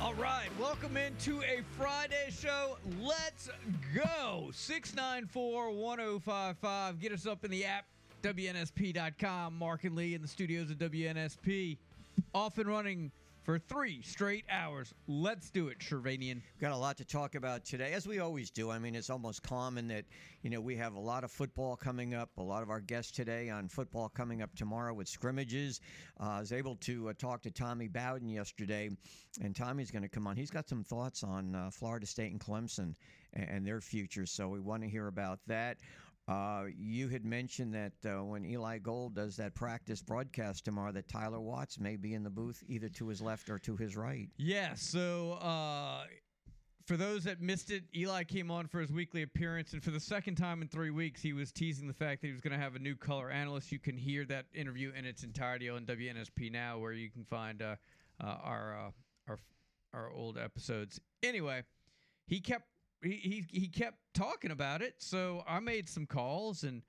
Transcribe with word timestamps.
All 0.00 0.14
right, 0.14 0.48
welcome 0.58 0.96
into 0.96 1.42
a 1.42 1.60
Friday 1.76 2.30
show. 2.30 2.78
Let's 3.02 3.50
go. 3.94 4.50
694 4.50 5.72
1055. 5.72 6.98
Get 6.98 7.12
us 7.12 7.26
up 7.26 7.44
in 7.44 7.50
the 7.50 7.66
app, 7.66 7.84
WNSP.com. 8.22 9.58
Mark 9.58 9.84
and 9.84 9.94
Lee 9.94 10.14
in 10.14 10.22
the 10.22 10.28
studios 10.28 10.70
of 10.70 10.78
WNSP. 10.78 11.76
Off 12.34 12.56
and 12.56 12.66
running 12.66 13.12
for 13.42 13.58
three 13.58 14.02
straight 14.02 14.44
hours. 14.50 14.92
Let's 15.06 15.50
do 15.50 15.68
it, 15.68 15.78
Shervanian. 15.78 16.42
Got 16.60 16.72
a 16.72 16.76
lot 16.76 16.96
to 16.98 17.04
talk 17.04 17.34
about 17.34 17.64
today, 17.64 17.92
as 17.92 18.06
we 18.06 18.18
always 18.18 18.50
do. 18.50 18.70
I 18.70 18.78
mean, 18.78 18.94
it's 18.94 19.10
almost 19.10 19.42
common 19.42 19.88
that, 19.88 20.04
you 20.42 20.50
know, 20.50 20.60
we 20.60 20.76
have 20.76 20.94
a 20.94 21.00
lot 21.00 21.24
of 21.24 21.30
football 21.30 21.76
coming 21.76 22.14
up. 22.14 22.30
A 22.36 22.42
lot 22.42 22.62
of 22.62 22.70
our 22.70 22.80
guests 22.80 23.12
today 23.12 23.48
on 23.48 23.68
football 23.68 24.08
coming 24.08 24.42
up 24.42 24.54
tomorrow 24.54 24.92
with 24.92 25.08
scrimmages. 25.08 25.80
Uh, 26.20 26.30
I 26.30 26.40
was 26.40 26.52
able 26.52 26.76
to 26.76 27.08
uh, 27.08 27.12
talk 27.18 27.42
to 27.42 27.50
Tommy 27.50 27.88
Bowden 27.88 28.28
yesterday, 28.28 28.90
and 29.42 29.56
Tommy's 29.56 29.90
going 29.90 30.02
to 30.02 30.08
come 30.08 30.26
on. 30.26 30.36
He's 30.36 30.50
got 30.50 30.68
some 30.68 30.84
thoughts 30.84 31.22
on 31.22 31.54
uh, 31.54 31.70
Florida 31.70 32.06
State 32.06 32.32
and 32.32 32.40
Clemson 32.40 32.94
and, 33.32 33.48
and 33.48 33.66
their 33.66 33.80
future, 33.80 34.26
so 34.26 34.48
we 34.48 34.60
want 34.60 34.82
to 34.82 34.88
hear 34.88 35.06
about 35.06 35.40
that. 35.46 35.78
Uh, 36.30 36.66
you 36.78 37.08
had 37.08 37.24
mentioned 37.24 37.74
that 37.74 37.92
uh, 38.06 38.22
when 38.22 38.44
Eli 38.44 38.78
Gold 38.78 39.16
does 39.16 39.36
that 39.36 39.52
practice 39.52 40.00
broadcast 40.00 40.64
tomorrow, 40.64 40.92
that 40.92 41.08
Tyler 41.08 41.40
Watts 41.40 41.80
may 41.80 41.96
be 41.96 42.14
in 42.14 42.22
the 42.22 42.30
booth 42.30 42.62
either 42.68 42.88
to 42.90 43.08
his 43.08 43.20
left 43.20 43.50
or 43.50 43.58
to 43.58 43.76
his 43.76 43.96
right. 43.96 44.28
Yeah, 44.36 44.74
so 44.74 45.32
uh, 45.42 46.04
for 46.86 46.96
those 46.96 47.24
that 47.24 47.40
missed 47.40 47.72
it, 47.72 47.82
Eli 47.96 48.22
came 48.22 48.48
on 48.48 48.68
for 48.68 48.80
his 48.80 48.92
weekly 48.92 49.22
appearance, 49.22 49.72
and 49.72 49.82
for 49.82 49.90
the 49.90 49.98
second 49.98 50.36
time 50.36 50.62
in 50.62 50.68
three 50.68 50.90
weeks, 50.90 51.20
he 51.20 51.32
was 51.32 51.50
teasing 51.50 51.88
the 51.88 51.94
fact 51.94 52.20
that 52.20 52.28
he 52.28 52.32
was 52.32 52.40
going 52.40 52.56
to 52.56 52.62
have 52.62 52.76
a 52.76 52.78
new 52.78 52.94
color 52.94 53.28
analyst. 53.28 53.72
You 53.72 53.80
can 53.80 53.96
hear 53.96 54.24
that 54.26 54.46
interview 54.54 54.92
in 54.96 55.04
its 55.04 55.24
entirety 55.24 55.68
on 55.68 55.84
WNSP 55.84 56.52
now, 56.52 56.78
where 56.78 56.92
you 56.92 57.10
can 57.10 57.24
find 57.24 57.60
uh, 57.60 57.74
uh, 58.22 58.36
our 58.44 58.76
uh, 58.76 58.90
our 59.26 59.38
our 59.92 60.12
old 60.12 60.38
episodes. 60.38 61.00
Anyway, 61.24 61.64
he 62.28 62.38
kept 62.40 62.66
he, 63.02 63.44
he 63.52 63.60
he 63.60 63.68
kept 63.68 63.98
talking 64.14 64.50
about 64.50 64.82
it, 64.82 64.94
so 64.98 65.42
I 65.46 65.60
made 65.60 65.88
some 65.88 66.06
calls, 66.06 66.62
and 66.64 66.82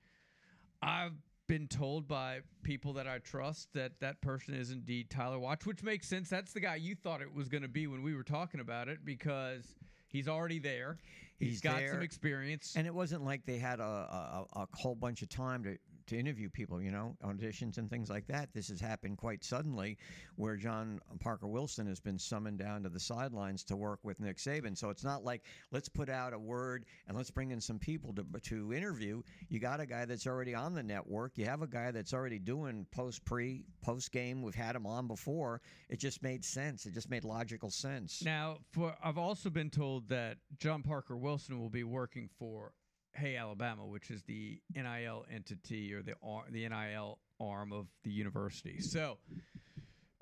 I've 0.82 1.14
been 1.48 1.68
told 1.68 2.08
by 2.08 2.40
people 2.62 2.94
that 2.94 3.06
I 3.06 3.18
trust 3.18 3.72
that 3.74 3.92
that 4.00 4.20
person 4.20 4.54
is 4.54 4.70
indeed 4.70 5.10
Tyler 5.10 5.38
Watts, 5.38 5.66
which 5.66 5.82
makes 5.82 6.08
sense. 6.08 6.28
That's 6.28 6.52
the 6.52 6.60
guy 6.60 6.76
you 6.76 6.94
thought 6.94 7.20
it 7.20 7.32
was 7.32 7.48
going 7.48 7.62
to 7.62 7.68
be 7.68 7.86
when 7.86 8.02
we 8.02 8.14
were 8.14 8.22
talking 8.22 8.60
about 8.60 8.88
it 8.88 9.04
because 9.04 9.64
he's 10.08 10.28
already 10.28 10.58
there. 10.58 10.98
He's 11.38 11.60
got 11.60 11.78
there. 11.78 11.90
some 11.90 12.02
experience. 12.02 12.74
And 12.76 12.86
it 12.86 12.94
wasn't 12.94 13.24
like 13.24 13.44
they 13.44 13.58
had 13.58 13.80
a, 13.80 13.82
a, 13.82 14.46
a 14.56 14.68
whole 14.74 14.94
bunch 14.94 15.22
of 15.22 15.28
time 15.28 15.64
to, 15.64 15.76
to 16.06 16.18
interview 16.18 16.48
people, 16.48 16.82
you 16.82 16.90
know, 16.90 17.16
auditions 17.24 17.78
and 17.78 17.88
things 17.88 18.10
like 18.10 18.26
that. 18.26 18.52
This 18.52 18.68
has 18.68 18.80
happened 18.80 19.18
quite 19.18 19.44
suddenly, 19.44 19.98
where 20.36 20.56
John 20.56 21.00
Parker 21.20 21.46
Wilson 21.46 21.86
has 21.86 22.00
been 22.00 22.18
summoned 22.18 22.58
down 22.58 22.82
to 22.82 22.88
the 22.88 23.00
sidelines 23.00 23.64
to 23.64 23.76
work 23.76 24.00
with 24.02 24.20
Nick 24.20 24.38
Saban. 24.38 24.76
So 24.76 24.90
it's 24.90 25.04
not 25.04 25.24
like 25.24 25.42
let's 25.70 25.88
put 25.88 26.08
out 26.08 26.32
a 26.32 26.38
word 26.38 26.84
and 27.06 27.16
let's 27.16 27.30
bring 27.30 27.50
in 27.50 27.60
some 27.60 27.78
people 27.78 28.14
to 28.14 28.26
to 28.42 28.72
interview. 28.72 29.22
You 29.48 29.58
got 29.58 29.80
a 29.80 29.86
guy 29.86 30.04
that's 30.04 30.26
already 30.26 30.54
on 30.54 30.74
the 30.74 30.82
network. 30.82 31.32
You 31.36 31.44
have 31.46 31.62
a 31.62 31.66
guy 31.66 31.90
that's 31.90 32.12
already 32.12 32.38
doing 32.38 32.86
post 32.92 33.24
pre 33.24 33.64
post 33.82 34.12
game. 34.12 34.42
We've 34.42 34.54
had 34.54 34.76
him 34.76 34.86
on 34.86 35.06
before. 35.06 35.60
It 35.88 35.98
just 35.98 36.22
made 36.22 36.44
sense. 36.44 36.86
It 36.86 36.94
just 36.94 37.10
made 37.10 37.24
logical 37.24 37.70
sense. 37.70 38.22
Now, 38.24 38.58
for 38.72 38.94
I've 39.02 39.18
also 39.18 39.50
been 39.50 39.70
told 39.70 40.08
that 40.08 40.38
John 40.58 40.82
Parker 40.82 41.16
Wilson 41.16 41.58
will 41.58 41.70
be 41.70 41.84
working 41.84 42.28
for 42.38 42.72
Yea 43.20 43.36
Alabama, 43.36 43.86
which 43.86 44.10
is 44.10 44.22
the 44.24 44.60
NIL 44.74 45.24
entity 45.32 45.92
or 45.92 46.02
the 46.02 46.14
ar- 46.22 46.44
the 46.50 46.68
NIL 46.68 47.18
arm 47.40 47.72
of 47.72 47.86
the 48.04 48.10
university. 48.10 48.80
So, 48.80 49.18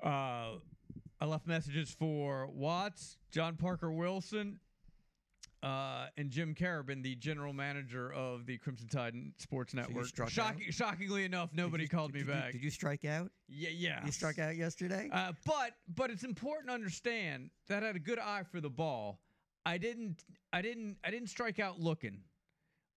uh, 0.03 0.55
I 1.19 1.25
left 1.25 1.47
messages 1.47 1.91
for 1.91 2.47
Watts, 2.47 3.17
John 3.31 3.55
Parker 3.55 3.91
Wilson, 3.91 4.59
uh, 5.61 6.07
and 6.17 6.31
Jim 6.31 6.55
Carabin, 6.55 7.03
the 7.03 7.15
general 7.15 7.53
manager 7.53 8.11
of 8.11 8.47
the 8.47 8.57
Crimson 8.57 8.87
Tide 8.87 9.13
Sports 9.37 9.75
Network. 9.75 10.07
struck 10.07 10.29
Shocking, 10.29 10.71
shockingly 10.71 11.23
enough, 11.23 11.51
nobody 11.53 11.83
you- 11.83 11.89
called 11.89 12.13
me 12.13 12.21
did 12.21 12.27
you- 12.27 12.33
back. 12.33 12.51
did 12.53 12.63
you 12.63 12.71
strike 12.71 13.05
out? 13.05 13.31
yeah, 13.47 13.69
yeah. 13.69 14.03
You 14.03 14.11
struck 14.11 14.39
out 14.39 14.55
yesterday. 14.55 15.09
Uh, 15.11 15.33
but 15.45 15.75
but 15.87 16.09
it's 16.09 16.23
important 16.23 16.69
to 16.69 16.73
understand 16.73 17.51
that 17.67 17.83
I 17.83 17.87
had 17.87 17.95
a 17.95 17.99
good 17.99 18.17
eye 18.19 18.43
for 18.43 18.59
the 18.59 18.69
ball. 18.71 19.21
I 19.63 19.77
didn't 19.77 20.23
I 20.51 20.63
didn't 20.63 20.97
I 21.03 21.11
didn't 21.11 21.27
strike 21.29 21.59
out 21.59 21.79
looking. 21.79 22.23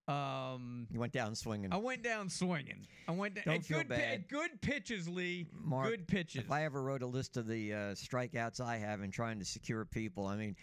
Um, 0.06 0.86
you 0.90 1.00
went 1.00 1.12
down 1.12 1.34
swinging. 1.34 1.72
I 1.72 1.76
went 1.78 2.02
down 2.02 2.28
swinging. 2.28 2.86
I 3.08 3.12
went 3.12 3.34
down 3.36 3.44
Don't 3.46 3.56
at 3.56 3.64
feel 3.64 3.78
good 3.78 3.88
bad. 3.88 4.00
at 4.12 4.28
good 4.28 4.60
pitches, 4.60 5.08
Lee. 5.08 5.46
Mark, 5.52 5.88
good 5.88 6.06
pitches. 6.06 6.42
If 6.42 6.50
I 6.50 6.64
ever 6.64 6.82
wrote 6.82 7.02
a 7.02 7.06
list 7.06 7.36
of 7.38 7.46
the 7.46 7.72
uh, 7.72 7.76
strikeouts 7.94 8.60
I 8.60 8.76
have 8.76 9.00
in 9.02 9.10
trying 9.10 9.38
to 9.38 9.44
secure 9.46 9.84
people, 9.86 10.26
I 10.26 10.36
mean, 10.36 10.56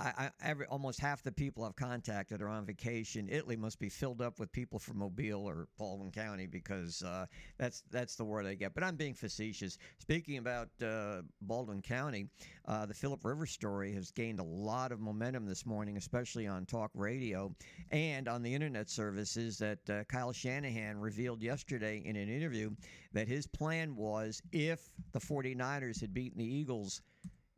I, 0.00 0.30
every 0.42 0.66
almost 0.66 1.00
half 1.00 1.22
the 1.22 1.32
people 1.32 1.64
I've 1.64 1.74
contacted 1.74 2.40
are 2.40 2.48
on 2.48 2.64
vacation. 2.64 3.28
Italy 3.28 3.56
must 3.56 3.80
be 3.80 3.88
filled 3.88 4.22
up 4.22 4.38
with 4.38 4.52
people 4.52 4.78
from 4.78 4.98
Mobile 4.98 5.44
or 5.44 5.66
Baldwin 5.76 6.12
County 6.12 6.46
because 6.46 7.02
uh, 7.02 7.26
that's 7.58 7.82
that's 7.90 8.14
the 8.14 8.24
word 8.24 8.46
I 8.46 8.54
get. 8.54 8.74
But 8.74 8.84
I'm 8.84 8.96
being 8.96 9.14
facetious. 9.14 9.76
Speaking 9.98 10.38
about 10.38 10.68
uh, 10.82 11.22
Baldwin 11.42 11.82
County, 11.82 12.28
uh, 12.66 12.86
the 12.86 12.94
Philip 12.94 13.24
Rivers 13.24 13.50
story 13.50 13.92
has 13.94 14.12
gained 14.12 14.38
a 14.38 14.44
lot 14.44 14.92
of 14.92 15.00
momentum 15.00 15.46
this 15.46 15.66
morning, 15.66 15.96
especially 15.96 16.46
on 16.46 16.64
talk 16.64 16.90
radio 16.94 17.52
and 17.90 18.28
on 18.28 18.42
the 18.42 18.54
internet 18.54 18.88
services. 18.88 19.58
That 19.58 19.90
uh, 19.90 20.04
Kyle 20.04 20.32
Shanahan 20.32 20.98
revealed 20.98 21.42
yesterday 21.42 22.02
in 22.04 22.14
an 22.14 22.28
interview 22.28 22.70
that 23.12 23.26
his 23.26 23.46
plan 23.46 23.96
was 23.96 24.40
if 24.52 24.90
the 25.12 25.20
49ers 25.20 26.00
had 26.00 26.14
beaten 26.14 26.38
the 26.38 26.44
Eagles 26.44 27.02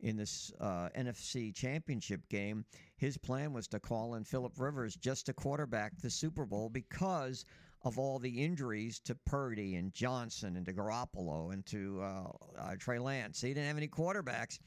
in 0.01 0.17
this 0.17 0.51
uh, 0.59 0.89
NFC 0.97 1.53
championship 1.53 2.27
game, 2.29 2.65
his 2.97 3.17
plan 3.17 3.53
was 3.53 3.67
to 3.69 3.79
call 3.79 4.15
in 4.15 4.23
Philip 4.23 4.53
Rivers 4.57 4.95
just 4.95 5.25
to 5.27 5.33
quarterback 5.33 5.97
the 6.01 6.09
Super 6.09 6.45
Bowl 6.45 6.69
because 6.69 7.45
of 7.83 7.97
all 7.97 8.19
the 8.19 8.43
injuries 8.43 8.99
to 8.99 9.15
Purdy 9.25 9.75
and 9.75 9.93
Johnson 9.93 10.55
and 10.55 10.65
to 10.65 10.73
Garoppolo 10.73 11.51
and 11.51 11.65
to 11.67 12.01
uh, 12.01 12.23
uh, 12.59 12.75
Trey 12.77 12.99
Lance. 12.99 13.41
He 13.41 13.49
didn't 13.49 13.67
have 13.67 13.77
any 13.77 13.87
quarterbacks. 13.87 14.59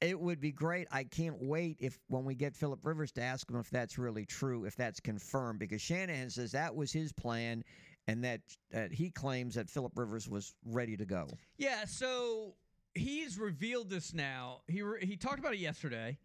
It 0.00 0.18
would 0.18 0.40
be 0.40 0.52
great. 0.52 0.86
I 0.92 1.04
can't 1.04 1.36
wait 1.40 1.76
if 1.80 1.98
when 2.08 2.24
we 2.24 2.34
get 2.34 2.54
Philip 2.54 2.80
Rivers 2.84 3.10
to 3.12 3.22
ask 3.22 3.50
him 3.50 3.58
if 3.58 3.68
that's 3.70 3.98
really 3.98 4.24
true, 4.24 4.64
if 4.64 4.76
that's 4.76 5.00
confirmed, 5.00 5.58
because 5.58 5.82
Shanahan 5.82 6.30
says 6.30 6.52
that 6.52 6.74
was 6.74 6.92
his 6.92 7.12
plan, 7.12 7.64
and 8.06 8.22
that, 8.24 8.40
that 8.70 8.92
he 8.92 9.10
claims 9.10 9.56
that 9.56 9.68
Philip 9.68 9.92
Rivers 9.96 10.28
was 10.28 10.54
ready 10.64 10.96
to 10.96 11.04
go. 11.04 11.28
yeah. 11.56 11.84
So 11.84 12.54
he's 12.98 13.38
revealed 13.38 13.90
this 13.90 14.12
now. 14.12 14.60
He 14.66 14.82
re- 14.82 15.04
he 15.04 15.16
talked 15.16 15.38
about 15.38 15.54
it 15.54 15.58
yesterday. 15.60 16.18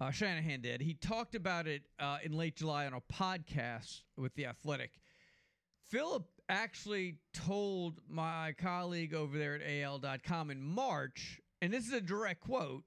Uh, 0.00 0.10
Shanahan 0.10 0.60
did. 0.60 0.80
He 0.80 0.94
talked 0.94 1.34
about 1.34 1.66
it 1.66 1.82
uh, 1.98 2.18
in 2.22 2.32
late 2.32 2.56
July 2.56 2.86
on 2.86 2.92
a 2.92 3.00
podcast 3.00 4.02
with 4.16 4.34
the 4.34 4.46
Athletic. 4.46 4.90
Philip 5.88 6.26
actually 6.48 7.16
told 7.32 8.00
my 8.08 8.54
colleague 8.58 9.14
over 9.14 9.38
there 9.38 9.54
at 9.54 9.62
AL.com 9.62 10.50
in 10.50 10.62
March, 10.62 11.40
and 11.62 11.72
this 11.72 11.86
is 11.86 11.92
a 11.92 12.00
direct 12.00 12.40
quote. 12.40 12.84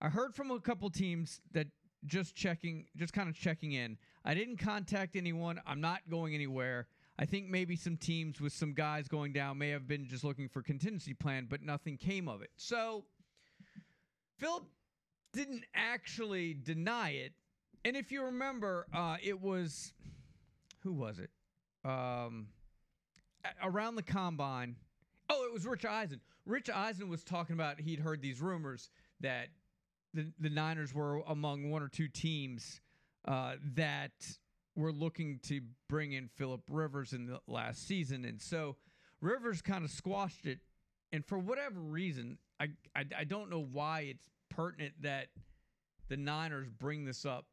I 0.00 0.08
heard 0.08 0.34
from 0.34 0.50
a 0.50 0.60
couple 0.60 0.88
teams 0.90 1.40
that 1.52 1.66
just 2.04 2.36
checking, 2.36 2.86
just 2.96 3.12
kind 3.12 3.28
of 3.28 3.34
checking 3.34 3.72
in. 3.72 3.96
I 4.24 4.34
didn't 4.34 4.58
contact 4.58 5.16
anyone. 5.16 5.60
I'm 5.66 5.80
not 5.80 6.00
going 6.08 6.34
anywhere. 6.34 6.86
I 7.18 7.24
think 7.24 7.48
maybe 7.48 7.76
some 7.76 7.96
teams 7.96 8.40
with 8.40 8.52
some 8.52 8.74
guys 8.74 9.08
going 9.08 9.32
down 9.32 9.58
may 9.58 9.70
have 9.70 9.88
been 9.88 10.06
just 10.06 10.22
looking 10.22 10.48
for 10.48 10.62
contingency 10.62 11.14
plan, 11.14 11.46
but 11.48 11.62
nothing 11.62 11.96
came 11.96 12.28
of 12.28 12.42
it. 12.42 12.50
So 12.56 13.04
Philip 14.38 14.64
didn't 15.32 15.64
actually 15.74 16.54
deny 16.54 17.10
it. 17.10 17.32
And 17.84 17.96
if 17.96 18.12
you 18.12 18.24
remember, 18.24 18.86
uh, 18.92 19.16
it 19.22 19.40
was 19.40 19.94
who 20.82 20.92
was 20.92 21.18
it? 21.18 21.30
Um, 21.84 22.48
around 23.62 23.96
the 23.96 24.02
combine. 24.02 24.76
Oh, 25.30 25.46
it 25.46 25.52
was 25.52 25.66
Rich 25.66 25.84
Eisen. 25.84 26.20
Rich 26.44 26.70
Eisen 26.70 27.08
was 27.08 27.24
talking 27.24 27.54
about 27.54 27.80
he'd 27.80 28.00
heard 28.00 28.20
these 28.20 28.40
rumors 28.40 28.90
that 29.20 29.48
the 30.12 30.32
the 30.38 30.50
Niners 30.50 30.94
were 30.94 31.22
among 31.26 31.70
one 31.70 31.82
or 31.82 31.88
two 31.88 32.08
teams 32.08 32.80
uh, 33.26 33.54
that 33.74 34.12
were 34.76 34.92
looking 34.92 35.40
to 35.44 35.60
bring 35.88 36.12
in 36.12 36.28
Philip 36.28 36.62
Rivers 36.70 37.12
in 37.12 37.26
the 37.26 37.40
last 37.48 37.86
season, 37.86 38.24
and 38.24 38.40
so 38.40 38.76
Rivers 39.20 39.62
kind 39.62 39.84
of 39.84 39.90
squashed 39.90 40.46
it. 40.46 40.60
And 41.12 41.24
for 41.24 41.38
whatever 41.38 41.80
reason, 41.80 42.38
I, 42.60 42.68
I 42.94 43.04
I 43.18 43.24
don't 43.24 43.50
know 43.50 43.66
why 43.72 44.00
it's 44.00 44.28
pertinent 44.50 44.94
that 45.02 45.28
the 46.08 46.16
Niners 46.16 46.68
bring 46.68 47.04
this 47.04 47.24
up 47.24 47.46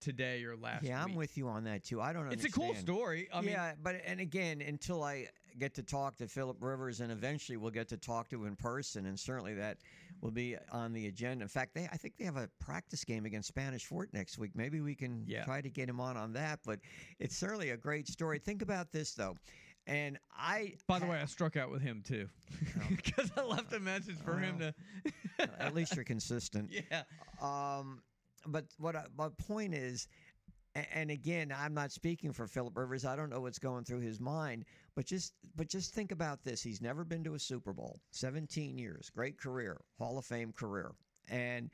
today 0.00 0.44
or 0.44 0.56
last 0.56 0.84
yeah, 0.84 1.02
I'm 1.02 1.14
with 1.14 1.38
you 1.38 1.48
on 1.48 1.64
that 1.64 1.84
too. 1.84 2.00
I 2.00 2.12
don't 2.12 2.24
Understand. 2.24 2.46
It's 2.46 2.56
a 2.56 2.60
cool 2.60 2.74
story. 2.74 3.28
I 3.32 3.40
mean, 3.40 3.50
yeah, 3.50 3.72
but 3.82 3.96
and 4.04 4.20
again, 4.20 4.60
until 4.60 5.02
I 5.02 5.28
get 5.58 5.74
to 5.74 5.82
talk 5.82 6.16
to 6.16 6.28
Philip 6.28 6.58
Rivers, 6.60 7.00
and 7.00 7.10
eventually 7.10 7.56
we'll 7.56 7.70
get 7.70 7.88
to 7.88 7.96
talk 7.96 8.28
to 8.30 8.40
him 8.42 8.46
in 8.48 8.56
person, 8.56 9.06
and 9.06 9.18
certainly 9.18 9.54
that 9.54 9.78
will 10.20 10.30
be 10.30 10.56
on 10.72 10.92
the 10.92 11.06
agenda. 11.06 11.42
In 11.42 11.48
fact, 11.48 11.74
they 11.74 11.84
I 11.92 11.96
think 11.96 12.16
they 12.16 12.24
have 12.24 12.36
a 12.36 12.48
practice 12.60 13.04
game 13.04 13.24
against 13.26 13.48
Spanish 13.48 13.84
Fort 13.84 14.10
next 14.12 14.38
week. 14.38 14.52
Maybe 14.54 14.80
we 14.80 14.94
can 14.94 15.24
Yeah. 15.26 15.44
try 15.44 15.60
to 15.60 15.70
get 15.70 15.88
him 15.88 16.00
on 16.00 16.16
on 16.16 16.32
that. 16.34 16.60
But 16.64 16.80
it's 17.18 17.36
certainly 17.36 17.70
a 17.70 17.76
great 17.76 18.08
story. 18.08 18.38
Think 18.38 18.62
about 18.62 18.90
this 18.92 19.14
though, 19.14 19.36
and 19.86 20.18
I 20.36 20.74
by 20.86 20.98
the 20.98 21.06
way, 21.06 21.18
I 21.20 21.26
struck 21.26 21.56
out 21.56 21.70
with 21.70 21.82
him 21.82 22.02
too 22.06 22.28
because 22.90 23.30
I 23.36 23.42
left 23.44 23.72
a 23.72 23.80
message 23.80 24.16
for 24.24 24.38
him 24.38 24.58
to. 24.60 24.74
at 25.58 25.74
least 25.74 25.94
you're 25.94 26.04
consistent. 26.04 26.70
yeah. 26.90 27.02
Um, 27.42 28.02
but 28.46 28.64
what 28.78 28.94
I, 28.96 29.04
my 29.16 29.28
point 29.46 29.74
is, 29.74 30.06
and 30.74 31.10
again, 31.10 31.52
I'm 31.56 31.72
not 31.74 31.92
speaking 31.92 32.32
for 32.32 32.46
Philip 32.46 32.76
Rivers. 32.76 33.04
I 33.04 33.14
don't 33.16 33.30
know 33.30 33.40
what's 33.40 33.58
going 33.58 33.84
through 33.84 34.00
his 34.00 34.20
mind, 34.20 34.64
but 34.94 35.06
just 35.06 35.34
but 35.56 35.68
just 35.68 35.94
think 35.94 36.12
about 36.12 36.44
this. 36.44 36.62
He's 36.62 36.80
never 36.80 37.04
been 37.04 37.24
to 37.24 37.34
a 37.34 37.38
Super 37.38 37.72
Bowl. 37.72 38.00
17 38.10 38.78
years, 38.78 39.10
great 39.10 39.38
career, 39.38 39.80
Hall 39.98 40.18
of 40.18 40.24
Fame 40.24 40.52
career, 40.52 40.92
and 41.28 41.70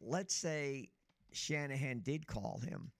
let's 0.00 0.34
say 0.34 0.88
Shanahan 1.32 2.00
did 2.00 2.26
call 2.26 2.60
him. 2.66 2.90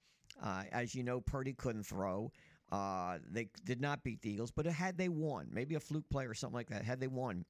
Uh, 0.42 0.64
as 0.72 0.94
you 0.94 1.02
know, 1.02 1.20
Purdy 1.20 1.54
couldn't 1.54 1.84
throw. 1.84 2.30
Uh, 2.70 3.18
they 3.30 3.48
did 3.64 3.80
not 3.80 4.02
beat 4.02 4.20
the 4.22 4.30
Eagles, 4.30 4.50
but 4.50 4.66
had 4.66 4.98
they 4.98 5.08
won, 5.08 5.48
maybe 5.50 5.76
a 5.76 5.80
fluke 5.80 6.08
play 6.10 6.26
or 6.26 6.34
something 6.34 6.56
like 6.56 6.68
that, 6.68 6.84
had 6.84 7.00
they 7.00 7.06
won, 7.06 7.44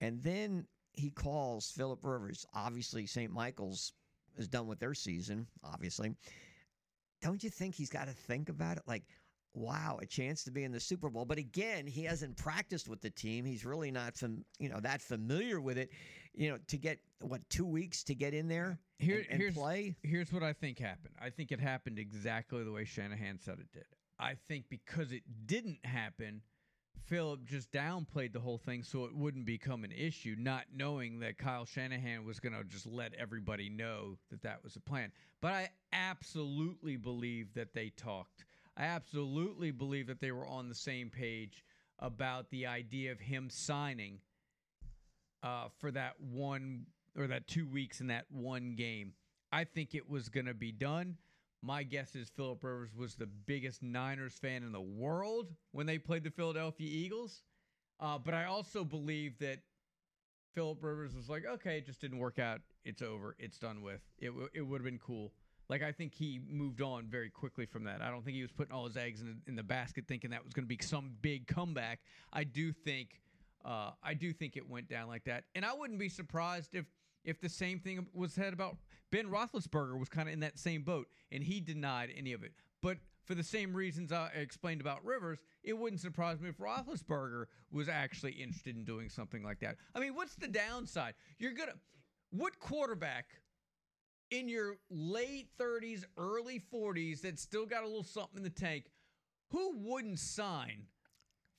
and 0.00 0.22
then 0.22 0.66
he 0.92 1.10
calls 1.10 1.70
Philip 1.70 2.00
Rivers. 2.02 2.46
Obviously, 2.54 3.06
St. 3.06 3.32
Michael's 3.32 3.92
is 4.36 4.48
done 4.48 4.66
with 4.66 4.78
their 4.78 4.94
season. 4.94 5.46
Obviously, 5.64 6.14
don't 7.20 7.42
you 7.42 7.50
think 7.50 7.74
he's 7.74 7.90
got 7.90 8.06
to 8.06 8.12
think 8.12 8.48
about 8.48 8.76
it? 8.76 8.82
Like, 8.86 9.04
wow, 9.54 9.98
a 10.00 10.06
chance 10.06 10.44
to 10.44 10.50
be 10.50 10.64
in 10.64 10.72
the 10.72 10.80
Super 10.80 11.10
Bowl. 11.10 11.24
But 11.24 11.38
again, 11.38 11.86
he 11.86 12.04
hasn't 12.04 12.36
practiced 12.36 12.88
with 12.88 13.00
the 13.00 13.10
team. 13.10 13.44
He's 13.44 13.64
really 13.64 13.90
not, 13.90 14.16
fam- 14.16 14.44
you 14.58 14.68
know, 14.68 14.80
that 14.80 15.00
familiar 15.02 15.60
with 15.60 15.78
it. 15.78 15.90
You 16.34 16.50
know, 16.50 16.58
to 16.68 16.78
get 16.78 16.98
what 17.20 17.46
two 17.50 17.66
weeks 17.66 18.02
to 18.04 18.14
get 18.14 18.32
in 18.32 18.48
there 18.48 18.78
Here, 18.98 19.18
and, 19.18 19.26
and 19.32 19.40
here's 19.40 19.54
play. 19.54 19.96
here's 20.02 20.32
what 20.32 20.42
I 20.42 20.54
think 20.54 20.78
happened. 20.78 21.14
I 21.20 21.28
think 21.28 21.52
it 21.52 21.60
happened 21.60 21.98
exactly 21.98 22.64
the 22.64 22.72
way 22.72 22.84
Shanahan 22.86 23.38
said 23.38 23.58
it 23.60 23.70
did. 23.72 23.84
I 24.18 24.36
think 24.48 24.64
because 24.70 25.12
it 25.12 25.22
didn't 25.46 25.84
happen, 25.84 26.40
Philip 27.06 27.44
just 27.44 27.70
downplayed 27.72 28.32
the 28.32 28.40
whole 28.40 28.56
thing 28.56 28.82
so 28.82 29.04
it 29.04 29.14
wouldn't 29.14 29.44
become 29.44 29.84
an 29.84 29.92
issue, 29.92 30.36
not 30.38 30.64
knowing 30.74 31.18
that 31.20 31.36
Kyle 31.36 31.66
Shanahan 31.66 32.24
was 32.24 32.40
going 32.40 32.54
to 32.54 32.64
just 32.64 32.86
let 32.86 33.12
everybody 33.14 33.68
know 33.68 34.16
that 34.30 34.42
that 34.42 34.62
was 34.64 34.76
a 34.76 34.80
plan. 34.80 35.12
But 35.40 35.52
I 35.52 35.68
absolutely 35.92 36.96
believe 36.96 37.52
that 37.54 37.74
they 37.74 37.90
talked. 37.90 38.44
I 38.76 38.84
absolutely 38.84 39.70
believe 39.70 40.06
that 40.06 40.20
they 40.20 40.32
were 40.32 40.46
on 40.46 40.68
the 40.68 40.74
same 40.74 41.10
page 41.10 41.64
about 41.98 42.50
the 42.50 42.66
idea 42.66 43.12
of 43.12 43.20
him 43.20 43.48
signing 43.50 44.18
uh, 45.42 45.68
for 45.78 45.90
that 45.90 46.14
one 46.20 46.86
or 47.16 47.26
that 47.26 47.46
two 47.46 47.66
weeks 47.66 48.00
in 48.00 48.06
that 48.08 48.24
one 48.30 48.74
game. 48.74 49.12
I 49.52 49.64
think 49.64 49.94
it 49.94 50.08
was 50.08 50.28
going 50.28 50.46
to 50.46 50.54
be 50.54 50.72
done. 50.72 51.16
My 51.62 51.82
guess 51.82 52.16
is 52.16 52.30
Philip 52.30 52.64
Rivers 52.64 52.94
was 52.96 53.14
the 53.14 53.26
biggest 53.26 53.82
Niners 53.82 54.34
fan 54.34 54.62
in 54.62 54.72
the 54.72 54.80
world 54.80 55.52
when 55.72 55.86
they 55.86 55.98
played 55.98 56.24
the 56.24 56.30
Philadelphia 56.30 56.88
Eagles. 56.90 57.42
Uh, 58.00 58.18
but 58.18 58.34
I 58.34 58.46
also 58.46 58.82
believe 58.84 59.38
that 59.38 59.60
Philip 60.54 60.82
Rivers 60.82 61.14
was 61.14 61.28
like, 61.28 61.44
okay, 61.46 61.78
it 61.78 61.86
just 61.86 62.00
didn't 62.00 62.18
work 62.18 62.38
out. 62.38 62.60
It's 62.84 63.02
over. 63.02 63.36
It's 63.38 63.58
done 63.58 63.82
with. 63.82 64.00
It, 64.18 64.28
w- 64.28 64.48
it 64.52 64.62
would 64.62 64.80
have 64.80 64.84
been 64.84 64.98
cool. 64.98 65.32
Like, 65.72 65.82
I 65.82 65.90
think 65.90 66.14
he 66.14 66.38
moved 66.50 66.82
on 66.82 67.06
very 67.06 67.30
quickly 67.30 67.64
from 67.64 67.84
that. 67.84 68.02
I 68.02 68.10
don't 68.10 68.22
think 68.22 68.36
he 68.36 68.42
was 68.42 68.52
putting 68.52 68.74
all 68.74 68.84
his 68.84 68.98
eggs 68.98 69.22
in 69.22 69.28
the, 69.28 69.36
in 69.46 69.56
the 69.56 69.62
basket 69.62 70.04
thinking 70.06 70.28
that 70.28 70.44
was 70.44 70.52
going 70.52 70.64
to 70.64 70.68
be 70.68 70.76
some 70.84 71.12
big 71.22 71.46
comeback. 71.46 72.00
I 72.30 72.44
do 72.44 72.72
think 72.72 73.22
uh, 73.64 73.92
I 74.02 74.12
do 74.12 74.34
think 74.34 74.58
it 74.58 74.68
went 74.68 74.86
down 74.90 75.08
like 75.08 75.24
that, 75.24 75.44
and 75.54 75.64
I 75.64 75.72
wouldn't 75.72 75.98
be 75.98 76.10
surprised 76.10 76.74
if 76.74 76.84
if 77.24 77.40
the 77.40 77.48
same 77.48 77.78
thing 77.78 78.06
was 78.12 78.34
said 78.34 78.52
about 78.52 78.76
Ben 79.10 79.30
Roethlisberger 79.30 79.98
was 79.98 80.10
kind 80.10 80.28
of 80.28 80.34
in 80.34 80.40
that 80.40 80.58
same 80.58 80.82
boat, 80.82 81.06
and 81.30 81.42
he 81.42 81.58
denied 81.58 82.10
any 82.14 82.34
of 82.34 82.42
it. 82.42 82.52
But 82.82 82.98
for 83.24 83.34
the 83.34 83.42
same 83.42 83.72
reasons 83.72 84.12
I 84.12 84.28
explained 84.34 84.82
about 84.82 85.02
Rivers, 85.02 85.38
it 85.64 85.72
wouldn't 85.72 86.02
surprise 86.02 86.38
me 86.38 86.50
if 86.50 86.58
Roethlisberger 86.58 87.46
was 87.70 87.88
actually 87.88 88.32
interested 88.32 88.76
in 88.76 88.84
doing 88.84 89.08
something 89.08 89.42
like 89.42 89.60
that. 89.60 89.76
I 89.94 90.00
mean, 90.00 90.14
what's 90.14 90.34
the 90.34 90.48
downside? 90.48 91.14
You're 91.38 91.54
gonna 91.54 91.76
what 92.28 92.58
quarterback 92.58 93.28
in 94.32 94.48
your 94.48 94.76
late 94.90 95.48
30s, 95.60 96.04
early 96.16 96.60
40s 96.72 97.20
that 97.20 97.38
still 97.38 97.66
got 97.66 97.84
a 97.84 97.86
little 97.86 98.02
something 98.02 98.38
in 98.38 98.42
the 98.42 98.50
tank, 98.50 98.86
who 99.50 99.76
wouldn't 99.76 100.18
sign 100.18 100.84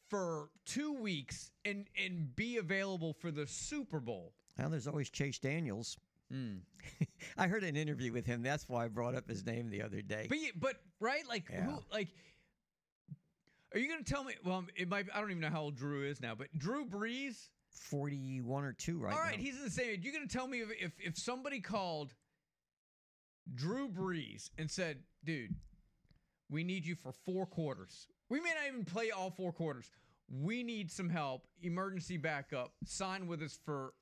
for 0.10 0.50
two 0.66 0.94
weeks 0.94 1.52
and 1.64 1.86
and 2.04 2.36
be 2.36 2.58
available 2.58 3.14
for 3.14 3.32
the 3.32 3.46
Super 3.48 4.00
Bowl? 4.00 4.34
Well, 4.58 4.70
there's 4.70 4.88
always 4.88 5.10
Chase 5.10 5.40
Daniels. 5.40 5.98
Hmm. 6.32 6.58
I 7.38 7.48
heard 7.48 7.64
an 7.64 7.76
interview 7.76 8.12
with 8.12 8.26
him. 8.26 8.42
That's 8.42 8.68
why 8.68 8.86
I 8.86 8.88
brought 8.88 9.16
up 9.16 9.30
his 9.30 9.46
name 9.46 9.70
the 9.70 9.84
other 9.84 10.02
day. 10.02 10.26
But 10.30 10.38
but 10.60 10.76
right, 11.00 11.28
like 11.30 11.46
Yeah. 11.50 11.62
who 11.66 11.80
like. 11.92 12.10
Are 13.74 13.80
you 13.80 13.90
gonna 13.90 14.04
tell 14.04 14.24
me? 14.24 14.34
Well, 14.44 14.66
it 14.76 14.88
might. 14.90 15.08
I 15.14 15.20
don't 15.20 15.32
even 15.32 15.42
know 15.42 15.50
how 15.50 15.62
old 15.62 15.76
Drew 15.76 16.04
is 16.08 16.22
now, 16.22 16.36
but 16.36 16.48
Drew 16.58 16.86
Brees. 16.86 17.50
41 17.90 18.66
or 18.66 18.74
2 18.74 19.00
right 19.00 19.14
all 19.14 19.20
right, 19.20 19.36
now. 19.36 19.44
he's 19.44 19.58
in 19.58 19.64
the 19.64 19.70
same 19.72 19.90
age. 19.90 20.02
You're 20.04 20.14
gonna 20.14 20.28
tell 20.28 20.48
me 20.48 20.62
if, 20.62 20.70
if 20.80 20.92
if 21.04 21.18
somebody 21.18 21.60
called 21.60 22.14
Drew 23.54 23.90
Brees 23.90 24.50
and 24.58 24.70
said, 24.70 25.04
"Dude, 25.24 25.56
we 26.50 26.64
need 26.64 26.86
you 26.86 26.96
for 26.96 27.12
four 27.12 27.46
quarters. 27.46 28.08
We 28.30 28.40
may 28.40 28.54
not 28.54 28.68
even 28.68 28.86
play 28.86 29.12
all 29.12 29.32
four 29.32 29.52
quarters. 29.52 29.92
We 30.30 30.64
need 30.64 30.92
some 30.92 31.10
help. 31.10 31.48
Emergency 31.62 32.18
backup. 32.18 32.74
Sign 32.86 33.28
with 33.28 33.42
us 33.42 33.60
for 33.64 33.94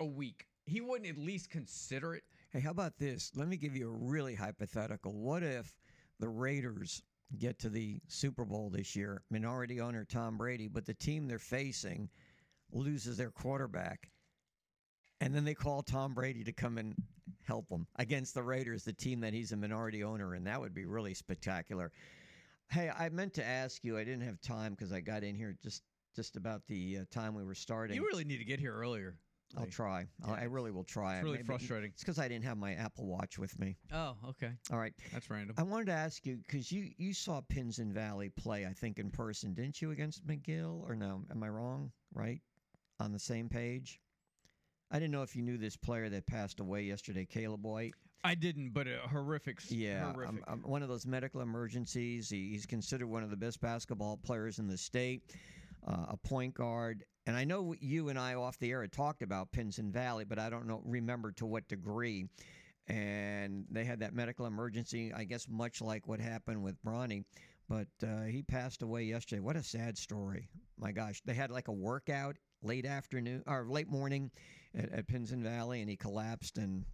a 0.00 0.06
week." 0.06 0.48
He 0.64 0.80
wouldn't 0.80 1.10
at 1.10 1.18
least 1.18 1.50
consider 1.50 2.14
it. 2.14 2.24
Hey, 2.50 2.60
how 2.60 2.70
about 2.70 2.96
this? 2.96 3.32
Let 3.34 3.48
me 3.48 3.56
give 3.56 3.76
you 3.76 3.88
a 3.88 3.96
really 3.96 4.34
hypothetical. 4.34 5.12
What 5.12 5.42
if 5.42 5.76
the 6.20 6.28
Raiders 6.28 7.02
get 7.38 7.58
to 7.60 7.68
the 7.68 8.00
Super 8.08 8.44
Bowl 8.44 8.70
this 8.70 8.94
year, 8.94 9.24
minority 9.30 9.80
owner 9.80 10.04
Tom 10.04 10.36
Brady, 10.36 10.68
but 10.68 10.86
the 10.86 10.94
team 10.94 11.26
they're 11.26 11.38
facing 11.38 12.10
loses 12.70 13.16
their 13.16 13.30
quarterback, 13.30 14.10
and 15.20 15.34
then 15.34 15.44
they 15.44 15.54
call 15.54 15.82
Tom 15.82 16.14
Brady 16.14 16.44
to 16.44 16.52
come 16.52 16.78
and 16.78 16.94
help 17.44 17.68
them 17.68 17.86
against 17.96 18.34
the 18.34 18.42
Raiders, 18.42 18.84
the 18.84 18.92
team 18.92 19.20
that 19.20 19.32
he's 19.32 19.52
a 19.52 19.56
minority 19.56 20.02
owner 20.04 20.34
in? 20.34 20.44
That 20.44 20.60
would 20.60 20.74
be 20.74 20.84
really 20.84 21.14
spectacular. 21.14 21.92
Hey, 22.70 22.90
I 22.96 23.08
meant 23.10 23.34
to 23.34 23.44
ask 23.44 23.84
you. 23.84 23.98
I 23.98 24.04
didn't 24.04 24.22
have 24.22 24.40
time 24.40 24.72
because 24.72 24.92
I 24.92 25.00
got 25.00 25.22
in 25.24 25.34
here 25.34 25.56
just 25.62 25.82
just 26.14 26.36
about 26.36 26.62
the 26.68 26.98
uh, 27.00 27.04
time 27.10 27.34
we 27.34 27.44
were 27.44 27.54
starting. 27.54 27.96
You 27.96 28.04
really 28.04 28.24
need 28.24 28.38
to 28.38 28.44
get 28.44 28.60
here 28.60 28.74
earlier. 28.74 29.16
I'll 29.56 29.66
try. 29.66 30.06
I'll, 30.26 30.34
I 30.34 30.44
really 30.44 30.70
will 30.70 30.84
try. 30.84 31.16
It's 31.16 31.24
really 31.24 31.36
Maybe- 31.38 31.46
frustrating. 31.46 31.90
It's 31.90 32.02
because 32.02 32.18
I 32.18 32.26
didn't 32.28 32.44
have 32.44 32.56
my 32.56 32.72
Apple 32.72 33.06
Watch 33.06 33.38
with 33.38 33.58
me. 33.58 33.76
Oh, 33.92 34.16
okay. 34.30 34.52
All 34.72 34.78
right. 34.78 34.94
That's 35.12 35.28
random. 35.28 35.54
I 35.58 35.62
wanted 35.62 35.86
to 35.86 35.92
ask 35.92 36.24
you 36.24 36.36
because 36.36 36.72
you 36.72 36.88
you 36.96 37.12
saw 37.12 37.42
Pinson 37.48 37.92
Valley 37.92 38.30
play, 38.30 38.64
I 38.64 38.72
think, 38.72 38.98
in 38.98 39.10
person, 39.10 39.52
didn't 39.52 39.82
you, 39.82 39.90
against 39.90 40.26
McGill? 40.26 40.82
Or 40.88 40.96
no? 40.96 41.22
Am 41.30 41.42
I 41.42 41.48
wrong? 41.48 41.92
Right? 42.14 42.40
On 43.00 43.12
the 43.12 43.18
same 43.18 43.48
page. 43.48 44.00
I 44.92 44.98
didn't 44.98 45.12
know 45.12 45.22
if 45.22 45.34
you 45.34 45.42
knew 45.42 45.56
this 45.56 45.74
player 45.74 46.10
that 46.10 46.26
passed 46.26 46.60
away 46.60 46.82
yesterday, 46.82 47.24
Caleb 47.24 47.64
White. 47.64 47.94
I 48.24 48.34
didn't, 48.34 48.74
but 48.74 48.86
a 48.86 48.98
horrific. 49.08 49.58
Yeah, 49.68 50.12
horrific. 50.12 50.44
one 50.64 50.82
of 50.82 50.90
those 50.90 51.06
medical 51.06 51.40
emergencies. 51.40 52.28
He, 52.28 52.50
he's 52.50 52.66
considered 52.66 53.08
one 53.08 53.22
of 53.22 53.30
the 53.30 53.36
best 53.36 53.60
basketball 53.62 54.18
players 54.18 54.58
in 54.58 54.68
the 54.68 54.76
state, 54.76 55.22
uh, 55.88 56.06
a 56.10 56.16
point 56.18 56.52
guard. 56.52 57.04
And 57.26 57.36
I 57.36 57.44
know 57.44 57.74
you 57.80 58.10
and 58.10 58.18
I 58.18 58.34
off 58.34 58.58
the 58.58 58.70
air 58.70 58.82
had 58.82 58.92
talked 58.92 59.22
about 59.22 59.50
Pinson 59.50 59.90
Valley, 59.90 60.24
but 60.24 60.38
I 60.38 60.50
don't 60.50 60.66
know 60.66 60.82
remember 60.84 61.32
to 61.32 61.46
what 61.46 61.66
degree. 61.68 62.26
And 62.86 63.64
they 63.70 63.84
had 63.84 64.00
that 64.00 64.12
medical 64.12 64.44
emergency, 64.44 65.10
I 65.12 65.24
guess, 65.24 65.48
much 65.48 65.80
like 65.80 66.06
what 66.06 66.20
happened 66.20 66.62
with 66.62 66.76
Bronny. 66.84 67.24
But 67.68 67.88
uh, 68.02 68.24
he 68.24 68.42
passed 68.42 68.82
away 68.82 69.04
yesterday. 69.04 69.40
What 69.40 69.56
a 69.56 69.62
sad 69.62 69.96
story. 69.96 70.50
My 70.76 70.92
gosh, 70.92 71.22
they 71.24 71.34
had 71.34 71.50
like 71.50 71.68
a 71.68 71.72
workout 71.72 72.36
late 72.62 72.84
afternoon 72.84 73.42
or 73.46 73.64
late 73.66 73.88
morning 73.88 74.30
at, 74.76 74.92
at 74.92 75.06
Pinson 75.06 75.42
Valley, 75.42 75.80
and 75.80 75.90
he 75.90 75.96
collapsed 75.96 76.58
and 76.58 76.84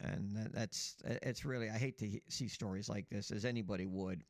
and 0.00 0.36
that, 0.36 0.52
that's 0.52 0.96
it's 1.04 1.44
really 1.44 1.68
I 1.68 1.78
hate 1.78 1.98
to 1.98 2.20
see 2.28 2.48
stories 2.48 2.88
like 2.88 3.08
this 3.10 3.30
as 3.30 3.44
anybody 3.44 3.86
would. 3.86 4.22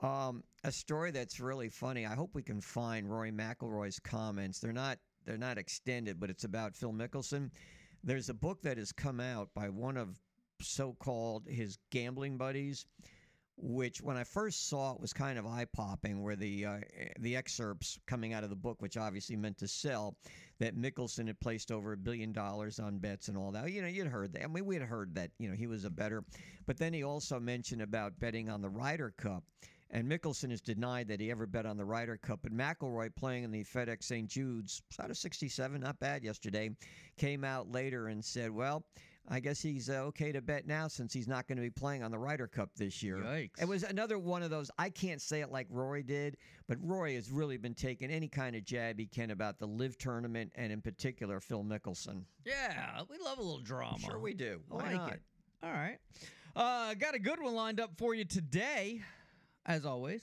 Um, 0.00 0.44
a 0.62 0.70
story 0.70 1.10
that's 1.10 1.40
really 1.40 1.70
funny. 1.70 2.06
I 2.06 2.14
hope 2.14 2.34
we 2.34 2.42
can 2.42 2.60
find 2.60 3.10
Rory 3.10 3.32
McIlroy's 3.32 3.98
comments. 3.98 4.58
They're 4.58 4.72
not 4.72 4.98
they're 5.24 5.38
not 5.38 5.58
extended, 5.58 6.20
but 6.20 6.30
it's 6.30 6.44
about 6.44 6.76
Phil 6.76 6.92
Mickelson. 6.92 7.50
There's 8.04 8.28
a 8.28 8.34
book 8.34 8.62
that 8.62 8.78
has 8.78 8.92
come 8.92 9.20
out 9.20 9.48
by 9.54 9.68
one 9.68 9.96
of 9.96 10.20
so-called 10.60 11.46
his 11.48 11.78
gambling 11.90 12.38
buddies, 12.38 12.86
which 13.58 14.02
when 14.02 14.16
I 14.16 14.24
first 14.24 14.68
saw 14.68 14.94
it 14.94 15.00
was 15.00 15.12
kind 15.12 15.38
of 15.38 15.46
eye 15.46 15.66
popping, 15.72 16.22
where 16.22 16.36
the 16.36 16.66
uh, 16.66 16.78
the 17.20 17.36
excerpts 17.36 17.98
coming 18.06 18.32
out 18.32 18.44
of 18.44 18.50
the 18.50 18.56
book, 18.56 18.82
which 18.82 18.96
obviously 18.96 19.36
meant 19.36 19.58
to 19.58 19.68
sell, 19.68 20.16
that 20.58 20.76
Mickelson 20.76 21.26
had 21.26 21.40
placed 21.40 21.70
over 21.72 21.92
a 21.92 21.96
billion 21.96 22.32
dollars 22.32 22.78
on 22.78 22.98
bets 22.98 23.28
and 23.28 23.36
all 23.36 23.50
that. 23.52 23.70
You 23.70 23.82
know, 23.82 23.88
you'd 23.88 24.08
heard 24.08 24.32
that. 24.34 24.44
I 24.44 24.46
mean, 24.46 24.66
we 24.66 24.74
had 24.74 24.84
heard 24.84 25.14
that. 25.14 25.30
You 25.38 25.48
know, 25.48 25.54
he 25.54 25.66
was 25.66 25.84
a 25.84 25.90
better, 25.90 26.24
but 26.66 26.76
then 26.76 26.92
he 26.92 27.02
also 27.02 27.40
mentioned 27.40 27.82
about 27.82 28.18
betting 28.20 28.48
on 28.48 28.60
the 28.60 28.68
Ryder 28.68 29.14
Cup. 29.16 29.42
And 29.90 30.10
Mickelson 30.10 30.50
has 30.50 30.60
denied 30.60 31.06
that 31.08 31.20
he 31.20 31.30
ever 31.30 31.46
bet 31.46 31.64
on 31.64 31.76
the 31.76 31.84
Ryder 31.84 32.16
Cup. 32.16 32.40
But 32.42 32.52
McIlroy, 32.52 33.14
playing 33.14 33.44
in 33.44 33.52
the 33.52 33.62
FedEx 33.62 34.02
St. 34.02 34.28
Jude's, 34.28 34.82
out 35.00 35.10
of 35.10 35.16
67, 35.16 35.80
not 35.80 36.00
bad 36.00 36.24
yesterday, 36.24 36.70
came 37.16 37.44
out 37.44 37.70
later 37.70 38.08
and 38.08 38.22
said, 38.22 38.50
"Well, 38.50 38.84
I 39.28 39.40
guess 39.40 39.60
he's 39.60 39.90
uh, 39.90 40.04
okay 40.04 40.32
to 40.32 40.40
bet 40.40 40.66
now 40.66 40.88
since 40.88 41.12
he's 41.12 41.26
not 41.26 41.48
going 41.48 41.56
to 41.56 41.62
be 41.62 41.70
playing 41.70 42.02
on 42.02 42.10
the 42.10 42.18
Ryder 42.18 42.46
Cup 42.46 42.70
this 42.76 43.02
year." 43.02 43.16
Yikes. 43.16 43.60
It 43.60 43.68
was 43.68 43.82
another 43.82 44.18
one 44.18 44.42
of 44.42 44.50
those. 44.50 44.70
I 44.78 44.90
can't 44.90 45.20
say 45.20 45.40
it 45.40 45.50
like 45.50 45.66
Rory 45.70 46.02
did, 46.02 46.36
but 46.68 46.78
Rory 46.80 47.14
has 47.16 47.30
really 47.30 47.56
been 47.56 47.74
taking 47.74 48.10
any 48.10 48.28
kind 48.28 48.54
of 48.54 48.64
jab 48.64 48.98
he 48.98 49.06
can 49.06 49.30
about 49.30 49.58
the 49.58 49.66
LIV 49.66 49.98
tournament 49.98 50.52
and, 50.54 50.72
in 50.72 50.80
particular, 50.80 51.40
Phil 51.40 51.64
Mickelson. 51.64 52.22
Yeah, 52.44 53.02
we 53.10 53.18
love 53.18 53.38
a 53.38 53.42
little 53.42 53.60
drama. 53.60 53.98
Sure, 53.98 54.18
we 54.18 54.34
do. 54.34 54.60
I 54.70 54.74
Why 54.74 54.82
like 54.82 54.94
not? 54.94 55.12
it. 55.12 55.22
All 55.62 55.72
right. 55.72 55.98
Uh, 56.54 56.94
got 56.94 57.14
a 57.14 57.18
good 57.18 57.40
one 57.42 57.54
lined 57.54 57.80
up 57.80 57.90
for 57.98 58.14
you 58.14 58.24
today, 58.24 59.02
as 59.66 59.84
always. 59.84 60.22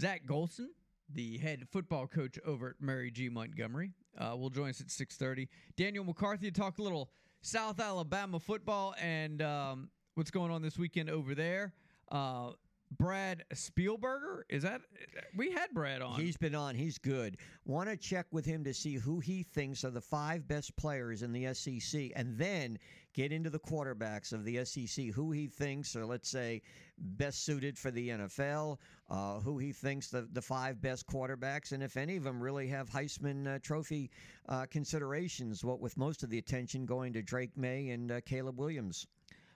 Zach 0.00 0.24
Golson, 0.24 0.68
the 1.12 1.38
head 1.38 1.66
football 1.70 2.06
coach 2.06 2.38
over 2.46 2.70
at 2.70 2.74
Mary 2.80 3.10
G. 3.10 3.28
Montgomery, 3.28 3.92
uh, 4.16 4.36
will 4.36 4.50
join 4.50 4.70
us 4.70 4.80
at 4.80 4.86
6.30. 4.86 5.48
Daniel 5.76 6.04
McCarthy 6.04 6.50
to 6.50 6.60
talk 6.60 6.78
a 6.78 6.82
little 6.82 7.10
South 7.40 7.80
Alabama 7.80 8.38
football 8.40 8.94
and 9.00 9.42
um, 9.42 9.90
what's 10.14 10.30
going 10.30 10.50
on 10.50 10.62
this 10.62 10.78
weekend 10.78 11.10
over 11.10 11.34
there. 11.34 11.72
Uh, 12.10 12.50
Brad 12.96 13.44
Spielberger, 13.52 14.42
is 14.48 14.62
that 14.62 14.80
we 15.36 15.52
had 15.52 15.68
Brad 15.74 16.00
on? 16.00 16.18
He's 16.18 16.36
been 16.36 16.54
on. 16.54 16.74
He's 16.74 16.98
good. 16.98 17.36
Want 17.66 17.88
to 17.88 17.96
check 17.96 18.26
with 18.32 18.46
him 18.46 18.64
to 18.64 18.72
see 18.72 18.94
who 18.94 19.20
he 19.20 19.42
thinks 19.42 19.84
are 19.84 19.90
the 19.90 20.00
five 20.00 20.48
best 20.48 20.74
players 20.76 21.22
in 21.22 21.32
the 21.32 21.52
SEC, 21.52 22.10
and 22.16 22.38
then 22.38 22.78
get 23.14 23.32
into 23.32 23.50
the 23.50 23.58
quarterbacks 23.58 24.32
of 24.32 24.44
the 24.44 24.64
SEC. 24.64 25.06
Who 25.06 25.32
he 25.32 25.46
thinks 25.46 25.94
are, 25.96 26.06
let's 26.06 26.28
say, 26.28 26.62
best 26.98 27.44
suited 27.44 27.78
for 27.78 27.90
the 27.90 28.10
NFL. 28.10 28.78
Uh, 29.10 29.40
who 29.40 29.58
he 29.58 29.72
thinks 29.72 30.08
the 30.08 30.28
the 30.32 30.42
five 30.42 30.80
best 30.80 31.06
quarterbacks, 31.06 31.72
and 31.72 31.82
if 31.82 31.96
any 31.96 32.16
of 32.16 32.24
them 32.24 32.40
really 32.40 32.68
have 32.68 32.90
Heisman 32.90 33.46
uh, 33.46 33.58
Trophy 33.60 34.10
uh, 34.48 34.66
considerations. 34.66 35.64
What 35.64 35.80
with 35.80 35.96
most 35.96 36.22
of 36.22 36.30
the 36.30 36.38
attention 36.38 36.86
going 36.86 37.12
to 37.14 37.22
Drake 37.22 37.56
Maye 37.56 37.90
and 37.90 38.12
uh, 38.12 38.20
Caleb 38.22 38.58
Williams. 38.58 39.06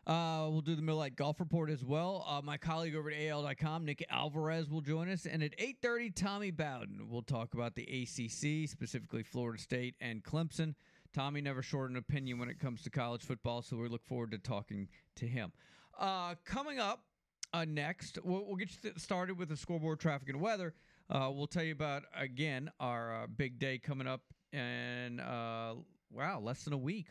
Uh, 0.05 0.49
we'll 0.51 0.63
do 0.63 0.75
the 0.75 0.83
Millite 0.83 1.15
Golf 1.15 1.39
Report 1.39 1.71
as 1.71 1.85
well. 1.85 2.27
Uh, 2.29 2.41
my 2.43 2.57
colleague 2.57 2.97
over 2.97 3.09
at 3.11 3.23
AL.com, 3.29 3.85
Nick 3.85 4.05
Alvarez, 4.11 4.69
will 4.69 4.81
join 4.81 5.09
us. 5.09 5.27
And 5.27 5.45
at 5.45 5.57
8.30, 5.59 6.15
Tommy 6.15 6.51
Bowden 6.51 7.09
will 7.09 7.23
talk 7.23 7.55
about 7.55 7.77
the 7.77 7.85
ACC, 7.85 8.69
specifically 8.69 9.23
Florida 9.23 9.63
State 9.63 9.95
and 10.01 10.25
Clemson. 10.25 10.75
Tommy 11.13 11.41
never 11.41 11.63
short 11.63 11.91
an 11.91 11.97
opinion 11.97 12.39
when 12.39 12.49
it 12.49 12.59
comes 12.59 12.83
to 12.83 12.91
college 12.91 13.23
football, 13.23 13.63
so 13.63 13.77
we 13.77 13.89
look 13.89 14.05
forward 14.05 14.31
to 14.33 14.39
talking 14.39 14.89
to 15.17 15.27
him. 15.27 15.53
Uh, 15.99 16.35
coming 16.45 16.79
up 16.79 17.05
uh, 17.53 17.65
next, 17.67 18.19
we'll, 18.25 18.47
we'll 18.47 18.57
get 18.57 18.71
you 18.83 18.93
started 18.97 19.39
with 19.39 19.49
the 19.49 19.57
scoreboard, 19.57 20.01
traffic, 20.01 20.29
and 20.29 20.41
weather. 20.41 20.75
Uh, 21.11 21.31
we'll 21.33 21.47
tell 21.47 21.63
you 21.63 21.73
about, 21.73 22.05
again, 22.17 22.71
our 22.81 23.25
uh, 23.25 23.27
big 23.27 23.59
day 23.59 23.79
coming 23.79 24.07
up 24.07 24.23
in, 24.53 25.21
uh, 25.21 25.75
wow, 26.11 26.41
less 26.41 26.63
than 26.65 26.73
a 26.73 26.79
week 26.79 27.07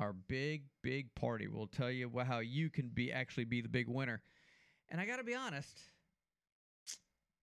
our 0.00 0.12
big 0.12 0.62
big 0.82 1.12
party 1.16 1.48
we'll 1.48 1.66
tell 1.66 1.90
you 1.90 2.08
how 2.24 2.38
you 2.38 2.70
can 2.70 2.88
be 2.88 3.12
actually 3.12 3.44
be 3.44 3.60
the 3.60 3.68
big 3.68 3.88
winner 3.88 4.22
and 4.90 5.00
i 5.00 5.04
gotta 5.04 5.24
be 5.24 5.34
honest 5.34 5.76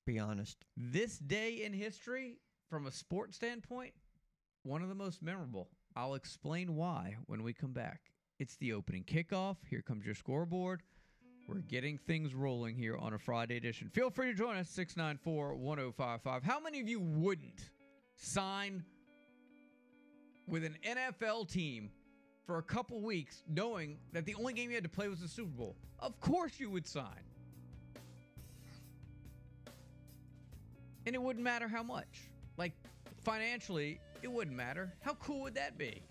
Be 0.06 0.20
honest. 0.20 0.64
this 0.78 1.18
day 1.18 1.64
in 1.66 1.74
history 1.74 2.40
from 2.70 2.88
a 2.88 2.92
sports 2.92 3.36
standpoint 3.36 3.94
one 4.66 4.82
of 4.82 4.90
the 4.90 4.96
most 4.96 5.22
memorable 5.22 5.70
i'll 5.96 6.16
explain 6.16 6.76
why 6.76 7.16
when 7.28 7.44
we 7.44 7.54
come 7.54 7.72
back 7.72 8.02
it's 8.40 8.56
the 8.58 8.74
opening 8.74 9.04
kickoff 9.04 9.58
here 9.70 9.82
comes 9.82 10.06
your 10.06 10.16
scoreboard 10.16 10.82
we're 11.48 11.60
getting 11.60 11.98
things 11.98 12.34
rolling 12.34 12.76
here 12.76 12.98
on 12.98 13.14
a 13.14 13.20
friday 13.20 13.58
edition 13.58 13.90
feel 13.94 14.10
free 14.10 14.28
to 14.28 14.34
join 14.34 14.58
us 14.58 14.68
694-1055 14.76 16.44
how 16.44 16.60
many 16.60 16.80
of 16.82 16.88
you 16.88 17.00
wouldn't 17.00 17.70
sign 18.16 18.84
with 20.48 20.64
an 20.64 20.76
nfl 20.84 21.48
team 21.48 21.90
for 22.46 22.58
a 22.58 22.64
couple 22.64 23.02
weeks 23.02 23.44
knowing 23.48 23.98
that 24.14 24.26
the 24.26 24.36
only 24.36 24.54
game 24.54 24.70
you 24.70 24.76
had 24.76 24.84
to 24.84 24.90
play 24.90 25.08
was 25.08 25.20
the 25.20 25.28
Super 25.28 25.50
Bowl. 25.50 25.76
Of 26.00 26.20
course 26.20 26.60
you 26.60 26.70
would 26.70 26.88
sign. 26.88 27.24
And 31.06 31.16
it 31.16 31.22
wouldn't 31.22 31.44
matter 31.44 31.68
how 31.68 31.84
much. 31.84 32.30
Like 32.58 32.74
financially, 33.24 34.00
it 34.26 34.32
wouldn't 34.32 34.58
matter. 34.58 34.92
How 35.02 35.14
cool 35.14 35.42
would 35.42 35.54
that 35.54 35.78
be? 35.78 36.02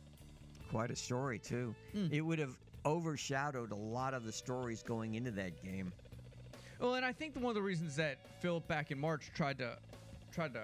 Quite 0.71 0.93
a 0.93 0.97
story 0.97 1.41
too. 1.41 1.75
Mm. 1.97 2.13
It 2.13 2.21
would 2.21 2.39
have 2.39 2.57
overshadowed 2.87 3.73
a 3.73 3.77
lot 3.77 4.15
of 4.15 4.25
the 4.25 4.31
stories 4.31 4.85
going 4.85 5.17
into 5.17 5.33
that 5.33 5.61
game. 5.65 5.93
Well, 6.79 6.95
and 6.95 7.05
I 7.05 7.13
think 7.13 7.35
one 7.35 7.47
of 7.47 7.55
the 7.57 7.63
reasons 7.63 7.97
that 7.97 8.19
Philip 8.41 8.69
back 8.69 8.93
in 8.93 9.01
March 9.01 9.33
tried 9.35 9.59
to 9.59 9.77
tried 10.31 10.55
to 10.55 10.63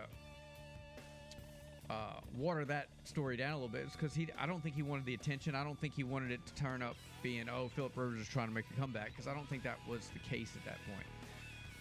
uh, 1.90 2.20
water 2.38 2.64
that 2.66 2.86
story 3.02 3.36
down 3.36 3.50
a 3.50 3.54
little 3.54 3.68
bit 3.68 3.86
is 3.86 3.92
because 3.94 4.14
he 4.14 4.28
I 4.38 4.46
don't 4.46 4.62
think 4.62 4.76
he 4.76 4.82
wanted 4.82 5.04
the 5.04 5.14
attention. 5.14 5.56
I 5.56 5.64
don't 5.64 5.78
think 5.80 5.94
he 5.94 6.04
wanted 6.04 6.30
it 6.30 6.46
to 6.46 6.54
turn 6.54 6.82
up 6.82 6.94
being 7.20 7.48
oh 7.48 7.68
Philip 7.74 7.96
Rivers 7.96 8.20
is 8.20 8.28
trying 8.28 8.46
to 8.46 8.54
make 8.54 8.66
a 8.70 8.80
comeback 8.80 9.08
because 9.08 9.26
I 9.26 9.34
don't 9.34 9.48
think 9.48 9.64
that 9.64 9.78
was 9.88 10.08
the 10.12 10.20
case 10.20 10.52
at 10.54 10.64
that 10.66 10.78
point. 10.86 11.06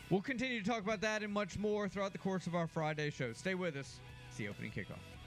We'll 0.09 0.21
continue 0.21 0.63
to 0.63 0.67
talk 0.67 0.81
about 0.81 1.01
that 1.01 1.21
and 1.21 1.31
much 1.31 1.59
more 1.59 1.87
throughout 1.87 2.11
the 2.11 2.17
course 2.17 2.47
of 2.47 2.55
our 2.55 2.65
Friday 2.65 3.11
show. 3.11 3.33
Stay 3.33 3.53
with 3.53 3.75
us. 3.75 3.99
It's 4.29 4.37
the 4.37 4.47
opening 4.47 4.71
kickoff. 4.71 5.18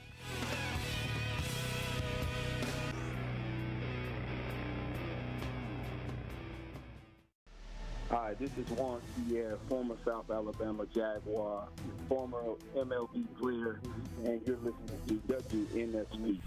Hi, 8.09 8.35
this 8.39 8.51
is 8.57 8.69
Juan 8.77 9.01
Pierre, 9.27 9.57
former 9.67 9.95
South 10.05 10.29
Alabama 10.29 10.85
Jaguar, 10.93 11.67
former 12.07 12.43
MLB 12.75 13.25
player, 13.39 13.79
and 14.23 14.39
you're 14.45 14.57
listening 14.57 15.01
to 15.07 15.13
WNSP. 15.33 16.39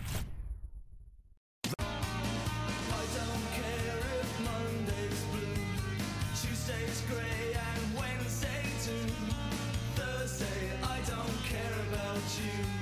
I 10.82 12.75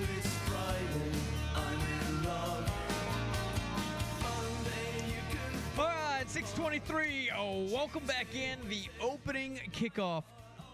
623. 6.35 7.31
Oh, 7.39 7.61
welcome 7.73 8.05
back 8.07 8.27
in 8.35 8.59
the 8.69 8.89
opening 9.01 9.61
kickoff. 9.71 10.25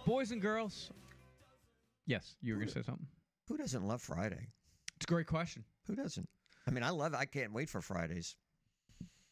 Boys 0.07 0.31
and 0.31 0.41
girls. 0.41 0.91
Yes, 2.07 2.37
you 2.41 2.55
were 2.55 2.61
going 2.61 2.69
to 2.69 2.75
say 2.77 2.83
something. 2.83 3.07
Who 3.47 3.59
doesn't 3.59 3.87
love 3.87 4.01
Friday? 4.01 4.49
It's 4.97 5.05
a 5.05 5.07
great 5.07 5.27
question. 5.27 5.63
Who 5.87 5.95
doesn't? 5.95 6.27
I 6.67 6.71
mean, 6.71 6.83
I 6.83 6.89
love 6.89 7.13
it. 7.13 7.19
I 7.19 7.27
can't 7.27 7.53
wait 7.53 7.69
for 7.69 7.83
Fridays. 7.83 8.37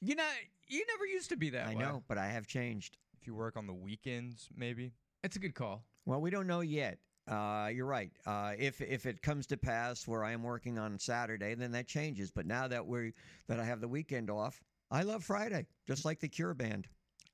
You 0.03 0.17
know, 0.17 0.29
you 0.67 0.85
never 0.93 1.07
used 1.07 1.31
to 1.31 1.39
be 1.39 1.49
that 1.49 1.67
I 1.67 1.75
way. 1.75 1.81
know, 1.81 2.03
but 2.09 2.19
I 2.19 2.27
have 2.27 2.47
changed. 2.47 2.99
If 3.19 3.27
you 3.27 3.35
work 3.35 3.57
on 3.57 3.67
the 3.67 3.73
weekends, 3.73 4.51
maybe. 4.55 4.93
It's 5.25 5.37
a 5.37 5.41
good 5.41 5.55
call. 5.55 5.83
Well, 6.05 6.21
we 6.21 6.29
don't 6.29 6.47
know 6.47 6.61
yet. 6.61 6.99
Uh, 7.27 7.71
you're 7.73 7.87
right. 7.87 8.11
Uh, 8.27 8.53
if 8.59 8.83
if 8.83 9.07
it 9.07 9.23
comes 9.23 9.47
to 9.47 9.57
pass 9.57 10.07
where 10.07 10.25
I 10.25 10.33
am 10.33 10.43
working 10.43 10.79
on 10.79 10.99
Saturday, 10.99 11.55
then 11.55 11.73
that 11.73 11.87
changes. 11.87 12.31
But 12.31 12.45
now 12.45 12.69
that 12.69 12.87
we 12.87 13.15
that 13.47 13.59
I 13.59 13.65
have 13.65 13.81
the 13.81 13.89
weekend 13.89 14.29
off, 14.29 14.61
I 14.91 15.03
love 15.03 15.25
Friday, 15.25 15.67
just 15.87 16.05
like 16.05 16.21
the 16.21 16.29
Cure 16.29 16.55
band. 16.55 16.89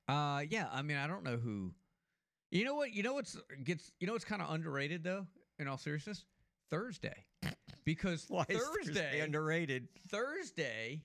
Uh, 0.09 0.43
yeah. 0.49 0.69
I 0.73 0.83
mean, 0.83 0.97
I 0.97 1.07
don't 1.07 1.25
know 1.25 1.37
who. 1.37 1.73
You 2.51 2.65
know 2.65 2.75
what? 2.75 2.93
You 2.93 3.03
know 3.03 3.15
what's 3.15 3.37
gets. 3.65 3.93
You 4.01 4.07
know 4.07 4.13
what's 4.13 4.25
kind 4.25 4.43
of 4.43 4.51
underrated 4.53 5.03
though. 5.03 5.27
In 5.59 5.69
all 5.69 5.79
seriousness, 5.79 6.25
Thursday, 6.71 7.25
because 7.85 8.29
is 8.49 8.61
Thursday, 8.61 9.21
underrated? 9.21 9.89
Thursday, 10.09 11.03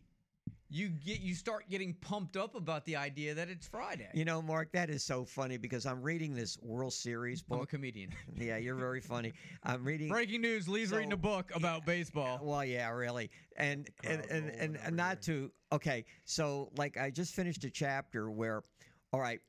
you 0.69 0.89
get 0.89 1.19
you 1.19 1.33
start 1.33 1.67
getting 1.69 1.93
pumped 1.95 2.37
up 2.37 2.55
about 2.55 2.85
the 2.85 2.95
idea 2.95 3.33
that 3.33 3.49
it's 3.49 3.67
Friday. 3.67 4.07
You 4.13 4.25
know, 4.25 4.41
Mark, 4.41 4.71
that 4.73 4.89
is 4.89 5.03
so 5.03 5.25
funny 5.25 5.57
because 5.57 5.85
I'm 5.85 6.01
reading 6.01 6.35
this 6.35 6.57
World 6.61 6.93
Series 6.93 7.41
book. 7.41 7.57
I'm 7.57 7.63
a 7.63 7.67
comedian. 7.67 8.11
yeah, 8.37 8.57
you're 8.57 8.75
very 8.75 9.01
funny. 9.01 9.33
I'm 9.63 9.83
reading. 9.83 10.09
Breaking 10.09 10.41
news: 10.41 10.69
Lee's 10.69 10.91
reading 10.91 11.13
a 11.13 11.17
book 11.17 11.51
about 11.55 11.85
baseball. 11.85 12.39
Well, 12.41 12.63
yeah, 12.63 12.89
really, 12.89 13.31
and 13.57 13.89
and 14.03 14.23
and, 14.29 14.49
and, 14.49 14.77
and 14.77 14.95
not 14.95 15.21
to 15.23 15.51
okay. 15.71 16.05
So, 16.25 16.71
like, 16.77 16.97
I 16.97 17.09
just 17.09 17.33
finished 17.33 17.63
a 17.63 17.69
chapter 17.71 18.29
where, 18.29 18.63
all 19.11 19.19
right, 19.19 19.39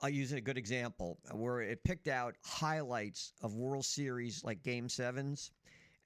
I'll 0.00 0.10
use 0.10 0.32
a 0.32 0.40
good 0.40 0.58
example 0.58 1.18
where 1.32 1.60
it 1.60 1.82
picked 1.84 2.08
out 2.08 2.36
highlights 2.44 3.32
of 3.42 3.54
World 3.54 3.84
Series 3.84 4.42
like 4.44 4.62
Game 4.62 4.88
Sevens, 4.88 5.50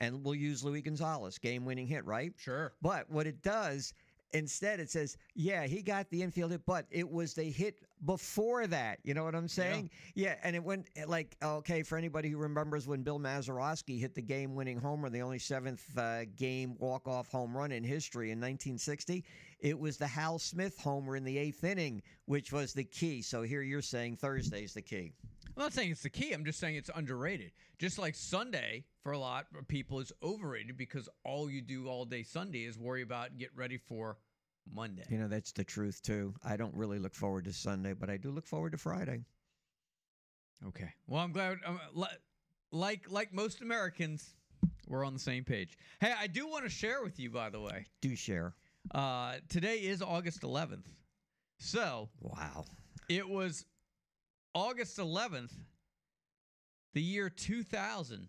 and 0.01 0.25
we'll 0.25 0.35
use 0.35 0.65
Louis 0.65 0.83
Gonzalez 0.83 1.39
game-winning 1.39 1.87
hit, 1.87 2.05
right? 2.05 2.33
Sure. 2.37 2.73
But 2.83 3.11
what 3.11 3.27
it 3.27 3.43
does, 3.43 3.95
Instead, 4.33 4.81
it 4.81 4.91
says, 4.91 5.17
yeah, 5.35 5.67
he 5.67 5.83
got 5.83 6.11
the 6.11 6.23
infield 6.23 6.51
hit, 6.51 6.67
but 6.67 6.87
it 6.91 7.09
was 7.09 7.35
the 7.35 7.45
hit 7.45 7.79
before 8.05 8.67
that. 8.67 8.99
You 9.03 9.15
know 9.15 9.25
what 9.25 9.35
I'm 9.35 9.49
saying? 9.49 9.91
Yeah, 10.15 10.35
and 10.43 10.55
it 10.57 10.63
went 10.63 10.89
eh, 10.97 11.05
like, 11.07 11.37
okay, 11.43 11.83
for 11.83 11.97
anybody 11.97 12.29
who 12.29 12.37
remembers 12.37 12.87
when 12.87 13.03
Bill 13.03 13.19
Mazeroski 13.19 13.99
hit 13.99 14.15
the 14.15 14.23
game 14.23 14.55
winning 14.55 14.79
homer, 14.79 15.09
the 15.09 15.23
only 15.23 15.39
seventh 15.39 15.97
uh, 15.97 16.25
game 16.37 16.77
walk 16.79 17.09
off 17.09 17.31
home 17.31 17.57
run 17.57 17.73
in 17.73 17.85
history 17.85 18.31
in 18.31 18.39
1960, 18.39 19.25
it 19.61 19.79
was 19.79 19.97
the 19.97 20.07
Hal 20.07 20.39
Smith 20.39 20.79
homer 20.79 21.17
in 21.17 21.25
the 21.25 21.39
eighth 21.39 21.65
inning, 21.65 22.03
which 22.27 22.53
was 22.53 22.73
the 22.73 22.85
key. 22.85 23.23
So 23.23 23.43
here 23.43 23.63
you're 23.63 23.81
saying 23.81 24.17
Thursday's 24.17 24.75
the 24.75 24.83
key. 24.83 25.13
I'm 25.57 25.63
not 25.63 25.73
saying 25.73 25.91
it's 25.91 26.03
the 26.03 26.11
key. 26.11 26.33
I'm 26.33 26.45
just 26.45 26.61
saying 26.61 26.77
it's 26.77 26.91
underrated. 26.95 27.53
Just 27.79 27.99
like 27.99 28.15
Sunday 28.15 28.85
for 29.03 29.13
a 29.13 29.19
lot 29.19 29.47
of 29.59 29.67
people 29.69 30.01
is 30.01 30.13
overrated 30.23 30.77
because 30.77 31.09
all 31.25 31.49
you 31.51 31.63
do 31.63 31.89
all 31.89 32.05
day 32.05 32.23
Sunday 32.23 32.65
is 32.65 32.79
worry 32.79 33.03
about 33.03 33.31
and 33.31 33.39
get 33.39 33.51
ready 33.57 33.79
for 33.79 34.19
Monday. 34.71 35.05
You 35.09 35.17
know, 35.19 35.29
that's 35.29 35.53
the 35.53 35.65
truth, 35.65 36.03
too. 36.03 36.35
I 36.45 36.57
don't 36.59 36.75
really 36.75 36.99
look 36.99 37.15
forward 37.15 37.45
to 37.47 37.53
Sunday, 37.55 37.95
but 37.95 38.11
I 38.11 38.19
do 38.19 38.31
look 38.31 38.47
forward 38.47 38.73
to 38.73 38.79
Friday. 38.79 39.25
Okay. 40.67 40.91
Well, 41.07 41.23
I'm 41.23 41.33
glad. 41.33 41.59
Um, 41.65 41.81
like 42.73 43.11
like 43.11 43.33
most 43.33 43.63
Americans, 43.63 44.35
we're 44.89 45.05
on 45.05 45.15
the 45.15 45.21
same 45.21 45.45
page. 45.45 45.79
Hey, 46.01 46.13
I 46.19 46.27
do 46.27 46.47
want 46.49 46.65
to 46.65 46.71
share 46.71 47.03
with 47.03 47.19
you, 47.19 47.31
by 47.31 47.49
the 47.51 47.61
way. 47.61 47.87
Do 48.03 48.15
share. 48.17 48.55
Uh, 48.95 49.37
today 49.49 49.77
is 49.79 50.03
August 50.03 50.43
11th, 50.43 50.87
so 51.59 52.09
Wow. 52.21 52.65
it 53.09 53.29
was 53.29 53.65
August 54.57 54.97
11th, 54.97 55.53
the 56.95 57.03
year 57.03 57.29
2000, 57.29 58.27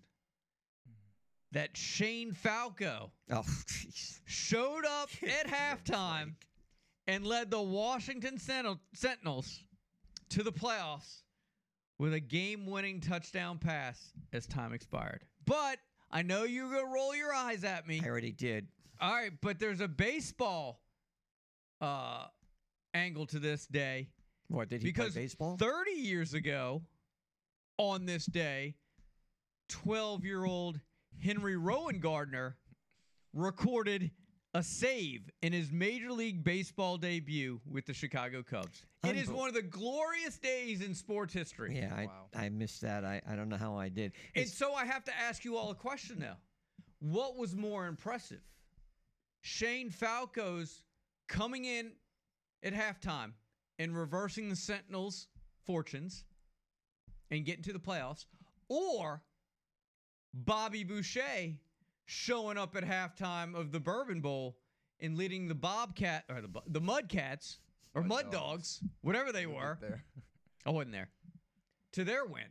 that 1.53 1.77
Shane 1.77 2.33
Falco 2.33 3.11
Oh, 3.31 3.45
showed 4.25 4.83
up 4.85 5.09
at 5.23 5.47
halftime 5.47 6.33
and 7.07 7.25
led 7.25 7.49
the 7.49 7.61
Washington 7.61 8.37
Sentinel- 8.37 8.81
Sentinels 8.93 9.63
to 10.31 10.43
the 10.43 10.51
playoffs 10.51 11.21
with 11.97 12.13
a 12.13 12.19
game-winning 12.19 12.99
touchdown 12.99 13.57
pass 13.57 14.11
as 14.33 14.45
time 14.47 14.73
expired. 14.73 15.23
But 15.45 15.79
I 16.11 16.23
know 16.23 16.43
you're 16.43 16.69
gonna 16.69 16.93
roll 16.93 17.15
your 17.15 17.33
eyes 17.33 17.63
at 17.63 17.87
me. 17.87 18.01
I 18.03 18.09
already 18.09 18.33
did. 18.33 18.67
All 18.99 19.13
right, 19.13 19.31
but 19.41 19.59
there's 19.59 19.79
a 19.79 19.87
baseball 19.87 20.81
uh, 21.79 22.25
angle 22.93 23.25
to 23.27 23.39
this 23.39 23.65
day 23.65 24.09
What, 24.49 24.69
did 24.69 24.81
he 24.81 24.87
because 24.87 25.13
play 25.13 25.23
baseball? 25.23 25.57
30 25.57 25.91
years 25.91 26.33
ago 26.33 26.81
on 27.77 28.05
this 28.05 28.25
day, 28.25 28.75
12-year-old 29.69 30.79
Henry 31.21 31.55
Rowengartner 31.55 32.53
recorded 33.33 34.11
a 34.53 34.63
save 34.63 35.29
in 35.41 35.53
his 35.53 35.71
Major 35.71 36.11
League 36.11 36.43
Baseball 36.43 36.97
debut 36.97 37.59
with 37.69 37.85
the 37.85 37.93
Chicago 37.93 38.41
Cubs. 38.41 38.85
It 39.03 39.15
is 39.15 39.27
Unbel- 39.27 39.33
one 39.33 39.47
of 39.49 39.53
the 39.53 39.61
glorious 39.61 40.37
days 40.39 40.81
in 40.81 40.95
sports 40.95 41.33
history. 41.33 41.75
yeah, 41.77 41.93
I, 41.95 42.05
Wow. 42.05 42.25
I 42.33 42.49
missed 42.49 42.81
that. 42.81 43.03
I, 43.03 43.21
I 43.29 43.35
don't 43.35 43.49
know 43.49 43.57
how 43.57 43.75
I 43.77 43.89
did. 43.89 44.13
And 44.35 44.47
so 44.47 44.73
I 44.73 44.85
have 44.85 45.03
to 45.05 45.11
ask 45.19 45.43
you 45.45 45.57
all 45.57 45.69
a 45.69 45.75
question 45.75 46.17
now. 46.19 46.37
What 46.99 47.37
was 47.37 47.55
more 47.55 47.85
impressive? 47.87 48.41
Shane 49.41 49.91
Falco's 49.91 50.83
coming 51.27 51.65
in 51.65 51.91
at 52.63 52.73
halftime 52.73 53.33
and 53.79 53.95
reversing 53.95 54.49
the 54.49 54.55
Sentinels' 54.55 55.27
fortunes 55.65 56.23
and 57.31 57.45
getting 57.45 57.63
to 57.63 57.73
the 57.73 57.79
playoffs, 57.79 58.25
or 58.69 59.21
Bobby 60.33 60.83
Boucher 60.83 61.53
showing 62.05 62.57
up 62.57 62.75
at 62.75 62.83
halftime 62.83 63.55
of 63.55 63.71
the 63.71 63.79
Bourbon 63.79 64.21
Bowl 64.21 64.57
and 64.99 65.17
leading 65.17 65.47
the 65.47 65.55
Bobcat 65.55 66.23
or 66.29 66.41
the 66.41 66.49
the 66.67 66.81
Mudcats 66.81 67.57
or 67.93 68.01
Mud 68.01 68.09
Mud 68.25 68.31
Dogs. 68.31 68.79
Dogs, 68.79 68.83
whatever 69.01 69.31
they 69.31 69.45
We'll 69.45 69.57
were. 69.57 69.77
there. 69.81 70.03
I 70.65 70.69
wasn't 70.71 70.93
there. 70.93 71.09
To 71.93 72.03
their 72.03 72.25
win, 72.25 72.43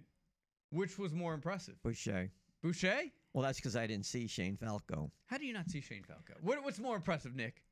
which 0.71 0.99
was 0.99 1.13
more 1.13 1.35
impressive? 1.35 1.75
Boucher. 1.83 2.31
Boucher? 2.63 3.03
Well, 3.33 3.43
that's 3.45 3.59
because 3.59 3.77
I 3.77 3.87
didn't 3.87 4.07
see 4.07 4.27
Shane 4.27 4.57
Falco. 4.57 5.11
How 5.27 5.37
do 5.37 5.45
you 5.45 5.53
not 5.53 5.69
see 5.71 5.81
Shane 5.83 6.03
Falco? 6.05 6.35
What, 6.41 6.65
what's 6.65 6.79
more 6.79 6.97
impressive, 6.97 7.35
Nick? 7.35 7.63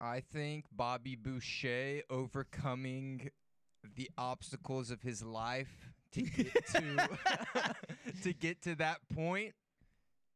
I 0.00 0.20
think 0.20 0.66
Bobby 0.72 1.16
Boucher 1.16 2.02
overcoming 2.10 3.30
the 3.94 4.10
obstacles 4.18 4.90
of 4.90 5.02
his 5.02 5.22
life 5.22 5.92
to 6.12 6.22
get 6.22 6.66
to 6.72 7.08
to 8.22 8.32
get 8.32 8.62
to 8.62 8.74
that 8.76 8.98
point 9.14 9.54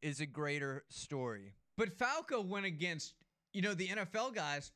is 0.01 0.19
a 0.19 0.25
greater 0.25 0.83
story. 0.89 1.53
But 1.77 1.97
Falco 1.97 2.41
went 2.41 2.65
against, 2.65 3.13
you 3.53 3.61
know, 3.61 3.73
the 3.73 3.87
NFL 3.87 4.33
guys, 4.33 4.71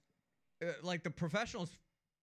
uh, 0.63 0.67
like 0.83 1.03
the 1.03 1.09
professionals, 1.09 1.69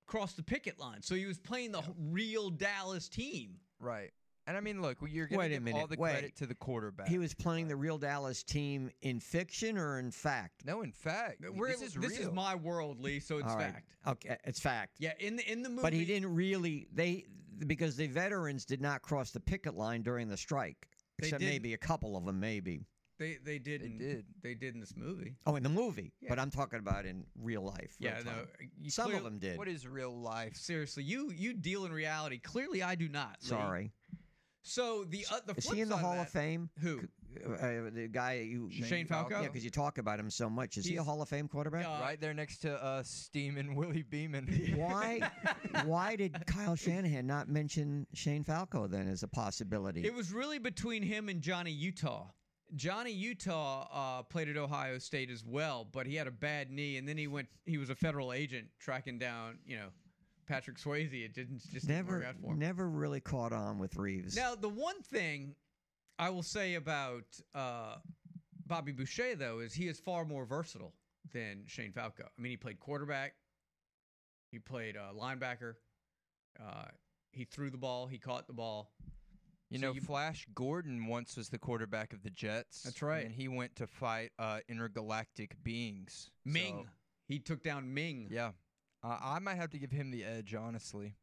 crossed 0.07 0.37
the 0.37 0.43
picket 0.43 0.79
line. 0.79 1.03
So 1.03 1.15
he 1.15 1.27
was 1.27 1.39
playing 1.39 1.73
the 1.73 1.81
h- 1.81 1.85
real 2.11 2.51
Dallas 2.51 3.09
team. 3.09 3.57
Right. 3.81 4.13
And 4.47 4.57
I 4.57 4.61
mean, 4.61 4.83
look, 4.83 4.99
you're 5.09 5.27
going 5.29 5.39
Wait 5.39 5.49
to 5.49 5.55
a 5.55 5.57
give 5.59 5.63
minute, 5.63 5.81
all 5.81 5.87
the 5.87 5.97
wait. 5.97 6.11
credit 6.13 6.37
to 6.37 6.47
the 6.47 6.55
quarterback. 6.55 7.07
He 7.07 7.19
was 7.19 7.33
playing 7.33 7.69
the 7.69 7.77
real 7.77 7.97
Dallas 7.97 8.43
team 8.43 8.91
in 9.03 9.21
fiction 9.21 9.79
or 9.79 9.99
in 10.01 10.11
fact? 10.11 10.65
no, 10.67 10.83
in 10.83 10.91
fact, 10.91 11.43
We're- 11.55 11.71
this 11.73 11.83
is 11.83 11.95
this 11.95 12.13
is 12.19 12.27
real. 12.27 12.35
my 12.35 12.55
world, 12.57 12.99
Lee. 13.01 13.21
So 13.21 13.39
it's 13.39 13.47
All 13.49 13.57
right. 13.57 13.73
fact. 13.73 13.89
Okay, 14.07 14.37
it's 14.45 14.59
fact. 14.61 14.97
Yeah, 14.99 15.13
in 15.21 15.37
the 15.37 15.51
in 15.51 15.63
the 15.63 15.69
movie. 15.69 15.83
But 15.83 15.93
he 15.93 16.05
didn't 16.05 16.35
really 16.35 16.89
they 16.93 17.25
because 17.67 17.97
the 17.97 18.09
veterans 18.09 18.65
did 18.65 18.81
not 18.81 19.03
cross 19.03 19.31
the 19.31 19.39
picket 19.41 19.75
line 19.75 20.03
during 20.03 20.29
the 20.29 20.37
strike. 20.37 20.89
They 21.21 21.29
Except 21.29 21.41
didn't. 21.41 21.53
maybe 21.55 21.75
a 21.75 21.79
couple 21.79 22.17
of 22.17 22.25
them, 22.25 22.41
maybe. 22.41 22.85
They 23.19 23.37
they 23.45 23.61
did. 23.61 23.83
They 23.83 23.87
in- 23.87 23.99
did. 23.99 24.25
They 24.43 24.55
did 24.55 24.75
in 24.75 24.81
this 24.81 24.97
movie. 24.97 25.37
Oh, 25.47 25.55
in 25.55 25.63
the 25.63 25.69
movie. 25.69 26.13
Yeah. 26.21 26.31
But 26.31 26.41
I'm 26.41 26.51
talking 26.51 26.81
about 26.81 27.07
in 27.07 27.25
real 27.41 27.63
life. 27.63 27.95
real 28.01 28.11
Yeah, 28.11 28.23
no. 28.25 28.33
time. 28.33 28.49
you 28.81 28.91
Some 28.91 29.05
clear- 29.07 29.19
of 29.19 29.23
them 29.25 29.39
did. 29.39 29.57
What 29.57 29.69
is 29.69 29.87
real 29.87 30.19
life? 30.19 30.57
Seriously, 30.57 31.05
you 31.05 31.31
you 31.31 31.53
deal 31.55 31.85
in 31.85 31.93
reality. 31.93 32.39
Clearly, 32.41 32.83
I 32.83 32.97
do 32.97 33.09
not. 33.09 33.37
Lee. 33.43 33.49
Sorry. 33.51 33.93
So 34.63 35.05
the 35.05 35.27
uh, 35.31 35.41
the 35.47 35.55
Is 35.57 35.71
he 35.71 35.81
in 35.81 35.89
the 35.89 35.97
side 35.97 36.01
Hall 36.03 36.13
of, 36.13 36.19
that- 36.19 36.31
Fame? 36.31 36.71
Who? 36.81 37.01
Uh, 37.45 37.91
the 37.93 38.09
guy 38.13 38.35
you. 38.35 38.71
Shane, 38.71 39.07
Falco. 39.07 39.41
Yeah, 39.41 39.49
because 39.49 39.65
you 39.65 39.71
talk 39.71 39.99
about 39.99 40.21
him 40.21 40.29
so 40.31 40.51
much. 40.51 40.77
Is 40.77 40.85
he 40.85 40.97
a 40.97 41.03
Hall 41.03 41.23
of 41.23 41.29
Fame 41.29 41.49
quarterback? 41.49 41.87
Uh, 41.87 41.99
right 42.01 42.21
there 42.21 42.35
next 42.35 42.59
to 42.59 42.83
uh, 42.83 43.03
Steamin' 43.03 43.75
Willie 43.75 44.03
Beamen. 44.03 44.75
why? 44.77 45.21
why 45.85 46.15
did 46.15 46.45
Kyle 46.47 46.77
Shanahan 46.77 47.27
not 47.27 47.49
mention 47.49 48.07
Shane 48.13 48.45
Falco 48.45 48.87
then 48.87 49.09
as 49.09 49.23
a 49.23 49.29
possibility? 49.29 50.05
It 50.05 50.15
was 50.15 50.31
really 50.31 50.59
between 50.59 51.03
him 51.03 51.29
and 51.29 51.41
Johnny 51.41 51.73
Utah. 51.73 52.27
Johnny 52.75 53.13
Utah 53.13 53.87
uh, 53.93 54.23
played 54.23 54.49
at 54.49 54.57
Ohio 54.57 54.99
State 54.99 55.31
as 55.31 55.45
well, 55.45 55.87
but 55.91 56.07
he 56.07 56.15
had 56.15 56.27
a 56.27 56.31
bad 56.31 56.71
knee, 56.71 56.97
and 56.97 57.07
then 57.09 57.19
he 57.19 57.27
went. 57.27 57.49
He 57.67 57.79
was 57.79 57.91
a 57.91 57.95
federal 57.95 58.33
agent 58.33 58.69
tracking 58.79 59.19
down, 59.19 59.59
you 59.67 59.77
know, 59.77 59.89
Patrick 60.47 60.79
Swayze. 60.79 61.13
It 61.25 61.35
didn't 61.35 61.63
just 61.73 61.87
didn't 61.87 62.07
work 62.07 62.21
never, 62.21 62.25
out 62.25 62.35
for 62.41 62.53
him. 62.53 62.59
never 62.59 62.89
really 62.89 63.21
caught 63.21 63.53
on 63.53 63.79
with 63.79 63.97
Reeves. 63.97 64.37
Now, 64.37 64.55
the 64.55 64.69
one 64.69 65.01
thing 65.03 65.55
I 66.19 66.31
will 66.31 66.43
say 66.43 66.75
about 66.75 67.25
uh, 67.55 67.97
Bobby 68.67 68.93
Boucher, 68.93 69.35
though, 69.37 69.61
is 69.61 69.73
he 69.75 69.89
is 69.89 69.99
far 70.01 70.25
more 70.25 70.45
versatile 70.45 70.93
than 71.33 71.63
Shane 71.67 71.93
Falco. 71.93 72.25
I 72.25 72.41
mean, 72.41 72.51
he 72.51 72.57
played 72.57 72.79
quarterback, 72.81 73.35
he 74.51 74.59
played 74.59 74.97
uh, 74.97 75.13
linebacker, 75.19 75.75
uh, 76.61 76.85
he 77.31 77.45
threw 77.45 77.71
the 77.71 77.79
ball, 77.79 78.07
he 78.07 78.19
caught 78.19 78.47
the 78.47 78.53
ball. 78.53 78.91
You 79.71 79.79
So 79.79 79.87
know, 79.87 79.93
you- 79.95 80.01
Flash 80.03 80.47
Gordon 80.55 81.07
once 81.07 81.37
was 81.37 81.49
the 81.49 81.59
quarterback 81.59 82.13
of 82.13 82.23
the 82.23 82.29
Jets. 82.31 82.83
That's 82.83 83.01
right. 83.01 83.25
And 83.25 83.33
he 83.35 83.49
went 83.49 83.75
to 83.77 83.87
fight 83.87 84.33
uh, 84.39 84.59
intergalactic 84.69 85.57
beings. 85.63 86.31
Ming, 86.45 86.83
So, 86.85 86.89
he 87.27 87.39
took 87.39 87.63
down 87.63 87.93
Ming. 87.95 88.29
yeah. 88.31 88.51
Uh, 89.05 89.19
I 89.21 89.39
might 89.39 89.57
have 89.57 89.71
to 89.71 89.79
give 89.79 89.91
him 89.91 90.11
the 90.11 90.25
edge, 90.25 90.55
honestly. 90.55 91.15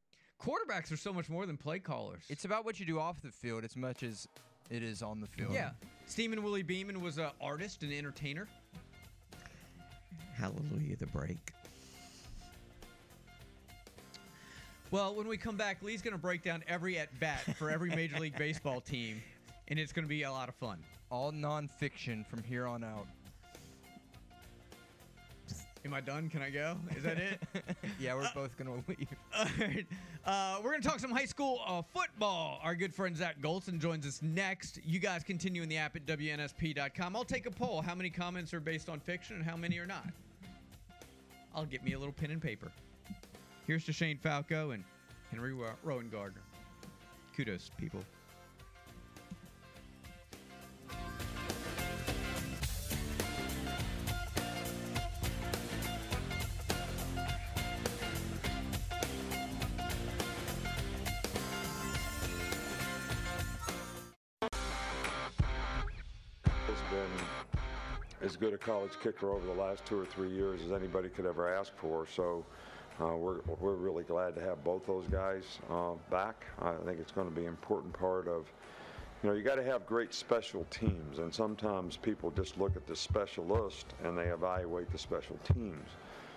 Quarterbacks 0.41 0.91
are 0.91 0.97
so 0.97 1.13
much 1.13 1.29
more 1.29 1.45
than 1.45 1.57
play 1.57 1.79
callers. 1.79 2.23
It's 2.29 2.45
about 2.45 2.65
what 2.65 2.79
you 2.79 2.85
do 2.85 2.99
off 2.99 3.21
the 3.21 3.31
field 3.31 3.63
as 3.63 3.75
much 3.75 4.03
as 4.03 4.27
it 4.69 4.83
is 4.83 5.01
on 5.01 5.19
the 5.21 5.27
field. 5.27 5.53
yeah. 5.53 5.71
Steamin' 6.05 6.43
Willie 6.43 6.63
Beamen 6.63 7.01
was 7.01 7.17
an 7.17 7.29
artist 7.41 7.83
and 7.83 7.91
entertainer. 7.93 8.47
Hallelujah, 10.35 10.95
the 10.97 11.05
break. 11.07 11.53
Well, 14.91 15.13
when 15.13 15.27
we 15.27 15.37
come 15.37 15.55
back, 15.55 15.83
Lee's 15.83 16.01
going 16.01 16.13
to 16.13 16.17
break 16.19 16.41
down 16.41 16.63
every 16.67 16.97
at 16.97 17.17
bat 17.19 17.41
for 17.57 17.69
every 17.69 17.89
Major 17.89 18.17
League 18.19 18.35
Baseball 18.37 18.81
team, 18.81 19.21
and 19.67 19.77
it's 19.77 19.91
going 19.93 20.05
to 20.05 20.09
be 20.09 20.23
a 20.23 20.31
lot 20.31 20.49
of 20.49 20.55
fun. 20.55 20.79
All 21.11 21.31
nonfiction 21.31 22.25
from 22.25 22.41
here 22.43 22.65
on 22.65 22.83
out. 22.83 23.05
Am 25.85 25.93
I 25.93 26.01
done? 26.01 26.29
Can 26.29 26.41
I 26.41 26.49
go? 26.49 26.77
Is 26.95 27.03
that 27.03 27.17
it? 27.17 27.41
yeah, 27.99 28.13
we're 28.13 28.29
both 28.35 28.57
going 28.57 28.67
to 28.67 28.83
leave. 28.89 29.07
All 29.37 29.45
right. 29.59 29.85
Uh, 30.25 30.59
we're 30.61 30.71
going 30.71 30.81
to 30.81 30.87
talk 30.87 30.99
some 30.99 31.11
high 31.11 31.25
school 31.25 31.61
uh, 31.65 31.81
football. 31.81 32.59
Our 32.63 32.75
good 32.75 32.93
friend 32.93 33.15
Zach 33.15 33.39
Golson 33.41 33.79
joins 33.79 34.05
us 34.05 34.21
next. 34.21 34.79
You 34.83 34.99
guys 34.99 35.23
continue 35.23 35.63
in 35.63 35.69
the 35.69 35.77
app 35.77 35.95
at 35.95 36.05
WNSP.com. 36.05 37.15
I'll 37.15 37.23
take 37.23 37.45
a 37.45 37.51
poll. 37.51 37.81
How 37.81 37.95
many 37.95 38.09
comments 38.09 38.53
are 38.53 38.59
based 38.59 38.89
on 38.89 38.99
fiction 38.99 39.37
and 39.37 39.45
how 39.45 39.55
many 39.55 39.77
are 39.77 39.85
not? 39.85 40.07
I'll 41.55 41.65
get 41.65 41.83
me 41.83 41.93
a 41.93 41.99
little 41.99 42.13
pen 42.13 42.31
and 42.31 42.41
paper. 42.41 42.71
Here's 43.65 43.85
to 43.85 43.93
Shane 43.93 44.17
Falco 44.17 44.71
and 44.71 44.83
Henry 45.31 45.53
Rowengartner. 45.85 46.43
Kudos, 47.35 47.71
people. 47.77 48.03
Good 68.39 68.53
a 68.53 68.57
college 68.57 68.93
kicker 69.03 69.31
over 69.31 69.45
the 69.45 69.61
last 69.61 69.85
two 69.85 69.99
or 69.99 70.05
three 70.05 70.29
years 70.29 70.61
as 70.65 70.71
anybody 70.71 71.09
could 71.09 71.25
ever 71.25 71.53
ask 71.53 71.75
for. 71.75 72.07
So 72.07 72.45
uh, 73.01 73.15
we're, 73.15 73.39
we're 73.59 73.75
really 73.75 74.03
glad 74.03 74.35
to 74.35 74.41
have 74.41 74.63
both 74.63 74.85
those 74.85 75.05
guys 75.11 75.43
uh, 75.69 75.93
back. 76.09 76.45
I 76.61 76.73
think 76.85 76.99
it's 76.99 77.11
going 77.11 77.29
to 77.29 77.35
be 77.35 77.41
an 77.41 77.49
important 77.49 77.93
part 77.93 78.27
of, 78.27 78.45
you 79.21 79.29
know, 79.29 79.35
you 79.35 79.43
got 79.43 79.55
to 79.55 79.63
have 79.63 79.85
great 79.85 80.13
special 80.13 80.65
teams, 80.69 81.19
and 81.19 81.33
sometimes 81.33 81.97
people 81.97 82.31
just 82.31 82.57
look 82.57 82.75
at 82.77 82.87
the 82.87 82.95
specialist 82.95 83.87
and 84.03 84.17
they 84.17 84.27
evaluate 84.27 84.89
the 84.91 84.97
special 84.97 85.37
teams. 85.53 85.89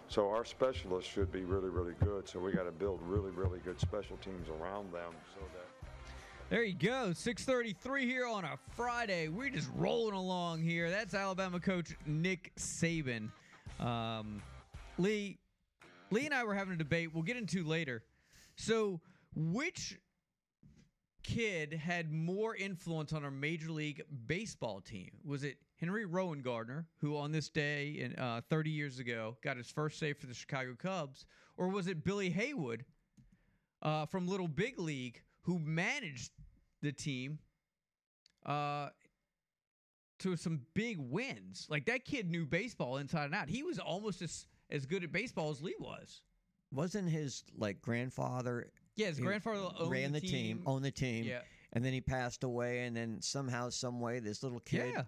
So 0.08 0.28
our 0.28 0.44
specialists 0.44 1.10
should 1.10 1.32
be 1.32 1.44
really, 1.44 1.70
really 1.70 1.94
good. 2.00 2.28
So 2.28 2.38
we 2.40 2.52
got 2.52 2.64
to 2.64 2.72
build 2.72 3.00
really, 3.06 3.30
really 3.30 3.60
good 3.60 3.80
special 3.80 4.16
teams 4.18 4.48
around 4.48 4.92
them 4.92 5.14
so 5.34 5.40
that. 5.54 5.61
There 6.52 6.64
you 6.64 6.74
go. 6.74 7.14
633 7.14 8.04
here 8.04 8.26
on 8.26 8.44
a 8.44 8.58
Friday. 8.76 9.28
We're 9.28 9.48
just 9.48 9.70
rolling 9.74 10.14
along 10.14 10.60
here. 10.60 10.90
That's 10.90 11.14
Alabama 11.14 11.58
coach 11.58 11.96
Nick 12.04 12.52
Saban. 12.56 13.30
Um, 13.80 14.42
Lee, 14.98 15.38
Lee 16.10 16.26
and 16.26 16.34
I 16.34 16.44
were 16.44 16.54
having 16.54 16.74
a 16.74 16.76
debate 16.76 17.14
we'll 17.14 17.22
get 17.22 17.38
into 17.38 17.64
later. 17.64 18.02
So, 18.54 19.00
which 19.34 19.98
kid 21.22 21.72
had 21.72 22.12
more 22.12 22.54
influence 22.54 23.14
on 23.14 23.24
our 23.24 23.30
Major 23.30 23.70
League 23.70 24.02
Baseball 24.26 24.82
team? 24.82 25.10
Was 25.24 25.44
it 25.44 25.56
Henry 25.76 26.04
Rowengartner, 26.04 26.84
who 26.98 27.16
on 27.16 27.32
this 27.32 27.48
day 27.48 27.96
in 27.98 28.14
uh, 28.16 28.42
30 28.50 28.68
years 28.68 28.98
ago 28.98 29.38
got 29.42 29.56
his 29.56 29.70
first 29.70 29.98
save 29.98 30.18
for 30.18 30.26
the 30.26 30.34
Chicago 30.34 30.74
Cubs, 30.78 31.24
or 31.56 31.68
was 31.68 31.86
it 31.86 32.04
Billy 32.04 32.28
Haywood 32.28 32.84
uh, 33.80 34.04
from 34.04 34.28
Little 34.28 34.48
Big 34.48 34.78
League 34.78 35.22
who 35.44 35.58
managed 35.58 36.32
the 36.82 36.92
team 36.92 37.38
uh, 38.44 38.88
to 40.20 40.36
some 40.36 40.62
big 40.74 40.98
wins? 40.98 41.66
Like 41.70 41.86
that 41.86 42.04
kid 42.04 42.30
knew 42.30 42.44
baseball 42.46 42.98
inside 42.98 43.26
and 43.26 43.34
out. 43.34 43.48
He 43.48 43.62
was 43.62 43.78
almost 43.78 44.22
as 44.22 44.46
as 44.70 44.86
good 44.86 45.04
at 45.04 45.12
baseball 45.12 45.50
as 45.50 45.62
Lee 45.62 45.76
was. 45.78 46.22
Wasn't 46.72 47.08
his 47.08 47.44
like 47.56 47.80
grandfather 47.82 48.70
Yeah, 48.96 49.08
his 49.08 49.20
grandfather 49.20 49.68
owned 49.78 49.90
ran 49.90 50.12
the, 50.12 50.20
the 50.20 50.26
team, 50.26 50.62
owned 50.66 50.84
the 50.84 50.90
team, 50.90 51.24
Yeah. 51.24 51.40
and 51.72 51.84
then 51.84 51.92
he 51.92 52.00
passed 52.00 52.44
away, 52.44 52.84
and 52.86 52.96
then 52.96 53.20
somehow, 53.20 53.68
some 53.68 54.00
way, 54.00 54.20
this 54.20 54.42
little 54.42 54.60
kid 54.60 54.92
Yeah. 54.94 55.02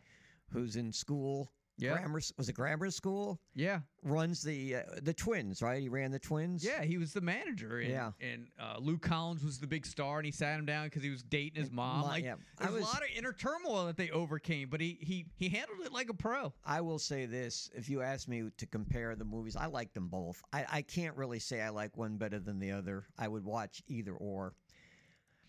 who's 0.51 0.77
in 0.77 0.93
school, 0.93 1.51
Yeah. 1.77 1.95
grammar 1.95 2.21
was 2.39 2.49
it 2.49 2.53
grammar 2.53 2.89
school, 2.93 3.41
Yeah. 3.55 3.81
runs 4.05 4.43
the 4.43 4.77
uh, 4.77 4.83
the 5.03 5.13
twins, 5.13 5.61
right? 5.61 5.83
He 5.83 5.89
ran 5.89 6.13
the 6.13 6.21
twins. 6.21 6.65
Yeah, 6.65 6.85
he 6.85 6.99
was 6.99 7.13
the 7.13 7.21
manager. 7.21 7.81
And, 7.81 7.91
Yeah. 7.91 8.13
and 8.21 8.47
uh, 8.61 8.77
Lou 8.79 8.97
Collins 8.97 9.43
was 9.43 9.59
the 9.59 9.67
big 9.67 9.85
star, 9.85 10.19
and 10.19 10.27
he 10.27 10.31
sat 10.31 10.57
him 10.59 10.67
down 10.67 10.85
because 10.87 11.03
he 11.03 11.11
was 11.11 11.25
dating 11.25 11.61
his 11.61 11.73
mom. 11.73 12.03
my- 12.03 12.07
like, 12.09 12.25
yeah. 12.25 12.37
There's 12.61 12.73
was- 12.75 12.83
a 12.83 12.87
lot 12.87 13.03
of 13.03 13.09
inner 13.17 13.33
turmoil 13.33 13.87
that 13.87 13.97
they 13.97 14.11
overcame, 14.11 14.69
but 14.69 14.81
he 14.81 14.99
he 15.01 15.27
he 15.37 15.49
handled 15.49 15.81
it 15.85 15.93
like 15.93 16.09
a 16.11 16.15
pro. 16.15 16.53
I 16.65 16.81
will 16.81 17.01
say 17.01 17.27
this: 17.27 17.71
if 17.75 17.89
you 17.89 18.03
ask 18.03 18.29
me 18.29 18.51
to 18.57 18.67
compare 18.67 19.17
the 19.17 19.25
movies, 19.25 19.57
I 19.57 19.67
like 19.67 19.93
them 19.95 20.07
both. 20.09 20.41
I, 20.53 20.65
I 20.71 20.83
can't 20.83 21.17
really 21.17 21.41
say 21.41 21.61
I 21.61 21.71
like 21.71 21.97
one 21.97 22.17
better 22.19 22.39
than 22.39 22.61
the 22.61 22.71
other. 22.71 23.07
I 23.19 23.27
would 23.27 23.45
watch 23.45 23.83
either 23.89 24.13
or. 24.13 24.55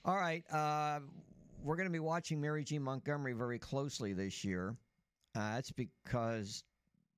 All 0.04 0.16
right, 0.16 0.44
uh, 0.52 1.00
we're 1.64 1.76
going 1.76 1.88
to 1.88 1.94
be 1.94 2.00
watching 2.00 2.40
Mary 2.42 2.64
G. 2.64 2.78
Montgomery 2.80 3.34
very 3.34 3.58
closely 3.60 4.14
this 4.14 4.44
year. 4.44 4.76
Uh, 5.36 5.56
that's 5.56 5.71
because 5.71 6.63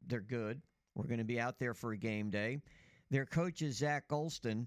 they're 0.07 0.19
good. 0.19 0.61
We're 0.95 1.05
going 1.07 1.19
to 1.19 1.23
be 1.23 1.39
out 1.39 1.59
there 1.59 1.73
for 1.73 1.91
a 1.91 1.97
game 1.97 2.29
day. 2.31 2.59
Their 3.11 3.25
coach 3.25 3.61
is 3.61 3.77
Zach 3.77 4.07
Golson. 4.07 4.65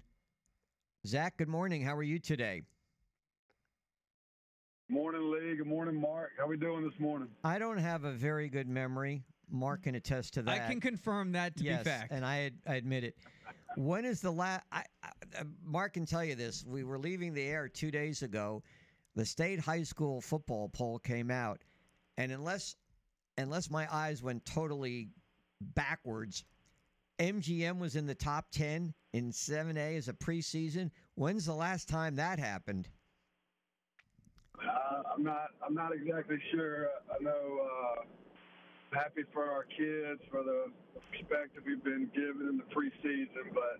Zach, 1.05 1.37
good 1.37 1.49
morning. 1.49 1.83
How 1.83 1.95
are 1.95 2.03
you 2.03 2.19
today? 2.19 2.61
Morning, 4.87 5.31
Lee. 5.31 5.55
Good 5.55 5.67
morning, 5.67 5.99
Mark. 5.99 6.31
How 6.37 6.45
are 6.45 6.47
we 6.47 6.57
doing 6.57 6.83
this 6.83 6.99
morning? 6.99 7.27
I 7.43 7.59
don't 7.59 7.77
have 7.77 8.03
a 8.03 8.11
very 8.11 8.49
good 8.49 8.67
memory. 8.67 9.23
Mark 9.49 9.83
can 9.83 9.95
attest 9.95 10.33
to 10.35 10.41
that. 10.43 10.51
I 10.51 10.69
can 10.69 10.79
confirm 10.79 11.33
that 11.33 11.57
to 11.57 11.63
yes, 11.63 11.83
be 11.83 11.89
fact. 11.89 12.11
and 12.11 12.25
I, 12.25 12.51
I 12.65 12.75
admit 12.75 13.03
it. 13.03 13.17
When 13.75 14.05
is 14.05 14.21
the 14.21 14.31
last? 14.31 14.63
I, 14.71 14.83
I, 15.03 15.09
uh, 15.39 15.43
Mark 15.65 15.93
can 15.93 16.05
tell 16.05 16.23
you 16.23 16.35
this. 16.35 16.65
We 16.65 16.83
were 16.83 16.97
leaving 16.97 17.33
the 17.33 17.43
air 17.43 17.67
two 17.67 17.91
days 17.91 18.21
ago. 18.21 18.63
The 19.15 19.25
state 19.25 19.59
high 19.59 19.83
school 19.83 20.21
football 20.21 20.69
poll 20.69 20.99
came 20.99 21.29
out, 21.29 21.61
and 22.17 22.31
unless 22.31 22.75
unless 23.41 23.69
my 23.69 23.87
eyes 23.91 24.23
went 24.23 24.45
totally 24.45 25.09
backwards, 25.59 26.43
MGM 27.19 27.79
was 27.79 27.95
in 27.95 28.05
the 28.07 28.15
top 28.15 28.45
ten 28.51 28.93
in 29.13 29.31
7A 29.31 29.97
as 29.97 30.07
a 30.07 30.13
preseason. 30.13 30.91
When's 31.15 31.45
the 31.45 31.53
last 31.53 31.89
time 31.89 32.15
that 32.15 32.39
happened? 32.39 32.87
Uh, 34.57 35.03
I'm 35.13 35.23
not. 35.23 35.49
I'm 35.65 35.73
not 35.73 35.91
exactly 35.93 36.37
sure. 36.51 36.87
I 37.09 37.23
know. 37.23 37.59
Uh, 37.63 38.01
happy 38.91 39.23
for 39.33 39.49
our 39.49 39.63
kids 39.63 40.19
for 40.29 40.43
the 40.43 40.67
respect 41.11 41.55
that 41.55 41.65
we've 41.65 41.83
been 41.83 42.11
given 42.13 42.47
in 42.47 42.57
the 42.59 42.67
preseason, 42.75 43.53
but 43.53 43.79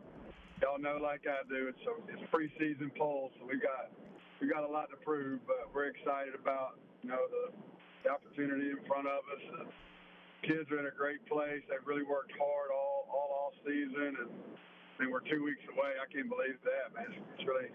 y'all 0.62 0.80
know, 0.80 0.98
like 1.02 1.28
I 1.28 1.44
do, 1.50 1.68
it's 1.68 1.84
a 1.84 1.94
it's 2.12 2.24
preseason 2.32 2.96
poll, 2.98 3.32
so 3.40 3.46
we 3.46 3.60
got 3.60 3.92
we 4.40 4.48
got 4.48 4.64
a 4.64 4.72
lot 4.72 4.90
to 4.90 4.98
prove. 5.04 5.40
But 5.46 5.70
we're 5.74 5.88
excited 5.88 6.34
about 6.36 6.80
you 7.04 7.10
know 7.10 7.22
the, 7.30 7.54
the 8.04 8.10
opportunity 8.10 8.70
in 8.70 8.82
front 8.88 9.08
of 9.08 9.22
us. 9.30 9.44
The 9.52 10.48
kids 10.48 10.70
are 10.72 10.80
in 10.80 10.88
a 10.88 10.96
great 10.96 11.22
place. 11.28 11.62
They've 11.70 11.86
really 11.86 12.04
worked 12.04 12.34
hard 12.38 12.70
all 12.74 13.06
all 13.10 13.30
off 13.48 13.54
season, 13.66 14.18
and 14.18 14.30
I 14.30 15.04
mean, 15.04 15.12
we're 15.12 15.26
two 15.26 15.44
weeks 15.44 15.62
away. 15.70 15.98
I 16.02 16.08
can't 16.12 16.30
believe 16.30 16.58
that, 16.66 16.94
man. 16.94 17.14
It's 17.38 17.46
really 17.48 17.70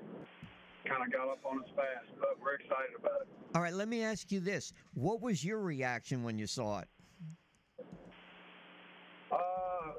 kind 0.86 1.02
of 1.02 1.12
got 1.12 1.28
up 1.28 1.42
on 1.44 1.62
us 1.62 1.70
fast, 1.74 2.10
but 2.18 2.38
we're 2.42 2.54
excited 2.54 2.94
about 2.98 3.26
it. 3.26 3.28
All 3.54 3.62
right, 3.62 3.74
let 3.74 3.88
me 3.88 4.02
ask 4.02 4.30
you 4.30 4.40
this: 4.40 4.72
What 4.94 5.20
was 5.20 5.44
your 5.44 5.60
reaction 5.60 6.22
when 6.22 6.38
you 6.38 6.46
saw 6.46 6.80
it? 6.80 6.88
Uh, 9.30 9.36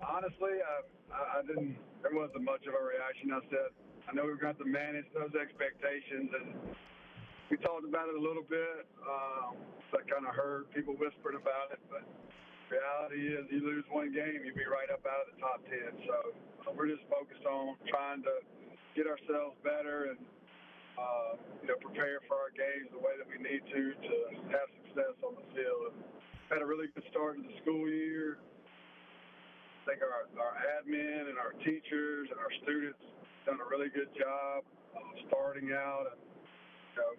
honestly, 0.08 0.60
I, 0.60 0.76
I 1.14 1.40
I 1.40 1.42
didn't. 1.48 1.78
There 2.02 2.12
wasn't 2.14 2.44
much 2.44 2.64
of 2.68 2.74
a 2.76 2.84
reaction. 2.84 3.32
I 3.34 3.42
said, 3.50 3.72
I 4.08 4.14
know 4.14 4.26
we've 4.26 4.40
got 4.40 4.58
to 4.60 4.66
manage 4.66 5.06
those 5.14 5.34
expectations, 5.36 6.32
and 6.32 6.76
we 7.50 7.56
talked 7.64 7.88
about 7.88 8.12
it 8.12 8.16
a 8.20 8.24
little 8.24 8.44
bit. 8.44 8.84
Um, 9.04 9.56
I 9.96 10.04
kind 10.04 10.28
of 10.28 10.36
heard 10.36 10.68
people 10.76 11.00
whispering 11.00 11.40
about 11.40 11.72
it, 11.72 11.80
but 11.88 12.04
reality 12.68 13.32
is, 13.32 13.48
you 13.48 13.64
lose 13.64 13.88
one 13.88 14.12
game, 14.12 14.44
you'd 14.44 14.60
be 14.60 14.68
right 14.68 14.92
up 14.92 15.00
out 15.08 15.24
of 15.24 15.28
the 15.32 15.38
top 15.40 15.64
ten. 15.72 15.96
So 16.04 16.16
uh, 16.68 16.76
we're 16.76 16.92
just 16.92 17.08
focused 17.08 17.48
on 17.48 17.80
trying 17.88 18.20
to 18.28 18.44
get 19.00 19.08
ourselves 19.08 19.56
better 19.64 20.12
and 20.12 20.20
uh, 21.00 21.40
you 21.64 21.68
know 21.72 21.80
prepare 21.80 22.20
for 22.28 22.36
our 22.36 22.52
games 22.52 22.92
the 22.92 23.00
way 23.00 23.16
that 23.16 23.28
we 23.32 23.40
need 23.40 23.64
to 23.64 23.82
to 23.96 24.16
have 24.52 24.68
success 24.84 25.16
on 25.24 25.40
the 25.40 25.46
field. 25.56 25.96
And 25.96 26.04
had 26.52 26.64
a 26.64 26.68
really 26.68 26.88
good 26.96 27.04
start 27.12 27.36
to 27.36 27.44
the 27.44 27.56
school 27.60 27.88
year. 27.92 28.40
I 29.84 29.96
think 29.96 30.00
our, 30.04 30.28
our 30.40 30.56
admin 30.80 31.32
and 31.32 31.36
our 31.40 31.56
teachers 31.64 32.28
and 32.32 32.40
our 32.40 32.52
students 32.64 33.00
done 33.48 33.60
a 33.60 33.68
really 33.68 33.88
good 33.92 34.12
job 34.16 34.64
uh, 34.96 35.00
starting 35.28 35.72
out 35.72 36.12
and 36.12 36.20
you 36.20 37.00
know 37.00 37.12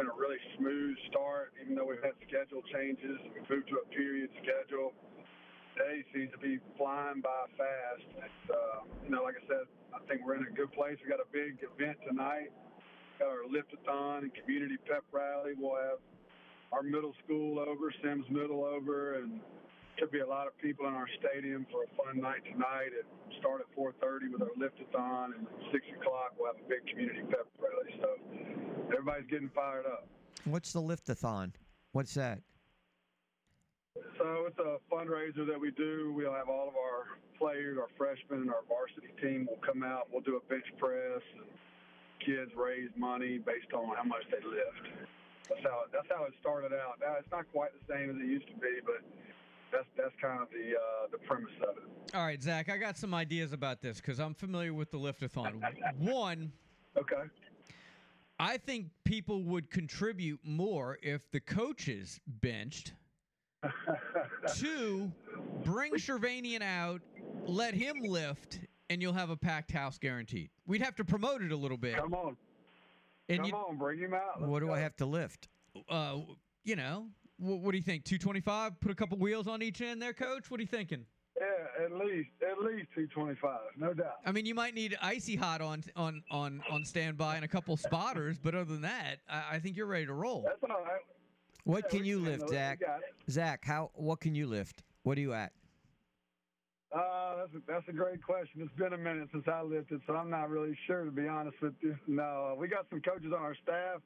been 0.00 0.08
a 0.08 0.16
really 0.16 0.40
smooth 0.56 0.96
start 1.12 1.52
even 1.60 1.76
though 1.76 1.84
we've 1.84 2.00
had 2.00 2.16
schedule 2.24 2.64
changes 2.72 3.20
we 3.36 3.44
moved 3.52 3.68
to 3.68 3.84
a 3.84 3.86
period 3.92 4.32
schedule. 4.40 4.96
Today 5.76 6.00
seems 6.16 6.32
to 6.32 6.40
be 6.40 6.56
flying 6.80 7.20
by 7.20 7.44
fast. 7.60 8.08
And, 8.16 8.40
uh, 8.48 8.88
you 9.04 9.12
know 9.12 9.28
like 9.28 9.36
I 9.36 9.44
said 9.44 9.68
I 9.92 10.00
think 10.08 10.24
we're 10.24 10.40
in 10.40 10.48
a 10.48 10.56
good 10.56 10.72
place. 10.72 10.96
We 11.04 11.12
got 11.12 11.20
a 11.20 11.28
big 11.28 11.60
event 11.60 12.00
tonight. 12.08 12.48
Got 13.20 13.28
our 13.28 13.44
liftathon 13.44 14.24
and 14.24 14.32
community 14.40 14.80
pep 14.88 15.04
rally. 15.12 15.52
We'll 15.52 15.76
have 15.76 16.00
our 16.72 16.80
middle 16.80 17.12
school 17.20 17.60
over 17.60 17.92
Sims 18.00 18.24
Middle 18.32 18.64
over 18.64 19.20
and 19.20 19.36
should 20.00 20.08
be 20.08 20.24
a 20.24 20.26
lot 20.26 20.48
of 20.48 20.56
people 20.64 20.88
in 20.88 20.96
our 20.96 21.12
stadium 21.20 21.68
for 21.68 21.84
a 21.84 21.90
fun 21.92 22.24
night 22.24 22.40
tonight. 22.48 22.96
It 22.96 23.04
start 23.36 23.60
at 23.60 23.68
4:30 23.76 24.32
with 24.32 24.40
our 24.40 24.56
liftathon, 24.56 25.36
and 25.36 25.44
at 25.44 25.60
six 25.76 25.84
o'clock 25.92 26.40
we'll 26.40 26.48
have 26.48 26.56
a 26.56 26.68
big 26.72 26.88
community 26.88 27.20
pep 27.28 27.44
rally. 27.60 27.92
So 28.00 28.69
everybody's 28.92 29.28
getting 29.30 29.50
fired 29.54 29.86
up. 29.86 30.06
What's 30.44 30.72
the 30.72 30.80
liftathon? 30.80 31.52
What's 31.92 32.14
that? 32.14 32.40
So 34.18 34.46
it's 34.46 34.58
a 34.58 34.78
fundraiser 34.92 35.46
that 35.46 35.58
we 35.60 35.70
do. 35.72 36.12
We'll 36.16 36.32
have 36.32 36.48
all 36.48 36.68
of 36.68 36.74
our 36.76 37.18
players, 37.38 37.78
our 37.78 37.88
freshmen, 37.98 38.42
and 38.42 38.50
our 38.50 38.62
varsity 38.68 39.12
team 39.20 39.46
will 39.48 39.58
come 39.64 39.82
out. 39.82 40.08
We'll 40.12 40.22
do 40.22 40.36
a 40.36 40.48
bench 40.48 40.64
press. 40.78 41.22
And 41.36 41.46
kids 42.24 42.52
raise 42.56 42.90
money 42.96 43.38
based 43.38 43.72
on 43.74 43.96
how 43.96 44.04
much 44.04 44.24
they 44.30 44.44
lift. 44.46 45.08
That's 45.48 45.62
how 45.62 45.82
that's 45.92 46.06
how 46.08 46.24
it 46.24 46.32
started 46.40 46.72
out. 46.72 47.00
Now 47.00 47.16
it's 47.18 47.30
not 47.32 47.50
quite 47.52 47.70
the 47.74 47.92
same 47.92 48.10
as 48.10 48.16
it 48.16 48.26
used 48.26 48.46
to 48.48 48.54
be, 48.54 48.78
but 48.84 49.02
that's 49.72 49.88
that's 49.96 50.14
kind 50.22 50.40
of 50.40 50.48
the 50.50 50.76
uh, 50.76 51.08
the 51.10 51.18
premise 51.26 51.50
of 51.68 51.76
it. 51.76 52.14
All 52.14 52.24
right, 52.24 52.40
Zach, 52.42 52.68
I 52.70 52.76
got 52.76 52.96
some 52.96 53.14
ideas 53.14 53.52
about 53.52 53.80
this 53.82 53.96
because 54.00 54.20
I'm 54.20 54.34
familiar 54.34 54.72
with 54.72 54.90
the 54.90 54.98
liftathon. 54.98 55.60
One, 55.98 56.52
Okay. 56.96 57.22
I 58.40 58.56
think 58.56 58.86
people 59.04 59.44
would 59.44 59.70
contribute 59.70 60.40
more 60.42 60.98
if 61.02 61.30
the 61.30 61.40
coaches 61.40 62.18
benched. 62.26 62.94
Two, 64.54 65.12
bring 65.62 65.92
Shervanian 65.96 66.62
out, 66.62 67.02
let 67.46 67.74
him 67.74 67.96
lift, 68.02 68.60
and 68.88 69.02
you'll 69.02 69.12
have 69.12 69.28
a 69.28 69.36
packed 69.36 69.70
house 69.72 69.98
guaranteed. 69.98 70.48
We'd 70.66 70.80
have 70.80 70.96
to 70.96 71.04
promote 71.04 71.42
it 71.42 71.52
a 71.52 71.56
little 71.56 71.76
bit. 71.76 71.96
Come 71.96 72.14
on, 72.14 72.38
and 73.28 73.40
come 73.40 73.46
you, 73.46 73.52
on, 73.54 73.76
bring 73.76 73.98
him 73.98 74.14
out. 74.14 74.40
Let's 74.40 74.50
What 74.50 74.60
do 74.60 74.72
I 74.72 74.78
have 74.78 74.96
to 74.96 75.06
lift? 75.06 75.48
uh, 75.90 76.20
you 76.64 76.76
know, 76.76 77.08
What, 77.36 77.60
what 77.60 77.72
do 77.72 77.76
you 77.76 77.84
think? 77.84 78.04
225? 78.04 78.80
Put 78.80 78.90
a 78.90 78.94
couple 78.94 79.18
wheels 79.18 79.48
on 79.48 79.60
each 79.60 79.82
end 79.82 80.00
there, 80.00 80.14
coach? 80.14 80.50
What 80.50 80.60
are 80.60 80.62
you 80.62 80.66
thinking? 80.66 81.04
Yeah, 81.40 81.84
at 81.86 81.92
least 81.92 82.28
at 82.42 82.58
least 82.62 82.88
225, 82.94 83.60
no 83.78 83.94
doubt. 83.94 84.16
I 84.26 84.32
mean, 84.32 84.44
you 84.44 84.54
might 84.54 84.74
need 84.74 84.96
icy 85.00 85.36
hot 85.36 85.62
on 85.62 85.82
on 85.96 86.22
on 86.30 86.62
on 86.70 86.84
standby 86.84 87.36
and 87.36 87.44
a 87.44 87.48
couple 87.48 87.76
spotters, 87.78 88.38
but 88.38 88.54
other 88.54 88.70
than 88.70 88.82
that, 88.82 89.20
I, 89.28 89.56
I 89.56 89.58
think 89.58 89.76
you're 89.76 89.86
ready 89.86 90.06
to 90.06 90.12
roll. 90.12 90.42
That's 90.42 90.62
all 90.62 90.82
right. 90.84 91.00
What 91.64 91.84
Yeah, 91.84 91.98
can 91.98 92.04
you 92.04 92.16
can 92.16 92.24
lift, 92.24 92.40
handle 92.40 92.48
it. 92.48 92.50
We 92.50 92.56
Zach? 92.56 92.80
Zach, 93.30 93.64
how 93.64 93.90
what 93.94 94.20
can 94.20 94.34
you 94.34 94.46
lift? 94.46 94.82
What 95.02 95.16
are 95.16 95.20
you 95.22 95.32
at? 95.32 95.52
Uh, 96.92 97.36
that's 97.36 97.54
a, 97.54 97.72
that's 97.72 97.88
a 97.88 97.92
great 97.92 98.22
question. 98.22 98.60
It's 98.60 98.74
been 98.76 98.92
a 98.92 98.98
minute 98.98 99.28
since 99.32 99.44
I 99.46 99.62
lifted, 99.62 100.02
so 100.06 100.14
I'm 100.14 100.28
not 100.28 100.50
really 100.50 100.76
sure 100.86 101.04
to 101.04 101.10
be 101.10 101.26
honest 101.26 101.56
with 101.62 101.74
you. 101.80 101.96
No, 102.06 102.50
uh, 102.52 102.54
we 102.54 102.68
got 102.68 102.86
some 102.90 103.00
coaches 103.00 103.32
on 103.34 103.42
our 103.42 103.54
staff 103.62 104.00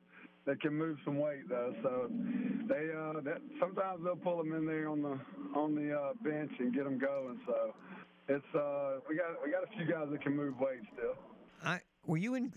that 0.46 0.60
can 0.60 0.74
move 0.74 0.98
some 1.04 1.18
weight 1.18 1.48
though, 1.48 1.74
so 1.82 2.10
they 2.68 2.90
uh, 2.96 3.20
that 3.22 3.40
sometimes 3.60 4.04
they'll 4.04 4.16
pull 4.16 4.38
them 4.38 4.52
in 4.52 4.66
there 4.66 4.88
on 4.88 5.02
the 5.02 5.18
on 5.56 5.74
the 5.74 5.92
uh, 5.92 6.12
bench 6.22 6.52
and 6.58 6.74
get 6.74 6.84
them 6.84 6.98
going. 6.98 7.40
So 7.46 7.74
it's 8.28 8.54
uh, 8.54 9.00
we 9.08 9.16
got 9.16 9.42
we 9.44 9.50
got 9.50 9.64
a 9.64 9.76
few 9.76 9.86
guys 9.86 10.08
that 10.10 10.22
can 10.22 10.36
move 10.36 10.58
weight 10.58 10.80
still. 10.92 11.14
I 11.64 11.80
were 12.06 12.18
you 12.18 12.34
in? 12.34 12.52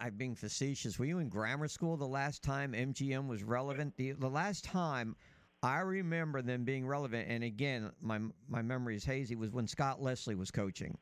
I'm 0.00 0.14
being 0.16 0.34
facetious. 0.34 0.98
Were 0.98 1.04
you 1.04 1.18
in 1.18 1.28
grammar 1.28 1.68
school 1.68 1.96
the 1.96 2.06
last 2.06 2.42
time 2.42 2.72
MGM 2.72 3.28
was 3.28 3.42
relevant? 3.42 3.96
The 3.96 4.12
the 4.12 4.30
last 4.30 4.64
time 4.64 5.14
I 5.62 5.80
remember 5.80 6.42
them 6.42 6.64
being 6.64 6.86
relevant, 6.86 7.28
and 7.28 7.44
again, 7.44 7.90
my 8.00 8.20
my 8.48 8.62
memory 8.62 8.96
is 8.96 9.04
hazy, 9.04 9.36
was 9.36 9.50
when 9.50 9.66
Scott 9.66 10.02
Leslie 10.02 10.34
was 10.34 10.50
coaching. 10.50 10.96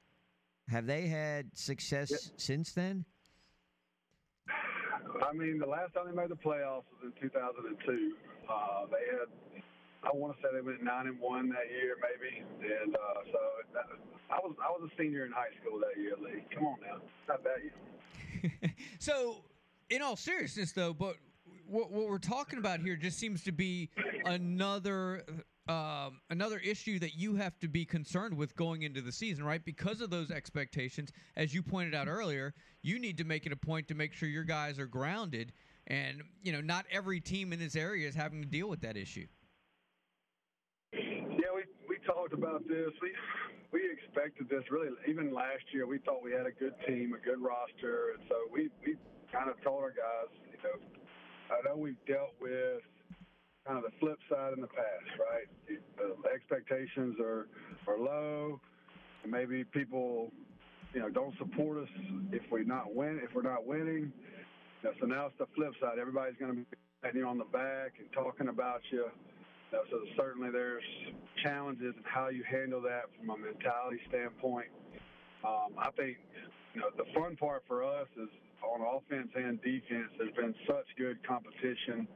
Have 0.69 0.87
they 0.87 1.07
had 1.07 1.57
success 1.57 2.31
since 2.37 2.73
then? 2.73 3.05
I 5.23 5.33
mean, 5.33 5.59
the 5.59 5.67
last 5.67 5.95
time 5.95 6.07
they 6.07 6.17
made 6.17 6.31
the 6.31 6.37
playoffs 6.37 6.87
was 6.93 7.03
in 7.05 7.12
2002. 7.21 8.12
Uh, 8.49 8.87
they 8.91 9.05
had, 9.17 9.62
I 10.03 10.11
want 10.15 10.37
to 10.37 10.43
say 10.43 10.49
they 10.55 10.61
went 10.61 10.83
nine 10.83 11.07
and 11.07 11.19
one 11.21 11.49
that 11.51 11.71
year, 11.71 11.97
maybe. 12.01 12.45
And 12.85 12.95
uh, 12.95 12.99
so 13.33 13.38
that, 13.75 13.87
I 14.31 14.38
was 14.41 14.55
I 14.62 14.71
was 14.71 14.91
a 14.91 15.03
senior 15.03 15.27
in 15.27 15.33
high 15.33 15.53
school 15.61 15.81
that 15.81 16.01
year, 16.01 16.15
Lee. 16.19 16.45
Come 16.55 16.67
on 16.67 16.77
now, 16.81 17.01
not 17.29 17.45
that 17.45 17.62
year. 17.62 18.75
so, 18.99 19.45
in 19.91 20.03
all 20.03 20.17
seriousness, 20.17 20.73
though, 20.73 20.93
but 20.93 21.17
what, 21.69 21.91
what 21.91 22.09
we're 22.09 22.19
talking 22.19 22.59
about 22.59 22.81
here 22.81 22.97
just 22.97 23.19
seems 23.19 23.45
to 23.45 23.53
be 23.53 23.91
another 24.25 25.25
um, 25.68 26.20
another 26.31 26.59
issue 26.59 26.98
that 26.98 27.14
you 27.14 27.37
have 27.37 27.59
to 27.61 27.68
be 27.68 27.85
concerned 27.85 28.37
with 28.37 28.57
going 28.57 28.83
into 28.83 29.01
the 29.01 29.12
season, 29.12 29.44
right? 29.44 29.64
Because 29.64 30.01
of 30.01 30.11
those 30.11 30.31
expectations, 30.31 31.12
as 31.37 31.55
you 31.55 31.62
pointed 31.62 31.94
out 31.94 32.09
earlier, 32.09 32.53
you 32.83 32.98
need 32.98 33.16
to 33.18 33.25
make 33.25 33.46
it 33.46 33.53
a 33.53 33.57
point 33.57 33.87
to 33.88 33.94
make 33.94 34.12
sure 34.12 34.29
your 34.29 34.42
guys 34.44 34.79
are 34.79 34.87
grounded, 34.87 35.53
and 35.87 36.22
you 36.42 36.53
know, 36.53 36.61
not 36.61 36.85
every 36.90 37.20
team 37.20 37.53
in 37.53 37.61
this 37.61 37.77
area 37.77 38.09
is 38.09 38.14
having 38.14 38.42
to 38.42 38.48
deal 38.48 38.68
with 38.68 38.81
that 38.81 38.96
issue. 38.96 39.27
Yeah, 40.92 41.53
we 41.55 41.62
we 41.88 41.98
talked 42.05 42.33
about 42.33 42.66
this. 42.66 42.90
We 43.01 43.12
we 43.72 43.88
expected 43.90 44.48
this 44.48 44.64
really. 44.68 44.88
Even 45.09 45.33
last 45.33 45.62
year, 45.72 45.87
we 45.87 45.98
thought 45.98 46.25
we 46.25 46.33
had 46.33 46.46
a 46.46 46.53
good 46.53 46.75
team, 46.88 47.14
a 47.14 47.25
good 47.25 47.40
roster, 47.40 48.14
and 48.14 48.22
so 48.29 48.35
we 48.53 48.68
we 48.85 48.96
kind 49.33 49.48
of 49.48 49.62
told 49.62 49.83
our 49.83 49.90
guys, 49.90 50.29
you 50.51 50.59
know, 50.62 50.77
I 51.55 51.68
know 51.68 51.77
we've 51.77 52.05
dealt 52.07 52.35
with 52.40 52.83
kind 53.66 53.79
of 53.79 53.85
the 53.85 53.96
flip 54.01 54.18
side 54.31 54.53
in 54.55 54.61
the 54.61 54.68
past, 54.68 55.11
right? 55.18 55.79
The 55.96 56.31
expectations 56.31 57.16
are 57.20 57.46
are 57.87 57.98
low, 57.98 58.61
maybe 59.27 59.64
people, 59.64 60.31
you 60.94 61.01
know, 61.01 61.09
don't 61.09 61.37
support 61.38 61.79
us 61.79 61.88
if 62.33 62.42
we 62.51 62.64
not 62.64 62.94
win 62.94 63.20
if 63.22 63.35
we're 63.35 63.42
not 63.42 63.66
winning. 63.66 64.12
You 64.83 64.90
so 65.01 65.07
now 65.07 65.27
it's 65.27 65.38
the 65.38 65.46
flip 65.55 65.72
side. 65.81 65.98
Everybody's 66.01 66.37
going 66.38 66.51
to 66.53 66.59
be 66.59 66.66
patting 67.03 67.20
you 67.20 67.27
on 67.27 67.38
the 67.38 67.44
back 67.44 67.94
and 67.98 68.11
talking 68.12 68.48
about 68.48 68.81
you. 68.90 69.07
You 69.70 69.79
so 69.90 69.98
certainly 70.16 70.51
there's 70.51 70.85
challenges 71.42 71.94
in 71.96 72.03
how 72.05 72.29
you 72.29 72.42
handle 72.51 72.81
that 72.83 73.05
from 73.16 73.31
a 73.31 73.37
mentality 73.38 74.01
standpoint. 74.09 74.68
Um, 75.46 75.75
I 75.79 75.90
think 75.96 76.18
you 76.75 76.81
know 76.81 76.90
the 76.96 77.05
fun 77.14 77.37
part 77.37 77.62
for 77.66 77.85
us 77.85 78.09
is 78.16 78.29
on 78.62 78.81
offense 78.81 79.29
and 79.35 79.61
defense. 79.62 80.11
There's 80.18 80.35
been 80.35 80.55
such 80.66 80.87
good 80.98 81.18
competition, 81.27 82.07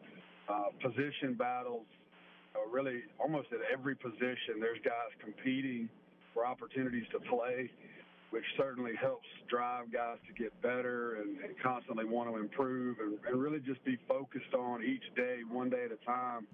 uh, 0.49 0.71
position 0.83 1.35
battles. 1.35 1.87
Uh, 2.55 2.69
really, 2.71 3.03
almost 3.21 3.49
at 3.53 3.61
every 3.73 3.95
position, 3.95 4.61
there's 4.61 4.79
guys 4.85 5.13
competing 5.23 5.89
for 6.33 6.47
opportunities 6.47 7.05
to 7.13 7.19
play, 7.29 7.71
which 8.31 8.45
certainly 8.57 8.93
helps 9.01 9.27
drive 9.49 9.93
guys 9.93 10.19
to 10.27 10.33
get 10.43 10.51
better 10.63 11.17
and, 11.17 11.39
and 11.41 11.55
constantly 11.63 12.05
want 12.05 12.29
to 12.31 12.37
improve 12.37 12.97
and, 13.01 13.19
and 13.29 13.41
really 13.41 13.61
just 13.61 13.83
be 13.85 13.99
focused 14.09 14.55
on 14.55 14.83
each 14.83 15.05
day, 15.17 15.41
one 15.51 15.71
day 15.71 15.85
at 15.85 15.93
a 15.93 16.01
time. 16.05 16.47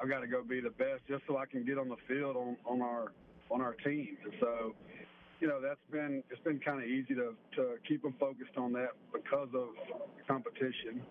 I've 0.00 0.08
got 0.08 0.20
to 0.20 0.26
go 0.26 0.42
be 0.42 0.60
the 0.60 0.70
best 0.70 1.04
just 1.08 1.22
so 1.28 1.36
I 1.36 1.44
can 1.44 1.64
get 1.64 1.76
on 1.76 1.88
the 1.88 2.00
field 2.08 2.36
on, 2.36 2.56
on 2.64 2.80
our 2.80 3.12
on 3.50 3.60
our 3.60 3.74
team. 3.84 4.16
And 4.24 4.32
so, 4.40 4.74
you 5.40 5.48
know, 5.48 5.60
that's 5.60 5.80
been 5.90 6.22
it's 6.30 6.40
been 6.42 6.60
kind 6.60 6.80
of 6.80 6.88
easy 6.88 7.14
to 7.14 7.34
to 7.56 7.76
keep 7.86 8.02
them 8.02 8.14
focused 8.18 8.56
on 8.56 8.72
that 8.74 8.96
because 9.12 9.48
of 9.54 9.68
competition. 10.26 11.02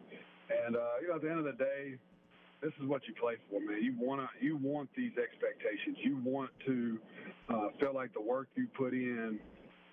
And 0.49 0.75
uh, 0.75 0.79
you 1.01 1.09
know, 1.09 1.15
at 1.15 1.21
the 1.21 1.29
end 1.29 1.39
of 1.39 1.45
the 1.45 1.57
day, 1.57 1.97
this 2.61 2.73
is 2.81 2.87
what 2.87 3.01
you 3.07 3.13
play 3.15 3.35
for, 3.49 3.59
man. 3.59 3.81
You 3.81 3.95
want 3.99 4.21
to 4.21 4.45
you 4.45 4.57
want 4.57 4.89
these 4.95 5.13
expectations. 5.17 5.97
You 6.03 6.19
want 6.23 6.51
to 6.65 6.99
uh, 7.49 7.67
feel 7.79 7.93
like 7.93 8.13
the 8.13 8.21
work 8.21 8.47
you 8.55 8.67
put 8.77 8.93
in 8.93 9.39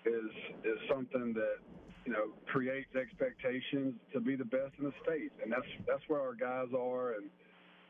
is 0.05 0.31
is 0.63 0.79
something 0.89 1.33
that 1.33 1.57
you 2.05 2.11
know 2.11 2.31
creates 2.47 2.93
expectations 2.95 3.95
to 4.13 4.19
be 4.19 4.35
the 4.35 4.45
best 4.45 4.73
in 4.79 4.85
the 4.85 4.93
state, 5.03 5.31
and 5.41 5.51
that's 5.51 5.67
that's 5.87 6.03
where 6.07 6.21
our 6.21 6.35
guys 6.35 6.67
are. 6.77 7.13
And 7.13 7.29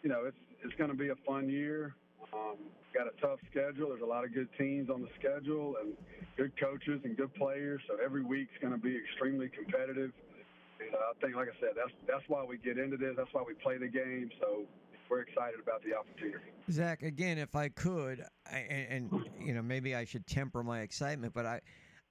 you 0.03 0.09
know, 0.09 0.25
it's 0.25 0.37
it's 0.63 0.75
going 0.75 0.91
to 0.91 0.97
be 0.97 1.09
a 1.09 1.19
fun 1.25 1.49
year. 1.49 1.95
Um, 2.33 2.57
got 2.93 3.07
a 3.07 3.15
tough 3.21 3.39
schedule. 3.51 3.89
There's 3.89 4.01
a 4.01 4.05
lot 4.05 4.25
of 4.25 4.33
good 4.33 4.49
teams 4.57 4.89
on 4.89 5.01
the 5.01 5.09
schedule 5.19 5.75
and 5.81 5.93
good 6.35 6.51
coaches 6.59 7.01
and 7.03 7.15
good 7.15 7.33
players. 7.35 7.81
So 7.87 7.97
every 8.03 8.23
week's 8.23 8.53
going 8.61 8.73
to 8.73 8.79
be 8.79 8.95
extremely 8.97 9.49
competitive. 9.49 10.11
Uh, 10.81 10.97
I 10.97 11.13
think, 11.21 11.35
like 11.35 11.47
I 11.47 11.59
said, 11.59 11.71
that's 11.75 11.91
that's 12.07 12.23
why 12.27 12.43
we 12.43 12.57
get 12.57 12.77
into 12.77 12.97
this. 12.97 13.13
That's 13.17 13.33
why 13.33 13.43
we 13.45 13.53
play 13.55 13.77
the 13.77 13.87
game. 13.87 14.29
So 14.39 14.63
we're 15.09 15.21
excited 15.21 15.59
about 15.61 15.83
the 15.83 15.95
opportunity. 15.95 16.51
Zach, 16.71 17.01
again, 17.03 17.37
if 17.37 17.55
I 17.55 17.69
could, 17.69 18.23
and, 18.51 19.11
and 19.11 19.29
you 19.39 19.53
know, 19.53 19.61
maybe 19.61 19.95
I 19.95 20.05
should 20.05 20.27
temper 20.27 20.63
my 20.63 20.81
excitement, 20.81 21.33
but 21.33 21.45
I, 21.45 21.61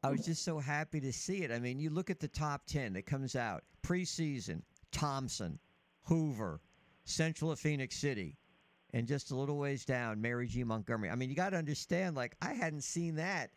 I 0.03 0.11
was 0.11 0.25
just 0.25 0.45
so 0.45 0.59
happy 0.59 1.01
to 1.01 1.13
see 1.13 1.43
it. 1.43 1.51
I 1.51 1.59
mean, 1.59 1.79
you 1.79 1.91
look 1.91 2.11
at 2.11 2.21
the 2.21 2.29
top 2.29 2.63
ten 2.67 2.93
that 2.95 3.07
comes 3.07 3.37
out 3.37 3.65
preseason: 3.83 4.63
Thompson, 4.93 5.59
Hoover, 6.05 6.61
Central 7.05 7.51
of 7.51 7.59
Phenix 7.59 7.97
City, 7.97 8.39
and 8.93 9.07
just 9.07 9.31
a 9.31 9.37
little 9.37 9.59
ways 9.59 9.85
down, 9.85 10.21
Mary 10.21 10.47
G. 10.47 10.65
Montgomery. 10.65 11.11
I 11.11 11.17
mean, 11.17 11.29
you 11.29 11.37
got 11.37 11.51
to 11.51 11.57
understand, 11.57 12.17
like 12.17 12.37
I 12.41 12.55
hadn't 12.55 12.85
seen 12.85 13.17
that. 13.17 13.51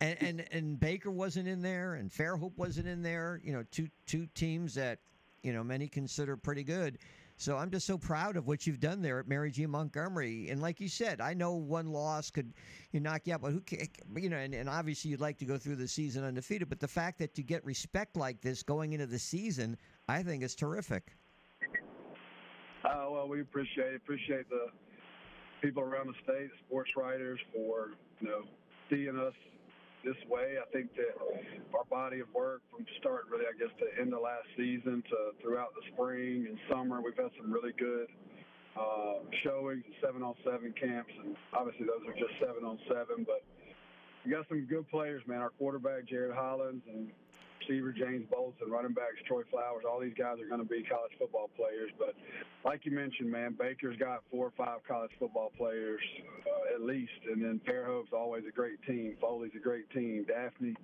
And, 0.00 0.22
and 0.22 0.44
and 0.50 0.80
Baker 0.80 1.10
wasn't 1.10 1.46
in 1.46 1.60
there, 1.60 1.94
and 1.94 2.10
Fairhope 2.10 2.56
wasn't 2.56 2.88
in 2.88 3.02
there. 3.02 3.40
You 3.44 3.52
know, 3.52 3.64
two 3.70 3.88
two 4.06 4.26
teams 4.34 4.74
that 4.74 4.98
you 5.42 5.52
know 5.52 5.62
many 5.62 5.88
consider 5.88 6.36
pretty 6.36 6.64
good. 6.64 6.98
So 7.40 7.56
I'm 7.56 7.70
just 7.70 7.86
so 7.86 7.96
proud 7.96 8.36
of 8.36 8.46
what 8.46 8.66
you've 8.66 8.80
done 8.80 9.00
there 9.00 9.18
at 9.18 9.26
Mary 9.26 9.50
G. 9.50 9.64
Montgomery. 9.64 10.50
And 10.50 10.60
like 10.60 10.78
you 10.78 10.88
said, 10.88 11.22
I 11.22 11.32
know 11.32 11.54
one 11.54 11.86
loss 11.86 12.30
could 12.30 12.52
you 12.92 13.00
knock 13.00 13.22
you 13.24 13.32
out, 13.32 13.40
but 13.40 13.52
who 13.52 13.62
ca- 13.62 13.88
you 14.14 14.28
know, 14.28 14.36
and, 14.36 14.54
and 14.54 14.68
obviously 14.68 15.10
you'd 15.10 15.22
like 15.22 15.38
to 15.38 15.46
go 15.46 15.56
through 15.56 15.76
the 15.76 15.88
season 15.88 16.22
undefeated. 16.22 16.68
But 16.68 16.80
the 16.80 16.88
fact 16.88 17.18
that 17.20 17.38
you 17.38 17.44
get 17.44 17.64
respect 17.64 18.18
like 18.18 18.42
this 18.42 18.62
going 18.62 18.92
into 18.92 19.06
the 19.06 19.18
season, 19.18 19.78
I 20.06 20.22
think 20.22 20.42
is 20.42 20.54
terrific. 20.54 21.16
Uh, 22.84 23.06
well, 23.10 23.26
we 23.26 23.40
appreciate 23.40 23.94
appreciate 23.94 24.48
the 24.50 24.66
people 25.62 25.82
around 25.82 26.08
the 26.08 26.14
state, 26.22 26.50
sports 26.66 26.90
writers, 26.94 27.40
for 27.54 27.92
you 28.20 28.28
know 28.28 28.42
seeing 28.90 29.16
us 29.18 29.34
this 30.04 30.16
way. 30.28 30.56
I 30.60 30.66
think 30.72 30.94
that 30.96 31.14
our 31.74 31.84
body 31.84 32.20
of 32.20 32.28
work 32.34 32.62
from 32.70 32.86
start 33.00 33.26
really, 33.30 33.44
I 33.44 33.54
guess, 33.58 33.72
to 33.78 33.86
end 34.00 34.14
of 34.14 34.20
last 34.22 34.46
season 34.56 35.02
to 35.10 35.16
throughout 35.42 35.74
the 35.74 35.82
spring 35.92 36.46
and 36.48 36.58
summer, 36.70 37.00
we've 37.00 37.16
had 37.16 37.30
some 37.40 37.52
really 37.52 37.72
good 37.78 38.08
uh, 38.78 39.20
showings, 39.44 39.82
and 39.84 39.94
seven 40.00 40.22
on 40.22 40.34
seven 40.44 40.72
camps, 40.78 41.12
and 41.24 41.36
obviously 41.52 41.86
those 41.86 42.02
are 42.06 42.14
just 42.14 42.32
seven 42.40 42.64
on 42.64 42.78
seven. 42.88 43.26
But 43.26 43.42
we 44.24 44.30
got 44.30 44.46
some 44.48 44.66
good 44.68 44.88
players, 44.88 45.22
man. 45.26 45.38
Our 45.38 45.50
quarterback 45.50 46.06
Jared 46.08 46.34
Hollins 46.34 46.82
and 46.88 47.10
receiver 47.70 47.92
James 47.92 48.26
Bolton, 48.30 48.70
running 48.70 48.92
backs 48.92 49.22
Troy 49.26 49.42
Flowers. 49.50 49.84
All 49.88 50.00
these 50.00 50.14
guys 50.18 50.38
are 50.40 50.48
going 50.48 50.60
to 50.60 50.68
be 50.68 50.82
college 50.82 51.12
football 51.18 51.50
players. 51.56 51.90
But 51.98 52.14
like 52.64 52.84
you 52.84 52.92
mentioned, 52.92 53.30
man, 53.30 53.56
Baker's 53.58 53.96
got 53.96 54.22
four 54.30 54.46
or 54.46 54.52
five 54.56 54.80
college 54.86 55.10
football 55.18 55.52
players 55.56 56.00
uh, 56.46 56.74
at 56.74 56.82
least, 56.82 57.12
and 57.30 57.42
then 57.42 57.60
Fairhope's 57.66 58.12
always 58.12 58.44
a 58.48 58.52
great 58.52 58.82
team. 58.86 59.16
Foley's 59.20 59.52
a 59.56 59.62
great 59.62 59.88
team. 59.90 60.24
Daphne, 60.26 60.74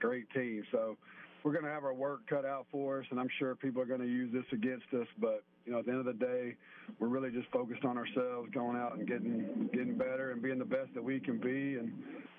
great 0.00 0.28
team. 0.30 0.64
So 0.72 0.96
we're 1.44 1.52
going 1.52 1.64
to 1.64 1.70
have 1.70 1.84
our 1.84 1.94
work 1.94 2.26
cut 2.28 2.44
out 2.44 2.66
for 2.72 3.00
us, 3.00 3.06
and 3.10 3.20
I'm 3.20 3.30
sure 3.38 3.54
people 3.54 3.80
are 3.80 3.86
going 3.86 4.00
to 4.00 4.06
use 4.06 4.32
this 4.32 4.46
against 4.52 4.86
us. 4.94 5.06
But 5.20 5.44
you 5.64 5.72
know, 5.72 5.78
at 5.78 5.86
the 5.86 5.92
end 5.92 6.00
of 6.00 6.06
the 6.06 6.24
day, 6.24 6.54
we're 6.98 7.08
really 7.08 7.30
just 7.30 7.50
focused 7.52 7.84
on 7.84 7.96
ourselves, 7.96 8.48
going 8.52 8.76
out 8.76 8.96
and 8.96 9.06
getting 9.06 9.68
getting 9.72 9.96
better 9.96 10.32
and 10.32 10.42
being 10.42 10.58
the 10.58 10.64
best 10.64 10.92
that 10.94 11.02
we 11.02 11.20
can 11.20 11.38
be, 11.38 11.78
and, 11.78 11.92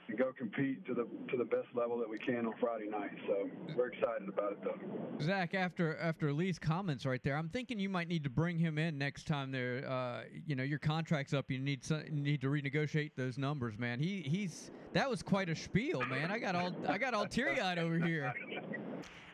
and 0.08 0.18
go 0.18 0.32
compete 0.38 0.86
to 0.86 0.94
the 0.94 1.08
to 1.32 1.38
the 1.38 1.46
best 1.46 1.68
level 1.74 1.98
that 1.98 2.10
we 2.10 2.20
can 2.20 2.46
on 2.46 2.54
Friday 2.60 2.90
night. 2.90 3.12
So 3.28 3.50
we're 3.76 3.88
excited 3.88 4.28
about 4.28 4.54
it, 4.54 4.64
though. 4.64 5.24
Zach, 5.24 5.54
after 5.54 5.98
after 5.98 6.34
Lee's 6.34 6.60
comments 6.60 7.06
right 7.06 7.24
there, 7.24 7.38
I'm 7.38 7.50
thinking 7.50 7.80
you 7.80 7.90
might 7.90 8.08
need 8.08 8.24
to 8.24 8.30
bring 8.30 8.58
him 8.60 8.78
in 8.78 8.98
next 8.98 9.26
time. 9.26 9.52
There, 9.52 9.88
uh, 9.90 10.24
you 10.46 10.56
know, 10.56 10.64
your 10.64 10.80
contract's 10.80 11.34
up. 11.34 11.50
You 11.50 11.60
need 11.60 11.84
some, 11.84 12.04
you 12.06 12.22
need 12.22 12.42
to 12.42 12.48
renegotiate 12.48 13.12
those 13.16 13.38
numbers, 13.38 13.78
man. 13.78 14.00
He 14.00 14.22
he's 14.22 14.72
that 14.94 15.10
was 15.10 15.24
quite 15.24 15.50
a 15.50 15.56
spiel, 15.56 16.02
man. 16.06 16.32
I 16.32 16.40
got 16.40 16.56
all 16.56 16.76
I 16.88 16.98
got 16.98 17.14
all 17.14 17.26
teary 17.26 17.60
eyed 17.62 17.80
over 17.80 17.98
here. 17.98 18.34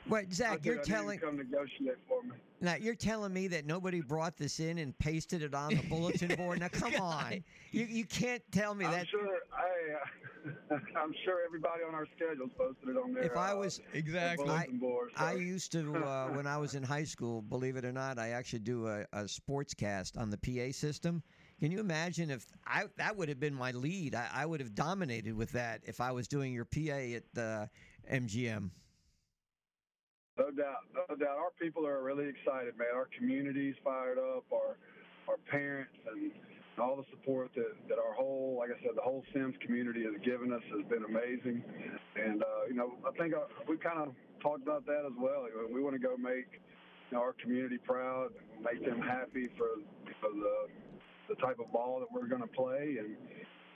Wait, 0.10 0.34
Zach, 0.34 0.66
you're 0.66 0.76
I 0.76 0.78
need 0.78 0.84
to 0.84 0.92
telling 0.92 1.20
come 1.20 1.38
negotiate 1.38 1.98
for 2.08 2.24
me. 2.24 2.32
now 2.62 2.76
you're 2.76 2.96
telling 2.96 3.34
me 3.34 3.48
that 3.50 3.66
nobody 3.66 4.02
brought 4.02 4.38
this 4.38 4.60
in 4.60 4.78
and 4.80 4.98
pasted 4.98 5.44
it 5.44 5.54
on 5.54 5.76
the 5.76 5.84
bulletin 5.84 6.36
board. 6.36 6.60
Now 6.60 6.68
come 6.72 6.96
on, 6.96 7.44
you 7.72 7.86
you 7.86 8.06
can't 8.06 8.42
tell 8.52 8.74
me 8.76 8.86
I'm 8.86 8.92
that. 8.92 9.08
sure. 9.08 9.28
I, 9.54 9.70
I'm 11.02 11.14
sure 11.26 11.40
everybody 11.46 11.84
on 11.88 11.94
our 11.94 12.08
schedule's 12.16 12.52
posted 12.58 12.90
it 12.90 12.98
on 12.98 13.14
there. 13.14 13.24
If 13.24 13.36
I 13.38 13.54
was 13.54 13.82
Exactly. 13.94 14.46
bulletin 14.46 14.78
board. 14.80 15.10
I 15.18 15.34
so- 15.34 15.40
used 15.40 15.72
to, 15.74 15.96
uh, 15.98 16.28
when 16.34 16.48
I 16.48 16.58
was 16.58 16.76
in 16.76 16.84
high 16.84 17.04
school, 17.04 17.42
believe 17.42 17.76
it 17.76 17.84
or 17.86 17.92
not, 17.92 18.18
I 18.18 18.30
actually 18.30 18.60
do 18.60 18.88
a, 18.88 19.06
a 19.14 19.28
sports 19.28 19.74
cast 19.74 20.18
on 20.18 20.30
the 20.30 20.38
PA 20.38 20.72
system. 20.72 21.22
Can 21.60 21.72
you 21.72 21.80
imagine 21.82 22.30
if 22.32 22.46
I 22.66 22.86
that 22.98 23.18
would 23.18 23.28
have 23.28 23.40
been 23.40 23.54
my 23.54 23.72
lead? 23.72 24.16
I, 24.16 24.28
I 24.34 24.46
would 24.46 24.62
have 24.62 24.74
dominated 24.74 25.36
with 25.36 25.52
that 25.52 25.82
if 25.84 26.00
I 26.00 26.12
was 26.14 26.28
doing 26.28 26.54
your 26.54 26.66
PA 26.66 26.94
at 27.18 27.24
the 27.34 27.70
MGM. 28.12 28.70
No 30.40 30.52
doubt, 30.52 30.88
no 30.96 31.16
doubt. 31.16 31.36
Our 31.36 31.52
people 31.60 31.86
are 31.86 32.02
really 32.02 32.32
excited, 32.32 32.78
man. 32.80 32.96
Our 32.96 33.10
community's 33.18 33.76
fired 33.84 34.18
up. 34.18 34.46
Our 34.52 34.80
our 35.28 35.38
parents 35.52 35.92
and 36.10 36.32
all 36.80 36.96
the 36.96 37.04
support 37.12 37.52
that, 37.56 37.76
that 37.90 38.00
our 38.00 38.14
whole, 38.14 38.56
like 38.58 38.70
I 38.72 38.82
said, 38.82 38.96
the 38.96 39.02
whole 39.02 39.24
Semmes 39.34 39.54
community 39.62 40.04
has 40.04 40.16
given 40.24 40.54
us 40.54 40.64
has 40.72 40.88
been 40.88 41.04
amazing. 41.04 41.62
And 42.16 42.42
uh, 42.42 42.66
you 42.70 42.74
know, 42.74 42.96
I 43.06 43.12
think 43.20 43.34
uh, 43.36 43.52
we 43.68 43.78
kind 43.78 44.00
of 44.00 44.16
talked 44.42 44.64
about 44.64 44.86
that 44.86 45.04
as 45.06 45.14
well. 45.20 45.46
We 45.72 45.84
want 45.84 45.94
to 45.96 46.02
go 46.02 46.16
make 46.16 46.64
you 47.12 47.18
know, 47.18 47.20
our 47.20 47.34
community 47.34 47.78
proud, 47.78 48.30
make 48.64 48.84
them 48.86 49.02
happy 49.02 49.50
for, 49.58 49.84
for 50.22 50.32
the 50.32 50.72
the 51.28 51.36
type 51.36 51.60
of 51.60 51.72
ball 51.72 52.00
that 52.00 52.08
we're 52.12 52.28
going 52.28 52.42
to 52.42 52.48
play, 52.48 52.98
and 52.98 53.14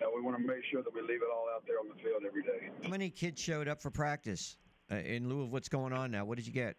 you 0.02 0.10
we 0.16 0.22
want 0.22 0.36
to 0.38 0.44
make 0.44 0.64
sure 0.72 0.82
that 0.82 0.94
we 0.94 1.02
leave 1.02 1.22
it 1.22 1.30
all 1.32 1.46
out 1.54 1.64
there 1.68 1.78
on 1.80 1.88
the 1.88 1.96
field 2.02 2.24
every 2.26 2.42
day. 2.42 2.72
How 2.82 2.90
many 2.90 3.10
kids 3.10 3.40
showed 3.40 3.68
up 3.68 3.82
for 3.82 3.92
practice 3.92 4.58
uh, 4.92 4.96
in 4.96 5.30
lieu 5.30 5.44
of 5.44 5.52
what's 5.52 5.70
going 5.70 5.94
on 5.94 6.12
now? 6.12 6.26
What 6.26 6.38
did 6.38 6.48
you 6.48 6.54
get? 6.54 6.76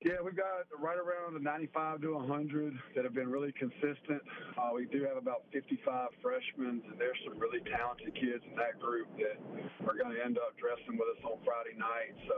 Yeah, 0.00 0.16
we've 0.24 0.36
got 0.36 0.64
right 0.80 0.96
around 0.96 1.36
the 1.36 1.44
95 1.44 2.00
to 2.08 2.16
100 2.16 2.72
that 2.96 3.04
have 3.04 3.12
been 3.12 3.28
really 3.28 3.52
consistent. 3.52 4.24
Uh, 4.56 4.72
we 4.72 4.88
do 4.88 5.04
have 5.04 5.20
about 5.20 5.44
55 5.52 5.76
freshmen, 6.24 6.80
and 6.88 6.96
there's 6.96 7.20
some 7.28 7.36
really 7.36 7.60
talented 7.68 8.16
kids 8.16 8.40
in 8.48 8.56
that 8.56 8.80
group 8.80 9.12
that 9.20 9.36
are 9.84 9.92
going 9.92 10.16
to 10.16 10.20
end 10.24 10.40
up 10.40 10.56
dressing 10.56 10.96
with 10.96 11.04
us 11.04 11.20
on 11.20 11.36
Friday 11.44 11.76
night. 11.76 12.16
So 12.24 12.36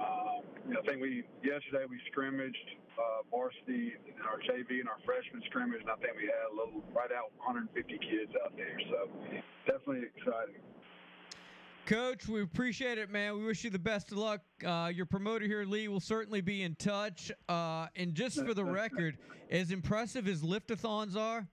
um, 0.00 0.40
I 0.72 0.80
think 0.88 1.04
we 1.04 1.20
yesterday 1.44 1.84
we 1.84 2.00
scrimmaged 2.08 2.68
uh, 2.96 3.28
varsity 3.28 3.92
and 4.00 4.24
our 4.24 4.40
JV 4.40 4.80
and 4.80 4.88
our 4.88 5.04
freshman 5.04 5.44
scrimmage, 5.52 5.84
and 5.84 5.92
I 5.92 6.00
think 6.00 6.16
we 6.16 6.32
had 6.32 6.48
a 6.48 6.56
little 6.56 6.80
right 6.96 7.12
out 7.12 7.28
150 7.44 7.76
kids 8.00 8.32
out 8.40 8.56
there. 8.56 8.80
So 8.88 8.98
definitely 9.68 10.08
exciting. 10.16 10.64
Coach, 11.86 12.28
we 12.28 12.42
appreciate 12.42 12.98
it, 12.98 13.10
man. 13.10 13.36
We 13.36 13.44
wish 13.44 13.64
you 13.64 13.70
the 13.70 13.78
best 13.78 14.12
of 14.12 14.18
luck. 14.18 14.40
Uh, 14.64 14.92
your 14.94 15.06
promoter 15.06 15.46
here, 15.46 15.64
Lee, 15.64 15.88
will 15.88 15.98
certainly 16.00 16.40
be 16.40 16.62
in 16.62 16.76
touch. 16.76 17.32
Uh, 17.48 17.86
and 17.96 18.14
just 18.14 18.44
for 18.44 18.54
the 18.54 18.64
record, 18.64 19.18
as 19.50 19.72
impressive 19.72 20.28
as 20.28 20.42
liftathons 20.42 21.16
are, 21.16 21.48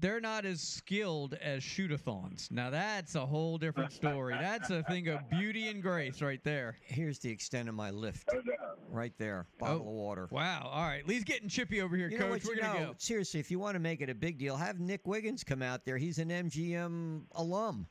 they're 0.00 0.20
not 0.20 0.44
as 0.44 0.60
skilled 0.60 1.34
as 1.34 1.62
shootathons. 1.62 2.50
Now 2.50 2.68
that's 2.68 3.14
a 3.14 3.24
whole 3.24 3.58
different 3.58 3.92
story. 3.92 4.34
That's 4.38 4.70
a 4.70 4.82
thing 4.82 5.06
of 5.08 5.30
beauty 5.30 5.68
and 5.68 5.80
grace 5.82 6.20
right 6.20 6.42
there. 6.42 6.76
Here's 6.82 7.20
the 7.20 7.30
extent 7.30 7.68
of 7.70 7.74
my 7.74 7.90
lift, 7.90 8.28
right 8.90 9.12
there, 9.18 9.46
bottle 9.58 9.76
Oh. 9.76 9.80
of 9.80 9.86
water. 9.86 10.28
Wow. 10.30 10.68
All 10.70 10.82
right. 10.84 11.06
Lee's 11.06 11.24
getting 11.24 11.48
chippy 11.48 11.80
over 11.80 11.96
here, 11.96 12.10
You 12.10 12.18
coach. 12.18 12.44
We're 12.44 12.56
gonna 12.56 12.80
know, 12.80 12.86
go. 12.88 12.94
seriously, 12.98 13.40
if 13.40 13.50
you 13.50 13.58
want 13.60 13.76
to 13.76 13.80
make 13.80 14.00
it 14.02 14.10
a 14.10 14.14
big 14.14 14.36
deal, 14.36 14.56
have 14.56 14.78
Nick 14.80 15.06
Wiggins 15.06 15.42
come 15.44 15.62
out 15.62 15.84
there. 15.86 15.96
He's 15.96 16.18
an 16.18 16.28
MGM 16.30 17.22
alum. 17.36 17.86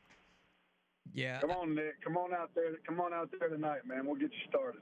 Yeah. 1.13 1.39
Come 1.39 1.51
on, 1.51 1.73
Nick. 1.75 2.01
Come 2.03 2.17
on 2.17 2.33
out 2.33 2.51
there. 2.55 2.73
Come 2.85 2.99
on 3.01 3.13
out 3.13 3.29
there 3.39 3.49
tonight, 3.49 3.85
man. 3.87 4.05
We'll 4.05 4.15
get 4.15 4.31
you 4.31 4.49
started. 4.49 4.81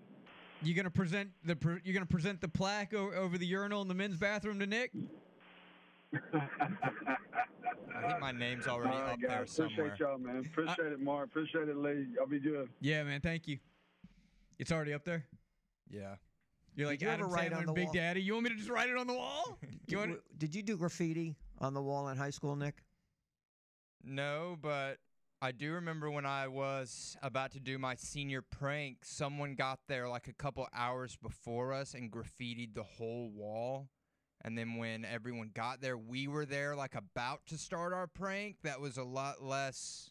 You 0.62 0.74
gonna 0.74 0.90
present 0.90 1.30
the 1.44 1.56
pre- 1.56 1.82
you 1.84 1.94
gonna 1.94 2.06
present 2.06 2.42
the 2.42 2.48
plaque 2.48 2.94
o- 2.94 3.12
over 3.14 3.38
the 3.38 3.46
urinal 3.46 3.82
in 3.82 3.88
the 3.88 3.94
men's 3.94 4.18
bathroom 4.18 4.60
to 4.60 4.66
Nick? 4.66 4.92
I 6.34 8.08
think 8.08 8.20
my 8.20 8.32
name's 8.32 8.68
already 8.68 8.96
All 8.96 9.02
right, 9.04 9.14
up 9.14 9.22
guys. 9.22 9.56
there 9.56 9.66
Appreciate 9.68 10.00
y'all, 10.00 10.18
man. 10.18 10.46
Appreciate 10.52 10.92
it, 10.92 11.00
Mark. 11.00 11.28
Appreciate 11.28 11.70
it, 11.70 11.78
Lee. 11.78 12.08
Y'all 12.16 12.26
be 12.28 12.40
good. 12.40 12.70
Yeah, 12.82 13.04
man. 13.04 13.22
Thank 13.22 13.48
you. 13.48 13.60
It's 14.60 14.72
already 14.72 14.94
up 14.94 15.04
there. 15.04 15.26
Yeah. 15.90 16.16
You're 16.76 16.88
like 16.88 17.00
Did 17.00 17.06
you 17.06 17.12
ever 17.12 17.24
Adam 17.24 17.34
write 17.34 17.52
Sandler 17.52 17.58
on 17.60 17.66
the 17.68 17.74
Big 17.74 17.86
wall? 17.86 17.94
Daddy. 17.94 18.22
You 18.22 18.34
want 18.34 18.44
me 18.46 18.50
to 18.52 18.56
just 18.58 18.70
write 18.70 18.90
it 18.90 18.98
on 18.98 19.08
the 19.08 19.14
wall? 19.14 19.58
You 19.88 19.98
want 20.00 20.10
W- 20.12 20.22
Did 20.38 20.56
you 20.56 20.64
do 20.64 20.78
graffiti 20.78 21.36
on 21.60 21.74
the 21.74 21.82
wall 21.82 22.10
in 22.10 22.18
high 22.18 22.32
school, 22.32 22.56
Nick? 22.56 22.76
No, 24.04 24.58
but 24.62 24.98
I 25.46 25.52
do 25.52 25.74
remember 25.74 26.10
when 26.10 26.26
I 26.26 26.48
was 26.48 27.16
about 27.22 27.52
to 27.52 27.60
do 27.60 27.78
my 27.78 27.94
senior 27.94 28.42
prank, 28.42 29.06
someone 29.06 29.54
got 29.54 29.78
there 29.88 30.10
like 30.10 30.28
a 30.28 30.34
couple 30.34 30.68
hours 30.74 31.16
before 31.22 31.72
us 31.72 31.94
and 31.94 32.12
graffitied 32.12 32.74
the 32.74 32.82
whole 32.82 33.30
wall. 33.30 33.90
And 34.44 34.58
then 34.58 34.78
when 34.78 35.06
everyone 35.06 35.52
got 35.54 35.82
there, 35.82 36.00
we 36.00 36.28
were 36.28 36.48
there 36.48 36.76
like 36.76 36.96
about 36.96 37.46
to 37.50 37.60
start 37.60 37.94
our 37.94 38.08
prank. 38.08 38.56
That 38.64 38.82
was 38.82 38.98
a 38.98 39.04
lot 39.04 39.44
less 39.44 40.10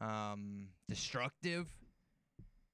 um, 0.00 0.70
destructive. 0.88 1.68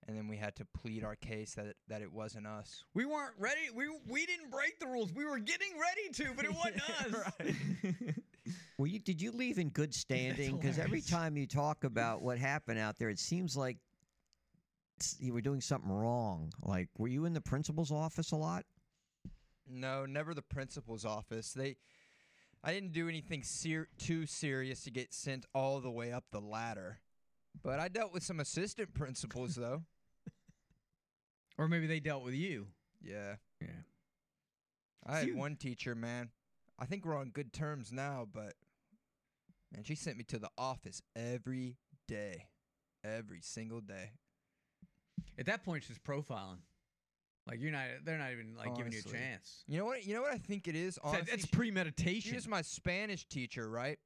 And 0.07 0.17
then 0.17 0.27
we 0.27 0.39
had 0.39 0.57
to 0.57 0.65
plead 0.65 1.05
our 1.05 1.17
case 1.17 1.53
that 1.57 1.77
that 1.89 2.01
it 2.01 2.11
wasn't 2.11 2.47
us. 2.47 2.83
We 2.95 3.05
weren't 3.05 3.35
ready. 3.39 3.69
We 3.75 3.91
we 4.09 4.25
didn't 4.25 4.51
break 4.51 4.81
the 4.81 4.87
rules. 4.87 5.13
We 5.13 5.27
were 5.27 5.39
getting 5.39 5.73
ready 5.79 6.09
to, 6.15 6.35
but 6.35 6.47
it 6.47 6.55
wasn't 6.55 6.83
us. 8.01 8.15
Were 8.79 8.87
you? 8.87 9.01
Did 9.01 9.21
you 9.21 9.33
leave 9.33 9.59
in 9.59 9.71
good 9.71 9.93
standing? 10.07 10.57
Because 10.57 10.79
every 10.79 11.01
time 11.03 11.37
you 11.37 11.47
talk 11.47 11.85
about 11.85 12.23
what 12.23 12.39
happened 12.39 12.79
out 12.79 12.99
there, 12.99 13.11
it 13.11 13.19
seems 13.19 13.57
like 13.57 13.77
you 15.19 15.33
were 15.33 15.41
doing 15.41 15.61
something 15.61 15.91
wrong. 15.91 16.53
Like, 16.63 16.89
were 16.97 17.09
you 17.09 17.25
in 17.25 17.33
the 17.33 17.41
principal's 17.41 17.91
office 17.93 18.33
a 18.33 18.37
lot? 18.37 18.65
No, 19.69 20.07
never 20.07 20.33
the 20.33 20.43
principal's 20.43 21.05
office. 21.05 21.53
They, 21.53 21.77
I 22.65 22.73
didn't 22.73 22.93
do 22.93 23.09
anything 23.09 23.43
ser- 23.43 23.89
too 23.99 24.27
serious 24.27 24.83
to 24.85 24.91
get 24.91 25.13
sent 25.13 25.45
all 25.55 25.81
the 25.81 25.91
way 25.91 26.11
up 26.13 26.25
the 26.33 26.41
ladder, 26.41 27.01
but 27.63 27.79
I 27.79 27.89
dealt 27.89 28.13
with 28.15 28.23
some 28.23 28.41
assistant 28.41 28.95
principals 28.95 29.55
though. 29.57 29.83
or 31.59 31.69
maybe 31.69 31.87
they 31.87 32.01
dealt 32.01 32.25
with 32.25 32.35
you. 32.35 32.69
Yeah, 33.03 33.35
Yeah. 33.61 33.69
I 35.07 35.19
had 35.19 35.25
Phew. 35.27 35.37
one 35.37 35.57
teacher, 35.57 35.95
man. 35.95 36.31
I 36.79 36.87
think 36.87 37.05
we're 37.05 37.17
on 37.17 37.31
good 37.31 37.53
terms 37.53 37.93
now, 37.93 38.27
but 38.33 38.55
man, 39.73 39.85
she 39.85 39.95
sent 39.95 40.17
me 40.17 40.25
to 40.25 40.39
the 40.39 40.51
office 40.57 41.03
every 41.17 41.77
day, 42.07 42.47
every 43.05 43.41
single 43.43 43.81
day. 43.81 44.13
At 45.39 45.47
that 45.47 45.65
point, 45.65 45.85
she's 45.85 45.99
profiling. 45.99 46.59
Like 47.47 47.61
you're 47.61 47.73
not. 47.73 47.85
They're 48.05 48.19
not 48.19 48.33
even 48.33 48.55
like 48.57 48.75
giving 48.77 48.93
you 48.93 48.99
a 48.99 49.03
Honestly. 49.03 49.13
chance. 49.19 49.65
You 49.67 49.79
know 49.79 49.87
what? 49.87 50.05
You 50.07 50.15
know 50.15 50.21
what 50.21 50.33
I 50.33 50.39
think 50.39 50.69
it 50.69 50.77
is. 50.77 50.99
Honestly, 51.03 51.27
that's 51.31 51.47
she- 51.47 51.57
premeditation. 51.57 52.31
She 52.31 52.35
was 52.35 52.47
my 52.47 52.61
Spanish 52.63 53.25
teacher, 53.27 53.69
right? 53.71 53.99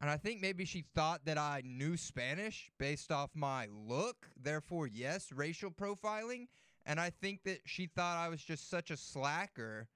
And 0.00 0.08
I 0.08 0.16
think 0.16 0.40
maybe 0.40 0.64
she 0.64 0.84
thought 0.94 1.24
that 1.26 1.36
I 1.38 1.62
knew 1.64 1.96
Spanish 1.96 2.70
based 2.78 3.10
off 3.10 3.30
my 3.34 3.66
look. 3.70 4.28
Therefore, 4.40 4.86
yes, 4.86 5.32
racial 5.32 5.70
profiling. 5.70 6.46
And 6.86 6.98
I 6.98 7.10
think 7.10 7.42
that 7.44 7.60
she 7.66 7.86
thought 7.86 8.16
I 8.16 8.28
was 8.28 8.40
just 8.42 8.70
such 8.70 8.90
a 8.90 8.96
slacker 8.96 9.88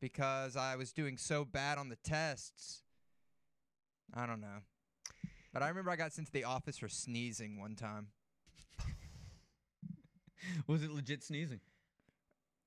because 0.00 0.56
I 0.56 0.76
was 0.76 0.92
doing 0.92 1.16
so 1.16 1.44
bad 1.44 1.78
on 1.78 1.88
the 1.88 1.96
tests. 2.04 2.82
I 4.14 4.26
don't 4.26 4.40
know. 4.40 4.58
But 5.52 5.62
I 5.62 5.68
remember 5.68 5.90
I 5.90 5.96
got 5.96 6.12
sent 6.12 6.26
to 6.28 6.32
the 6.32 6.44
office 6.44 6.78
for 6.78 6.88
sneezing 6.88 7.60
one 7.60 7.74
time. 7.76 8.08
was 10.66 10.82
it 10.82 10.90
legit 10.90 11.22
sneezing? 11.22 11.60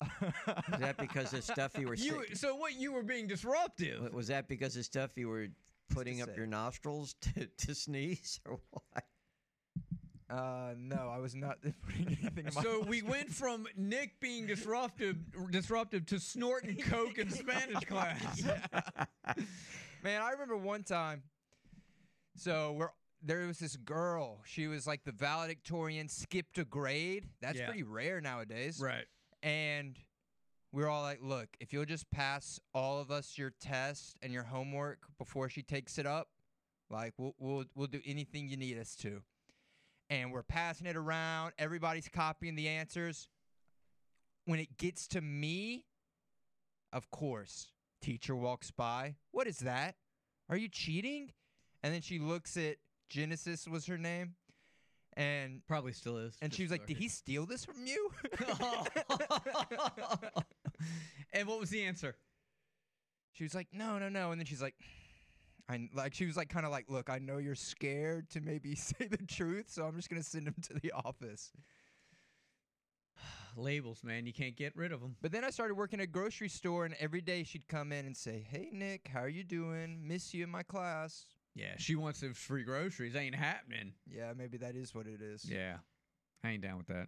Was 0.01 0.79
that 0.79 0.97
because 0.97 1.33
of 1.33 1.43
stuff 1.43 1.71
you 1.77 1.87
were? 1.87 1.95
You. 1.99 2.23
si- 2.29 2.35
So 2.35 2.55
what? 2.55 2.73
You 2.75 2.91
were 2.91 3.03
being 3.03 3.27
disruptive. 3.27 4.13
was 4.13 4.27
that 4.27 4.47
because 4.47 4.75
of 4.77 4.85
stuff 4.85 5.11
you 5.15 5.29
were 5.29 5.47
putting 5.89 6.21
up 6.21 6.29
say. 6.29 6.35
your 6.35 6.47
nostrils 6.47 7.15
to, 7.21 7.47
to 7.65 7.73
sneeze, 7.75 8.39
or 8.45 8.59
what? 8.71 9.03
Uh, 10.27 10.73
no, 10.77 11.11
I 11.13 11.19
was 11.19 11.35
not 11.35 11.59
putting 11.61 12.07
anything 12.07 12.47
in 12.47 12.53
my 12.55 12.61
So 12.61 12.81
we 12.81 13.01
went 13.03 13.31
from 13.31 13.67
Nick 13.77 14.19
being 14.19 14.47
disruptive, 14.47 15.17
disruptive 15.51 16.05
to 16.07 16.19
snorting 16.19 16.77
coke 16.77 17.17
in 17.19 17.29
Spanish 17.29 17.85
class. 17.85 18.43
Man, 20.03 20.21
I 20.21 20.31
remember 20.31 20.57
one 20.57 20.83
time. 20.83 21.21
So 22.35 22.73
we're 22.73 22.89
there 23.21 23.47
was 23.47 23.57
this 23.59 23.75
girl. 23.77 24.41
She 24.45 24.67
was 24.67 24.85
like 24.85 25.03
the 25.03 25.11
valedictorian, 25.11 26.07
skipped 26.09 26.57
a 26.59 26.65
grade. 26.65 27.29
That's 27.41 27.57
Yeah. 27.57 27.65
pretty 27.65 27.83
rare 27.83 28.21
nowadays. 28.21 28.79
Right. 28.79 29.05
And 29.41 29.97
we 30.71 30.83
were 30.83 30.89
all 30.89 31.01
like, 31.01 31.21
look, 31.21 31.47
if 31.59 31.73
you'll 31.73 31.85
just 31.85 32.09
pass 32.11 32.59
all 32.73 32.99
of 32.99 33.09
us 33.09 33.37
your 33.37 33.51
test 33.61 34.17
and 34.21 34.31
your 34.31 34.43
homework 34.43 35.07
before 35.17 35.49
she 35.49 35.63
takes 35.63 35.97
it 35.97 36.05
up, 36.05 36.29
like 36.89 37.13
we'll 37.17 37.33
we'll 37.39 37.65
we'll 37.73 37.87
do 37.87 38.01
anything 38.05 38.47
you 38.49 38.57
need 38.57 38.77
us 38.77 38.95
to. 38.97 39.23
And 40.09 40.31
we're 40.31 40.43
passing 40.43 40.85
it 40.85 40.95
around. 40.95 41.53
Everybody's 41.57 42.09
copying 42.09 42.55
the 42.55 42.67
answers. 42.67 43.27
When 44.45 44.59
it 44.59 44.77
gets 44.77 45.07
to 45.07 45.21
me, 45.21 45.85
of 46.93 47.09
course, 47.09 47.71
teacher 48.01 48.35
walks 48.35 48.69
by. 48.69 49.15
What 49.31 49.47
is 49.47 49.59
that? 49.59 49.95
Are 50.47 50.57
you 50.57 50.69
cheating? 50.69 51.31
And 51.85 51.93
then 51.93 52.01
she 52.01 52.17
looks 52.17 52.57
at 52.57 52.77
Genesis 53.09 53.67
was 53.67 53.85
her 53.85 53.97
name. 53.99 54.33
And 55.13 55.61
Probably 55.67 55.93
still 55.93 56.17
is. 56.17 56.35
and 56.41 56.51
she 56.51 56.63
was 56.63 56.71
like, 56.71 56.87
"Did 56.87 56.97
he 56.97 57.07
steal 57.09 57.45
this 57.45 57.63
from 57.63 57.85
you?" 57.85 58.11
and 61.31 61.47
what 61.47 61.59
was 61.59 61.69
the 61.69 61.83
answer? 61.83 62.15
She 63.33 63.43
was 63.43 63.53
like, 63.53 63.67
"No, 63.71 63.99
no, 63.99 64.09
no." 64.09 64.31
And 64.31 64.41
then 64.41 64.47
she's 64.47 64.63
like, 64.63 64.73
"I 65.69 65.87
like." 65.93 66.15
She 66.15 66.25
was 66.25 66.35
like, 66.35 66.49
kind 66.49 66.65
of 66.65 66.71
like, 66.71 66.89
"Look, 66.89 67.11
I 67.11 67.19
know 67.19 67.37
you're 67.37 67.53
scared 67.53 68.31
to 68.31 68.41
maybe 68.41 68.73
say 68.75 69.07
the 69.07 69.23
truth, 69.25 69.69
so 69.69 69.85
I'm 69.85 69.95
just 69.95 70.09
gonna 70.09 70.23
send 70.23 70.47
him 70.47 70.55
to 70.63 70.73
the 70.73 70.91
office." 70.91 71.51
Labels, 73.55 74.03
man. 74.03 74.25
You 74.25 74.33
can't 74.33 74.55
get 74.57 74.75
rid 74.75 74.91
of 74.91 75.01
them. 75.01 75.15
But 75.21 75.31
then 75.31 75.45
I 75.45 75.51
started 75.51 75.75
working 75.75 75.99
at 75.99 76.05
a 76.05 76.07
grocery 76.07 76.49
store, 76.49 76.83
and 76.83 76.95
every 76.99 77.21
day 77.21 77.43
she'd 77.43 77.67
come 77.67 77.91
in 77.93 78.07
and 78.07 78.17
say, 78.17 78.43
"Hey, 78.49 78.69
Nick, 78.73 79.07
how 79.13 79.21
are 79.21 79.29
you 79.29 79.43
doing? 79.43 80.05
Miss 80.05 80.33
you 80.33 80.43
in 80.43 80.49
my 80.49 80.63
class." 80.63 81.27
Yeah, 81.55 81.75
she 81.77 81.95
wants 81.95 82.19
those 82.19 82.37
free 82.37 82.63
groceries. 82.63 83.15
Ain't 83.15 83.35
happening. 83.35 83.93
Yeah, 84.11 84.33
maybe 84.37 84.57
that 84.57 84.75
is 84.75 84.93
what 84.93 85.07
it 85.07 85.21
is. 85.21 85.49
Yeah, 85.49 85.77
I 86.43 86.49
ain't 86.51 86.61
down 86.61 86.77
with 86.77 86.87
that. 86.87 87.07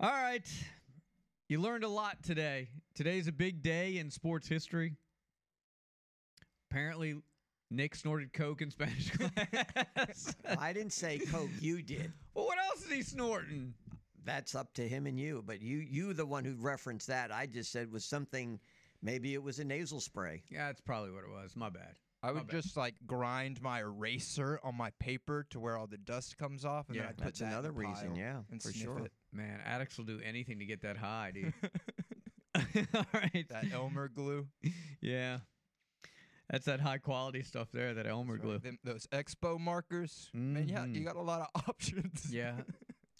All 0.00 0.10
right. 0.10 0.46
You 1.48 1.60
learned 1.60 1.84
a 1.84 1.88
lot 1.88 2.22
today. 2.24 2.68
Today's 2.94 3.28
a 3.28 3.32
big 3.32 3.62
day 3.62 3.98
in 3.98 4.10
sports 4.10 4.48
history. 4.48 4.94
Apparently, 6.70 7.14
Nick 7.70 7.94
snorted 7.94 8.32
coke 8.32 8.62
in 8.62 8.70
Spanish 8.70 9.10
class. 9.16 10.34
I 10.58 10.72
didn't 10.72 10.92
say 10.92 11.18
coke. 11.18 11.50
You 11.60 11.82
did. 11.82 12.12
well, 12.34 12.46
what 12.46 12.58
else 12.58 12.84
is 12.84 12.90
he 12.90 13.02
snorting? 13.02 13.74
That's 14.24 14.56
up 14.56 14.74
to 14.74 14.88
him 14.88 15.06
and 15.06 15.18
you. 15.20 15.42
But 15.46 15.62
you, 15.62 15.78
you, 15.78 16.12
the 16.12 16.26
one 16.26 16.44
who 16.44 16.56
referenced 16.58 17.06
that, 17.06 17.32
I 17.32 17.46
just 17.46 17.70
said 17.70 17.92
was 17.92 18.04
something. 18.04 18.58
Maybe 19.02 19.34
it 19.34 19.42
was 19.42 19.60
a 19.60 19.64
nasal 19.64 20.00
spray. 20.00 20.42
Yeah, 20.50 20.66
that's 20.66 20.80
probably 20.80 21.12
what 21.12 21.22
it 21.22 21.30
was. 21.30 21.54
My 21.54 21.70
bad. 21.70 21.94
I 22.26 22.32
My 22.32 22.32
would 22.40 22.46
bad. 22.48 22.62
just 22.62 22.76
like 22.76 22.94
grind 23.06 23.60
my 23.62 23.80
eraser 23.80 24.58
on 24.64 24.74
my 24.74 24.90
paper 24.98 25.46
to 25.50 25.60
where 25.60 25.76
all 25.76 25.86
the 25.86 25.96
dust 25.98 26.36
comes 26.38 26.64
off, 26.64 26.88
and 26.88 26.96
Yeah, 26.96 27.02
then 27.02 27.08
I'd 27.10 27.16
put 27.18 27.24
That's 27.24 27.38
that 27.40 27.44
in 27.46 27.52
another 27.52 27.68
a 27.68 27.72
reason. 27.72 28.16
Yeah, 28.16 28.40
and 28.50 28.60
for 28.62 28.72
sniff 28.72 28.82
sure. 28.84 28.98
it. 29.04 29.12
Man, 29.32 29.60
addicts 29.64 29.96
will 29.98 30.06
do 30.06 30.20
anything 30.24 30.58
to 30.58 30.66
get 30.66 30.80
that 30.82 30.96
high, 30.96 31.30
dude. 31.32 31.52
All 32.94 33.04
right. 33.14 33.46
that 33.50 33.66
Elmer 33.72 34.08
glue. 34.08 34.46
yeah. 35.00 35.38
That's 36.50 36.64
that 36.66 36.80
high 36.80 36.98
quality 36.98 37.42
stuff 37.42 37.68
there, 37.72 37.92
that 37.94 38.06
Elmer 38.06 38.34
That's 38.34 38.44
glue. 38.44 38.52
right. 38.54 38.62
Them- 38.62 38.78
those 38.84 39.06
expo 39.08 39.58
markers. 39.58 40.30
Man, 40.32 40.68
yeah, 40.68 40.84
you 40.84 41.00
Mhm. 41.00 41.04
got 41.04 41.16
a 41.16 41.20
lot 41.20 41.40
of 41.54 41.68
options. 41.68 42.32
Yeah. 42.32 42.60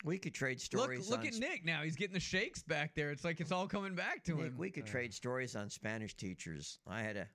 We 0.04 0.18
could 0.18 0.34
trade 0.34 0.58
look 0.58 0.82
stories. 0.84 1.10
look 1.10 1.20
on 1.20 1.26
at 1.26 1.34
Nick 1.34 1.64
now. 1.64 1.82
He's 1.82 1.96
getting 1.96 2.14
the 2.14 2.20
shakes 2.20 2.62
back 2.62 2.94
there. 2.94 3.10
It's 3.10 3.24
like 3.24 3.40
it's 3.40 3.50
all 3.50 3.66
coming 3.66 3.94
back 3.96 4.22
to 4.24 4.36
Nick, 4.36 4.46
him. 4.52 4.56
we 4.58 4.70
could 4.70 4.86
trade 4.86 5.12
stories 5.12 5.56
on 5.56 5.68
Spanish 5.68 6.14
teachers. 6.14 6.78
I 6.86 7.02
had 7.02 7.16
a, 7.16 7.26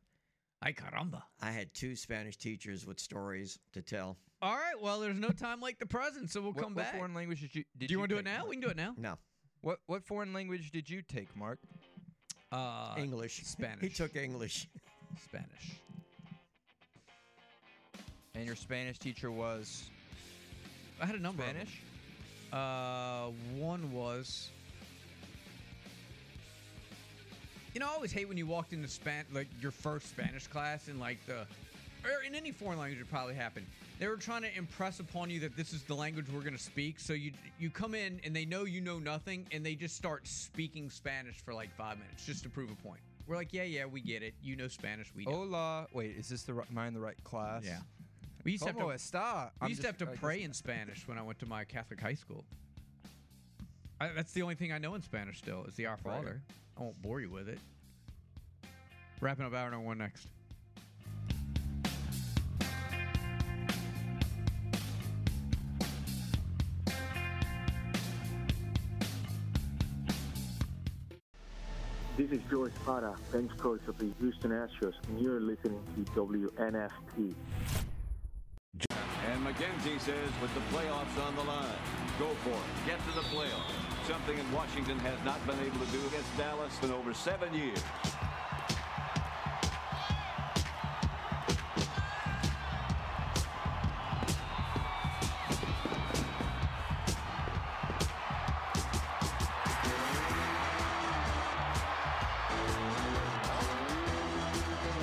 Ay 0.63 0.73
caramba. 0.73 1.23
I 1.41 1.51
had 1.51 1.73
two 1.73 1.95
Spanish 1.95 2.37
teachers 2.37 2.85
with 2.85 2.99
stories 2.99 3.57
to 3.73 3.81
tell. 3.81 4.17
All 4.43 4.55
right. 4.55 4.79
Well, 4.79 4.99
there's 4.99 5.17
no 5.17 5.29
time 5.29 5.59
like 5.59 5.79
the 5.79 5.85
present, 5.87 6.29
so 6.29 6.41
we'll 6.41 6.51
What, 6.53 6.63
come 6.63 6.75
what 6.75 6.85
back. 6.85 6.95
foreign 6.95 7.13
language 7.15 7.41
did 7.41 7.55
you? 7.55 7.63
Did 7.77 7.87
do 7.87 7.93
you 7.93 7.99
want 7.99 8.09
to 8.09 8.15
do 8.15 8.19
it 8.19 8.25
now? 8.25 8.37
Mark? 8.39 8.49
We 8.49 8.55
can 8.57 8.61
do 8.61 8.69
it 8.69 8.77
now. 8.77 8.93
No, 8.97 9.17
What 9.61 9.79
what 9.87 10.03
foreign 10.03 10.33
language 10.33 10.71
did 10.71 10.89
you 10.89 11.01
take, 11.01 11.35
Mark? 11.35 11.59
Uh, 12.51 12.93
English. 12.97 13.41
Spanish. 13.45 13.81
He 13.81 13.89
took 13.89 14.15
English. 14.15 14.67
Spanish. 15.23 15.79
And 18.35 18.45
your 18.45 18.55
Spanish 18.55 18.97
teacher 18.99 19.31
was 19.31 19.89
I 21.01 21.05
had 21.05 21.15
a 21.15 21.19
number. 21.19 21.43
of 21.43 21.49
'em. 21.49 21.55
Spanish. 21.55 21.81
Uh, 22.53 23.31
one 23.57 23.91
was. 23.91 24.49
You 27.73 27.79
know, 27.79 27.87
I 27.87 27.93
always 27.93 28.11
hate 28.11 28.27
when 28.27 28.37
you 28.37 28.45
walked 28.45 28.73
into 28.73 28.87
span 28.87 29.25
like 29.31 29.47
your 29.61 29.71
first 29.71 30.09
Spanish 30.09 30.45
class 30.47 30.89
in 30.89 30.99
like 30.99 31.25
the, 31.25 31.45
or 32.03 32.23
in 32.25 32.35
any 32.35 32.51
foreign 32.51 32.77
language, 32.77 32.99
it 32.99 33.09
probably 33.09 33.33
happened. 33.33 33.65
They 33.97 34.07
were 34.07 34.17
trying 34.17 34.41
to 34.41 34.57
impress 34.57 34.99
upon 34.99 35.29
you 35.29 35.39
that 35.41 35.55
this 35.55 35.71
is 35.71 35.83
the 35.83 35.93
language 35.93 36.25
we're 36.33 36.41
gonna 36.41 36.57
speak. 36.57 36.99
So 36.99 37.13
you 37.13 37.31
you 37.59 37.69
come 37.69 37.95
in 37.95 38.19
and 38.25 38.35
they 38.35 38.45
know 38.45 38.65
you 38.65 38.81
know 38.81 38.99
nothing, 38.99 39.45
and 39.51 39.65
they 39.65 39.75
just 39.75 39.95
start 39.95 40.27
speaking 40.27 40.89
Spanish 40.89 41.35
for 41.35 41.53
like 41.53 41.73
five 41.75 41.97
minutes 41.97 42.25
just 42.25 42.43
to 42.43 42.49
prove 42.49 42.71
a 42.71 42.87
point. 42.87 42.99
We're 43.27 43.35
like, 43.35 43.53
yeah, 43.53 43.63
yeah, 43.63 43.85
we 43.85 44.01
get 44.01 44.23
it. 44.23 44.33
You 44.41 44.57
know 44.57 44.67
Spanish, 44.67 45.13
we 45.15 45.23
don't. 45.23 45.33
Hola. 45.33 45.87
Wait, 45.93 46.17
is 46.17 46.27
this 46.27 46.43
the 46.43 46.55
right, 46.55 46.67
am 46.69 46.77
I 46.77 46.87
in 46.87 46.93
the 46.93 46.99
right 46.99 47.23
class? 47.23 47.63
Yeah. 47.63 47.77
We 48.43 48.51
used 48.51 48.63
to 48.63 48.69
have 48.69 48.77
to 48.79 48.85
está? 48.85 49.51
we 49.61 49.69
used 49.69 49.81
to 49.81 49.87
have 49.87 49.99
to 49.99 50.07
pray 50.07 50.41
in 50.41 50.51
Spanish 50.51 51.07
when 51.07 51.17
I 51.17 51.21
went 51.21 51.39
to 51.39 51.45
my 51.45 51.63
Catholic 51.63 52.01
high 52.01 52.15
school. 52.15 52.43
I, 53.99 54.09
that's 54.09 54.33
the 54.33 54.41
only 54.41 54.55
thing 54.55 54.73
I 54.73 54.79
know 54.79 54.95
in 54.95 55.03
Spanish 55.03 55.37
still 55.37 55.63
is 55.67 55.75
the 55.75 55.85
Our 55.85 55.97
Right. 56.03 56.41
Father. 56.81 56.83
I 56.83 56.85
won't 56.85 57.01
bore 57.01 57.21
you 57.21 57.29
with 57.29 57.47
it. 57.47 57.59
Wrapping 59.19 59.45
up 59.45 59.53
hour 59.53 59.69
number 59.69 59.85
one 59.85 59.97
next. 59.99 60.27
This 72.17 72.31
is 72.31 72.39
Joe 72.51 72.65
Espada, 72.65 73.15
bench 73.31 73.51
coach 73.57 73.81
of 73.87 73.97
the 73.97 74.11
Houston 74.19 74.51
Astros, 74.51 74.93
and 75.07 75.19
you're 75.19 75.39
listening 75.39 75.81
to 75.95 76.11
WNSP. 76.11 77.33
And 79.27 79.45
McKenzie 79.45 79.99
says, 79.99 80.29
with 80.41 80.53
the 80.53 80.59
playoffs 80.75 81.25
on 81.25 81.35
the 81.35 81.43
line, 81.43 81.67
go 82.19 82.27
for 82.43 82.49
it. 82.49 82.85
Get 82.85 82.99
to 83.07 83.15
the 83.15 83.25
playoffs. 83.27 83.90
Something 84.07 84.35
that 84.35 84.51
Washington 84.53 84.99
has 84.99 85.23
not 85.23 85.45
been 85.47 85.57
able 85.59 85.79
to 85.79 85.91
do 85.91 86.05
against 86.07 86.37
Dallas 86.37 86.77
in 86.83 86.91
over 86.91 87.13
seven 87.13 87.53
years. 87.53 87.81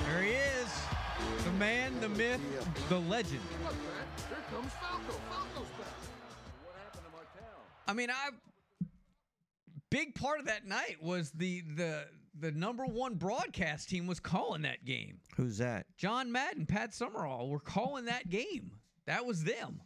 There 0.05 0.22
he 0.22 0.32
is. 0.32 0.68
The 1.44 1.53
man, 1.53 1.99
the 2.01 2.09
myth, 2.11 2.40
the 2.88 2.99
legend. 2.99 3.40
I 7.86 7.94
mean, 7.94 8.11
I 8.11 8.30
big 9.91 10.14
part 10.14 10.41
of 10.41 10.47
that 10.47 10.66
night 10.66 10.97
was 11.03 11.30
the 11.32 11.62
the 11.76 12.07
the 12.41 12.53
number 12.53 12.84
one 12.86 13.14
broadcast 13.14 13.89
team 13.89 14.07
was 14.07 14.20
calling 14.20 14.62
that 14.62 14.84
game. 14.84 15.18
Who's 15.36 15.59
that? 15.59 15.86
John 15.97 16.30
Madden, 16.30 16.66
Pat 16.66 16.95
Summerall 16.95 17.49
were 17.49 17.61
calling 17.61 18.05
that 18.05 18.28
game. 18.28 18.72
That 19.07 19.26
was 19.26 19.43
them. 19.43 19.80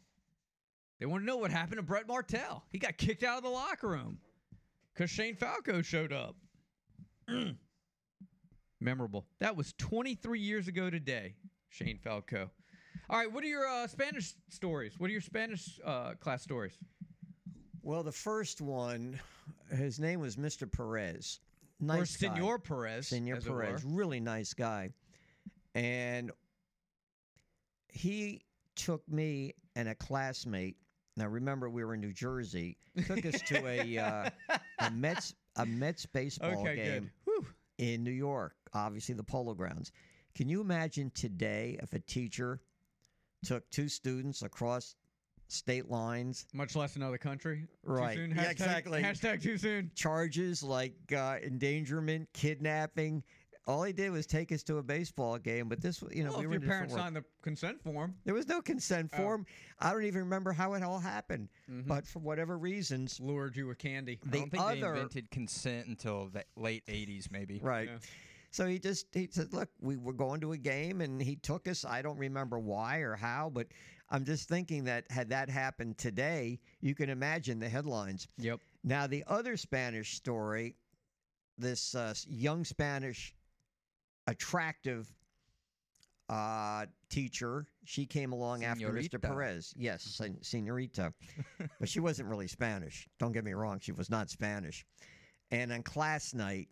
They 0.99 1.07
want 1.07 1.23
to 1.23 1.27
know 1.27 1.37
what 1.37 1.51
happened 1.51 1.79
to 1.79 1.83
Brett 1.83 2.07
Martell. 2.07 2.65
He 2.71 2.79
got 2.79 2.97
kicked 2.97 3.23
out 3.23 3.39
of 3.39 3.43
the 3.43 3.51
locker 3.51 3.89
room 3.89 4.19
because 4.95 5.11
Shane 5.11 5.35
Falco 5.35 5.83
showed 5.83 6.13
up. 6.13 6.37
Mm. 7.29 7.57
Memorable. 8.81 9.27
That 9.41 9.57
was 9.57 9.73
23 9.79 10.41
years 10.41 10.69
ago 10.69 10.91
today, 10.91 11.35
Shane 11.71 11.99
Falco. 11.99 12.51
All 13.09 13.19
right, 13.19 13.33
what 13.33 13.45
are 13.45 13.49
your 13.49 13.67
uh, 13.67 13.87
Spanish 13.87 14.35
stories? 14.49 14.99
What 14.99 15.09
are 15.09 15.13
your 15.13 15.21
Spanish 15.21 15.79
uh, 15.85 16.15
class 16.15 16.43
stories? 16.43 16.79
Well, 17.83 18.03
the 18.03 18.13
first 18.13 18.61
one, 18.61 19.19
his 19.71 19.99
name 19.99 20.21
was 20.21 20.37
Mr. 20.37 20.71
Perez. 20.71 21.41
or 21.81 21.87
Nice 21.87 22.17
guy. 22.17 22.29
Senor 22.35 22.59
Perez. 22.59 23.09
Senor 23.09 23.41
Perez, 23.41 23.85
really 23.85 24.21
nice 24.21 24.55
guy. 24.55 24.91
And 25.75 26.31
he 27.89 28.43
took 28.77 29.07
me 29.09 29.55
and 29.75 29.89
a 29.89 29.95
classmate. 29.95 30.77
Now 31.17 31.27
remember, 31.27 31.69
we 31.69 31.85
were 31.85 31.95
in 31.95 32.01
New 32.01 32.13
Jersey. 32.13 32.77
Took 33.07 33.27
us 33.27 33.41
to 33.49 33.67
a 33.67 33.99
uh, 33.99 34.31
a 34.79 34.91
Mets 34.91 35.35
a 35.57 35.67
Mets 35.67 36.07
baseball 36.07 36.61
Okay, 36.61 36.77
game 36.77 37.11
in 37.79 38.05
New 38.05 38.13
York. 38.13 38.55
Obviously, 38.73 39.15
the 39.15 39.25
Polo 39.25 39.55
Grounds. 39.55 39.93
Can 40.35 40.49
you 40.49 40.61
imagine 40.61 41.11
today 41.15 41.79
if 41.83 41.93
a 41.93 41.99
teacher 41.99 42.61
took 43.45 43.69
two 43.71 43.89
students 43.89 44.43
across 44.43 44.95
state 45.53 45.91
lines? 45.91 46.47
Much 46.53 46.75
less 46.77 46.97
another 46.97 47.19
country. 47.19 47.67
Right. 47.85 48.17
Too 48.17 48.27
soon? 48.29 48.37
Yeah, 48.37 48.51
exactly. 48.51 49.03
Hashtag 49.03 49.43
too 49.43 49.57
soon. 49.59 49.91
charges 49.95 50.63
like 50.63 50.95
uh, 51.17 51.37
endangerment, 51.43 52.29
kidnapping. 52.33 53.23
all 53.69 53.85
he 53.85 53.93
did 53.93 54.11
was 54.11 54.27
take 54.27 54.51
us 54.51 54.63
to 54.65 54.79
a 54.79 54.83
baseball 54.83 55.39
game. 55.39 55.69
But 55.69 55.81
this, 55.81 56.03
you 56.11 56.25
know, 56.25 56.31
well, 56.33 56.41
we 56.41 56.47
if 56.47 56.51
were 56.51 56.55
your 56.55 56.57
in 56.57 56.63
a 56.63 56.67
different 56.67 56.91
parents 56.91 56.95
signed 56.95 57.17
the 57.17 57.25
consent 57.43 57.81
form, 57.83 58.15
There 58.25 58.35
was 58.35 58.49
no 58.49 58.61
consent 58.61 59.11
Oh. 59.13 59.17
form. 59.19 59.47
I 59.79 59.93
don't 59.93 60.03
even 60.05 60.21
remember 60.23 60.53
how 60.53 60.75
it 60.75 60.83
all 60.83 60.99
happened. 60.99 61.49
Mhm. 61.71 61.87
But 61.87 62.07
for 62.07 62.19
whatever 62.19 62.59
reasons, 62.59 63.21
lured 63.21 63.57
you 63.57 63.69
with 63.69 63.79
candy. 63.79 64.19
I 64.25 64.31
the 64.31 64.39
don't 64.39 64.51
think 64.51 64.53
they 64.53 64.83
other 64.83 64.95
invented 64.95 65.31
consent 65.31 65.87
until 65.87 66.27
the 66.29 66.45
late 66.57 66.85
'80s, 66.89 67.31
maybe. 67.31 67.61
right. 67.63 67.89
Yeah. 67.89 67.99
So 68.51 68.67
he 68.67 68.79
just 68.79 69.07
he 69.15 69.29
said, 69.31 69.53
"Look, 69.55 69.71
we 69.81 69.97
were 69.97 70.13
going 70.13 70.41
to 70.43 70.53
a 70.53 70.59
game, 70.59 71.01
and 71.01 71.23
he 71.23 71.37
took 71.37 71.67
us. 71.69 71.85
I 71.87 72.03
don't 72.03 72.19
remember 72.19 72.59
why 72.59 72.99
or 72.99 73.15
how, 73.17 73.49
but 73.49 73.69
I'm 74.13 74.27
just 74.27 74.47
thinking 74.47 74.85
that 74.85 75.11
had 75.11 75.31
that 75.31 75.49
happened 75.49 75.97
today, 75.97 76.61
you 76.83 76.95
can 76.95 77.09
imagine 77.09 77.59
the 77.59 77.69
headlines. 77.69 78.29
Yep. 78.37 78.61
Now, 78.85 79.07
the 79.07 79.25
other 79.27 79.57
Spanish 79.57 80.15
story, 80.15 80.77
this 81.57 81.95
uh, 81.95 82.13
young 82.29 82.63
Spanish, 82.65 83.35
attractive 84.27 85.11
uh, 86.29 86.85
teacher, 87.09 87.67
she 87.85 88.05
came 88.05 88.33
along 88.33 88.65
after 88.65 88.93
Mr. 88.93 89.21
Perez. 89.21 89.73
Yes, 89.79 90.03
sen- 90.03 90.43
senorita. 90.43 91.15
but 91.81 91.89
she 91.89 91.99
wasn't 91.99 92.29
really 92.29 92.49
Spanish. 92.49 93.09
Don't 93.19 93.33
get 93.33 93.45
me 93.45 93.55
wrong, 93.55 93.81
she 93.81 93.93
was 93.93 94.11
not 94.11 94.29
Spanish. 94.29 94.85
And 95.51 95.73
on 95.73 95.83
class 95.83 96.35
night, 96.35 96.69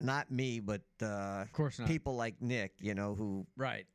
not 0.00 0.30
me, 0.30 0.60
but 0.60 0.82
uh, 1.02 1.42
Of 1.42 1.52
course 1.52 1.78
not. 1.78 1.88
people 1.88 2.16
like 2.16 2.40
Nick, 2.40 2.72
you 2.80 2.94
know, 2.94 3.14
who 3.14 3.46
right. 3.56 3.86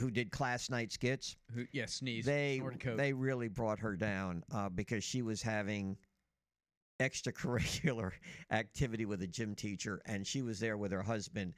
Who 0.00 0.10
did 0.10 0.30
class 0.30 0.68
night 0.70 0.92
skits 0.92 1.36
Who? 1.54 1.64
Yeah. 1.72 1.86
Sneeze. 1.86 2.24
they 2.26 2.60
they 2.96 3.12
really 3.12 3.48
brought 3.48 3.78
her 3.80 3.96
down 3.96 4.44
uh, 4.52 4.68
because 4.68 5.02
she 5.04 5.22
was 5.22 5.42
having 5.42 5.96
extracurricular 7.00 8.12
activity 8.50 9.04
with 9.04 9.22
a 9.22 9.26
gym 9.26 9.54
teacher, 9.54 10.00
and 10.06 10.26
she 10.26 10.42
was 10.42 10.60
there 10.60 10.76
with 10.76 10.92
her 10.92 11.02
husband. 11.02 11.54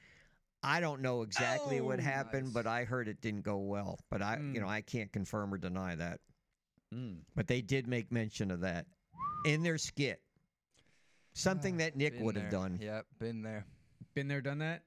I 0.63 0.81
don't 0.81 1.03
know 1.03 1.23
exactly 1.23 1.81
what 1.83 1.99
Oh, 2.01 2.03
happened, 2.03 2.45
nice. 2.47 2.55
but 2.55 2.67
I 2.67 2.85
heard 2.85 3.09
it 3.09 3.21
didn't 3.21 3.43
go 3.43 3.59
well. 3.59 3.99
But 4.11 4.23
I, 4.23 4.37
you 4.37 4.43
Mm. 4.43 4.61
know, 4.61 4.69
I 4.69 4.81
can't 4.81 5.13
confirm 5.13 5.53
or 5.53 5.59
deny 5.59 5.95
that. 5.97 6.21
Mm. 6.95 7.19
But 7.35 7.49
they 7.49 7.61
did 7.61 7.87
make 7.87 8.11
mention 8.11 8.51
of 8.51 8.61
that 8.61 8.87
in 9.45 9.63
their 9.63 9.77
skit. 9.77 10.23
Something 11.35 11.75
Ah, 11.75 11.79
that 11.79 11.97
Nick 11.97 12.15
been 12.15 12.25
would 12.25 12.37
have 12.37 12.51
done. 12.51 12.79
Yep, 12.81 13.07
been 13.19 13.43
there. 13.43 13.67
Been 14.15 14.29
there, 14.29 14.41
done 14.41 14.59
that. 14.59 14.85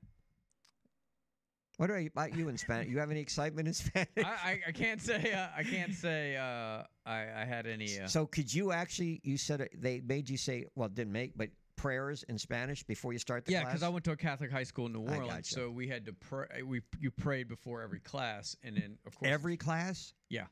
What 1.77 1.89
about 1.91 2.35
you 2.35 2.49
in 2.49 2.57
Spanish? 2.57 2.87
You 2.89 2.97
have 2.99 3.11
any 3.11 3.19
excitement 3.19 3.67
in 3.67 3.73
Spanish? 3.85 4.09
I, 4.17 4.21
I, 4.23 4.59
I 4.67 4.71
can't 4.71 4.99
say. 5.01 5.31
Uh, 5.33 5.47
I 5.55 5.63
can't 5.63 5.93
say. 5.93 6.35
Uh, 6.35 6.83
I, 7.05 7.27
I 7.41 7.45
had 7.45 7.67
any. 7.67 7.99
Uh, 7.99 8.07
So 8.07 8.25
could 8.25 8.51
you 8.53 8.71
actually? 8.71 9.21
You 9.23 9.37
said 9.37 9.69
they 9.77 10.01
made 10.01 10.29
you 10.29 10.37
say 10.37 10.65
well, 10.75 10.89
didn't 10.89 11.13
make, 11.13 11.37
but 11.37 11.49
prayers 11.75 12.23
in 12.27 12.39
Spanish 12.39 12.83
before 12.83 13.13
you 13.13 13.19
start 13.19 13.45
the 13.45 13.51
yeah, 13.51 13.61
class. 13.61 13.73
because 13.73 13.83
I 13.83 13.89
went 13.89 14.03
to 14.05 14.11
a 14.11 14.17
Catholic 14.17 14.51
high 14.51 14.63
school 14.63 14.87
in 14.87 14.93
New 14.93 15.01
Orleans, 15.01 15.27
gotcha. 15.29 15.53
so 15.53 15.69
we 15.69 15.87
had 15.87 16.05
to 16.07 16.13
pray. 16.13 16.47
We 16.65 16.81
you 16.99 17.11
prayed 17.11 17.47
before 17.47 17.83
every 17.83 17.99
class, 17.99 18.55
and 18.63 18.75
then 18.75 18.97
of 19.05 19.15
course 19.15 19.31
every 19.31 19.55
class. 19.57 20.13
yeah, 20.29 20.45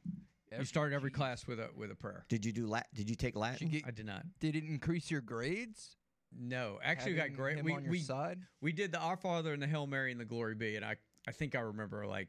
you 0.58 0.64
started 0.66 0.96
every 0.96 1.10
class 1.12 1.48
with 1.48 1.60
a 1.60 1.70
with 1.76 1.90
a 1.90 1.96
prayer. 1.96 2.26
Did 2.30 2.46
you 2.46 2.52
do 2.52 2.68
Lat? 2.68 2.86
Did 2.94 3.10
you 3.10 3.16
take 3.16 3.34
Did 3.34 3.40
Latin? 3.40 3.70
get- 3.70 3.88
I 3.88 3.92
did 3.92 4.06
not. 4.06 4.24
did 4.40 4.56
it 4.56 4.64
increase 4.64 5.10
your 5.10 5.22
grades? 5.22 5.98
No, 6.38 6.80
actually, 6.84 7.14
we 7.14 7.18
got 7.18 7.22
Having 7.24 7.36
great. 7.38 7.64
We 7.64 7.78
we 7.90 8.00
side. 8.00 8.40
we 8.62 8.72
did 8.74 8.92
the 8.92 9.00
Our 9.00 9.18
Father 9.18 9.52
and 9.54 9.62
the 9.62 9.68
Hail 9.68 9.88
Mary 9.88 10.12
and 10.12 10.20
the 10.22 10.26
Glory 10.26 10.54
Be, 10.54 10.76
and 10.76 10.86
I 10.86 10.98
I 11.28 11.32
think 11.32 11.56
I 11.56 11.60
remember 11.62 12.06
like. 12.06 12.28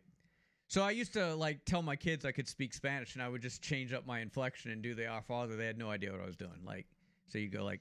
So 0.69 0.83
I 0.83 0.91
used 0.91 1.13
to 1.13 1.35
like 1.37 1.65
tell 1.65 1.83
my 1.83 1.97
kids 1.97 2.25
I 2.25 2.33
could 2.33 2.49
speak 2.49 2.75
Spanish, 2.75 3.15
and 3.15 3.23
I 3.23 3.29
would 3.29 3.43
just 3.43 3.63
change 3.63 3.93
up 3.93 4.07
my 4.07 4.21
inflection 4.21 4.71
and 4.73 4.83
do 4.83 4.95
the 4.95 5.07
Our 5.07 5.23
Father. 5.23 5.57
They 5.57 5.67
had 5.67 5.79
no 5.79 5.91
idea 5.91 6.11
what 6.13 6.21
I 6.21 6.27
was 6.27 6.37
doing. 6.37 6.65
Like, 6.65 6.87
so 7.29 7.39
you 7.39 7.49
go 7.49 7.65
like. 7.65 7.81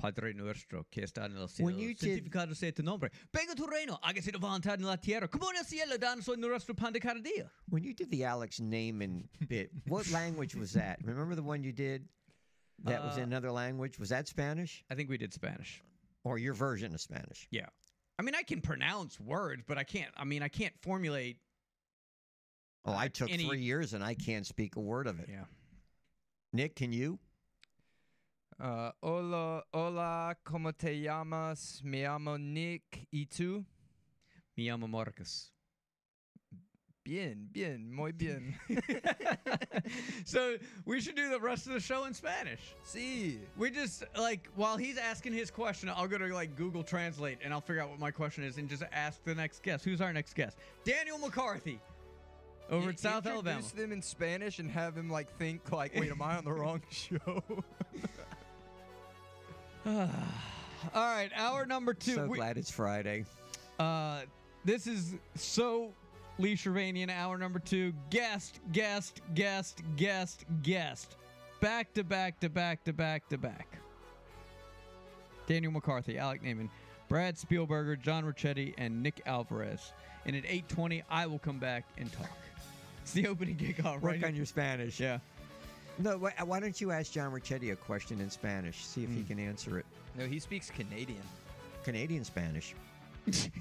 Padre 0.00 0.32
nuestro 0.32 0.86
que 0.92 1.02
está 1.02 1.24
en 1.24 1.36
el 1.36 1.48
cielo, 1.48 1.66
When 1.66 1.76
you 1.80 1.92
did- 1.92 2.22
santificado 2.30 2.54
sea 2.54 2.70
tu 2.70 2.84
nombre. 2.84 3.10
Venga 3.34 3.56
tu 3.56 3.66
reino, 3.66 3.98
hágase 4.00 4.30
tu 4.32 4.38
voluntad 4.38 4.74
en 4.74 4.84
la 4.86 4.94
tierra, 4.94 5.26
como 5.26 5.50
en 5.50 5.56
el 5.56 5.64
cielo, 5.64 5.98
danos 5.98 6.28
hoy 6.28 6.36
nuestro 6.36 6.72
pan 6.76 6.92
de 6.92 7.00
cada 7.00 7.18
día. 7.20 7.50
When 7.68 7.82
you 7.82 7.92
did 7.94 8.08
the 8.08 8.22
Alex 8.24 8.60
Naaman 8.60 9.28
bit, 9.48 9.72
what 9.88 10.08
language 10.12 10.54
was 10.54 10.72
that? 10.74 11.00
Remember 11.02 11.34
the 11.34 11.42
one 11.42 11.64
you 11.64 11.72
did? 11.72 12.06
That 12.84 13.02
was 13.02 13.16
in 13.16 13.24
Uh, 13.24 13.26
another 13.26 13.50
language. 13.50 13.98
Was 13.98 14.10
that 14.10 14.28
Spanish 14.28 14.84
I 14.88 14.94
think 14.94 15.08
we 15.10 15.18
did 15.18 15.34
Spanish. 15.34 15.82
or 16.22 16.38
your 16.38 16.54
version 16.54 16.94
of 16.94 17.00
Spanish? 17.00 17.48
Yeah. 17.50 17.66
I 18.18 18.22
mean, 18.22 18.34
I 18.34 18.42
can 18.42 18.60
pronounce 18.60 19.20
words, 19.20 19.62
but 19.66 19.78
I 19.78 19.84
can't. 19.84 20.10
I 20.16 20.24
mean, 20.24 20.42
I 20.42 20.48
can't 20.48 20.74
formulate. 20.82 21.38
Oh, 22.84 22.94
I 22.94 23.08
took 23.08 23.30
any- 23.30 23.46
three 23.46 23.60
years 23.62 23.92
and 23.94 24.02
I 24.02 24.14
can't 24.14 24.46
speak 24.46 24.76
a 24.76 24.80
word 24.80 25.06
of 25.06 25.20
it. 25.20 25.28
Yeah. 25.28 25.44
Nick, 26.52 26.74
can 26.74 26.92
you? 26.92 27.18
Uh, 28.58 28.90
hola, 29.02 29.62
hola, 29.72 30.34
¿cómo 30.44 30.76
te 30.76 31.00
llamas? 31.00 31.80
Me 31.84 32.02
llamo 32.02 32.36
Nick. 32.40 33.06
¿Y 33.12 33.26
tú? 33.26 33.64
Me 34.56 34.64
llamo 34.64 34.88
Marcus. 34.88 35.52
Bien, 37.08 37.48
bien, 37.54 37.90
muy 37.90 38.12
bien. 38.12 38.54
so 40.26 40.56
we 40.84 41.00
should 41.00 41.14
do 41.14 41.30
the 41.30 41.40
rest 41.40 41.66
of 41.66 41.72
the 41.72 41.80
show 41.80 42.04
in 42.04 42.12
Spanish. 42.12 42.60
sí. 42.86 43.38
We 43.56 43.70
just 43.70 44.04
like 44.18 44.46
while 44.56 44.76
he's 44.76 44.98
asking 44.98 45.32
his 45.32 45.50
question, 45.50 45.88
I'll 45.88 46.06
go 46.06 46.18
to 46.18 46.26
like 46.34 46.54
Google 46.54 46.82
Translate 46.82 47.38
and 47.42 47.54
I'll 47.54 47.62
figure 47.62 47.80
out 47.80 47.88
what 47.88 47.98
my 47.98 48.10
question 48.10 48.44
is 48.44 48.58
and 48.58 48.68
just 48.68 48.82
ask 48.92 49.24
the 49.24 49.34
next 49.34 49.62
guest. 49.62 49.86
Who's 49.86 50.02
our 50.02 50.12
next 50.12 50.34
guest? 50.34 50.58
Daniel 50.84 51.16
McCarthy 51.16 51.80
over 52.70 52.90
at 52.90 53.00
South 53.00 53.26
Alabama. 53.26 53.56
Introduce 53.56 53.70
them 53.72 53.92
in 53.92 54.02
Spanish 54.02 54.58
and 54.58 54.70
have 54.70 54.94
him 54.94 55.08
like 55.08 55.34
think 55.38 55.72
like, 55.72 55.94
wait, 55.98 56.10
am 56.10 56.20
I 56.20 56.36
on 56.36 56.44
the 56.44 56.52
wrong 56.60 56.82
show? 56.90 57.42
All 59.86 60.10
right, 60.94 61.30
hour 61.34 61.64
number 61.64 61.94
two. 61.94 62.16
so 62.16 62.26
We- 62.26 62.36
glad 62.36 62.58
it's 62.58 62.70
Friday. 62.70 63.24
Uh, 63.78 64.22
this 64.66 64.86
is 64.86 65.14
so 65.36 65.94
Lee 66.38 66.54
Shervanian, 66.54 67.10
hour 67.10 67.36
number 67.36 67.58
two. 67.58 67.92
Guest, 68.10 68.60
guest, 68.72 69.20
guest, 69.34 69.82
guest, 69.96 70.44
guest. 70.62 71.16
Back 71.60 71.92
to 71.94 72.04
back 72.04 72.38
to 72.40 72.48
back 72.48 72.84
to 72.84 72.92
back 72.92 73.28
to 73.30 73.38
back. 73.38 73.66
Daniel 75.48 75.72
McCarthy, 75.72 76.18
Alec 76.18 76.42
Naaman, 76.42 76.70
Brad 77.08 77.36
Spielberger, 77.36 78.00
John 78.00 78.22
Ricchetti, 78.24 78.74
and 78.78 79.02
Nick 79.02 79.22
Alvarez. 79.26 79.92
And 80.26 80.36
at 80.36 80.44
8:20, 80.44 81.02
I 81.10 81.26
will 81.26 81.38
come 81.40 81.58
back 81.58 81.84
and 81.98 82.12
talk. 82.12 82.30
It's 83.02 83.12
the 83.12 83.26
opening 83.26 83.56
kickoff, 83.56 84.00
Work 84.00 84.12
right? 84.12 84.24
on 84.24 84.36
your 84.36 84.44
Spanish. 84.46 85.00
yeah. 85.00 85.18
No, 85.98 86.16
why, 86.18 86.32
why 86.44 86.60
don't 86.60 86.80
you 86.80 86.92
ask 86.92 87.10
John 87.10 87.32
Ricchetti 87.32 87.72
a 87.72 87.76
question 87.76 88.20
in 88.20 88.30
Spanish? 88.30 88.84
See 88.84 89.02
if 89.02 89.10
he 89.10 89.24
can 89.24 89.40
answer 89.40 89.78
it. 89.78 89.86
no, 90.16 90.26
he 90.26 90.38
speaks 90.38 90.70
Canadian. 90.70 91.22
Canadian 91.82 92.22
Spanish. 92.24 92.74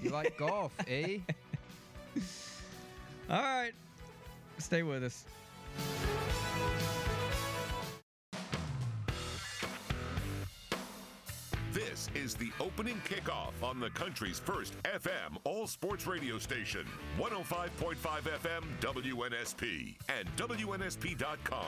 You 0.04 0.12
like 0.12 0.38
golf, 0.38 0.72
eh? 0.88 1.18
All 3.30 3.42
right. 3.42 3.74
Stay 4.58 4.84
with 4.84 5.04
us. 5.04 5.26
This 11.74 12.10
is 12.16 12.34
the 12.36 12.50
opening 12.60 13.00
kickoff 13.08 13.52
on 13.62 13.80
the 13.80 13.90
country's 13.92 14.40
first 14.40 14.74
FM 14.84 15.38
all 15.44 15.68
sports 15.68 16.08
radio 16.08 16.40
station, 16.40 16.86
105.5 17.20 17.96
FM 17.96 18.64
WNSP 18.82 19.96
and 20.10 20.28
WNSP.com. 20.38 21.66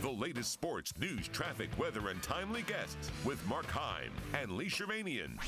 The 0.00 0.10
latest 0.10 0.52
sports, 0.52 0.92
news, 0.98 1.28
traffic, 1.28 1.68
weather, 1.78 2.08
and 2.08 2.22
timely 2.22 2.62
guests 2.62 3.10
with 3.24 3.44
Mark 3.46 3.66
Heim 3.66 4.10
and 4.40 4.52
Lee 4.52 4.66
Shervanian. 4.68 5.38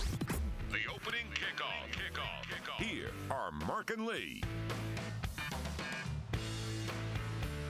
The 0.75 0.93
opening 0.93 1.27
kickoff. 1.33 1.87
Kickoff. 1.93 2.43
Kickoff. 2.51 2.85
Here 2.85 3.13
are 3.31 3.53
Mark 3.53 3.93
and 3.93 4.05
Lee. 4.07 4.43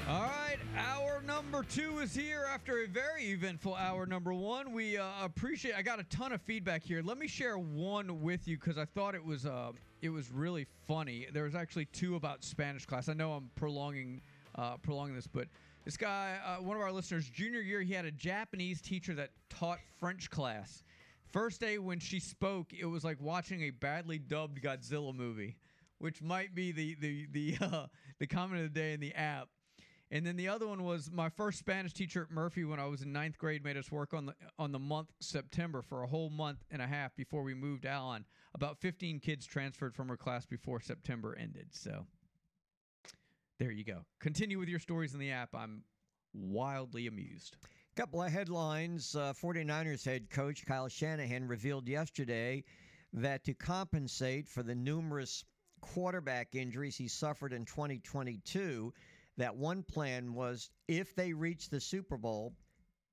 All 0.08 0.22
right, 0.22 0.56
hour 0.74 1.22
number 1.26 1.64
two 1.64 1.98
is 1.98 2.14
here 2.14 2.46
after 2.50 2.78
a 2.78 2.86
very 2.86 3.24
eventful 3.24 3.74
hour 3.74 4.06
number 4.06 4.32
one. 4.32 4.72
We 4.72 4.96
uh, 4.96 5.04
appreciate. 5.22 5.74
I 5.74 5.82
got 5.82 6.00
a 6.00 6.04
ton 6.04 6.32
of 6.32 6.40
feedback 6.40 6.82
here. 6.82 7.02
Let 7.04 7.18
me 7.18 7.28
share 7.28 7.58
one 7.58 8.22
with 8.22 8.48
you 8.48 8.56
because 8.56 8.78
I 8.78 8.86
thought 8.86 9.14
it 9.14 9.22
was 9.22 9.44
uh, 9.44 9.72
it 10.00 10.08
was 10.08 10.32
really 10.32 10.66
funny. 10.88 11.26
There 11.30 11.44
was 11.44 11.54
actually 11.54 11.84
two 11.86 12.16
about 12.16 12.42
Spanish 12.42 12.86
class. 12.86 13.10
I 13.10 13.12
know 13.12 13.34
I'm 13.34 13.50
prolonging 13.54 14.22
uh, 14.54 14.78
prolonging 14.78 15.14
this, 15.14 15.26
but 15.26 15.48
this 15.84 15.98
guy, 15.98 16.38
uh, 16.42 16.62
one 16.62 16.74
of 16.78 16.82
our 16.82 16.90
listeners, 16.92 17.28
junior 17.28 17.60
year, 17.60 17.82
he 17.82 17.92
had 17.92 18.06
a 18.06 18.10
Japanese 18.10 18.80
teacher 18.80 19.12
that 19.12 19.28
taught 19.50 19.80
French 20.00 20.30
class. 20.30 20.82
First 21.34 21.60
day 21.60 21.78
when 21.78 21.98
she 21.98 22.20
spoke, 22.20 22.72
it 22.72 22.84
was 22.84 23.02
like 23.02 23.20
watching 23.20 23.62
a 23.62 23.70
badly 23.70 24.20
dubbed 24.20 24.62
Godzilla 24.62 25.12
movie, 25.12 25.56
which 25.98 26.22
might 26.22 26.54
be 26.54 26.70
the 26.70 26.94
the 27.00 27.26
the 27.32 27.56
uh, 27.60 27.86
the 28.20 28.28
comment 28.28 28.62
of 28.62 28.72
the 28.72 28.80
day 28.80 28.92
in 28.92 29.00
the 29.00 29.12
app. 29.14 29.48
And 30.12 30.24
then 30.24 30.36
the 30.36 30.46
other 30.46 30.68
one 30.68 30.84
was 30.84 31.10
my 31.10 31.28
first 31.28 31.58
Spanish 31.58 31.92
teacher 31.92 32.22
at 32.22 32.30
Murphy 32.30 32.64
when 32.64 32.78
I 32.78 32.86
was 32.86 33.02
in 33.02 33.12
ninth 33.12 33.36
grade 33.36 33.64
made 33.64 33.76
us 33.76 33.90
work 33.90 34.14
on 34.14 34.26
the 34.26 34.34
on 34.60 34.70
the 34.70 34.78
month 34.78 35.10
September 35.18 35.82
for 35.82 36.04
a 36.04 36.06
whole 36.06 36.30
month 36.30 36.62
and 36.70 36.80
a 36.80 36.86
half 36.86 37.16
before 37.16 37.42
we 37.42 37.52
moved 37.52 37.84
out 37.84 38.04
on. 38.04 38.24
About 38.54 38.78
15 38.78 39.18
kids 39.18 39.44
transferred 39.44 39.96
from 39.96 40.06
her 40.10 40.16
class 40.16 40.46
before 40.46 40.80
September 40.80 41.36
ended. 41.36 41.66
So 41.72 42.06
there 43.58 43.72
you 43.72 43.82
go. 43.82 44.04
Continue 44.20 44.60
with 44.60 44.68
your 44.68 44.78
stories 44.78 45.14
in 45.14 45.18
the 45.18 45.32
app. 45.32 45.48
I'm 45.52 45.82
wildly 46.32 47.08
amused. 47.08 47.56
Couple 47.96 48.24
of 48.24 48.32
headlines. 48.32 49.14
Uh, 49.14 49.32
49ers 49.40 50.04
head 50.04 50.28
coach 50.28 50.66
Kyle 50.66 50.88
Shanahan 50.88 51.46
revealed 51.46 51.86
yesterday 51.86 52.64
that 53.12 53.44
to 53.44 53.54
compensate 53.54 54.48
for 54.48 54.64
the 54.64 54.74
numerous 54.74 55.44
quarterback 55.80 56.56
injuries 56.56 56.96
he 56.96 57.06
suffered 57.06 57.52
in 57.52 57.64
2022, 57.64 58.92
that 59.36 59.54
one 59.54 59.84
plan 59.84 60.34
was 60.34 60.70
if 60.88 61.14
they 61.14 61.32
reached 61.32 61.70
the 61.70 61.78
Super 61.78 62.16
Bowl, 62.16 62.52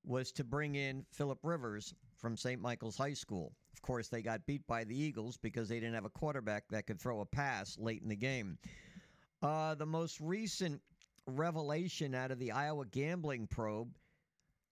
was 0.04 0.32
to 0.32 0.42
bring 0.42 0.74
in 0.74 1.06
Philip 1.12 1.38
Rivers 1.44 1.94
from 2.16 2.36
St. 2.36 2.60
Michael's 2.60 2.96
High 2.96 3.14
School. 3.14 3.52
Of 3.74 3.82
course, 3.82 4.08
they 4.08 4.20
got 4.20 4.46
beat 4.46 4.66
by 4.66 4.82
the 4.82 5.00
Eagles 5.00 5.36
because 5.36 5.68
they 5.68 5.78
didn't 5.78 5.94
have 5.94 6.06
a 6.06 6.10
quarterback 6.10 6.64
that 6.70 6.88
could 6.88 7.00
throw 7.00 7.20
a 7.20 7.26
pass 7.26 7.78
late 7.78 8.02
in 8.02 8.08
the 8.08 8.16
game. 8.16 8.58
Uh, 9.42 9.76
the 9.76 9.86
most 9.86 10.20
recent 10.20 10.80
revelation 11.28 12.16
out 12.16 12.32
of 12.32 12.40
the 12.40 12.50
Iowa 12.50 12.84
gambling 12.86 13.46
probe 13.46 13.94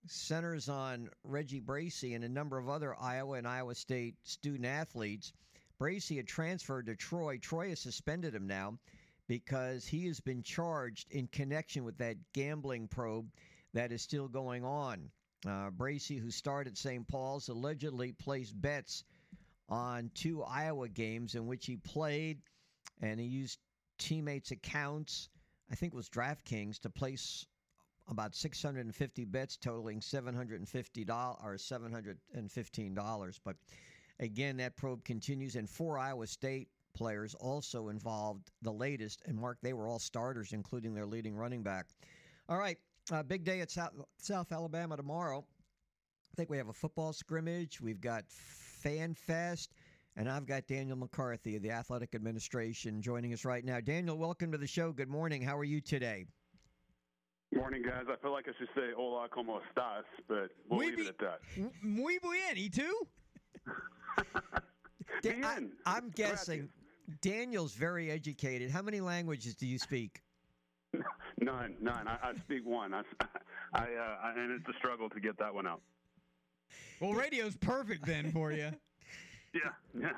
centers 0.06 0.68
on 0.68 1.10
Reggie 1.24 1.60
Bracy 1.60 2.14
and 2.14 2.24
a 2.24 2.28
number 2.28 2.58
of 2.58 2.68
other 2.68 2.94
Iowa 2.98 3.36
and 3.36 3.46
Iowa 3.46 3.74
State 3.74 4.16
student 4.24 4.66
athletes. 4.66 5.32
Bracy 5.78 6.16
had 6.16 6.26
transferred 6.26 6.86
to 6.86 6.96
Troy. 6.96 7.38
Troy 7.38 7.70
has 7.70 7.80
suspended 7.80 8.34
him 8.34 8.46
now 8.46 8.78
because 9.28 9.86
he 9.86 10.06
has 10.06 10.20
been 10.20 10.42
charged 10.42 11.10
in 11.12 11.26
connection 11.28 11.84
with 11.84 11.96
that 11.98 12.16
gambling 12.32 12.88
probe 12.88 13.30
that 13.72 13.92
is 13.92 14.02
still 14.02 14.28
going 14.28 14.64
on. 14.64 15.10
Uh, 15.46 15.70
Bracy, 15.70 16.18
who 16.18 16.30
started 16.30 16.76
St. 16.76 17.06
Paul's, 17.08 17.48
allegedly 17.48 18.12
placed 18.12 18.60
bets 18.60 19.04
on 19.68 20.10
two 20.14 20.42
Iowa 20.42 20.88
games 20.88 21.34
in 21.34 21.46
which 21.46 21.64
he 21.64 21.76
played, 21.76 22.42
and 23.00 23.20
he 23.20 23.26
used 23.26 23.58
teammates' 23.98 24.50
accounts, 24.50 25.28
I 25.70 25.76
think 25.76 25.92
it 25.92 25.96
was 25.96 26.08
DraftKings, 26.08 26.80
to 26.80 26.90
place 26.90 27.46
about 28.10 28.34
650 28.34 29.24
bets 29.26 29.56
totaling 29.56 30.00
$750 30.00 31.44
or 31.44 31.54
$715. 31.54 33.40
But 33.44 33.56
again, 34.18 34.56
that 34.58 34.76
probe 34.76 35.04
continues, 35.04 35.56
and 35.56 35.68
four 35.68 35.98
Iowa 35.98 36.26
State 36.26 36.68
players 36.92 37.34
also 37.34 37.88
involved 37.88 38.50
the 38.62 38.72
latest. 38.72 39.22
And 39.26 39.38
Mark, 39.38 39.58
they 39.62 39.72
were 39.72 39.88
all 39.88 39.98
starters, 39.98 40.52
including 40.52 40.94
their 40.94 41.06
leading 41.06 41.36
running 41.36 41.62
back. 41.62 41.86
All 42.48 42.58
right, 42.58 42.78
uh, 43.12 43.22
big 43.22 43.44
day 43.44 43.60
at 43.60 43.70
South, 43.70 43.92
South 44.18 44.50
Alabama 44.52 44.96
tomorrow. 44.96 45.44
I 46.32 46.36
think 46.36 46.50
we 46.50 46.58
have 46.58 46.68
a 46.68 46.72
football 46.72 47.12
scrimmage. 47.12 47.80
We've 47.80 48.00
got 48.00 48.24
Fan 48.28 49.14
Fest. 49.14 49.72
And 50.16 50.28
I've 50.28 50.44
got 50.44 50.66
Daniel 50.66 50.96
McCarthy 50.96 51.56
of 51.56 51.62
the 51.62 51.70
Athletic 51.70 52.14
Administration 52.14 53.00
joining 53.00 53.32
us 53.32 53.44
right 53.44 53.64
now. 53.64 53.80
Daniel, 53.80 54.18
welcome 54.18 54.50
to 54.52 54.58
the 54.58 54.66
show. 54.66 54.92
Good 54.92 55.08
morning. 55.08 55.40
How 55.40 55.56
are 55.56 55.64
you 55.64 55.80
today? 55.80 56.26
Morning, 57.52 57.82
guys. 57.82 58.04
I 58.08 58.16
feel 58.22 58.32
like 58.32 58.46
I 58.48 58.52
should 58.58 58.68
say 58.76 58.92
hola, 58.96 59.28
como 59.28 59.60
estás, 59.60 60.02
but 60.28 60.50
we'll 60.68 60.78
Muy 60.80 60.86
leave 60.86 61.00
it 61.00 61.08
at 61.08 61.18
that. 61.18 61.40
Muy 61.82 62.18
bien. 62.18 62.56
¿Y 62.56 62.70
tú? 62.70 62.90
Da- 65.22 65.30
I. 65.30 65.58
I'm 65.84 66.10
guessing 66.10 66.68
Daniel's 67.20 67.74
very 67.74 68.10
educated. 68.10 68.70
How 68.70 68.82
many 68.82 69.00
languages 69.00 69.54
do 69.54 69.66
you 69.66 69.78
speak? 69.78 70.22
None, 71.40 71.74
none. 71.80 72.06
I, 72.06 72.18
I 72.22 72.32
speak 72.40 72.66
one. 72.66 72.92
I, 72.94 73.02
I, 73.74 73.78
uh, 73.80 74.16
I, 74.22 74.32
and 74.36 74.52
it's 74.52 74.68
a 74.68 74.78
struggle 74.78 75.08
to 75.08 75.20
get 75.20 75.38
that 75.38 75.52
one 75.54 75.66
out. 75.66 75.80
Well, 77.00 77.14
radio's 77.14 77.56
perfect 77.56 78.04
then 78.06 78.30
for 78.32 78.52
you. 78.52 78.70
Yeah, 79.52 79.72
yeah. 80.00 80.10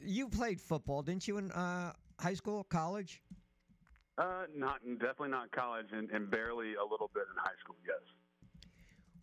You 0.00 0.28
played 0.28 0.60
football, 0.60 1.02
didn't 1.02 1.26
you, 1.26 1.38
in 1.38 1.50
uh, 1.50 1.92
high 2.20 2.34
school, 2.34 2.62
college? 2.62 3.20
Uh, 4.20 4.44
not 4.54 4.80
definitely 4.98 5.30
not 5.30 5.50
college, 5.50 5.86
and, 5.92 6.10
and 6.10 6.30
barely 6.30 6.74
a 6.74 6.84
little 6.84 7.10
bit 7.14 7.22
in 7.22 7.38
high 7.42 7.56
school. 7.64 7.76
Yes, 7.86 7.96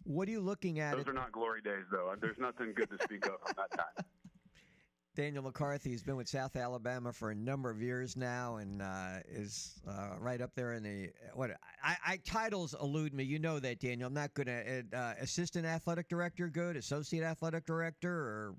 What 0.05 0.27
are 0.27 0.31
you 0.31 0.41
looking 0.41 0.79
at? 0.79 0.97
those 0.97 1.07
are 1.07 1.13
not 1.13 1.31
glory 1.31 1.61
days, 1.61 1.85
though. 1.91 2.11
There's 2.19 2.39
nothing 2.39 2.73
good 2.75 2.89
to 2.89 2.97
speak 3.03 3.23
of 3.27 3.33
from 3.45 3.53
that 3.57 3.77
time. 3.77 4.05
Daniel 5.15 5.43
McCarthy 5.43 5.91
has 5.91 6.01
been 6.01 6.15
with 6.15 6.27
South 6.27 6.55
Alabama 6.55 7.11
for 7.13 7.29
a 7.29 7.35
number 7.35 7.69
of 7.69 7.79
years 7.79 8.17
now, 8.17 8.57
and 8.57 8.81
uh, 8.81 9.17
is 9.27 9.79
uh, 9.87 10.15
right 10.19 10.41
up 10.41 10.51
there 10.55 10.73
in 10.73 10.81
the 10.81 11.09
what 11.33 11.51
I, 11.83 11.97
I 12.05 12.17
titles 12.25 12.75
elude 12.81 13.13
me. 13.13 13.23
You 13.23 13.37
know 13.37 13.59
that, 13.59 13.79
Daniel. 13.79 14.07
I'm 14.07 14.13
not 14.15 14.33
going 14.33 14.47
to 14.47 14.83
uh, 14.95 15.13
assistant 15.19 15.65
athletic 15.65 16.07
director, 16.07 16.47
good 16.49 16.75
associate 16.75 17.23
athletic 17.23 17.65
director, 17.65 18.11
or 18.11 18.55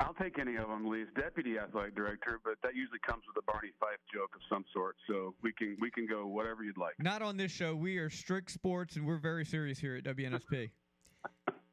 I'll 0.00 0.14
take 0.14 0.38
any 0.38 0.56
of 0.56 0.68
them, 0.68 0.88
Lee's 0.88 1.06
deputy 1.18 1.58
athletic 1.58 1.94
director, 1.96 2.38
but 2.44 2.54
that 2.62 2.74
usually 2.74 2.98
comes 3.06 3.22
with 3.26 3.42
a 3.42 3.50
Barney 3.50 3.72
Fife 3.80 3.98
joke 4.12 4.30
of 4.34 4.40
some 4.48 4.64
sort. 4.72 4.96
So 5.08 5.34
we 5.42 5.52
can 5.52 5.76
we 5.80 5.90
can 5.90 6.06
go 6.06 6.26
whatever 6.26 6.62
you'd 6.62 6.76
like. 6.76 6.94
Not 6.98 7.22
on 7.22 7.36
this 7.36 7.50
show. 7.50 7.74
We 7.74 7.96
are 7.98 8.10
strict 8.10 8.50
sports, 8.50 8.96
and 8.96 9.06
we're 9.06 9.18
very 9.18 9.44
serious 9.44 9.78
here 9.78 9.96
at 9.96 10.04
WNSP. 10.04 10.70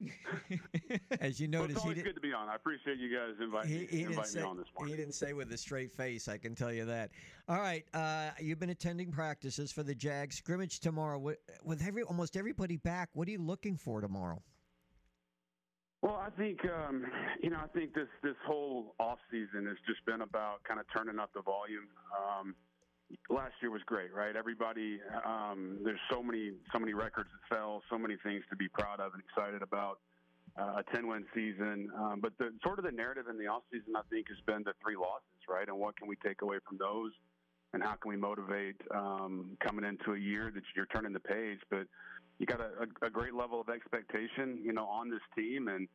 as 1.21 1.39
you 1.39 1.47
Well, 1.51 1.61
notice, 1.61 1.75
it's 1.75 1.83
he 1.83 1.89
always 1.89 1.97
did, 1.97 2.05
good 2.05 2.15
to 2.15 2.21
be 2.21 2.33
on. 2.33 2.49
I 2.49 2.55
appreciate 2.55 2.97
you 2.97 3.15
guys 3.15 3.35
inviting 3.41 3.71
he, 3.71 3.77
me, 3.79 3.87
he 3.89 3.97
didn't 3.97 4.09
inviting 4.11 4.31
say 4.31 4.39
me 4.39 4.45
on 4.45 4.57
this 4.57 4.67
morning. 4.75 4.93
he 4.93 5.01
didn't 5.01 5.13
say 5.13 5.33
with 5.33 5.51
a 5.51 5.57
straight 5.57 5.91
face. 5.91 6.27
I 6.27 6.37
can 6.37 6.55
tell 6.55 6.73
you 6.73 6.85
that. 6.85 7.11
All 7.47 7.59
right, 7.59 7.85
uh, 7.93 8.31
you've 8.39 8.59
been 8.59 8.69
attending 8.69 9.11
practices 9.11 9.71
for 9.71 9.83
the 9.83 9.95
Jags 9.95 10.37
scrimmage 10.37 10.79
tomorrow. 10.79 11.19
With, 11.19 11.37
with 11.63 11.85
every 11.85 12.03
almost 12.03 12.35
everybody 12.37 12.77
back, 12.77 13.09
what 13.13 13.27
are 13.27 13.31
you 13.31 13.41
looking 13.41 13.77
for 13.77 14.01
tomorrow? 14.01 14.41
Well, 16.03 16.19
I 16.19 16.29
think 16.37 16.59
um, 16.65 17.05
you 17.41 17.49
know, 17.49 17.59
I 17.63 17.67
think 17.67 17.95
this 17.95 18.09
this 18.21 18.35
whole 18.45 18.93
off 18.99 19.19
season 19.31 19.65
has 19.67 19.77
just 19.87 20.05
been 20.05 20.19
about 20.19 20.61
kind 20.67 20.77
of 20.77 20.85
turning 20.93 21.17
up 21.17 21.31
the 21.33 21.41
volume. 21.41 21.87
Um, 22.11 22.55
last 23.29 23.53
year 23.61 23.71
was 23.71 23.81
great, 23.85 24.13
right? 24.13 24.35
Everybody, 24.35 24.99
um, 25.25 25.79
there's 25.81 26.01
so 26.11 26.21
many 26.21 26.51
so 26.73 26.79
many 26.79 26.93
records 26.93 27.29
that 27.31 27.55
fell, 27.55 27.81
so 27.89 27.97
many 27.97 28.17
things 28.21 28.43
to 28.49 28.57
be 28.57 28.67
proud 28.67 28.99
of 28.99 29.13
and 29.13 29.23
excited 29.23 29.61
about. 29.61 29.99
Uh, 30.55 30.83
a 30.85 30.93
10 30.93 31.07
win 31.07 31.25
season, 31.33 31.89
um, 31.97 32.19
but 32.21 32.31
the 32.37 32.53
sort 32.61 32.77
of 32.77 32.85
the 32.85 32.91
narrative 32.91 33.25
in 33.27 33.39
the 33.39 33.47
off 33.47 33.63
season, 33.71 33.95
I 33.95 34.01
think, 34.11 34.27
has 34.29 34.37
been 34.45 34.61
the 34.61 34.73
three 34.83 34.95
losses, 34.95 35.41
right? 35.49 35.67
And 35.67 35.79
what 35.79 35.97
can 35.97 36.07
we 36.07 36.15
take 36.17 36.43
away 36.43 36.57
from 36.67 36.77
those? 36.77 37.11
And 37.73 37.81
how 37.81 37.95
can 37.95 38.09
we 38.09 38.17
motivate 38.17 38.75
um, 38.93 39.57
coming 39.65 39.83
into 39.83 40.13
a 40.13 40.19
year 40.19 40.51
that 40.53 40.61
you're 40.75 40.85
turning 40.85 41.11
the 41.11 41.19
page? 41.19 41.57
But 41.71 41.87
you 42.39 42.45
got 42.45 42.59
a, 42.59 42.85
a, 42.85 43.07
a 43.07 43.09
great 43.09 43.33
level 43.33 43.61
of 43.61 43.69
expectation, 43.69 44.59
you 44.63 44.73
know, 44.73 44.85
on 44.85 45.09
this 45.09 45.21
team. 45.35 45.67
And, 45.67 45.87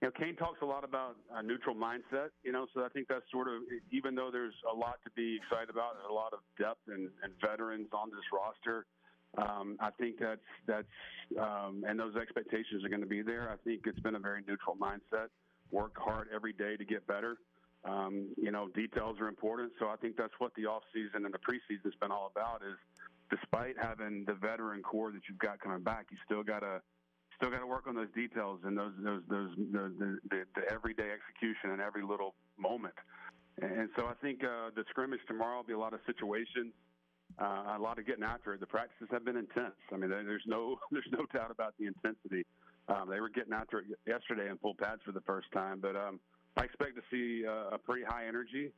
you 0.00 0.08
know, 0.08 0.12
Kane 0.18 0.36
talks 0.36 0.60
a 0.62 0.66
lot 0.66 0.84
about 0.84 1.16
a 1.34 1.42
neutral 1.42 1.74
mindset, 1.74 2.30
you 2.44 2.52
know, 2.52 2.66
so 2.74 2.84
I 2.84 2.88
think 2.88 3.08
that's 3.08 3.24
sort 3.30 3.48
of, 3.48 3.62
even 3.90 4.14
though 4.14 4.30
there's 4.30 4.54
a 4.70 4.76
lot 4.76 4.98
to 5.04 5.10
be 5.14 5.38
excited 5.42 5.70
about, 5.70 5.94
there's 5.94 6.10
a 6.10 6.12
lot 6.12 6.32
of 6.32 6.40
depth 6.58 6.80
and, 6.88 7.08
and 7.22 7.32
veterans 7.40 7.88
on 7.92 8.10
this 8.10 8.26
roster. 8.32 8.86
Um, 9.38 9.76
I 9.80 9.90
think 9.90 10.18
that's, 10.20 10.40
that's, 10.66 10.94
um, 11.40 11.84
and 11.88 11.98
those 11.98 12.16
expectations 12.16 12.84
are 12.84 12.88
going 12.88 13.00
to 13.00 13.06
be 13.06 13.22
there. 13.22 13.50
I 13.50 13.56
think 13.64 13.82
it's 13.86 14.00
been 14.00 14.16
a 14.16 14.18
very 14.18 14.42
neutral 14.46 14.76
mindset. 14.76 15.28
Work 15.70 15.96
hard 15.96 16.28
every 16.34 16.52
day 16.52 16.76
to 16.76 16.84
get 16.84 17.06
better. 17.06 17.38
Um, 17.84 18.28
you 18.36 18.50
know, 18.50 18.68
details 18.68 19.16
are 19.20 19.28
important. 19.28 19.72
So 19.80 19.88
I 19.88 19.96
think 19.96 20.16
that's 20.16 20.34
what 20.38 20.52
the 20.54 20.66
off 20.66 20.82
season 20.92 21.24
and 21.24 21.32
the 21.32 21.38
preseason 21.38 21.84
has 21.84 21.94
been 22.00 22.12
all 22.12 22.30
about 22.30 22.60
is 22.60 22.76
despite 23.32 23.76
having 23.80 24.24
the 24.26 24.34
veteran 24.34 24.82
core 24.82 25.10
that 25.10 25.22
you've 25.28 25.38
got 25.38 25.58
coming 25.60 25.82
back, 25.82 26.06
you 26.10 26.18
still 26.24 26.42
got 26.42 26.60
to 26.60 26.80
still 27.36 27.50
got 27.50 27.60
to 27.60 27.66
work 27.66 27.86
on 27.88 27.94
those 27.94 28.12
details 28.14 28.60
and 28.64 28.76
those 28.76 28.92
those 29.02 29.22
those 29.28 29.50
the, 29.56 30.20
the, 30.30 30.44
the, 30.54 30.62
everyday 30.70 31.08
execution 31.10 31.70
in 31.72 31.80
every 31.80 32.02
little 32.02 32.34
moment. 32.58 32.94
And 33.60 33.88
so 33.96 34.06
I 34.06 34.14
think 34.22 34.44
uh, 34.44 34.70
the 34.74 34.84
scrimmage 34.90 35.20
tomorrow 35.26 35.58
will 35.58 35.64
be 35.64 35.72
a 35.72 35.78
lot 35.78 35.92
of 35.92 36.00
situations, 36.06 36.72
uh, 37.38 37.76
a 37.76 37.80
lot 37.80 37.98
of 37.98 38.06
getting 38.06 38.24
after 38.24 38.54
it. 38.54 38.60
The 38.60 38.66
practices 38.66 39.08
have 39.10 39.24
been 39.24 39.36
intense. 39.36 39.76
I 39.92 39.96
mean, 39.96 40.10
there's 40.10 40.44
no 40.46 40.76
there's 40.90 41.08
no 41.10 41.24
doubt 41.32 41.50
about 41.50 41.74
the 41.78 41.86
intensity. 41.86 42.44
Um, 42.88 43.08
they 43.08 43.20
were 43.20 43.30
getting 43.30 43.52
after 43.52 43.78
it 43.78 43.86
yesterday 44.06 44.50
in 44.50 44.58
full 44.58 44.74
pads 44.74 45.00
for 45.06 45.12
the 45.12 45.20
first 45.22 45.46
time, 45.52 45.78
but 45.80 45.96
um, 45.96 46.20
I 46.56 46.64
expect 46.64 46.96
to 46.96 47.02
see 47.10 47.46
uh, 47.46 47.76
a 47.76 47.78
pretty 47.78 48.02
high 48.04 48.26
energy, 48.26 48.72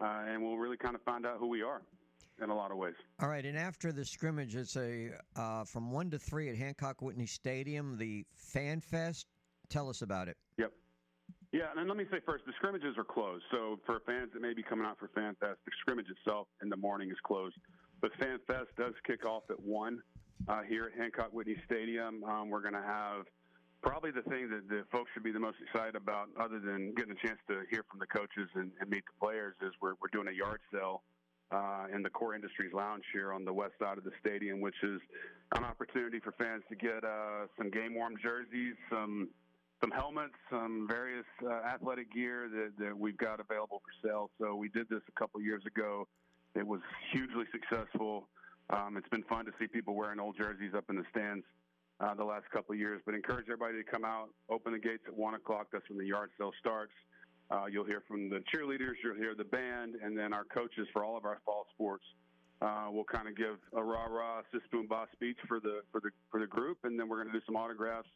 uh, 0.00 0.24
and 0.28 0.42
we'll 0.42 0.58
really 0.58 0.76
kind 0.76 0.94
of 0.94 1.02
find 1.02 1.24
out 1.24 1.38
who 1.38 1.48
we 1.48 1.62
are 1.62 1.80
in 2.42 2.50
a 2.50 2.54
lot 2.54 2.70
of 2.70 2.76
ways. 2.76 2.94
All 3.20 3.28
right, 3.28 3.44
and 3.44 3.56
after 3.56 3.92
the 3.92 4.04
scrimmage, 4.04 4.54
it's 4.54 4.76
a 4.76 5.10
uh, 5.36 5.64
from 5.64 5.90
one 5.90 6.10
to 6.10 6.18
three 6.18 6.48
at 6.48 6.56
Hancock 6.56 7.02
Whitney 7.02 7.26
Stadium, 7.26 7.96
the 7.96 8.24
Fan 8.34 8.80
Fest. 8.80 9.26
Tell 9.68 9.88
us 9.88 10.02
about 10.02 10.28
it. 10.28 10.36
Yep. 10.58 10.72
Yeah, 11.52 11.70
and 11.70 11.78
then 11.78 11.88
let 11.88 11.96
me 11.96 12.04
say 12.10 12.18
first, 12.26 12.44
the 12.44 12.52
scrimmages 12.56 12.98
are 12.98 13.04
closed. 13.04 13.44
So 13.50 13.78
for 13.86 14.00
fans 14.06 14.30
that 14.34 14.42
may 14.42 14.52
be 14.52 14.62
coming 14.62 14.84
out 14.84 14.98
for 14.98 15.08
Fan 15.14 15.36
Fest, 15.40 15.58
the 15.64 15.72
scrimmage 15.80 16.06
itself 16.10 16.48
in 16.62 16.68
the 16.68 16.76
morning 16.76 17.10
is 17.10 17.16
closed. 17.24 17.56
But 18.00 18.10
Fan 18.20 18.38
Fest 18.46 18.68
does 18.76 18.92
kick 19.06 19.24
off 19.24 19.44
at 19.48 19.58
one 19.58 20.02
uh, 20.48 20.62
here 20.68 20.90
at 20.92 21.00
Hancock 21.00 21.32
Whitney 21.32 21.56
Stadium. 21.64 22.22
Um, 22.24 22.50
we're 22.50 22.60
going 22.60 22.74
to 22.74 22.82
have 22.82 23.24
probably 23.82 24.10
the 24.10 24.22
thing 24.22 24.50
that 24.50 24.68
the 24.68 24.84
folks 24.92 25.10
should 25.14 25.22
be 25.22 25.32
the 25.32 25.40
most 25.40 25.56
excited 25.62 25.96
about, 25.96 26.28
other 26.38 26.58
than 26.58 26.92
getting 26.94 27.12
a 27.12 27.26
chance 27.26 27.38
to 27.48 27.62
hear 27.70 27.84
from 27.90 28.00
the 28.00 28.06
coaches 28.06 28.50
and, 28.54 28.70
and 28.80 28.90
meet 28.90 29.04
the 29.06 29.16
players, 29.24 29.54
is 29.62 29.72
we're 29.80 29.94
we're 30.02 30.12
doing 30.12 30.28
a 30.28 30.36
yard 30.36 30.60
sale 30.72 31.02
uh, 31.52 31.86
in 31.94 32.02
the 32.02 32.10
Core 32.10 32.34
Industries 32.34 32.72
Lounge 32.72 33.04
here 33.12 33.32
on 33.32 33.44
the 33.44 33.52
west 33.52 33.74
side 33.80 33.98
of 33.98 34.04
the 34.04 34.12
stadium, 34.20 34.60
which 34.60 34.76
is 34.82 35.00
an 35.54 35.64
opportunity 35.64 36.18
for 36.18 36.32
fans 36.32 36.62
to 36.68 36.76
get 36.76 37.04
uh, 37.04 37.46
some 37.56 37.70
game 37.70 37.94
warm 37.94 38.14
jerseys, 38.22 38.74
some 38.90 39.28
some 39.82 39.90
helmets, 39.90 40.34
some 40.50 40.86
various 40.88 41.26
uh, 41.44 41.50
athletic 41.50 42.10
gear 42.10 42.48
that, 42.48 42.72
that 42.82 42.96
we've 42.96 43.18
got 43.18 43.40
available 43.40 43.82
for 43.84 44.08
sale. 44.08 44.30
So 44.40 44.54
we 44.56 44.70
did 44.70 44.88
this 44.88 45.02
a 45.06 45.20
couple 45.20 45.38
years 45.42 45.62
ago. 45.66 46.08
It 46.54 46.66
was 46.66 46.80
hugely 47.12 47.44
successful. 47.52 48.26
Um, 48.70 48.96
it's 48.96 49.08
been 49.10 49.22
fun 49.24 49.44
to 49.44 49.52
see 49.60 49.66
people 49.66 49.94
wearing 49.94 50.18
old 50.18 50.36
jerseys 50.38 50.72
up 50.74 50.84
in 50.88 50.96
the 50.96 51.04
stands 51.10 51.44
uh, 52.00 52.14
the 52.14 52.24
last 52.24 52.48
couple 52.50 52.72
of 52.72 52.78
years. 52.78 53.02
But 53.04 53.14
encourage 53.14 53.46
everybody 53.48 53.76
to 53.76 53.84
come 53.84 54.04
out, 54.04 54.30
open 54.48 54.72
the 54.72 54.78
gates 54.78 55.02
at 55.06 55.14
one 55.14 55.34
o'clock. 55.34 55.66
That's 55.70 55.86
when 55.90 55.98
the 55.98 56.06
yard 56.06 56.30
sale 56.38 56.52
starts. 56.58 56.92
Uh, 57.50 57.66
you'll 57.70 57.84
hear 57.84 58.02
from 58.08 58.28
the 58.28 58.42
cheerleaders, 58.52 58.94
you'll 59.02 59.14
hear 59.14 59.34
the 59.34 59.44
band, 59.44 59.94
and 60.02 60.18
then 60.18 60.32
our 60.32 60.44
coaches 60.44 60.86
for 60.92 61.04
all 61.04 61.16
of 61.16 61.24
our 61.24 61.38
fall 61.44 61.66
sports 61.74 62.04
uh, 62.60 62.88
will 62.90 63.04
kind 63.04 63.28
of 63.28 63.36
give 63.36 63.58
a 63.76 63.82
rah 63.82 64.06
rah 64.06 64.42
sis 64.52 64.62
boom 64.72 64.86
ba 64.88 65.06
speech 65.12 65.38
for 65.46 65.60
the 65.60 65.80
for 65.92 66.00
the 66.00 66.10
for 66.30 66.40
the 66.40 66.46
group, 66.46 66.78
and 66.84 66.98
then 66.98 67.08
we're 67.08 67.22
going 67.22 67.32
to 67.32 67.38
do 67.38 67.44
some 67.46 67.56
autographs, 67.56 68.08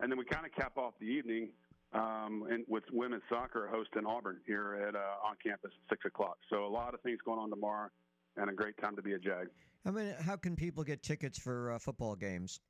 and 0.00 0.10
then 0.10 0.18
we 0.18 0.24
kind 0.24 0.44
of 0.44 0.52
cap 0.52 0.76
off 0.76 0.92
the 1.00 1.06
evening 1.06 1.48
um, 1.92 2.44
with 2.68 2.84
women's 2.92 3.22
soccer 3.28 3.68
hosting 3.72 4.04
Auburn 4.04 4.40
here 4.46 4.84
at 4.86 4.94
uh, 4.94 5.26
on 5.26 5.36
campus 5.42 5.70
at 5.72 5.96
six 5.96 6.04
o'clock. 6.04 6.36
So 6.50 6.66
a 6.66 6.68
lot 6.68 6.92
of 6.92 7.00
things 7.00 7.18
going 7.24 7.38
on 7.38 7.50
tomorrow, 7.50 7.88
and 8.36 8.50
a 8.50 8.52
great 8.52 8.76
time 8.82 8.96
to 8.96 9.02
be 9.02 9.12
a 9.12 9.18
Jag. 9.18 9.48
I 9.86 9.90
mean, 9.90 10.14
how 10.20 10.36
can 10.36 10.56
people 10.56 10.82
get 10.82 11.02
tickets 11.02 11.38
for 11.38 11.72
uh, 11.72 11.78
football 11.78 12.16
games? 12.16 12.60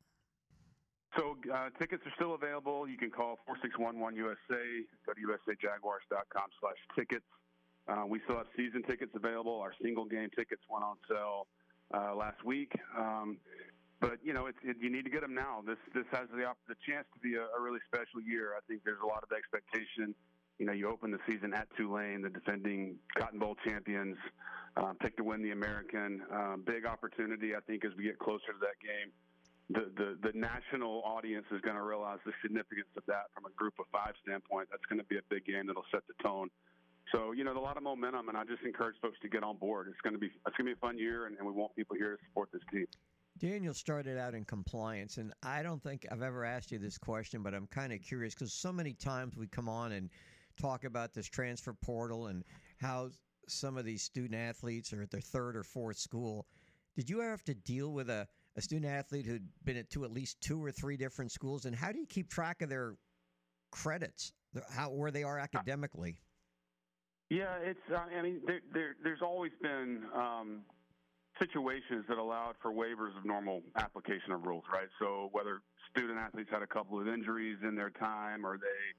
So 1.16 1.36
uh, 1.52 1.70
tickets 1.78 2.02
are 2.06 2.12
still 2.16 2.34
available. 2.34 2.88
You 2.88 2.96
can 2.96 3.10
call 3.10 3.38
4611USA, 3.46 4.82
go 5.06 5.12
to 5.12 5.20
usajaguars.com 5.20 6.48
slash 6.60 6.80
tickets. 6.96 7.26
Uh, 7.86 8.04
we 8.08 8.20
still 8.24 8.36
have 8.36 8.46
season 8.56 8.82
tickets 8.82 9.12
available. 9.14 9.60
Our 9.60 9.72
single 9.82 10.06
game 10.06 10.30
tickets 10.36 10.62
went 10.68 10.84
on 10.84 10.96
sale 11.08 11.46
uh, 11.92 12.14
last 12.14 12.44
week. 12.44 12.72
Um, 12.98 13.36
but 14.00 14.18
you 14.24 14.32
know, 14.32 14.46
it, 14.46 14.56
you 14.80 14.90
need 14.90 15.04
to 15.04 15.10
get 15.10 15.20
them 15.20 15.34
now. 15.34 15.62
This 15.64 15.78
this 15.94 16.06
has 16.10 16.26
the 16.34 16.44
the 16.68 16.74
chance 16.88 17.06
to 17.14 17.20
be 17.20 17.36
a, 17.36 17.46
a 17.56 17.60
really 17.60 17.80
special 17.86 18.20
year. 18.20 18.54
I 18.56 18.60
think 18.66 18.82
there's 18.84 19.00
a 19.02 19.06
lot 19.06 19.22
of 19.22 19.30
expectation. 19.30 20.14
You 20.58 20.66
know, 20.66 20.72
you 20.72 20.88
open 20.88 21.10
the 21.10 21.18
season 21.28 21.52
at 21.54 21.68
Tulane, 21.76 22.22
the 22.22 22.30
defending 22.30 22.96
Cotton 23.18 23.38
Bowl 23.38 23.56
champions, 23.66 24.16
uh, 24.76 24.92
pick 25.00 25.16
to 25.16 25.24
win 25.24 25.42
the 25.42 25.50
American. 25.50 26.22
Um, 26.32 26.62
big 26.66 26.86
opportunity, 26.86 27.54
I 27.56 27.60
think, 27.60 27.84
as 27.84 27.92
we 27.96 28.04
get 28.04 28.18
closer 28.18 28.52
to 28.52 28.60
that 28.60 28.78
game 28.82 29.12
the, 29.70 29.90
the, 29.96 30.18
the 30.20 30.38
national 30.38 31.02
audience 31.04 31.46
is 31.50 31.60
going 31.62 31.76
to 31.76 31.82
realize 31.82 32.18
the 32.26 32.32
significance 32.42 32.92
of 32.96 33.02
that 33.06 33.32
from 33.34 33.46
a 33.46 33.52
group 33.56 33.74
of 33.78 33.86
five 33.90 34.12
standpoint. 34.22 34.68
That's 34.70 34.84
going 34.86 35.00
to 35.00 35.06
be 35.06 35.16
a 35.16 35.26
big 35.30 35.46
game 35.46 35.66
that'll 35.66 35.88
set 35.90 36.02
the 36.06 36.14
tone. 36.22 36.50
So, 37.12 37.32
you 37.32 37.44
know, 37.44 37.56
a 37.56 37.60
lot 37.60 37.76
of 37.76 37.82
momentum, 37.82 38.28
and 38.28 38.36
I 38.36 38.44
just 38.44 38.62
encourage 38.62 38.96
folks 39.00 39.18
to 39.22 39.28
get 39.28 39.42
on 39.42 39.56
board. 39.56 39.88
It's 39.88 40.00
going 40.02 40.14
to 40.14 40.18
be 40.18 40.26
it's 40.26 40.56
going 40.56 40.66
to 40.68 40.72
be 40.74 40.78
a 40.78 40.80
fun 40.80 40.98
year, 40.98 41.26
and, 41.26 41.36
and 41.36 41.46
we 41.46 41.52
want 41.52 41.74
people 41.76 41.96
here 41.96 42.16
to 42.16 42.18
support 42.28 42.48
this 42.52 42.62
team. 42.72 42.86
Daniel 43.38 43.74
started 43.74 44.16
out 44.16 44.34
in 44.34 44.44
compliance, 44.44 45.18
and 45.18 45.32
I 45.42 45.62
don't 45.62 45.82
think 45.82 46.06
I've 46.10 46.22
ever 46.22 46.44
asked 46.44 46.70
you 46.70 46.78
this 46.78 46.98
question, 46.98 47.42
but 47.42 47.52
I'm 47.52 47.66
kind 47.66 47.92
of 47.92 48.00
curious 48.00 48.34
because 48.34 48.52
so 48.52 48.72
many 48.72 48.92
times 48.92 49.36
we 49.36 49.46
come 49.48 49.68
on 49.68 49.92
and 49.92 50.08
talk 50.60 50.84
about 50.84 51.14
this 51.14 51.26
transfer 51.26 51.72
portal 51.72 52.28
and 52.28 52.44
how 52.78 53.10
some 53.48 53.76
of 53.76 53.84
these 53.84 54.02
student 54.02 54.34
athletes 54.34 54.92
are 54.92 55.02
at 55.02 55.10
their 55.10 55.20
third 55.20 55.56
or 55.56 55.64
fourth 55.64 55.98
school. 55.98 56.46
Did 56.96 57.10
you 57.10 57.20
ever 57.20 57.30
have 57.30 57.44
to 57.44 57.54
deal 57.54 57.92
with 57.92 58.08
a, 58.08 58.28
a 58.56 58.62
student 58.62 58.86
athlete 58.86 59.26
who'd 59.26 59.46
been 59.64 59.76
at 59.76 59.90
to 59.90 60.04
at 60.04 60.12
least 60.12 60.40
two 60.40 60.62
or 60.62 60.70
three 60.70 60.96
different 60.96 61.32
schools? 61.32 61.64
And 61.64 61.74
how 61.74 61.92
do 61.92 61.98
you 61.98 62.06
keep 62.06 62.30
track 62.30 62.62
of 62.62 62.68
their 62.68 62.94
credits, 63.72 64.32
how 64.70 64.90
where 64.90 65.10
they 65.10 65.24
are 65.24 65.38
academically? 65.38 66.16
Yeah, 67.30 67.56
it's. 67.62 67.80
Uh, 67.90 68.04
I 68.16 68.22
mean, 68.22 68.40
there, 68.46 68.60
there, 68.72 68.96
there's 69.02 69.22
always 69.22 69.52
been 69.60 70.02
um, 70.14 70.62
situations 71.40 72.04
that 72.08 72.18
allowed 72.18 72.54
for 72.62 72.72
waivers 72.72 73.16
of 73.18 73.24
normal 73.24 73.62
application 73.76 74.32
of 74.32 74.44
rules, 74.44 74.64
right? 74.72 74.88
So 75.00 75.30
whether 75.32 75.60
student 75.90 76.18
athletes 76.18 76.50
had 76.52 76.62
a 76.62 76.66
couple 76.66 77.00
of 77.00 77.08
injuries 77.08 77.58
in 77.62 77.74
their 77.74 77.90
time, 77.90 78.44
or 78.44 78.58
they 78.58 78.94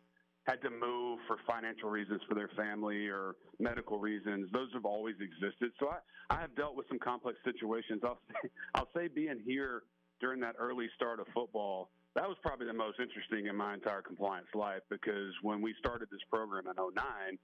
had 0.46 0.62
to 0.62 0.70
move 0.70 1.20
for 1.28 1.38
financial 1.48 1.89
reasons 1.89 2.22
for 2.28 2.36
their 2.36 2.50
family 2.56 3.08
or 3.08 3.36
medical 3.60 4.00
reasons, 4.00 4.48
those 4.54 4.70
have 4.74 4.86
always 4.86 5.16
existed. 5.20 5.72
So 5.80 5.89
I, 5.89 5.98
I 6.30 6.39
have 6.39 6.56
dealt 6.56 6.76
with 6.76 6.88
some 6.88 7.00
complex 7.00 7.38
situations. 7.43 8.02
I'll 8.04 8.20
say, 8.43 8.50
I'll 8.76 8.89
say 8.96 9.08
being 9.08 9.41
here 9.46 9.84
during 10.22 10.39
that 10.41 10.56
early 10.60 10.88
start 10.96 11.20
of 11.20 11.28
football. 11.34 11.89
That 12.16 12.28
was 12.28 12.38
probably 12.41 12.68
the 12.68 12.74
most 12.74 13.00
interesting 13.00 13.48
in 13.48 13.56
my 13.56 13.74
entire 13.74 14.02
compliance 14.02 14.48
life 14.54 14.82
because 14.89 15.34
when 15.41 15.62
we 15.62 15.74
started 15.80 16.08
this 16.12 16.22
program 16.30 16.66
in 16.68 16.76
09, 16.76 17.38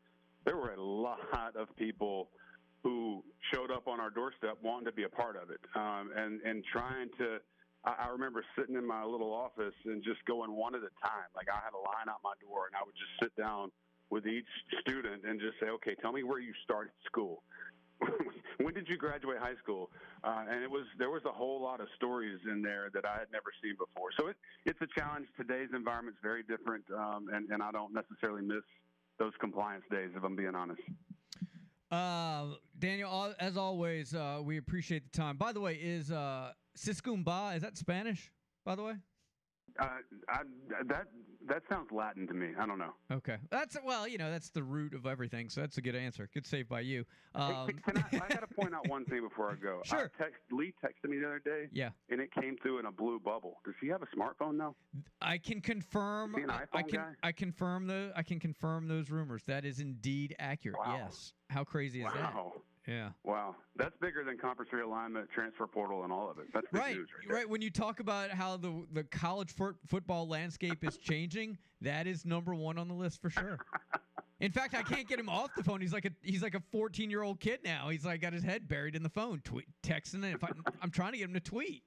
there 0.46 0.56
were 0.56 0.74
a 0.74 0.82
lot 0.82 1.56
of 1.56 1.76
people 1.76 2.30
who 2.84 3.24
showed 3.54 3.70
up 3.70 3.88
on 3.88 4.00
our 4.00 4.10
doorstep 4.10 4.58
wanting 4.62 4.86
to 4.86 4.92
be 4.92 5.04
a 5.04 5.10
part 5.10 5.36
of 5.36 5.50
it 5.50 5.60
um, 5.76 6.12
and 6.16 6.42
and 6.42 6.64
trying 6.72 7.10
to. 7.18 7.40
I, 7.84 8.06
I 8.06 8.08
remember 8.10 8.44
sitting 8.58 8.76
in 8.76 8.86
my 8.86 9.04
little 9.04 9.34
office 9.34 9.76
and 9.86 10.04
just 10.04 10.24
going 10.26 10.52
one 10.52 10.76
at 10.76 10.82
a 10.82 10.94
time. 11.02 11.30
Like 11.36 11.48
I 11.50 11.60
had 11.64 11.74
a 11.74 11.82
line 11.82 12.10
out 12.10 12.20
my 12.24 12.34
door, 12.42 12.68
and 12.68 12.76
I 12.76 12.84
would 12.86 12.96
just 12.96 13.14
sit 13.22 13.36
down 13.36 13.72
with 14.10 14.28
each 14.28 14.50
student 14.82 15.24
and 15.26 15.40
just 15.40 15.60
say, 15.60 15.70
"Okay, 15.82 15.96
tell 16.02 16.12
me 16.12 16.24
where 16.24 16.40
you 16.40 16.54
started 16.64 16.94
school." 17.06 17.44
when 18.62 18.74
did 18.74 18.88
you 18.88 18.98
graduate 18.98 19.38
high 19.38 19.56
school? 19.62 19.90
Uh, 20.24 20.46
and 20.50 20.64
it 20.64 20.70
was 20.70 20.86
there 20.98 21.10
was 21.10 21.24
a 21.26 21.32
whole 21.32 21.62
lot 21.62 21.80
of 21.80 21.88
stories 21.96 22.40
in 22.50 22.62
there 22.62 22.90
that 22.94 23.06
I 23.06 23.18
had 23.20 23.32
never 23.32 23.52
seen 23.64 23.76
before. 23.78 24.10
So 24.20 24.28
it, 24.28 24.38
it's 24.66 24.80
a 24.82 25.00
challenge. 25.00 25.28
Today's 25.38 25.70
environment's 25.74 26.20
very 26.22 26.44
different, 26.44 26.84
um, 26.96 27.28
and, 27.34 27.50
and 27.50 27.62
I 27.62 27.72
don't 27.72 27.94
necessarily 27.94 28.42
miss 28.42 28.64
those 29.20 29.34
compliance 29.40 29.84
days, 29.92 30.10
if 30.16 30.24
I'm 30.24 30.36
being 30.36 30.56
honest. 30.56 30.82
Uh, 31.92 32.56
Daniel, 32.80 33.34
as 33.40 33.58
always, 33.58 34.16
uh, 34.16 34.40
we 34.44 34.58
appreciate 34.58 35.12
the 35.12 35.18
time. 35.18 35.36
By 35.38 35.52
the 35.52 35.60
way, 35.60 35.76
is 35.76 36.10
uh, 36.10 36.54
Siskumba, 36.78 37.56
is 37.56 37.62
that 37.62 37.78
Spanish, 37.78 38.32
by 38.66 38.76
the 38.76 38.84
way? 38.84 38.94
Uh, 39.80 39.86
I, 40.28 40.40
that 40.88 41.06
that 41.48 41.64
sounds 41.70 41.88
Latin 41.92 42.28
to 42.28 42.34
me. 42.34 42.50
I 42.60 42.66
don't 42.66 42.78
know. 42.78 42.94
Okay. 43.10 43.38
That's 43.50 43.78
well, 43.86 44.06
you 44.06 44.18
know, 44.18 44.30
that's 44.30 44.50
the 44.50 44.62
root 44.64 44.94
of 44.94 45.06
everything. 45.06 45.50
So 45.50 45.62
that's 45.62 45.78
a 45.78 45.82
good 45.82 45.96
answer. 45.96 46.28
Good 46.34 46.46
save 46.46 46.68
by 46.68 46.82
you. 46.82 47.06
Um, 47.36 47.68
Can 47.88 47.98
I, 47.98 48.04
I 48.18 48.28
got 48.34 48.42
to 48.42 48.54
point 48.54 48.74
out 48.76 48.88
one 48.90 49.06
thing 49.06 49.22
before 49.22 49.50
I 49.50 49.56
go. 49.56 49.82
Sure. 49.86 50.12
I 50.20 50.24
text, 50.24 50.42
Lee 50.52 50.74
texted 50.84 51.10
me 51.10 51.20
the 51.20 51.26
other 51.26 51.40
day. 51.44 51.68
Yeah. 51.72 51.90
And 52.10 52.20
it 52.20 52.34
came 52.34 52.58
through 52.62 52.80
in 52.80 52.86
a 52.86 52.92
blue 52.92 53.20
bubble. 53.20 53.62
Does 53.64 53.76
he 53.82 53.88
have 53.88 54.02
a 54.02 54.08
smartphone 54.08 54.56
now? 54.58 54.76
I 55.22 55.38
can 55.38 55.62
confirm. 55.62 56.32
Is 56.36 56.40
he 56.40 56.44
an 56.44 56.50
I- 56.52 56.66
I 56.74 56.82
can. 56.84 57.00
guy? 57.00 57.12
I 57.24 57.32
confirm 57.32 57.88
the. 57.88 58.12
I 58.16 58.24
can 58.24 58.40
confirm 58.42 58.88
those 58.90 59.10
rumors. 59.10 59.44
That 59.48 59.64
is 59.64 59.80
indeed 59.80 60.36
accurate. 60.38 60.80
Wow. 60.80 61.00
Yes. 61.06 61.32
How 61.50 61.64
crazy 61.64 62.00
is 62.02 62.06
Wow. 62.06 62.14
that? 62.14 62.62
Yeah. 62.88 63.10
Wow. 63.24 63.56
That's 63.76 63.96
bigger 64.02 64.24
than 64.24 64.38
conference 64.38 64.72
realignment, 64.74 65.30
transfer 65.30 65.68
portal, 65.68 66.04
and 66.04 66.12
all 66.12 66.30
of 66.30 66.40
it. 66.40 66.46
That's 66.54 66.66
big 66.72 66.82
Right, 66.82 66.96
news 66.96 67.10
right 67.28 67.36
right. 67.36 67.50
When 67.50 67.62
you 67.62 67.70
talk 67.70 68.00
about 68.00 68.32
how 68.32 68.58
the 68.58 68.86
the 68.92 69.04
college 69.04 69.52
foot, 69.52 69.76
football 69.88 70.28
landscape 70.28 70.84
is 70.84 70.98
changing, 70.98 71.58
that 71.82 72.08
is 72.08 72.26
number 72.26 72.56
one 72.56 72.78
on 72.78 72.88
the 72.88 72.94
list 72.94 73.22
for 73.22 73.30
sure. 73.30 73.60
In 74.40 74.52
fact, 74.52 74.74
I 74.74 74.82
can't 74.82 75.08
get 75.08 75.20
him 75.20 75.30
off 75.30 75.52
the 75.56 75.64
phone. 75.64 75.82
He's 75.82 75.94
like 75.94 76.06
a 76.06 76.12
he's 76.24 76.42
like 76.42 76.56
a 76.56 76.62
14 76.72 77.12
year 77.12 77.22
old 77.22 77.40
kid 77.40 77.60
now. 77.64 77.90
He's 77.90 78.04
like 78.04 78.22
got 78.22 78.34
his 78.34 78.44
head 78.44 78.68
buried 78.68 78.96
in 78.96 79.04
the 79.04 79.10
phone, 79.10 79.42
tweet, 79.44 79.68
texting. 79.84 80.34
If 80.34 80.44
I, 80.44 80.50
I'm 80.82 80.90
trying 80.90 81.12
to 81.12 81.20
get 81.20 81.28
him 81.28 81.36
to 81.36 81.40
tweet. 81.40 81.84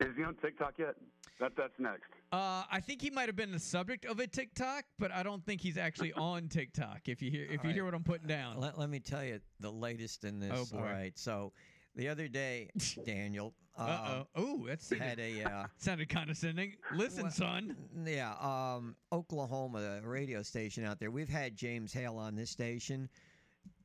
Is 0.00 0.16
he 0.16 0.24
on 0.24 0.34
TikTok 0.36 0.78
yet? 0.78 0.96
That 1.42 1.56
that's 1.56 1.72
next. 1.80 2.04
Uh, 2.30 2.62
I 2.70 2.78
think 2.80 3.02
he 3.02 3.10
might 3.10 3.26
have 3.28 3.34
been 3.34 3.50
the 3.50 3.58
subject 3.58 4.04
of 4.04 4.20
a 4.20 4.28
TikTok, 4.28 4.84
but 4.96 5.10
I 5.10 5.24
don't 5.24 5.44
think 5.44 5.60
he's 5.60 5.76
actually 5.76 6.12
on 6.16 6.46
TikTok. 6.46 7.00
If 7.06 7.20
you 7.20 7.32
hear 7.32 7.44
if 7.46 7.64
you 7.64 7.70
All 7.70 7.74
hear 7.74 7.82
right. 7.82 7.92
what 7.92 7.96
I'm 7.96 8.04
putting 8.04 8.28
down. 8.28 8.60
Let, 8.60 8.78
let 8.78 8.88
me 8.88 9.00
tell 9.00 9.24
you 9.24 9.40
the 9.58 9.70
latest 9.70 10.22
in 10.22 10.38
this. 10.38 10.52
Oh, 10.54 10.64
boy. 10.64 10.78
All 10.78 10.84
right. 10.84 11.12
So 11.18 11.52
the 11.96 12.08
other 12.08 12.28
day, 12.28 12.70
Daniel 13.04 13.54
Uh 13.76 14.22
oh. 14.22 14.26
Oh, 14.36 14.66
that's 14.68 14.88
had 14.90 15.18
a 15.18 15.42
uh, 15.42 15.66
sounded 15.78 16.08
condescending. 16.08 16.76
Listen, 16.94 17.24
Well, 17.24 17.32
son. 17.32 17.76
yeah, 18.06 18.34
um, 18.40 18.94
Oklahoma 19.10 20.00
a 20.02 20.08
radio 20.08 20.42
station 20.42 20.84
out 20.84 21.00
there. 21.00 21.10
We've 21.10 21.28
had 21.28 21.56
James 21.56 21.92
Hale 21.92 22.18
on 22.18 22.36
this 22.36 22.50
station. 22.50 23.08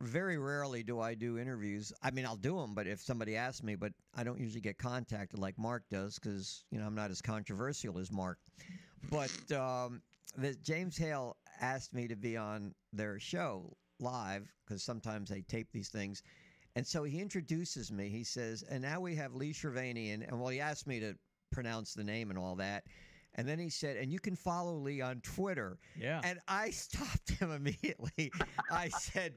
Very 0.02 0.38
rarely 0.38 0.84
do 0.84 1.00
I 1.00 1.16
do 1.16 1.39
interviews. 1.39 1.91
I 2.04 2.12
mean, 2.12 2.26
I'll 2.26 2.36
do 2.36 2.58
them, 2.58 2.76
but 2.76 2.88
if 2.88 3.02
somebody 3.02 3.36
asks 3.36 3.64
me, 3.64 3.76
but 3.76 3.91
I 4.16 4.24
don't 4.24 4.39
usually 4.39 4.62
get 4.62 4.78
contacted 4.78 5.39
like 5.39 5.58
Mark 5.58 5.84
does 5.89 6.20
because 6.20 6.64
you 6.72 6.80
know 6.80 6.86
I'm 6.86 6.95
not 6.95 7.10
as 7.10 7.22
controversial 7.22 7.98
as 7.98 8.12
Mark. 8.12 8.38
But 9.10 9.52
um, 9.52 10.02
the, 10.38 10.56
James 10.62 10.98
Hale 10.98 11.38
asked 11.62 11.93
me 11.93 12.08
to 12.08 12.16
be 12.16 12.38
on 12.38 12.74
their 12.93 13.20
show 13.20 13.76
live 14.00 14.48
because 14.66 14.84
sometimes 14.84 15.30
they 15.30 15.41
tape 15.41 15.68
these 15.72 15.89
things. 15.89 16.24
And 16.76 16.86
so 16.86 17.04
he 17.04 17.20
introduces 17.20 17.91
me. 17.91 18.10
He 18.10 18.24
says, 18.24 18.64
and 18.70 18.84
now 18.84 19.00
we 19.00 19.16
have 19.16 19.34
Lee 19.34 19.52
Shervanian. 19.52 20.28
And 20.28 20.39
well, 20.39 20.50
he 20.50 20.60
asked 20.60 20.86
me 20.86 21.00
to 21.00 21.16
pronounce 21.52 21.93
the 21.93 22.04
name 22.04 22.30
and 22.30 22.38
all 22.38 22.56
that. 22.58 22.84
And 23.36 23.48
then 23.48 23.60
he 23.60 23.70
said, 23.70 23.98
and 23.98 24.12
you 24.12 24.20
can 24.20 24.36
follow 24.36 24.76
Lee 24.76 25.02
on 25.02 25.22
Twitter. 25.22 25.80
Yeah. 26.00 26.22
And 26.24 26.39
I 26.48 26.70
stopped 26.72 27.32
him 27.32 27.52
immediately. 27.52 28.32
I 28.72 28.89
said, 28.89 29.34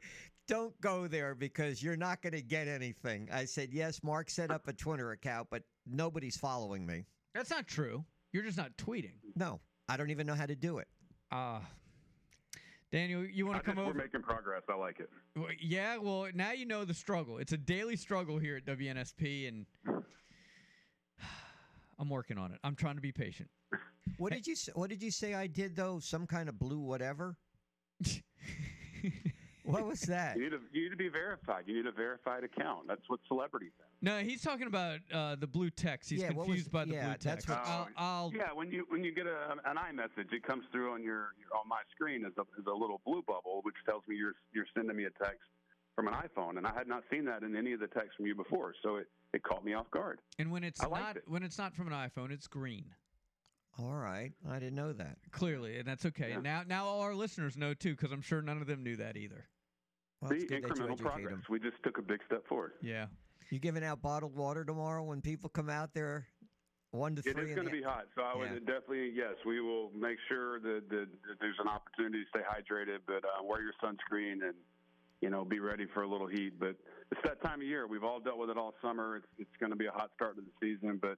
don't 0.51 0.79
go 0.81 1.07
there 1.07 1.37
because 1.37 1.81
you're 1.81 1.97
not 1.97 2.21
going 2.23 2.33
to 2.33 2.43
get 2.43 2.67
anything. 2.67 3.29
I 3.33 3.45
said, 3.45 3.69
yes, 3.73 4.03
Mark 4.03 4.29
set 4.29 4.51
up 4.51 4.67
a 4.67 4.73
Twitter 4.73 5.13
account, 5.13 5.47
but 5.49 5.63
nobody's 5.87 6.37
following 6.37 6.85
me. 6.85 7.05
That's 7.35 7.51
not 7.51 7.69
true. 7.69 8.05
You're 8.33 8.43
just 8.43 8.59
not 8.59 8.77
tweeting. 8.77 9.13
No, 9.37 9.61
I 9.89 9.97
don't 9.97 10.11
even 10.11 10.27
know 10.27 10.35
how 10.35 10.47
to 10.47 10.57
do 10.57 10.79
it. 10.79 10.89
Uh 11.31 11.61
Daniel, 12.91 13.25
you 13.25 13.47
want 13.47 13.59
to 13.59 13.65
come 13.65 13.79
over? 13.79 13.93
we're 13.93 13.99
making 14.03 14.23
progress. 14.23 14.63
I 14.69 14.75
like 14.75 14.99
it. 14.99 15.09
Well, 15.37 15.47
Yeah, 15.61 15.99
well, 15.99 16.27
now 16.35 16.51
you 16.51 16.67
know 16.67 16.85
the 16.85 16.95
struggle. 16.95 17.39
It's 17.39 17.53
a 17.53 17.57
daily 17.57 17.95
struggle 17.95 18.37
here 18.37 18.57
at 18.57 18.65
WNSP, 18.65 19.47
and 19.47 19.65
I'm 22.01 22.09
working 22.11 22.37
on 22.37 22.51
it. 22.51 22.59
I'm 22.65 22.75
trying 22.75 22.97
to 22.97 23.01
be 23.01 23.13
patient. 23.13 23.49
What 24.19 24.33
did 24.33 24.45
you 24.49 24.57
say, 24.57 24.73
What 24.75 24.91
did 24.91 25.01
you 25.01 25.13
say 25.13 25.35
I 25.35 25.47
did 25.47 25.77
though? 25.77 26.01
Some 26.01 26.27
kind 26.27 26.49
of 26.49 26.59
blue 26.59 26.81
whatever. 26.81 27.37
What 29.73 29.87
was 29.87 30.01
that? 30.03 30.37
You 30.37 30.45
need, 30.45 30.53
a, 30.55 30.59
you 30.73 30.83
need 30.85 30.91
to 30.91 30.97
be 30.97 31.09
verified. 31.09 31.65
You 31.67 31.75
need 31.77 31.87
a 31.87 31.93
verified 31.93 32.45
account. 32.45 32.89
That's 32.89 33.03
what 33.09 33.21
celebrities 33.29 33.73
have. 33.79 33.87
No, 34.03 34.19
he's 34.19 34.43
talking 34.43 34.67
about 34.67 34.99
uh, 35.13 35.37
the 35.37 35.47
blue 35.47 35.71
text. 35.71 36.11
He's 36.11 36.21
Yeah, 36.21 36.29
what 36.29 36.37
was- 36.39 36.47
confused 36.47 36.71
by 36.73 36.85
the 36.85 36.93
yeah, 36.95 37.01
blue 37.05 37.11
that's 37.13 37.25
text. 37.25 37.49
what- 37.49 37.67
I'll, 37.67 37.89
I'll 37.97 38.33
yeah, 38.35 38.53
when 38.55 38.71
you 38.71 38.87
when 38.89 39.05
you 39.05 39.13
get 39.15 39.27
a, 39.27 39.53
an 39.65 39.77
iMessage, 39.77 40.33
it 40.33 40.43
comes 40.43 40.65
through 40.73 40.93
on 40.93 41.03
your, 41.03 41.35
your 41.39 41.59
on 41.59 41.69
my 41.69 41.81
screen 41.95 42.25
as 42.25 42.33
a, 42.39 42.43
as 42.59 42.67
a 42.67 42.73
little 42.73 43.01
blue 43.05 43.23
bubble, 43.27 43.61
which 43.63 43.77
tells 43.89 44.03
me 44.09 44.17
you're 44.17 44.35
you're 44.53 44.67
sending 44.75 44.97
me 44.97 45.05
a 45.05 45.11
text 45.23 45.41
from 45.97 46.07
an 46.09 46.15
iPhone, 46.15 46.57
and 46.57 46.67
I 46.67 46.73
had 46.73 46.87
not 46.87 47.03
seen 47.13 47.25
that 47.27 47.43
in 47.43 47.57
any 47.57 47.73
of 47.73 47.81
the 47.81 47.89
texts 47.89 48.15
from 48.17 48.27
you 48.27 48.35
before, 48.35 48.75
so 48.83 48.97
it, 48.97 49.09
it 49.35 49.43
caught 49.43 49.65
me 49.65 49.75
off 49.75 49.91
guard. 49.91 50.21
and 50.39 50.51
when 50.51 50.63
it's 50.65 50.83
I 50.83 50.89
not 50.89 51.17
it. 51.19 51.25
when 51.27 51.43
it's 51.43 51.59
not 51.59 51.75
from 51.75 51.89
an 51.89 51.93
iPhone, 51.93 52.31
it's 52.31 52.47
green. 52.47 52.87
All 53.79 53.95
right, 53.95 54.33
I 54.49 54.59
didn't 54.59 54.75
know 54.75 54.93
that. 54.93 55.17
Clearly, 55.31 55.79
and 55.79 55.87
that's 55.87 56.05
okay. 56.07 56.33
And 56.33 56.43
now 56.43 56.63
now 56.67 56.87
all 56.87 57.01
our 57.01 57.15
listeners 57.15 57.57
know 57.57 57.73
too, 57.75 57.95
because 57.95 58.13
I'm 58.13 58.21
sure 58.21 58.41
none 58.43 58.61
of 58.61 58.67
them 58.67 58.83
knew 58.83 58.97
that 58.97 59.17
either. 59.17 59.47
Well, 60.21 60.33
it's 60.33 60.43
See, 60.43 60.49
good 60.49 60.63
that 60.65 60.69
you 60.69 60.75
incremental 60.75 60.93
educate 60.93 61.03
progress. 61.11 61.33
'em. 61.35 61.43
We 61.49 61.61
just 61.61 61.83
took 61.83 61.99
a 61.99 62.03
big 62.03 62.21
step 62.27 62.47
forward. 62.47 62.73
Yeah. 62.83 63.07
You 63.51 63.59
giving 63.59 63.83
out 63.85 64.03
bottled 64.03 64.35
water 64.35 64.65
tomorrow 64.65 65.03
when 65.03 65.21
people 65.23 65.49
come 65.49 65.71
out 65.71 65.93
there? 65.95 66.27
One 66.93 67.15
to 67.15 67.21
It 67.21 67.35
three. 67.35 67.45
is 67.45 67.49
in 67.51 67.55
going 67.55 67.67
to 67.69 67.73
be 67.73 67.83
hot, 67.83 68.07
so 68.17 68.23
I 68.23 68.37
would 68.37 68.51
Yeah. 68.51 68.59
definitely 68.59 69.11
yes. 69.11 69.37
We 69.47 69.61
will 69.61 69.91
make 69.93 70.19
sure 70.29 70.59
that, 70.61 70.89
that, 70.89 71.09
that 71.29 71.39
there's 71.41 71.59
an 71.61 71.69
opportunity 71.69 72.25
to 72.25 72.29
stay 72.31 72.43
hydrated, 72.43 72.99
but 73.07 73.25
uh, 73.25 73.43
wear 73.45 73.63
your 73.63 73.73
sunscreen 73.83 74.43
and 74.45 74.55
you 75.21 75.31
know 75.31 75.45
be 75.45 75.61
ready 75.61 75.87
for 75.95 76.03
a 76.03 76.09
little 76.09 76.27
heat. 76.27 76.59
But 76.59 76.77
it's 77.13 77.21
that 77.25 77.41
time 77.43 77.61
of 77.61 77.67
year. 77.67 77.87
We've 77.87 78.03
all 78.05 78.19
dealt 78.21 78.39
with 78.39 78.51
it 78.51 78.57
all 78.59 78.75
summer. 78.83 79.17
It's 79.17 79.27
it's 79.39 79.57
going 79.61 79.71
to 79.71 79.77
be 79.77 79.87
a 79.87 79.93
hot 79.93 80.11
start 80.15 80.35
to 80.37 80.43
the 80.43 80.51
season, 80.61 80.99
but 80.99 81.17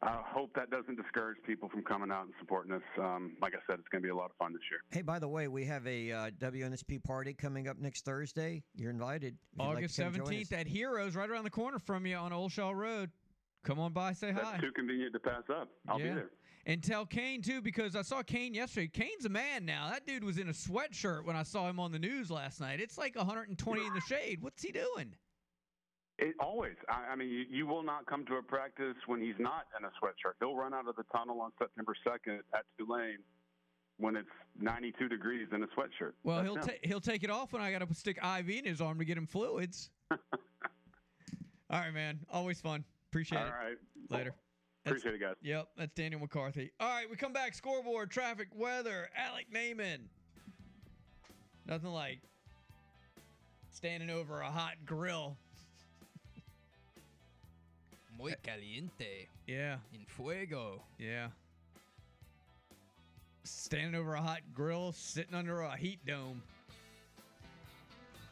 I 0.00 0.20
hope 0.24 0.54
that 0.54 0.70
doesn't 0.70 0.94
discourage 0.94 1.38
people 1.44 1.68
from 1.68 1.82
coming 1.82 2.12
out 2.12 2.24
and 2.26 2.32
supporting 2.38 2.72
us. 2.72 2.82
Um, 3.00 3.36
like 3.42 3.54
I 3.54 3.58
said, 3.66 3.80
it's 3.80 3.88
going 3.88 4.00
to 4.00 4.06
be 4.06 4.10
a 4.10 4.14
lot 4.14 4.26
of 4.30 4.36
fun 4.38 4.52
this 4.52 4.62
year. 4.70 4.78
Hey, 4.90 5.02
by 5.02 5.18
the 5.18 5.26
way, 5.26 5.48
we 5.48 5.64
have 5.64 5.84
a 5.88 6.12
uh, 6.12 6.30
WNSP 6.38 7.02
party 7.02 7.34
coming 7.34 7.66
up 7.66 7.78
next 7.78 8.04
Thursday. 8.04 8.62
You're 8.76 8.90
invited. 8.90 9.34
if 9.54 9.58
you'd 9.58 9.66
like 9.68 9.76
August 9.78 9.96
come 9.98 10.12
seventeenth 10.14 10.52
at 10.52 10.68
Heroes, 10.68 11.16
right 11.16 11.28
around 11.28 11.44
the 11.44 11.50
corner 11.50 11.80
from 11.80 12.06
you 12.06 12.14
on 12.16 12.32
Old 12.32 12.52
Shell 12.52 12.76
Road. 12.76 13.10
Come 13.64 13.80
on 13.80 13.92
by, 13.92 14.12
say 14.12 14.30
That's 14.30 14.46
hi. 14.48 14.58
too 14.58 14.70
convenient 14.70 15.12
to 15.14 15.18
pass 15.18 15.42
up. 15.50 15.68
I'll 15.88 15.98
Yeah. 15.98 16.08
be 16.10 16.14
there. 16.14 16.30
And 16.66 16.82
tell 16.82 17.04
Kane 17.04 17.42
too, 17.42 17.60
because 17.60 17.96
I 17.96 18.02
saw 18.02 18.22
Kane 18.22 18.54
yesterday. 18.54 18.88
Kane's 18.88 19.24
a 19.24 19.28
man 19.30 19.64
now. 19.64 19.88
That 19.90 20.06
dude 20.06 20.22
was 20.22 20.38
in 20.38 20.48
a 20.48 20.52
sweatshirt 20.52 21.24
when 21.24 21.34
I 21.34 21.42
saw 21.42 21.68
him 21.68 21.80
on 21.80 21.90
the 21.92 21.98
news 21.98 22.30
last 22.30 22.60
night. 22.60 22.78
It's 22.78 22.98
like 22.98 23.16
120 23.16 23.84
in 23.86 23.94
the 23.94 24.00
shade. 24.02 24.42
What's 24.42 24.62
he 24.62 24.70
doing? 24.70 25.14
It 26.18 26.34
always. 26.40 26.74
I, 26.88 27.12
I 27.12 27.16
mean, 27.16 27.28
you, 27.28 27.44
you 27.48 27.66
will 27.66 27.82
not 27.84 28.06
come 28.06 28.24
to 28.26 28.34
a 28.36 28.42
practice 28.42 28.96
when 29.06 29.20
he's 29.20 29.36
not 29.38 29.66
in 29.78 29.84
a 29.84 29.88
sweatshirt. 30.02 30.34
He'll 30.40 30.56
run 30.56 30.74
out 30.74 30.88
of 30.88 30.96
the 30.96 31.04
tunnel 31.14 31.40
on 31.40 31.52
September 31.58 31.94
2nd 32.06 32.38
at 32.54 32.64
Tulane 32.76 33.18
when 33.98 34.16
it's 34.16 34.28
92 34.60 35.08
degrees 35.08 35.46
in 35.52 35.62
a 35.62 35.66
sweatshirt. 35.68 36.12
Well, 36.24 36.42
That's 36.42 36.66
he'll 36.66 36.74
ta- 36.74 36.80
he'll 36.82 37.00
take 37.00 37.22
it 37.22 37.30
off 37.30 37.52
when 37.52 37.62
I 37.62 37.70
got 37.70 37.86
to 37.86 37.94
stick 37.94 38.18
IV 38.22 38.48
in 38.50 38.64
his 38.64 38.80
arm 38.80 38.98
to 38.98 39.04
get 39.04 39.16
him 39.16 39.26
fluids. 39.26 39.90
All 40.10 40.18
right, 41.70 41.92
man. 41.92 42.18
Always 42.32 42.60
fun. 42.60 42.84
Appreciate 43.10 43.38
All 43.38 43.46
it. 43.46 43.50
right. 43.50 43.76
Later. 44.10 44.24
That's- 44.24 44.34
Appreciate 44.86 45.14
it, 45.16 45.20
guys. 45.20 45.34
Yep, 45.42 45.68
that's 45.76 45.92
Daniel 45.94 46.20
McCarthy. 46.20 46.70
All 46.80 46.88
right, 46.88 47.10
we 47.10 47.16
come 47.16 47.32
back. 47.34 47.54
Scoreboard, 47.54 48.10
traffic, 48.10 48.48
weather. 48.56 49.10
Alec 49.14 49.46
Naaman. 49.52 50.08
Nothing 51.66 51.90
like 51.92 52.20
standing 53.70 54.08
over 54.08 54.40
a 54.40 54.50
hot 54.50 54.76
grill. 54.86 55.36
Muy 58.18 58.34
caliente. 58.42 59.28
Yeah, 59.46 59.76
In 59.92 60.04
fuego. 60.06 60.82
yeah. 60.98 61.28
Standing 63.44 63.94
over 63.94 64.14
a 64.14 64.20
hot 64.20 64.40
grill, 64.54 64.92
sitting 64.92 65.34
under 65.34 65.62
a 65.62 65.76
heat 65.76 66.04
dome. 66.04 66.42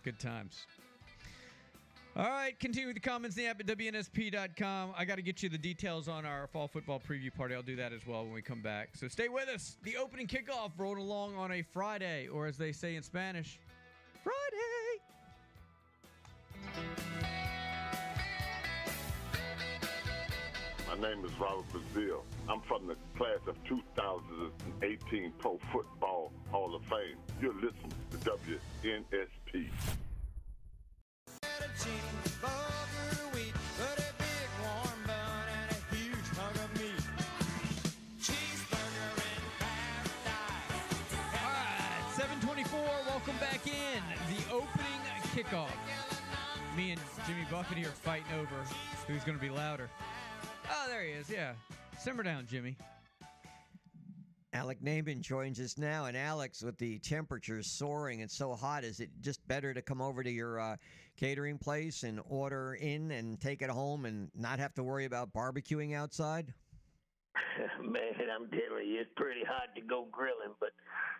Good 0.02 0.18
times. 0.18 0.66
All 2.16 2.28
right, 2.28 2.58
continue 2.58 2.86
with 2.88 2.96
the 2.96 3.00
comments 3.00 3.36
in 3.36 3.44
the 3.44 3.48
app 3.50 3.60
at 3.60 3.66
WNSP.com. 3.66 4.94
I 4.96 5.04
got 5.04 5.16
to 5.16 5.22
get 5.22 5.42
you 5.42 5.48
the 5.48 5.58
details 5.58 6.08
on 6.08 6.24
our 6.24 6.46
fall 6.48 6.66
football 6.66 7.00
preview 7.00 7.32
party. 7.34 7.54
I'll 7.54 7.62
do 7.62 7.76
that 7.76 7.92
as 7.92 8.06
well 8.06 8.24
when 8.24 8.32
we 8.32 8.42
come 8.42 8.62
back. 8.62 8.90
So 8.94 9.06
stay 9.08 9.28
with 9.28 9.48
us. 9.48 9.76
The 9.84 9.96
opening 9.96 10.26
kickoff 10.26 10.72
rolled 10.78 10.98
along 10.98 11.36
on 11.36 11.52
a 11.52 11.62
Friday, 11.62 12.26
or 12.28 12.46
as 12.46 12.56
they 12.56 12.72
say 12.72 12.96
in 12.96 13.02
Spanish, 13.02 13.58
Friday. 14.24 15.02
Name 21.00 21.26
is 21.26 21.32
Robert 21.38 21.66
Brazile. 21.72 22.22
I'm 22.48 22.62
from 22.62 22.86
the 22.86 22.96
class 23.18 23.40
of 23.46 23.62
2018 23.64 25.32
Pro 25.38 25.58
Football 25.70 26.32
Hall 26.50 26.74
of 26.74 26.82
Fame. 26.84 27.18
You're 27.38 27.52
listening 27.52 27.92
to 28.12 28.16
WNSP. 28.16 29.68
All 41.32 41.52
right, 41.52 42.04
724. 42.16 42.80
Welcome 43.06 43.36
back 43.38 43.66
in. 43.66 44.02
The 44.34 44.54
opening 44.54 45.02
kickoff. 45.34 45.68
Me 46.74 46.92
and 46.92 47.00
Jimmy 47.26 47.44
Buffett 47.50 47.76
here 47.76 47.88
fighting 47.88 48.32
over 48.40 48.64
who's 49.06 49.24
going 49.24 49.36
to 49.38 49.42
be 49.42 49.50
louder. 49.50 49.90
Oh, 50.70 50.86
there 50.88 51.02
he 51.02 51.10
is. 51.12 51.30
Yeah. 51.30 51.52
Simmer 51.98 52.22
down, 52.22 52.46
Jimmy. 52.46 52.76
Alec 54.52 54.82
Naaman 54.82 55.20
joins 55.22 55.60
us 55.60 55.76
now. 55.76 56.06
And 56.06 56.16
Alex, 56.16 56.62
with 56.62 56.78
the 56.78 56.98
temperatures 57.00 57.76
soaring 57.76 58.22
and 58.22 58.30
so 58.30 58.54
hot, 58.54 58.84
is 58.84 59.00
it 59.00 59.10
just 59.20 59.46
better 59.46 59.74
to 59.74 59.82
come 59.82 60.00
over 60.00 60.22
to 60.22 60.30
your 60.30 60.58
uh, 60.58 60.76
catering 61.16 61.58
place 61.58 62.02
and 62.02 62.20
order 62.28 62.74
in 62.74 63.10
and 63.10 63.40
take 63.40 63.60
it 63.60 63.70
home 63.70 64.06
and 64.06 64.30
not 64.34 64.58
have 64.58 64.74
to 64.74 64.82
worry 64.82 65.04
about 65.04 65.32
barbecuing 65.32 65.94
outside? 65.94 66.54
Man, 67.82 68.28
I'm 68.32 68.48
telling 68.50 68.88
you, 68.88 69.00
it's 69.00 69.10
pretty 69.16 69.44
hard 69.44 69.70
to 69.76 69.82
go 69.82 70.06
grilling, 70.10 70.54
but 70.60 70.70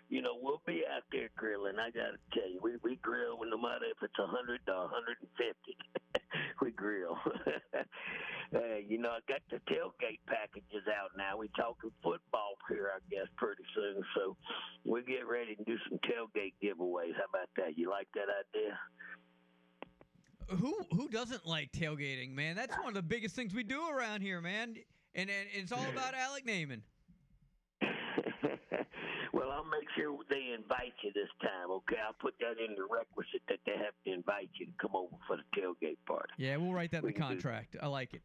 you 0.09 0.23
know 0.23 0.37
we'll 0.41 0.63
be 0.67 0.85
out 0.87 1.03
there 1.13 1.31
grilling. 1.37 1.79
I 1.79 1.91
gotta 1.91 2.21
tell 2.33 2.49
you, 2.49 2.61
we 2.63 2.77
we 2.83 2.97
grill 3.03 3.39
no 3.45 3.59
matter 3.59 3.87
if 3.91 3.99
it's 4.03 4.19
a 4.19 4.27
hundred 4.27 4.61
or 4.69 4.85
a 4.85 4.89
hundred 4.89 5.19
and 5.21 5.33
fifty. 5.37 5.77
we 6.63 6.71
grill. 6.71 7.19
uh, 8.55 8.81
you 8.87 8.99
know, 8.99 9.11
I 9.11 9.21
got 9.29 9.43
the 9.51 9.61
tailgate 9.71 10.23
packages 10.27 10.87
out 10.89 11.11
now. 11.17 11.37
We 11.37 11.49
talking 11.57 11.91
football 12.03 12.57
here, 12.69 12.91
I 12.95 13.01
guess, 13.11 13.29
pretty 13.37 13.65
soon. 13.75 14.03
So 14.15 14.37
we 14.85 15.03
get 15.03 15.27
ready 15.29 15.57
to 15.57 15.65
do 15.65 15.77
some 15.89 15.99
tailgate 16.05 16.55
giveaways. 16.63 17.17
How 17.17 17.29
about 17.29 17.51
that? 17.57 17.77
You 17.77 17.91
like 17.91 18.09
that 18.15 18.29
idea? 18.31 18.79
Who 20.49 20.77
who 20.93 21.09
doesn't 21.09 21.45
like 21.45 21.73
tailgating, 21.73 22.33
man? 22.33 22.55
That's 22.55 22.77
one 22.79 22.89
of 22.89 22.95
the 22.95 23.03
biggest 23.03 23.35
things 23.35 23.53
we 23.53 23.65
do 23.65 23.89
around 23.91 24.21
here, 24.21 24.41
man. 24.41 24.77
And, 25.17 25.31
and 25.31 25.49
it's 25.55 25.73
all 25.73 25.89
about 25.91 26.13
Alec 26.15 26.45
Naaman. 26.45 26.83
well, 29.33 29.51
I'll 29.51 29.65
make 29.65 29.89
sure 29.97 30.19
they 30.29 30.53
invite 30.55 30.93
you 31.03 31.11
this 31.15 31.31
time, 31.41 31.71
okay? 31.71 31.97
I'll 32.07 32.13
put 32.21 32.35
that 32.41 32.63
in 32.63 32.75
the 32.77 32.83
requisite 32.83 33.41
that 33.49 33.61
they 33.65 33.73
have 33.73 33.95
to 34.05 34.13
invite 34.13 34.51
you 34.61 34.67
to 34.67 34.73
come 34.79 34.95
over 34.95 35.17
for 35.27 35.39
the 35.39 35.45
tailgate 35.59 35.97
party. 36.07 36.35
Yeah, 36.37 36.59
we'll 36.59 36.75
write 36.75 36.91
that 36.91 37.03
in 37.03 37.07
the 37.07 37.15
contract. 37.15 37.77
I 37.81 37.87
like 37.87 38.13
it. 38.13 38.21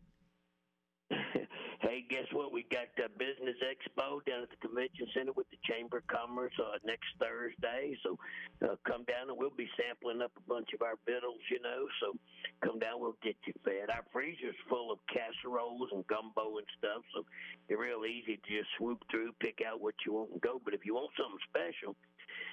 hey, 1.81 2.05
guess 2.05 2.29
what? 2.31 2.53
We 2.53 2.63
got 2.69 2.93
the 2.93 3.09
Business 3.17 3.57
Expo 3.65 4.21
down 4.29 4.45
at 4.45 4.53
the 4.53 4.61
Convention 4.61 5.09
Center 5.17 5.33
with 5.33 5.49
the 5.49 5.57
Chamber 5.65 5.97
of 5.97 6.07
Commerce 6.07 6.53
uh, 6.61 6.77
next 6.85 7.09
Thursday. 7.17 7.97
So 8.05 8.17
uh, 8.61 8.77
come 8.85 9.03
down 9.09 9.33
and 9.33 9.37
we'll 9.37 9.53
be 9.57 9.69
sampling 9.73 10.21
up 10.21 10.31
a 10.37 10.45
bunch 10.45 10.69
of 10.77 10.81
our 10.85 10.95
biddles, 11.05 11.41
you 11.49 11.57
know. 11.61 11.89
So 11.99 12.13
come 12.61 12.77
down, 12.77 13.01
we'll 13.01 13.17
get 13.25 13.35
you 13.49 13.53
fed. 13.65 13.89
Our 13.89 14.05
freezer's 14.13 14.57
full 14.69 14.93
of 14.93 15.01
casseroles 15.09 15.89
and 15.91 16.05
gumbo 16.05 16.61
and 16.61 16.69
stuff. 16.77 17.01
So 17.17 17.25
it's 17.67 17.79
real 17.79 18.05
easy 18.05 18.37
to 18.37 18.47
just 18.47 18.69
swoop 18.77 19.01
through, 19.09 19.33
pick 19.41 19.65
out 19.65 19.81
what 19.81 19.97
you 20.05 20.13
want 20.13 20.37
and 20.37 20.41
go. 20.41 20.61
But 20.61 20.77
if 20.77 20.85
you 20.85 20.93
want 20.93 21.09
something 21.17 21.41
special, 21.49 21.97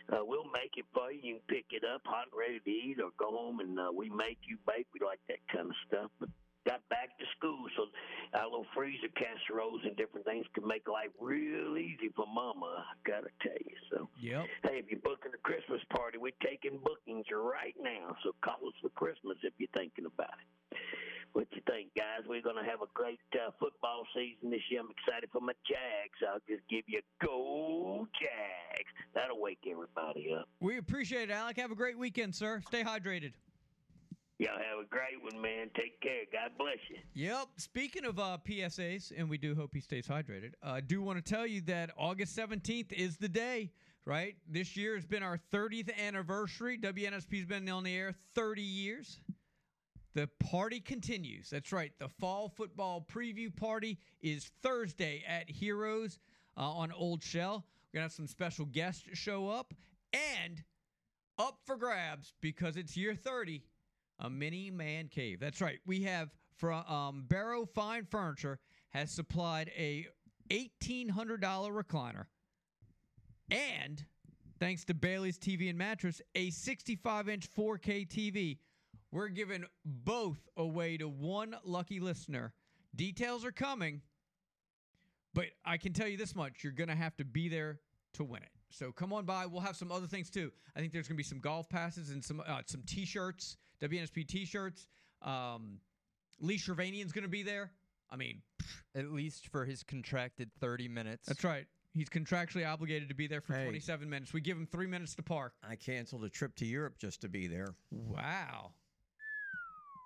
uh, 0.08 0.24
we'll 0.24 0.48
make 0.56 0.72
it 0.80 0.88
for 0.96 1.12
you. 1.12 1.20
You 1.20 1.34
can 1.36 1.46
pick 1.52 1.68
it 1.76 1.84
up 1.84 2.00
hot 2.08 2.32
and 2.32 2.38
ready 2.40 2.64
to 2.64 2.70
eat 2.70 2.96
or 2.96 3.12
go 3.20 3.28
home 3.28 3.60
and 3.60 3.76
uh, 3.76 3.92
we 3.92 4.08
make 4.08 4.40
you 4.48 4.56
bake. 4.64 4.88
We 4.96 5.04
like 5.04 5.20
that 5.28 5.44
kind 5.52 5.68
of 5.68 5.76
stuff. 5.84 6.10
But 6.16 6.32
got 6.68 6.86
back 6.90 7.16
to 7.18 7.24
school, 7.36 7.64
so 7.76 7.86
our 8.38 8.44
little 8.44 8.66
freezer 8.74 9.08
casseroles 9.16 9.80
and 9.84 9.96
different 9.96 10.26
things 10.26 10.44
can 10.54 10.66
make 10.66 10.86
life 10.88 11.08
real 11.18 11.76
easy 11.78 12.10
for 12.14 12.26
Mama. 12.26 12.84
I 12.84 13.08
gotta 13.08 13.30
tell 13.40 13.56
you. 13.64 13.76
So, 13.90 14.08
Yep. 14.20 14.46
hey, 14.64 14.78
if 14.78 14.90
you're 14.90 15.00
booking 15.00 15.32
a 15.34 15.38
Christmas 15.38 15.80
party, 15.90 16.18
we're 16.18 16.36
taking 16.44 16.78
bookings 16.78 17.26
right 17.32 17.74
now. 17.80 18.14
So 18.22 18.34
call 18.42 18.68
us 18.68 18.74
for 18.82 18.90
Christmas 18.90 19.38
if 19.42 19.54
you're 19.58 19.72
thinking 19.74 20.04
about 20.06 20.34
it. 20.38 20.78
What 21.32 21.46
you 21.52 21.60
think, 21.68 21.94
guys? 21.94 22.26
We're 22.26 22.42
gonna 22.42 22.64
have 22.64 22.82
a 22.82 22.88
great 22.94 23.20
uh, 23.34 23.50
football 23.60 24.04
season 24.14 24.50
this 24.50 24.62
year. 24.70 24.80
I'm 24.80 24.88
excited 24.90 25.30
for 25.30 25.40
my 25.40 25.52
Jags. 25.68 26.18
I'll 26.26 26.40
just 26.48 26.66
give 26.68 26.84
you 26.86 27.00
a 27.00 27.24
go 27.24 28.08
Jags. 28.18 28.90
That'll 29.14 29.40
wake 29.40 29.60
everybody 29.70 30.34
up. 30.34 30.48
We 30.60 30.78
appreciate 30.78 31.30
it, 31.30 31.32
Alec. 31.32 31.56
Have 31.58 31.70
a 31.70 31.74
great 31.76 31.98
weekend, 31.98 32.34
sir. 32.34 32.60
Stay 32.66 32.82
hydrated. 32.82 33.32
Y'all 34.38 34.50
have 34.52 34.84
a 34.84 34.88
great 34.88 35.20
one, 35.20 35.40
man. 35.42 35.68
Take 35.74 36.00
care. 36.00 36.22
God 36.32 36.52
bless 36.56 36.78
you. 36.88 36.96
Yep. 37.14 37.48
Speaking 37.56 38.04
of 38.04 38.18
uh, 38.20 38.38
PSAs, 38.48 39.12
and 39.16 39.28
we 39.28 39.36
do 39.36 39.54
hope 39.54 39.74
he 39.74 39.80
stays 39.80 40.06
hydrated, 40.06 40.52
I 40.62 40.78
uh, 40.78 40.80
do 40.86 41.02
want 41.02 41.24
to 41.24 41.28
tell 41.28 41.46
you 41.46 41.60
that 41.62 41.90
August 41.96 42.36
17th 42.36 42.92
is 42.92 43.16
the 43.16 43.28
day 43.28 43.72
right? 44.08 44.36
This 44.48 44.74
year 44.74 44.94
has 44.94 45.04
been 45.04 45.22
our 45.22 45.38
30th 45.52 45.94
anniversary. 45.98 46.78
WNSP's 46.78 47.44
been 47.44 47.68
on 47.68 47.84
the 47.84 47.94
air 47.94 48.14
30 48.34 48.62
years. 48.62 49.20
The 50.14 50.28
party 50.40 50.80
continues. 50.80 51.50
That's 51.50 51.72
right. 51.72 51.92
The 51.98 52.08
fall 52.08 52.48
football 52.48 53.06
preview 53.06 53.54
party 53.54 53.98
is 54.22 54.50
Thursday 54.62 55.22
at 55.28 55.50
Heroes 55.50 56.18
uh, 56.56 56.62
on 56.62 56.90
Old 56.90 57.22
Shell. 57.22 57.66
We're 57.92 57.98
going 57.98 58.00
to 58.00 58.04
have 58.04 58.12
some 58.12 58.26
special 58.26 58.64
guests 58.64 59.04
show 59.12 59.50
up 59.50 59.74
and 60.14 60.64
up 61.38 61.58
for 61.66 61.76
grabs 61.76 62.32
because 62.40 62.78
it's 62.78 62.96
year 62.96 63.14
30, 63.14 63.62
a 64.20 64.30
mini 64.30 64.70
man 64.70 65.08
cave. 65.08 65.40
That's 65.40 65.60
right. 65.60 65.78
We 65.86 66.02
have 66.02 66.30
from 66.56 66.84
um, 66.86 67.24
Barrow 67.28 67.66
Fine 67.66 68.04
Furniture 68.04 68.58
has 68.90 69.10
supplied 69.10 69.70
a 69.76 70.06
$1,800 70.50 71.40
recliner 71.40 72.24
and 73.50 74.04
thanks 74.58 74.84
to 74.86 74.94
Bailey's 74.94 75.38
TV 75.38 75.68
and 75.68 75.78
mattress, 75.78 76.20
a 76.34 76.50
65 76.50 77.28
inch 77.28 77.48
4K 77.54 78.08
TV. 78.08 78.58
We're 79.10 79.28
giving 79.28 79.64
both 79.84 80.38
away 80.56 80.98
to 80.98 81.08
one 81.08 81.56
lucky 81.64 82.00
listener. 82.00 82.52
Details 82.94 83.44
are 83.44 83.52
coming, 83.52 84.02
but 85.34 85.46
I 85.64 85.76
can 85.78 85.92
tell 85.92 86.08
you 86.08 86.16
this 86.16 86.34
much 86.34 86.62
you're 86.62 86.72
going 86.72 86.88
to 86.88 86.96
have 86.96 87.16
to 87.16 87.24
be 87.24 87.48
there 87.48 87.80
to 88.14 88.24
win 88.24 88.42
it. 88.42 88.50
So 88.70 88.92
come 88.92 89.12
on 89.12 89.24
by. 89.24 89.46
We'll 89.46 89.60
have 89.62 89.76
some 89.76 89.90
other 89.90 90.06
things 90.06 90.30
too. 90.30 90.52
I 90.76 90.80
think 90.80 90.92
there's 90.92 91.08
going 91.08 91.16
to 91.16 91.18
be 91.18 91.24
some 91.24 91.40
golf 91.40 91.68
passes 91.68 92.10
and 92.10 92.22
some 92.24 92.42
uh, 92.46 92.60
some 92.66 92.82
t-shirts, 92.86 93.56
WNSP 93.82 94.26
t-shirts. 94.26 94.86
Um, 95.22 95.78
Lee 96.40 96.58
Shervanian's 96.58 97.12
going 97.12 97.22
to 97.24 97.28
be 97.28 97.42
there. 97.42 97.72
I 98.10 98.16
mean, 98.16 98.42
At 98.94 99.10
least 99.10 99.48
for 99.48 99.64
his 99.64 99.82
contracted 99.82 100.50
30 100.60 100.88
minutes. 100.88 101.26
that's 101.26 101.44
right. 101.44 101.66
He's 101.94 102.08
contractually 102.08 102.66
obligated 102.70 103.08
to 103.08 103.14
be 103.14 103.26
there 103.26 103.40
for 103.40 103.54
Hey. 103.54 103.64
27 103.64 104.08
minutes. 104.08 104.32
We 104.32 104.40
give 104.40 104.56
him 104.56 104.66
three 104.66 104.86
minutes 104.86 105.14
to 105.16 105.22
park. 105.22 105.54
I 105.68 105.74
canceled 105.74 106.24
a 106.24 106.28
trip 106.28 106.54
to 106.56 106.66
Europe 106.66 106.96
just 106.98 107.20
to 107.22 107.28
be 107.28 107.48
there. 107.48 107.74
Wow. 107.90 108.70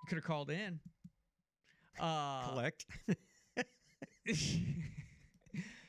You 0.01 0.07
could 0.09 0.15
have 0.15 0.23
called 0.25 0.49
in. 0.49 0.79
Uh, 1.99 2.47
Collect. 2.49 2.85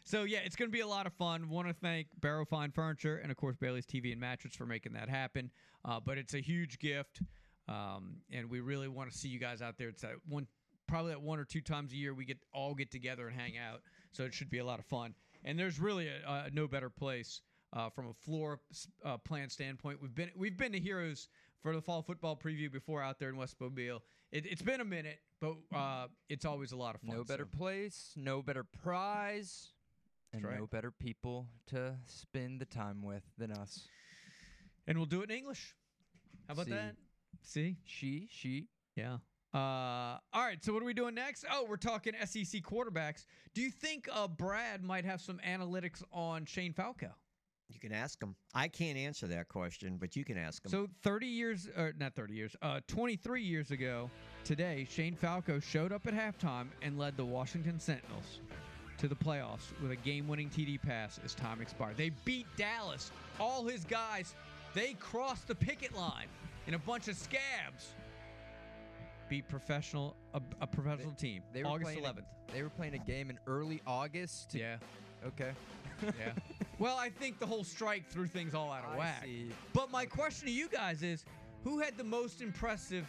so 0.05 0.24
yeah, 0.24 0.38
it's 0.44 0.57
going 0.57 0.70
to 0.70 0.72
be 0.72 0.80
a 0.80 0.86
lot 0.86 1.07
of 1.07 1.12
fun. 1.14 1.48
Want 1.48 1.68
to 1.68 1.74
thank 1.74 2.09
Barrow 2.20 2.44
Fine 2.44 2.72
Furniture 2.72 3.16
and 3.16 3.30
of 3.30 3.36
course 3.36 3.57
Bailey's 3.57 3.86
TV 3.86 4.12
and 4.12 4.20
Mattress 4.20 4.55
for 4.55 4.66
making 4.66 4.92
that 4.92 5.09
happen. 5.09 5.50
Uh, 5.84 6.00
but 6.00 6.18
it's 6.18 6.34
a 6.34 6.40
huge 6.40 6.78
gift, 6.78 7.22
um, 7.68 8.16
and 8.32 8.48
we 8.48 8.61
really 8.61 8.88
want 8.88 9.11
to 9.11 9.16
see 9.16 9.28
you 9.28 9.38
guys 9.38 9.61
out 9.62 9.76
there. 9.78 9.88
It's 9.88 10.02
that 10.02 10.12
one, 10.28 10.46
probably 10.86 11.12
that 11.12 11.22
one 11.22 11.38
or 11.38 11.44
two 11.44 11.61
times 11.61 11.92
a 11.92 11.96
year 11.96 12.14
we 12.14 12.24
get 12.24 12.38
all 12.52 12.74
get 12.74 12.90
together 12.90 13.28
and 13.28 13.38
hang 13.38 13.59
out. 13.59 13.80
So 14.12 14.24
it 14.24 14.32
should 14.32 14.50
be 14.50 14.59
a 14.59 14.64
lot 14.64 14.78
of 14.78 14.86
fun. 14.86 15.14
And 15.44 15.59
there's 15.59 15.78
really 15.80 16.09
a, 16.09 16.46
a 16.46 16.50
no 16.52 16.66
better 16.68 16.88
place 16.88 17.40
uh, 17.74 17.90
from 17.90 18.09
a 18.09 18.14
floor 18.14 18.61
uh, 19.05 19.18
plan 19.18 19.50
standpoint. 19.50 20.00
We've 20.00 20.14
been 20.14 20.30
we've 20.36 20.57
been 20.57 20.72
to 20.72 20.80
Heroes 20.80 21.28
for 21.62 21.74
the 21.74 21.82
fall 21.82 22.02
football 22.02 22.36
preview 22.36 22.70
before 22.70 23.02
out 23.02 23.18
there 23.18 23.28
in 23.30 23.36
West 23.36 23.57
Mobile. 23.61 24.02
It, 24.32 24.46
it's 24.46 24.62
been 24.62 24.80
a 24.80 24.84
minute, 24.84 25.18
but 25.40 25.55
uh, 25.74 26.07
it's 26.28 26.44
always 26.44 26.72
a 26.72 26.76
lot 26.76 26.94
of 26.94 27.00
fun. 27.02 27.16
No 27.16 27.24
better 27.24 27.48
so- 27.50 27.59
place, 27.59 28.12
no 28.16 28.42
better 28.42 28.64
prize, 28.64 29.72
and 30.35 30.45
right. 30.45 30.59
no 30.59 30.66
better 30.66 30.91
people 30.91 31.47
to 31.68 31.95
spend 32.07 32.61
the 32.61 32.64
time 32.64 33.03
with 33.03 33.22
than 33.39 33.53
us. 33.53 33.87
and 34.87 34.99
we'll 34.99 35.07
do 35.07 35.22
it 35.22 35.30
in 35.30 35.37
English. 35.37 35.74
How 36.49 36.55
about 36.55 36.66
See. 36.66 36.72
that? 36.72 36.97
See? 37.43 37.76
She, 37.85 38.28
she. 38.30 38.68
Yeah. 38.97 39.18
Uh, 39.55 40.18
all 40.32 40.45
right. 40.45 40.62
So 40.62 40.72
what 40.72 40.82
are 40.82 40.87
we 40.87 40.95
doing 40.95 41.14
next? 41.14 41.45
Oh, 41.51 41.64
we're 41.68 41.76
talking 41.76 42.12
SEC 42.24 42.62
quarterbacks. 42.62 43.24
Do 43.55 43.62
you 43.62 43.70
think 43.70 44.09
uh, 44.12 44.26
Brad 44.26 44.82
might 44.82 45.05
have 45.05 45.20
some 45.20 45.39
analytics 45.47 46.03
on 46.12 46.45
Shane 46.45 46.72
Falco? 46.72 47.11
You 47.68 47.80
can 47.80 47.93
ask 47.93 48.22
him. 48.22 48.37
I 48.55 48.68
can't 48.68 48.99
answer 48.99 49.26
that 49.28 49.49
question, 49.49 49.97
but 49.99 50.16
you 50.16 50.24
can 50.24 50.37
ask 50.37 50.64
him. 50.64 50.70
So 50.70 50.89
30 51.03 51.26
years, 51.26 51.68
or 51.76 51.95
not 51.99 52.14
30 52.14 52.35
years, 52.35 52.57
uh, 52.62 52.80
23 52.89 53.43
years 53.43 53.70
ago 53.70 54.11
today, 54.45 54.87
Shane 54.91 55.16
Falco 55.16 55.61
showed 55.61 55.93
up 55.93 56.07
at 56.07 56.14
halftime 56.14 56.66
and 56.82 56.99
led 56.99 57.16
the 57.16 57.24
Washington 57.24 57.80
Sentinels 57.80 58.41
to 58.99 59.09
the 59.09 59.14
playoffs 59.14 59.72
with 59.82 59.90
a 59.90 59.97
game-winning 59.97 60.51
TD 60.51 60.80
pass 60.80 61.18
as 61.24 61.34
time 61.34 61.61
expired. 61.61 61.97
They 61.97 62.11
beat 62.24 62.47
Dallas. 62.57 63.11
All 63.40 63.64
his 63.64 63.84
guys, 63.84 64.34
they 64.74 64.95
crossed 64.95 65.49
the 65.49 65.55
picket 65.55 65.95
line 65.97 66.26
in 66.66 66.74
a 66.74 66.78
bunch 66.78 67.09
of 67.09 67.16
scabs. 67.16 67.95
Beat 69.28 69.49
professional 69.49 70.14
a, 70.34 70.40
a 70.61 70.66
professional 70.66 71.12
team. 71.12 71.42
They 71.53 71.62
were 71.62 71.70
August 71.70 71.92
playing 71.92 72.05
a- 72.05 72.12
11th. 72.12 72.24
they 72.53 72.62
were 72.62 72.68
playing 72.70 72.95
a 72.95 72.99
game 72.99 73.30
in 73.30 73.38
early 73.47 73.80
August. 73.86 74.55
Yeah. 74.55 74.76
Okay. 75.26 75.53
Yeah. 76.03 76.32
well, 76.78 76.97
I 76.99 77.09
think 77.09 77.38
the 77.38 77.47
whole 77.47 77.64
strike 77.64 78.09
threw 78.09 78.26
things 78.26 78.55
all 78.55 78.70
out 78.70 78.84
of 78.84 78.92
I 78.95 78.99
whack. 78.99 79.22
see. 79.24 79.47
But 79.72 79.90
my 79.90 80.05
question 80.05 80.47
to 80.47 80.53
you 80.53 80.68
guys 80.68 81.03
is 81.03 81.24
who 81.64 81.78
had 81.80 81.97
the 81.97 82.05
most 82.05 82.42
impressive 82.42 83.07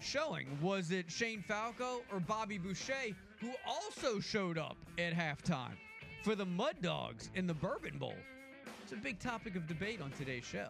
showing? 0.00 0.46
Was 0.62 0.90
it 0.90 1.10
Shane 1.10 1.42
Falco 1.46 2.00
or 2.10 2.18
Bobby 2.20 2.56
Boucher, 2.58 3.14
who 3.42 3.50
also 3.66 4.20
showed 4.20 4.56
up 4.56 4.76
at 4.98 5.12
halftime 5.12 5.74
for 6.22 6.36
the 6.36 6.46
Mud 6.46 6.76
Dogs 6.80 7.28
in 7.34 7.46
the 7.46 7.54
Bourbon 7.54 7.98
Bowl? 7.98 8.14
It's 8.84 8.92
a 8.92 8.96
big 8.96 9.18
topic 9.18 9.56
of 9.56 9.66
debate 9.66 10.00
on 10.00 10.12
today's 10.12 10.44
show. 10.44 10.68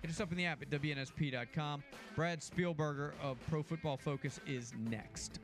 Hit 0.00 0.10
us 0.10 0.18
up 0.18 0.30
in 0.30 0.38
the 0.38 0.46
app 0.46 0.62
at 0.62 0.70
WNSP.com. 0.70 1.82
Brad 2.16 2.40
Spielberger 2.40 3.12
of 3.22 3.36
Pro 3.50 3.62
Football 3.62 3.98
Focus 3.98 4.40
is 4.46 4.72
next. 4.88 5.40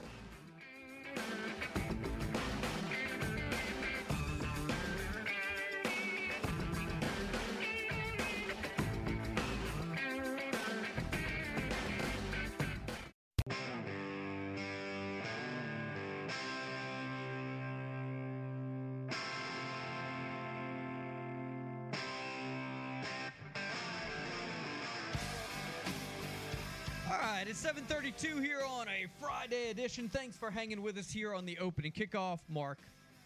7:32 27.66 28.40
here 28.40 28.60
on 28.64 28.86
a 28.86 29.06
Friday 29.20 29.70
edition. 29.70 30.08
Thanks 30.08 30.36
for 30.36 30.52
hanging 30.52 30.82
with 30.82 30.96
us 30.98 31.10
here 31.10 31.34
on 31.34 31.44
the 31.44 31.58
opening 31.58 31.90
kickoff. 31.90 32.38
Mark, 32.48 32.78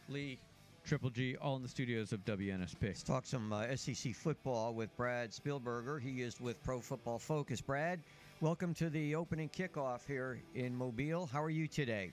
Lee, 0.09 0.39
Triple 0.83 1.11
G, 1.11 1.37
all 1.37 1.57
in 1.57 1.63
the 1.63 1.69
studios 1.69 2.15
of 2.15 2.25
WNSP. 2.25 2.83
Let's 2.85 3.03
talk 3.03 3.27
some 3.27 3.53
uh, 3.53 3.77
SEC 3.77 4.15
football 4.15 4.73
with 4.73 4.97
Brad 4.97 5.33
Spielberger. 5.33 6.01
He 6.01 6.23
is 6.23 6.41
with 6.41 6.63
Pro 6.65 6.81
Football 6.81 7.19
Focus. 7.19 7.61
Brad, 7.61 8.01
welcome 8.41 8.73
to 8.77 8.89
the 8.89 9.15
opening 9.15 9.51
kickoff 9.51 10.07
here 10.07 10.41
in 10.55 10.75
Mobile. 10.75 11.27
How 11.27 11.43
are 11.43 11.51
you 11.51 11.67
today? 11.67 12.11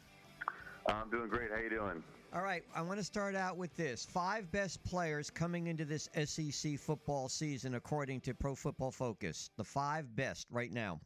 I'm 0.89 1.09
doing 1.09 1.29
great. 1.29 1.49
How 1.49 1.61
you 1.61 1.69
doing? 1.69 2.03
All 2.33 2.41
right, 2.41 2.65
I 2.75 2.81
want 2.81 2.99
to 2.99 3.05
start 3.05 3.35
out 3.35 3.55
with 3.55 3.73
this. 3.77 4.05
Five 4.05 4.51
best 4.51 4.83
players 4.83 5.29
coming 5.29 5.67
into 5.67 5.85
this 5.85 6.09
SEC 6.25 6.77
football 6.77 7.29
season 7.29 7.75
according 7.75 8.19
to 8.21 8.33
Pro 8.33 8.53
Football 8.53 8.91
Focus. 8.91 9.49
The 9.55 9.63
five 9.63 10.13
best 10.17 10.47
right 10.51 10.73
now. 10.73 10.99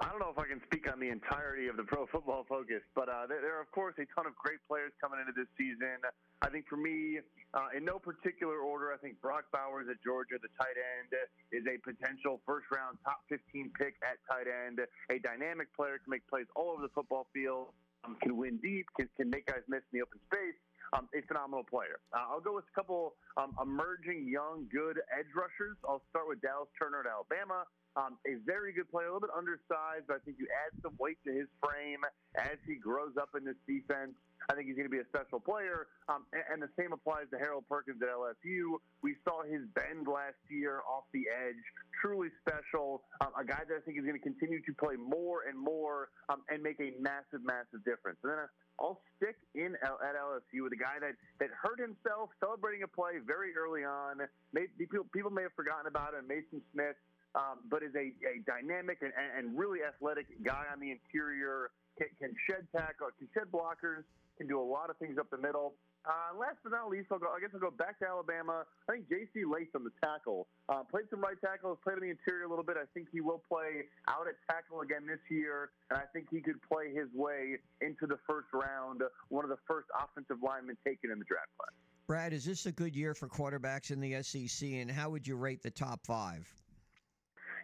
I 0.00 0.08
don't 0.08 0.16
know 0.16 0.32
if 0.32 0.40
I 0.40 0.48
can 0.48 0.64
speak 0.64 0.88
on 0.88 0.96
the 0.96 1.12
entirety 1.12 1.68
of 1.68 1.76
the 1.76 1.84
Pro 1.84 2.08
Football 2.08 2.48
Focus, 2.48 2.80
but 2.96 3.12
uh, 3.12 3.28
there, 3.28 3.44
there 3.44 3.60
are, 3.60 3.60
of 3.60 3.68
course, 3.68 3.92
a 4.00 4.08
ton 4.16 4.24
of 4.24 4.32
great 4.32 4.56
players 4.64 4.96
coming 4.96 5.20
into 5.20 5.36
this 5.36 5.48
season. 5.60 6.00
I 6.40 6.48
think 6.48 6.64
for 6.72 6.80
me, 6.80 7.20
uh, 7.52 7.76
in 7.76 7.84
no 7.84 8.00
particular 8.00 8.64
order, 8.64 8.96
I 8.96 8.96
think 8.96 9.20
Brock 9.20 9.52
Bowers 9.52 9.92
at 9.92 10.00
Georgia, 10.00 10.40
the 10.40 10.48
tight 10.56 10.80
end, 10.80 11.12
is 11.52 11.68
a 11.68 11.76
potential 11.84 12.40
first 12.48 12.72
round 12.72 12.96
top 13.04 13.28
15 13.28 13.44
pick 13.76 14.00
at 14.00 14.16
tight 14.24 14.48
end. 14.48 14.80
A 15.12 15.20
dynamic 15.20 15.68
player 15.76 16.00
can 16.00 16.08
make 16.08 16.24
plays 16.32 16.48
all 16.56 16.72
over 16.72 16.80
the 16.80 16.92
football 16.96 17.28
field, 17.36 17.76
um, 18.08 18.16
can 18.24 18.40
win 18.40 18.56
deep, 18.64 18.88
can, 18.96 19.04
can 19.20 19.28
make 19.28 19.52
guys 19.52 19.60
miss 19.68 19.84
in 19.92 20.00
the 20.00 20.02
open 20.02 20.16
space. 20.32 20.56
Um, 20.96 21.06
a 21.14 21.20
phenomenal 21.28 21.62
player. 21.62 22.02
Uh, 22.10 22.24
I'll 22.34 22.42
go 22.42 22.56
with 22.56 22.64
a 22.66 22.74
couple 22.74 23.14
um, 23.36 23.54
emerging, 23.62 24.26
young, 24.26 24.66
good 24.72 24.98
edge 25.12 25.30
rushers. 25.36 25.78
I'll 25.86 26.02
start 26.10 26.26
with 26.26 26.42
Dallas 26.42 26.66
Turner 26.74 27.04
at 27.04 27.06
Alabama. 27.06 27.62
Um, 28.00 28.16
a 28.24 28.40
very 28.48 28.72
good 28.72 28.88
player, 28.88 29.08
a 29.08 29.12
little 29.12 29.28
bit 29.28 29.36
undersized, 29.36 30.08
but 30.08 30.16
I 30.16 30.20
think 30.24 30.40
you 30.40 30.48
add 30.48 30.72
some 30.80 30.96
weight 30.96 31.20
to 31.28 31.32
his 31.36 31.52
frame 31.60 32.00
as 32.32 32.56
he 32.64 32.80
grows 32.80 33.12
up 33.20 33.36
in 33.36 33.44
this 33.44 33.60
defense. 33.68 34.16
I 34.48 34.56
think 34.56 34.72
he's 34.72 34.76
going 34.76 34.88
to 34.88 34.94
be 34.94 35.04
a 35.04 35.10
special 35.12 35.36
player. 35.36 35.92
Um, 36.08 36.24
and, 36.32 36.42
and 36.48 36.58
the 36.64 36.72
same 36.80 36.96
applies 36.96 37.28
to 37.28 37.36
Harold 37.36 37.68
Perkins 37.68 38.00
at 38.00 38.08
LSU. 38.08 38.80
We 39.04 39.20
saw 39.20 39.44
his 39.44 39.68
bend 39.76 40.08
last 40.08 40.40
year 40.48 40.80
off 40.88 41.04
the 41.12 41.28
edge. 41.28 41.60
Truly 42.00 42.32
special. 42.40 43.04
Um, 43.20 43.36
a 43.36 43.44
guy 43.44 43.68
that 43.68 43.76
I 43.76 43.82
think 43.84 44.00
is 44.00 44.08
going 44.08 44.16
to 44.16 44.24
continue 44.24 44.64
to 44.64 44.72
play 44.80 44.96
more 44.96 45.44
and 45.44 45.52
more 45.52 46.08
um, 46.32 46.40
and 46.48 46.64
make 46.64 46.80
a 46.80 46.96
massive, 46.96 47.44
massive 47.44 47.84
difference. 47.84 48.16
And 48.24 48.32
then 48.32 48.40
I'll 48.80 49.04
stick 49.20 49.36
in 49.52 49.76
at 49.84 50.14
LSU 50.16 50.64
with 50.64 50.72
a 50.72 50.80
guy 50.80 50.96
that, 51.04 51.20
that 51.36 51.52
hurt 51.52 51.76
himself 51.76 52.32
celebrating 52.40 52.80
a 52.80 52.88
play 52.88 53.20
very 53.20 53.52
early 53.52 53.84
on. 53.84 54.24
Maybe 54.56 54.72
people, 54.88 55.04
people 55.12 55.28
may 55.28 55.44
have 55.44 55.52
forgotten 55.52 55.84
about 55.84 56.16
him, 56.16 56.24
Mason 56.24 56.64
Smith 56.72 56.96
um, 57.34 57.62
but 57.70 57.82
is 57.82 57.94
a, 57.94 58.12
a 58.26 58.42
dynamic 58.46 58.98
and, 59.02 59.12
and 59.16 59.58
really 59.58 59.80
athletic 59.86 60.26
guy 60.42 60.64
on 60.72 60.80
the 60.80 60.90
interior, 60.90 61.70
can, 61.98 62.08
can 62.20 62.34
shed 62.48 62.66
tackle, 62.74 63.08
can 63.18 63.28
shed 63.34 63.50
blockers, 63.52 64.02
can 64.36 64.48
do 64.48 64.58
a 64.58 64.64
lot 64.64 64.88
of 64.88 64.96
things 64.96 65.18
up 65.18 65.28
the 65.30 65.38
middle. 65.38 65.74
Uh, 66.08 66.32
last 66.32 66.56
but 66.64 66.72
not 66.72 66.88
least, 66.88 67.08
I'll 67.12 67.18
go, 67.18 67.28
I 67.28 67.40
guess 67.40 67.50
I'll 67.52 67.60
go 67.60 67.70
back 67.70 67.98
to 67.98 68.08
Alabama. 68.08 68.64
I 68.88 68.92
think 68.92 69.08
J.C. 69.10 69.44
Latham, 69.44 69.84
the 69.84 69.92
tackle, 70.02 70.48
uh, 70.70 70.82
played 70.90 71.04
some 71.10 71.20
right 71.20 71.36
tackles, 71.44 71.76
played 71.84 72.00
on 72.00 72.00
the 72.00 72.08
interior 72.08 72.44
a 72.44 72.48
little 72.48 72.64
bit. 72.64 72.76
I 72.80 72.88
think 72.94 73.08
he 73.12 73.20
will 73.20 73.42
play 73.46 73.84
out 74.08 74.24
at 74.26 74.34
tackle 74.48 74.80
again 74.80 75.04
this 75.06 75.20
year, 75.28 75.70
and 75.90 75.98
I 75.98 76.04
think 76.14 76.28
he 76.30 76.40
could 76.40 76.56
play 76.62 76.88
his 76.88 77.08
way 77.12 77.60
into 77.82 78.06
the 78.06 78.16
first 78.26 78.48
round, 78.54 79.02
one 79.28 79.44
of 79.44 79.50
the 79.50 79.60
first 79.68 79.88
offensive 79.92 80.38
linemen 80.42 80.78
taken 80.86 81.10
in 81.10 81.18
the 81.18 81.26
draft 81.26 81.52
class. 81.58 81.76
Brad, 82.06 82.32
is 82.32 82.46
this 82.46 82.64
a 82.64 82.72
good 82.72 82.96
year 82.96 83.14
for 83.14 83.28
quarterbacks 83.28 83.90
in 83.90 84.00
the 84.00 84.22
SEC, 84.22 84.70
and 84.72 84.90
how 84.90 85.10
would 85.10 85.28
you 85.28 85.36
rate 85.36 85.62
the 85.62 85.70
top 85.70 86.00
five? 86.06 86.48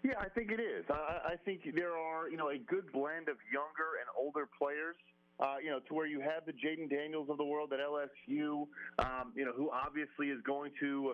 Yeah, 0.07 0.23
I 0.23 0.31
think 0.31 0.55
it 0.55 0.63
is. 0.63 0.87
I, 0.87 1.35
I 1.35 1.37
think 1.43 1.67
there 1.75 1.99
are, 1.99 2.31
you 2.31 2.39
know, 2.39 2.55
a 2.55 2.63
good 2.63 2.87
blend 2.95 3.27
of 3.27 3.43
younger 3.51 3.99
and 3.99 4.07
older 4.15 4.47
players. 4.47 4.95
Uh, 5.43 5.59
you 5.61 5.69
know, 5.69 5.83
to 5.83 5.93
where 5.93 6.07
you 6.07 6.23
have 6.23 6.47
the 6.47 6.55
Jayden 6.55 6.89
Daniels 6.89 7.29
of 7.29 7.37
the 7.37 7.45
world 7.45 7.75
at 7.75 7.81
LSU, 7.83 8.71
um, 9.03 9.35
you 9.35 9.45
know, 9.45 9.53
who 9.53 9.69
obviously 9.69 10.33
is 10.33 10.41
going 10.47 10.73
to, 10.81 11.13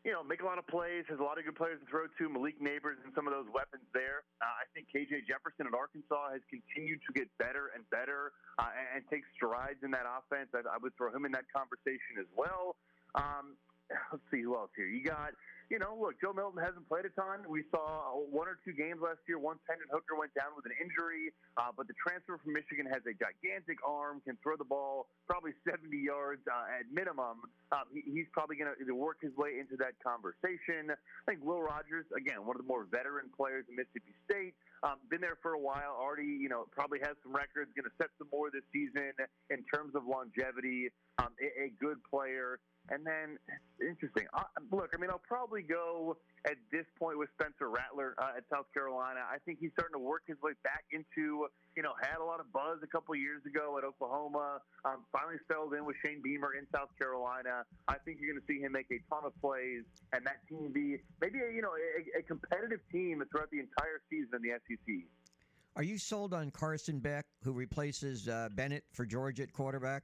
you 0.00 0.12
know, 0.14 0.24
make 0.24 0.40
a 0.40 0.46
lot 0.46 0.56
of 0.56 0.64
plays, 0.64 1.04
has 1.10 1.18
a 1.18 1.22
lot 1.22 1.36
of 1.36 1.44
good 1.44 1.58
players 1.58 1.76
to 1.82 1.86
throw 1.90 2.06
to. 2.06 2.24
Malik 2.30 2.56
Nabers 2.56 2.96
and 3.04 3.12
some 3.12 3.26
of 3.26 3.34
those 3.34 3.50
weapons 3.52 3.84
there. 3.92 4.24
Uh, 4.40 4.62
I 4.62 4.64
think 4.72 4.88
KJ 4.94 5.28
Jefferson 5.28 5.66
at 5.66 5.74
Arkansas 5.74 6.38
has 6.38 6.40
continued 6.48 7.04
to 7.04 7.12
get 7.12 7.28
better 7.36 7.74
and 7.74 7.82
better 7.90 8.32
uh, 8.56 8.70
and, 8.94 9.04
take 9.10 9.26
strides 9.34 9.82
in 9.82 9.90
that 9.90 10.06
offense. 10.06 10.48
I, 10.56 10.64
I 10.64 10.78
would 10.80 10.96
throw 10.96 11.12
him 11.12 11.26
in 11.26 11.32
that 11.34 11.50
conversation 11.52 12.16
as 12.16 12.30
well. 12.32 12.78
Um, 13.12 13.60
let's 14.14 14.24
see 14.30 14.40
who 14.40 14.56
else 14.56 14.70
here. 14.72 14.88
You 14.88 15.04
got 15.04 15.36
you 15.70 15.78
know, 15.78 15.94
look, 15.94 16.18
Joe 16.18 16.34
Milton 16.34 16.58
hasn't 16.58 16.82
played 16.90 17.06
a 17.06 17.14
ton. 17.14 17.46
We 17.46 17.62
saw 17.70 18.18
one 18.18 18.50
or 18.50 18.58
two 18.66 18.74
games 18.74 18.98
last 18.98 19.22
year. 19.30 19.38
Once 19.38 19.62
Hendon 19.70 19.86
Hooker 19.94 20.18
went 20.18 20.34
down 20.34 20.50
with 20.58 20.66
an 20.66 20.74
injury, 20.82 21.30
uh, 21.54 21.70
but 21.70 21.86
the 21.86 21.94
transfer 21.94 22.42
from 22.42 22.58
Michigan 22.58 22.90
has 22.90 23.06
a 23.06 23.14
gigantic 23.14 23.78
arm, 23.86 24.18
can 24.26 24.34
throw 24.42 24.58
the 24.58 24.66
ball 24.66 25.06
probably 25.30 25.54
70 25.62 25.94
yards 25.94 26.42
uh, 26.50 26.74
at 26.74 26.90
minimum. 26.90 27.46
Um, 27.70 27.86
he, 27.94 28.02
he's 28.02 28.26
probably 28.34 28.58
going 28.58 28.74
to 28.74 28.94
work 28.98 29.22
his 29.22 29.30
way 29.38 29.62
into 29.62 29.78
that 29.78 29.94
conversation. 30.02 30.90
I 30.90 31.22
think 31.30 31.46
Will 31.46 31.62
Rogers, 31.62 32.04
again, 32.18 32.42
one 32.42 32.58
of 32.58 32.66
the 32.66 32.68
more 32.68 32.90
veteran 32.90 33.30
players 33.30 33.62
in 33.70 33.78
Mississippi 33.78 34.10
State, 34.26 34.58
um, 34.82 34.96
been 35.10 35.20
there 35.20 35.38
for 35.42 35.52
a 35.52 35.60
while, 35.60 35.96
already, 35.98 36.24
you 36.24 36.48
know, 36.48 36.64
probably 36.72 36.98
has 37.00 37.16
some 37.22 37.34
records, 37.34 37.70
going 37.76 37.84
to 37.84 37.96
set 37.98 38.08
some 38.18 38.28
more 38.32 38.50
this 38.50 38.64
season 38.72 39.12
in 39.50 39.64
terms 39.72 39.94
of 39.94 40.06
longevity. 40.06 40.88
Um, 41.18 41.32
a, 41.40 41.66
a 41.66 41.72
good 41.80 41.98
player. 42.08 42.58
And 42.88 43.04
then, 43.04 43.36
interesting. 43.78 44.24
Uh, 44.32 44.48
look, 44.72 44.90
I 44.94 44.96
mean, 44.96 45.10
I'll 45.10 45.22
probably 45.28 45.60
go 45.62 46.16
at 46.46 46.56
this 46.72 46.86
point 46.98 47.18
with 47.18 47.28
Spencer 47.38 47.68
Rattler 47.68 48.14
uh, 48.16 48.38
at 48.38 48.44
South 48.50 48.66
Carolina. 48.72 49.20
I 49.30 49.36
think 49.44 49.58
he's 49.60 49.70
starting 49.76 49.94
to 49.94 50.02
work 50.02 50.22
his 50.26 50.40
way 50.42 50.52
back 50.64 50.84
into, 50.90 51.46
you 51.76 51.82
know, 51.82 51.92
had 52.00 52.18
a 52.20 52.24
lot 52.24 52.40
of 52.40 52.52
buzz 52.52 52.78
a 52.82 52.86
couple 52.86 53.14
years 53.14 53.44
ago 53.46 53.78
at 53.78 53.84
Oklahoma. 53.84 54.60
Um, 54.84 55.04
finally 55.12 55.36
settled 55.46 55.74
in 55.74 55.84
with 55.84 55.96
Shane 56.04 56.20
Beamer 56.22 56.54
in 56.58 56.66
South 56.74 56.90
Carolina. 56.98 57.64
I 57.88 57.96
think 58.04 58.18
you're 58.20 58.32
going 58.32 58.42
to 58.42 58.46
see 58.52 58.60
him 58.60 58.72
make 58.72 58.86
a 58.90 58.98
ton 59.12 59.24
of 59.24 59.32
plays, 59.40 59.84
and 60.12 60.26
that 60.26 60.42
team 60.48 60.72
be 60.72 60.98
maybe 61.20 61.38
a, 61.38 61.52
you 61.54 61.62
know 61.62 61.72
a, 61.74 62.20
a 62.20 62.22
competitive 62.22 62.80
team 62.90 63.22
throughout 63.30 63.50
the 63.50 63.60
entire 63.60 64.02
season 64.10 64.40
in 64.40 64.42
the 64.42 64.58
SEC. 64.66 65.06
Are 65.76 65.82
you 65.84 65.98
sold 65.98 66.34
on 66.34 66.50
Carson 66.50 66.98
Beck, 66.98 67.26
who 67.44 67.52
replaces 67.52 68.28
uh, 68.28 68.48
Bennett 68.54 68.84
for 68.92 69.06
Georgia 69.06 69.44
at 69.44 69.52
quarterback? 69.52 70.02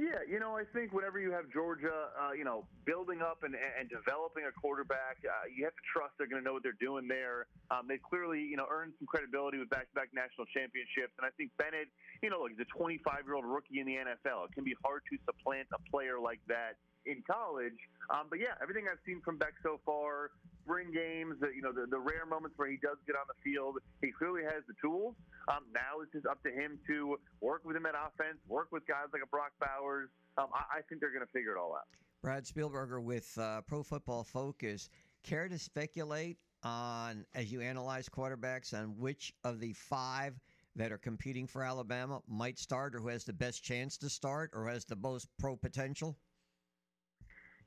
Yeah, 0.00 0.24
you 0.24 0.40
know, 0.40 0.56
I 0.56 0.64
think 0.72 0.96
whenever 0.96 1.20
you 1.20 1.32
have 1.36 1.52
Georgia, 1.52 2.08
uh, 2.16 2.32
you 2.32 2.44
know, 2.44 2.64
building 2.88 3.20
up 3.20 3.44
and, 3.44 3.52
and 3.52 3.92
developing 3.92 4.48
a 4.48 4.54
quarterback, 4.56 5.20
uh, 5.20 5.44
you 5.52 5.68
have 5.68 5.76
to 5.76 5.84
trust 5.84 6.16
they're 6.16 6.26
going 6.26 6.40
to 6.40 6.46
know 6.46 6.56
what 6.56 6.64
they're 6.64 6.80
doing 6.80 7.04
there. 7.06 7.44
Um, 7.68 7.84
they 7.92 8.00
clearly, 8.00 8.40
you 8.40 8.56
know, 8.56 8.64
earned 8.72 8.96
some 8.96 9.04
credibility 9.04 9.60
with 9.60 9.68
back-to-back 9.68 10.08
national 10.16 10.48
championships, 10.48 11.12
and 11.20 11.28
I 11.28 11.32
think 11.36 11.52
Bennett, 11.60 11.92
you 12.24 12.32
know, 12.32 12.40
look, 12.40 12.56
he's 12.56 12.64
a 12.64 12.70
25-year-old 12.72 13.44
rookie 13.44 13.84
in 13.84 13.86
the 13.86 14.00
NFL. 14.00 14.48
It 14.48 14.56
can 14.56 14.64
be 14.64 14.72
hard 14.80 15.04
to 15.12 15.14
supplant 15.28 15.68
a 15.76 15.80
player 15.92 16.16
like 16.16 16.40
that 16.48 16.80
in 17.06 17.22
college. 17.26 17.78
Um, 18.10 18.26
but 18.30 18.38
yeah, 18.38 18.54
everything 18.62 18.84
I've 18.90 19.02
seen 19.06 19.20
from 19.24 19.38
Beck 19.38 19.54
so 19.62 19.80
far, 19.84 20.30
spring 20.64 20.92
games, 20.92 21.36
the, 21.40 21.48
you 21.54 21.62
know, 21.62 21.72
the, 21.72 21.86
the 21.86 21.98
rare 21.98 22.26
moments 22.28 22.56
where 22.58 22.70
he 22.70 22.78
does 22.78 22.98
get 23.06 23.16
on 23.16 23.26
the 23.26 23.38
field, 23.42 23.78
he 24.00 24.10
clearly 24.12 24.42
has 24.42 24.62
the 24.68 24.74
tools. 24.80 25.14
Um, 25.48 25.64
now 25.74 26.02
it's 26.02 26.12
just 26.12 26.26
up 26.26 26.42
to 26.44 26.50
him 26.50 26.78
to 26.86 27.16
work 27.40 27.62
with 27.64 27.76
him 27.76 27.86
at 27.86 27.94
offense, 27.94 28.38
work 28.48 28.68
with 28.70 28.86
guys 28.86 29.10
like 29.12 29.22
a 29.22 29.30
Brock 29.30 29.52
Bowers. 29.60 30.08
Um, 30.38 30.48
I, 30.54 30.78
I 30.78 30.80
think 30.88 31.00
they're 31.00 31.12
going 31.12 31.26
to 31.26 31.32
figure 31.32 31.52
it 31.52 31.58
all 31.58 31.74
out. 31.74 31.88
Brad 32.22 32.44
Spielberger 32.44 33.02
with 33.02 33.36
uh, 33.38 33.62
Pro 33.62 33.82
Football 33.82 34.24
Focus. 34.24 34.88
Care 35.24 35.48
to 35.48 35.58
speculate 35.58 36.38
on, 36.62 37.24
as 37.34 37.50
you 37.52 37.60
analyze 37.60 38.08
quarterbacks, 38.08 38.74
on 38.74 38.96
which 38.98 39.32
of 39.44 39.60
the 39.60 39.72
five 39.72 40.40
that 40.74 40.90
are 40.90 40.98
competing 40.98 41.46
for 41.46 41.62
Alabama 41.62 42.20
might 42.28 42.58
start, 42.58 42.94
or 42.94 43.00
who 43.00 43.08
has 43.08 43.24
the 43.24 43.32
best 43.32 43.62
chance 43.62 43.96
to 43.98 44.08
start, 44.08 44.50
or 44.52 44.68
has 44.68 44.84
the 44.84 44.96
most 44.96 45.28
pro 45.38 45.56
potential? 45.56 46.16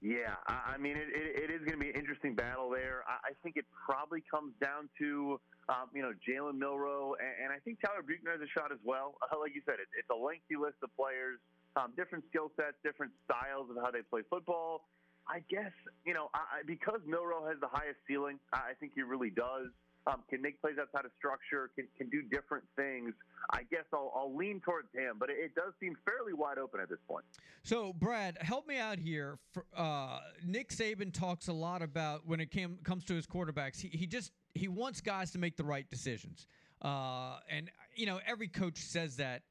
Yeah, 0.05 0.37
I 0.45 0.75
I 0.75 0.77
mean, 0.77 0.93
it, 1.01 1.09
it, 1.09 1.49
it 1.49 1.49
is 1.49 1.65
going 1.65 1.73
to 1.73 1.81
be 1.81 1.89
an 1.89 1.97
interesting 1.97 2.37
battle 2.37 2.69
there. 2.69 3.01
I, 3.09 3.33
I 3.33 3.33
think 3.41 3.57
it 3.57 3.65
probably 3.73 4.21
comes 4.29 4.53
down 4.61 4.85
to, 5.01 5.41
um, 5.65 5.89
you 5.97 6.05
know, 6.05 6.13
Jalen 6.21 6.61
Milrow, 6.61 7.17
and, 7.17 7.33
and 7.41 7.49
I 7.49 7.57
think 7.65 7.81
Tyler 7.81 8.05
Buchner 8.05 8.37
has 8.37 8.41
a 8.45 8.51
shot 8.53 8.69
as 8.69 8.77
well. 8.85 9.17
Uh, 9.25 9.33
like 9.41 9.57
you 9.57 9.65
said, 9.65 9.81
it, 9.81 9.89
it's 9.97 10.09
a 10.13 10.15
lengthy 10.15 10.61
list 10.61 10.77
of 10.85 10.93
players, 10.93 11.41
um, 11.73 11.89
different 11.97 12.21
skill 12.29 12.53
sets, 12.53 12.77
different 12.85 13.17
styles 13.25 13.65
of 13.73 13.81
how 13.81 13.89
they 13.89 14.05
play 14.05 14.21
football. 14.29 14.85
I 15.25 15.41
guess, 15.49 15.73
you 16.05 16.13
know, 16.13 16.29
I, 16.37 16.61
because 16.69 17.01
Milrow 17.09 17.49
has 17.49 17.57
the 17.57 17.71
highest 17.73 17.97
ceiling, 18.05 18.37
I 18.53 18.77
think 18.77 18.93
he 18.93 19.01
really 19.01 19.33
does. 19.33 19.73
Um, 20.07 20.21
can 20.29 20.39
make 20.39 20.61
plays 20.61 20.75
outside 20.79 21.05
of 21.05 21.11
structure, 21.17 21.71
can, 21.75 21.87
can 21.97 22.09
do 22.09 22.21
different 22.21 22.63
things. 22.75 23.13
I 23.49 23.63
guess 23.71 23.85
I'll, 23.91 24.11
I'll 24.15 24.35
lean 24.35 24.61
towards 24.63 24.87
him, 24.93 25.15
but 25.19 25.31
it, 25.31 25.37
it 25.39 25.55
does 25.55 25.73
seem 25.79 25.95
fairly 26.05 26.31
wide 26.31 26.59
open 26.59 26.79
at 26.79 26.89
this 26.89 26.99
point. 27.07 27.25
So, 27.63 27.91
Brad, 27.91 28.37
help 28.39 28.67
me 28.67 28.77
out 28.77 28.99
here. 28.99 29.39
For, 29.51 29.65
uh, 29.75 30.19
Nick 30.45 30.69
Saban 30.69 31.11
talks 31.11 31.47
a 31.47 31.53
lot 31.53 31.81
about 31.81 32.21
when 32.23 32.39
it 32.39 32.51
came, 32.51 32.77
comes 32.83 33.03
to 33.05 33.15
his 33.15 33.25
quarterbacks. 33.25 33.81
He, 33.81 33.87
he 33.87 34.05
just 34.05 34.31
he 34.53 34.67
wants 34.67 35.01
guys 35.01 35.31
to 35.31 35.39
make 35.39 35.57
the 35.57 35.63
right 35.63 35.89
decisions, 35.89 36.45
uh, 36.83 37.39
and 37.49 37.71
you 37.95 38.05
know 38.05 38.19
every 38.27 38.47
coach 38.47 38.77
says 38.77 39.15
that. 39.17 39.41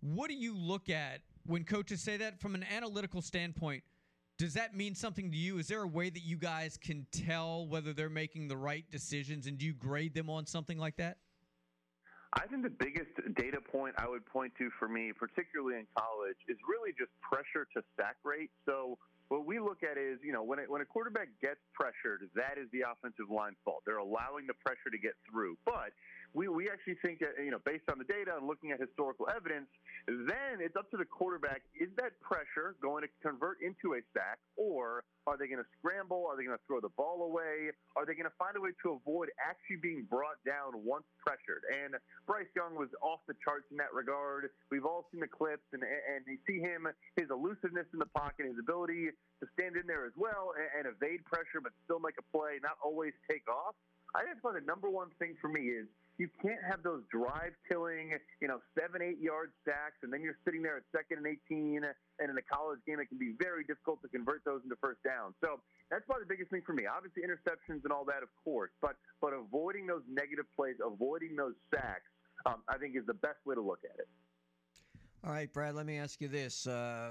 What 0.00 0.28
do 0.28 0.34
you 0.34 0.56
look 0.56 0.88
at 0.88 1.22
when 1.46 1.64
coaches 1.64 2.00
say 2.00 2.16
that 2.18 2.38
from 2.38 2.54
an 2.54 2.64
analytical 2.64 3.22
standpoint? 3.22 3.82
Does 4.38 4.52
that 4.54 4.76
mean 4.76 4.94
something 4.94 5.30
to 5.30 5.36
you? 5.36 5.58
Is 5.58 5.68
there 5.68 5.82
a 5.82 5.88
way 5.88 6.10
that 6.10 6.22
you 6.22 6.36
guys 6.36 6.76
can 6.76 7.06
tell 7.10 7.66
whether 7.66 7.94
they're 7.94 8.10
making 8.10 8.48
the 8.48 8.56
right 8.56 8.84
decisions, 8.90 9.46
and 9.46 9.56
do 9.56 9.64
you 9.64 9.72
grade 9.72 10.12
them 10.12 10.28
on 10.28 10.46
something 10.46 10.76
like 10.78 10.96
that? 10.96 11.16
I 12.34 12.46
think 12.46 12.62
the 12.62 12.68
biggest 12.68 13.16
data 13.36 13.60
point 13.62 13.94
I 13.96 14.06
would 14.06 14.26
point 14.26 14.52
to 14.58 14.68
for 14.78 14.88
me, 14.88 15.12
particularly 15.16 15.78
in 15.78 15.86
college, 15.96 16.36
is 16.48 16.58
really 16.68 16.92
just 16.92 17.08
pressure 17.22 17.66
to 17.72 17.82
sack 17.96 18.16
rate. 18.24 18.50
So 18.66 18.98
what 19.28 19.46
we 19.46 19.58
look 19.58 19.82
at 19.82 19.96
is, 19.96 20.18
you 20.22 20.32
know, 20.32 20.42
when, 20.42 20.58
it, 20.58 20.70
when 20.70 20.82
a 20.82 20.84
quarterback 20.84 21.28
gets 21.40 21.60
pressured, 21.72 22.28
that 22.34 22.60
is 22.60 22.68
the 22.72 22.84
offensive 22.84 23.32
line's 23.32 23.56
fault. 23.64 23.82
They're 23.86 24.04
allowing 24.04 24.46
the 24.46 24.54
pressure 24.60 24.92
to 24.92 24.98
get 24.98 25.14
through. 25.24 25.56
But 25.64 25.96
we, 26.36 26.52
we 26.52 26.68
actually 26.68 27.00
think 27.00 27.24
that, 27.24 27.40
you 27.40 27.48
know, 27.48 27.64
based 27.64 27.88
on 27.88 27.96
the 27.96 28.04
data 28.04 28.36
and 28.36 28.44
looking 28.44 28.68
at 28.68 28.76
historical 28.76 29.24
evidence, 29.32 29.72
then 30.04 30.60
it's 30.60 30.76
up 30.76 30.92
to 30.92 31.00
the 31.00 31.08
quarterback. 31.08 31.64
Is 31.72 31.88
that 31.96 32.12
pressure 32.20 32.76
going 32.84 33.08
to 33.08 33.10
convert 33.24 33.64
into 33.64 33.96
a 33.96 34.04
sack, 34.12 34.36
or 34.60 35.08
are 35.24 35.40
they 35.40 35.48
going 35.48 35.64
to 35.64 35.70
scramble? 35.80 36.28
Are 36.28 36.36
they 36.36 36.44
going 36.44 36.60
to 36.60 36.62
throw 36.68 36.84
the 36.84 36.92
ball 36.92 37.24
away? 37.24 37.72
Are 37.96 38.04
they 38.04 38.12
going 38.12 38.28
to 38.28 38.36
find 38.36 38.52
a 38.52 38.60
way 38.60 38.76
to 38.84 39.00
avoid 39.00 39.32
actually 39.40 39.80
being 39.80 40.04
brought 40.04 40.36
down 40.44 40.76
once 40.84 41.08
pressured? 41.24 41.64
And 41.72 41.96
Bryce 42.28 42.52
Young 42.52 42.76
was 42.76 42.92
off 43.00 43.24
the 43.24 43.34
charts 43.40 43.64
in 43.72 43.80
that 43.80 43.96
regard. 43.96 44.52
We've 44.68 44.84
all 44.84 45.08
seen 45.08 45.24
the 45.24 45.32
clips, 45.32 45.64
and 45.72 45.80
and 45.80 46.20
you 46.28 46.36
see 46.44 46.60
him, 46.60 46.84
his 47.16 47.32
elusiveness 47.32 47.88
in 47.96 47.98
the 47.98 48.12
pocket, 48.12 48.44
his 48.44 48.60
ability 48.60 49.08
to 49.40 49.44
stand 49.56 49.80
in 49.80 49.88
there 49.88 50.04
as 50.04 50.12
well 50.20 50.52
and, 50.52 50.84
and 50.84 50.92
evade 50.92 51.24
pressure, 51.24 51.64
but 51.64 51.72
still 51.88 51.98
make 51.98 52.20
a 52.20 52.26
play, 52.28 52.60
not 52.60 52.76
always 52.84 53.16
take 53.24 53.48
off. 53.48 53.72
I 54.14 54.24
think 54.24 54.40
probably 54.40 54.60
the 54.60 54.68
number 54.68 54.88
one 54.88 55.08
thing 55.18 55.34
for 55.40 55.48
me 55.48 55.72
is 55.72 55.88
you 56.18 56.28
can't 56.40 56.60
have 56.64 56.82
those 56.82 57.04
drive 57.12 57.52
killing, 57.68 58.16
you 58.40 58.48
know, 58.48 58.60
seven, 58.72 59.02
eight 59.02 59.20
yard 59.20 59.52
sacks, 59.64 60.00
and 60.02 60.12
then 60.12 60.22
you're 60.22 60.38
sitting 60.44 60.62
there 60.62 60.80
at 60.80 60.84
second 60.88 61.20
and 61.20 61.28
18. 61.28 61.84
And 61.84 62.30
in 62.30 62.36
a 62.36 62.46
college 62.48 62.80
game, 62.86 63.00
it 63.00 63.08
can 63.12 63.18
be 63.18 63.36
very 63.36 63.64
difficult 63.64 64.00
to 64.02 64.08
convert 64.08 64.40
those 64.44 64.64
into 64.64 64.76
first 64.80 65.04
down. 65.04 65.34
So 65.44 65.60
that's 65.90 66.04
probably 66.08 66.24
the 66.24 66.32
biggest 66.32 66.50
thing 66.50 66.64
for 66.64 66.72
me. 66.72 66.88
Obviously, 66.88 67.20
interceptions 67.20 67.84
and 67.84 67.92
all 67.92 68.04
that, 68.08 68.24
of 68.24 68.32
course, 68.44 68.72
but 68.80 68.96
but 69.20 69.36
avoiding 69.36 69.86
those 69.86 70.04
negative 70.08 70.46
plays, 70.56 70.76
avoiding 70.80 71.36
those 71.36 71.54
sacks, 71.68 72.08
um, 72.46 72.64
I 72.68 72.78
think 72.78 72.96
is 72.96 73.04
the 73.04 73.20
best 73.20 73.44
way 73.44 73.54
to 73.54 73.62
look 73.62 73.84
at 73.84 74.00
it. 74.00 74.08
All 75.24 75.32
right, 75.32 75.52
Brad, 75.52 75.74
let 75.74 75.86
me 75.86 75.98
ask 75.98 76.20
you 76.20 76.28
this. 76.28 76.66
Uh, 76.66 77.10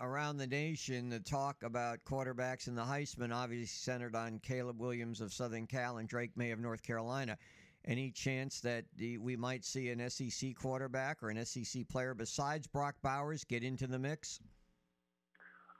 around 0.00 0.36
the 0.36 0.46
nation, 0.46 1.08
the 1.08 1.18
talk 1.20 1.62
about 1.64 1.98
quarterbacks 2.04 2.66
and 2.68 2.76
the 2.76 2.82
Heisman 2.82 3.34
obviously 3.34 3.66
centered 3.66 4.14
on 4.14 4.38
Caleb 4.38 4.78
Williams 4.78 5.20
of 5.20 5.32
Southern 5.32 5.66
Cal 5.66 5.98
and 5.98 6.08
Drake 6.08 6.36
Maye 6.36 6.52
of 6.52 6.60
North 6.60 6.82
Carolina. 6.82 7.36
Any 7.84 8.10
chance 8.12 8.60
that 8.60 8.84
the, 8.96 9.18
we 9.18 9.36
might 9.36 9.64
see 9.64 9.90
an 9.90 10.08
SEC 10.08 10.54
quarterback 10.54 11.22
or 11.22 11.30
an 11.30 11.44
SEC 11.44 11.88
player 11.88 12.14
besides 12.14 12.66
Brock 12.66 12.94
Bowers 13.02 13.44
get 13.44 13.64
into 13.64 13.86
the 13.86 13.98
mix? 13.98 14.40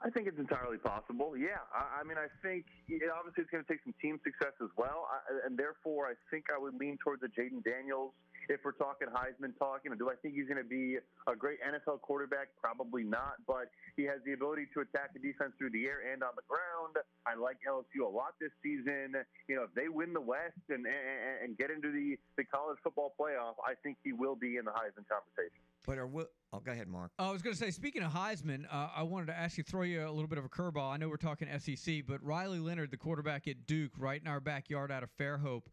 I 0.03 0.09
think 0.09 0.27
it's 0.27 0.37
entirely 0.37 0.77
possible. 0.77 1.37
Yeah, 1.37 1.63
I, 1.73 2.01
I 2.01 2.03
mean, 2.03 2.17
I 2.17 2.27
think 2.43 2.65
it, 2.89 3.03
obviously 3.07 3.43
it's 3.43 3.51
going 3.51 3.63
to 3.63 3.71
take 3.71 3.79
some 3.85 3.95
team 4.01 4.19
success 4.23 4.51
as 4.61 4.67
well, 4.77 5.07
I, 5.07 5.47
and 5.47 5.57
therefore 5.57 6.07
I 6.07 6.13
think 6.29 6.45
I 6.53 6.59
would 6.59 6.75
lean 6.75 6.97
towards 7.01 7.23
a 7.23 7.27
Jayden 7.27 7.63
Daniels 7.63 8.11
if 8.49 8.61
we're 8.63 8.75
talking 8.75 9.07
Heisman 9.07 9.57
talk, 9.57 9.81
you 9.83 9.91
know, 9.91 9.95
do 9.95 10.09
I 10.09 10.15
think 10.15 10.35
he's 10.35 10.47
going 10.47 10.61
to 10.61 10.67
be 10.67 10.97
a 11.27 11.35
great 11.35 11.59
NFL 11.61 12.01
quarterback? 12.01 12.49
Probably 12.59 13.03
not, 13.03 13.39
but 13.47 13.71
he 13.95 14.03
has 14.03 14.19
the 14.25 14.33
ability 14.33 14.67
to 14.73 14.81
attack 14.81 15.13
the 15.13 15.19
defense 15.19 15.53
through 15.57 15.71
the 15.71 15.85
air 15.85 16.01
and 16.11 16.23
on 16.23 16.33
the 16.35 16.45
ground. 16.47 16.97
I 17.25 17.35
like 17.35 17.57
LSU 17.67 18.05
a 18.05 18.09
lot 18.09 18.35
this 18.39 18.51
season. 18.61 19.15
You 19.47 19.55
know, 19.55 19.63
if 19.63 19.73
they 19.75 19.87
win 19.87 20.13
the 20.13 20.21
West 20.21 20.59
and 20.69 20.85
and, 20.85 21.43
and 21.43 21.57
get 21.57 21.71
into 21.71 21.91
the 21.91 22.17
the 22.37 22.43
college 22.43 22.77
football 22.83 23.13
playoff, 23.19 23.55
I 23.65 23.73
think 23.83 23.97
he 24.03 24.13
will 24.13 24.35
be 24.35 24.57
in 24.57 24.65
the 24.65 24.71
Heisman 24.71 25.07
conversation. 25.07 25.63
But 25.85 25.97
are 25.97 26.07
we, 26.07 26.23
oh, 26.53 26.59
go 26.59 26.71
ahead, 26.71 26.87
Mark. 26.87 27.11
I 27.19 27.31
was 27.31 27.41
going 27.41 27.55
to 27.55 27.59
say, 27.59 27.69
speaking 27.69 28.03
of 28.03 28.11
Heisman, 28.13 28.65
uh, 28.71 28.89
I 28.95 29.03
wanted 29.03 29.27
to 29.27 29.37
ask 29.37 29.57
you, 29.57 29.63
throw 29.63 29.81
you 29.81 30.07
a 30.07 30.09
little 30.09 30.27
bit 30.27 30.37
of 30.37 30.45
a 30.45 30.49
curveball. 30.49 30.89
I 30.89 30.97
know 30.97 31.09
we're 31.09 31.17
talking 31.17 31.47
SEC, 31.59 32.03
but 32.07 32.23
Riley 32.23 32.59
Leonard, 32.59 32.91
the 32.91 32.97
quarterback 32.97 33.47
at 33.47 33.65
Duke, 33.65 33.91
right 33.97 34.21
in 34.21 34.27
our 34.27 34.39
backyard 34.39 34.91
out 34.91 35.03
of 35.03 35.09
Fairhope, 35.19 35.63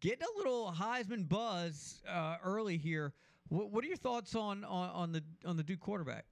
getting 0.00 0.26
a 0.34 0.38
little 0.38 0.72
Heisman 0.72 1.28
buzz 1.28 2.02
uh, 2.08 2.36
early 2.44 2.76
here. 2.76 3.12
What, 3.48 3.70
what 3.70 3.84
are 3.84 3.88
your 3.88 3.96
thoughts 3.96 4.34
on, 4.34 4.64
on 4.64 4.88
on 4.90 5.12
the 5.12 5.22
on 5.44 5.56
the 5.56 5.62
Duke 5.62 5.80
quarterback? 5.80 6.24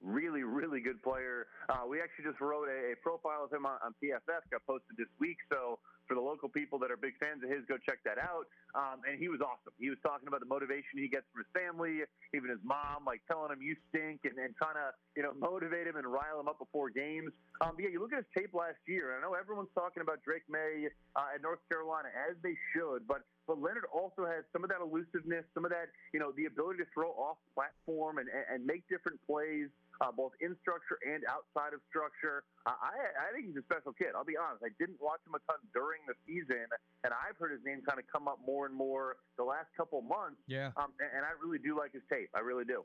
Really, 0.00 0.44
really 0.44 0.80
good 0.80 1.02
player. 1.02 1.46
Uh, 1.68 1.82
we 1.88 2.00
actually 2.00 2.30
just 2.30 2.40
wrote 2.40 2.70
a, 2.70 2.94
a 2.94 2.96
profile 3.02 3.42
of 3.44 3.52
him 3.52 3.66
on, 3.66 3.82
on 3.82 3.94
PFF, 3.98 4.46
got 4.50 4.62
posted 4.66 4.94
this 4.96 5.10
week. 5.18 5.38
So 5.50 5.78
for 6.06 6.14
the 6.14 6.22
local 6.24 6.48
people 6.48 6.78
that 6.80 6.90
are 6.90 6.96
big 6.96 7.18
fans 7.18 7.42
of 7.42 7.50
his, 7.50 7.66
go 7.68 7.76
check 7.82 7.98
that 8.06 8.16
out. 8.16 8.46
Um, 8.78 9.04
and 9.04 9.20
he 9.20 9.28
was 9.28 9.42
awesome. 9.42 9.76
He 9.76 9.90
was 9.90 9.98
talking 10.06 10.30
about 10.30 10.40
the 10.40 10.48
motivation 10.48 10.96
he 10.96 11.10
gets 11.10 11.26
from 11.34 11.44
his 11.44 11.50
family, 11.50 12.06
even 12.30 12.48
his 12.48 12.62
mom, 12.64 13.04
like 13.04 13.20
telling 13.26 13.50
him 13.50 13.60
you 13.60 13.76
stink 13.90 14.22
and, 14.22 14.38
and 14.38 14.56
trying 14.56 14.78
to, 14.78 14.94
you 15.18 15.22
know, 15.26 15.36
motivate 15.36 15.90
him 15.90 16.00
and 16.00 16.06
rile 16.06 16.40
him 16.40 16.48
up 16.48 16.62
before 16.62 16.88
games. 16.88 17.34
Um, 17.60 17.74
but 17.76 17.84
yeah, 17.84 17.92
you 17.92 18.00
look 18.00 18.14
at 18.14 18.24
his 18.24 18.32
tape 18.32 18.56
last 18.56 18.80
year, 18.86 19.12
and 19.12 19.20
I 19.20 19.26
know 19.26 19.34
everyone's 19.34 19.74
talking 19.74 20.00
about 20.00 20.24
Drake 20.24 20.46
Maye 20.48 20.88
uh, 21.18 21.34
at 21.36 21.42
North 21.42 21.60
Carolina, 21.68 22.08
as 22.14 22.38
they 22.40 22.56
should, 22.72 23.04
but 23.06 23.26
but 23.48 23.56
Leonard 23.64 23.88
also 23.88 24.28
has 24.28 24.44
some 24.52 24.62
of 24.62 24.68
that 24.68 24.84
elusiveness, 24.84 25.42
some 25.56 25.64
of 25.64 25.72
that, 25.72 25.88
you 26.12 26.20
know, 26.20 26.36
the 26.36 26.44
ability 26.44 26.84
to 26.84 26.88
throw 26.92 27.16
off 27.16 27.40
platform 27.56 28.20
and, 28.20 28.28
and, 28.28 28.44
and 28.52 28.60
make 28.60 28.84
different 28.92 29.16
plays 29.24 29.72
uh, 30.00 30.12
both 30.14 30.32
in 30.40 30.56
structure 30.62 30.98
and 31.02 31.24
outside 31.26 31.74
of 31.74 31.80
structure. 31.88 32.44
Uh, 32.66 32.78
I, 32.78 33.28
I 33.28 33.28
think 33.34 33.50
he's 33.50 33.58
a 33.58 33.66
special 33.66 33.92
kid. 33.92 34.14
I'll 34.14 34.28
be 34.28 34.38
honest. 34.38 34.62
I 34.62 34.72
didn't 34.78 35.00
watch 35.02 35.20
him 35.26 35.34
a 35.34 35.42
ton 35.50 35.58
during 35.74 36.02
the 36.06 36.14
season, 36.26 36.70
and 37.04 37.10
I've 37.10 37.36
heard 37.36 37.52
his 37.52 37.62
name 37.64 37.82
kind 37.82 37.98
of 37.98 38.06
come 38.10 38.28
up 38.28 38.38
more 38.44 38.66
and 38.66 38.74
more 38.74 39.16
the 39.36 39.44
last 39.44 39.68
couple 39.76 40.02
months. 40.02 40.38
Yeah. 40.46 40.70
Um, 40.76 40.94
and, 41.02 41.10
and 41.10 41.22
I 41.26 41.34
really 41.42 41.58
do 41.58 41.76
like 41.76 41.92
his 41.92 42.06
tape. 42.10 42.30
I 42.34 42.40
really 42.40 42.64
do. 42.64 42.84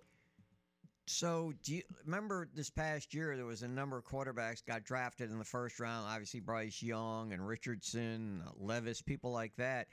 So, 1.05 1.53
do 1.63 1.75
you 1.75 1.81
remember 2.05 2.47
this 2.55 2.69
past 2.69 3.13
year 3.13 3.35
there 3.35 3.45
was 3.45 3.61
a 3.61 3.67
number 3.67 3.97
of 3.97 4.05
quarterbacks 4.05 4.65
got 4.65 4.85
drafted 4.85 5.31
in 5.31 5.37
the 5.37 5.43
first 5.45 5.79
round? 5.79 6.07
Obviously, 6.07 6.39
Bryce 6.39 6.81
Young 6.81 7.33
and 7.33 7.45
Richardson, 7.45 8.41
Levis, 8.57 9.01
people 9.01 9.31
like 9.31 9.51
that. 9.57 9.87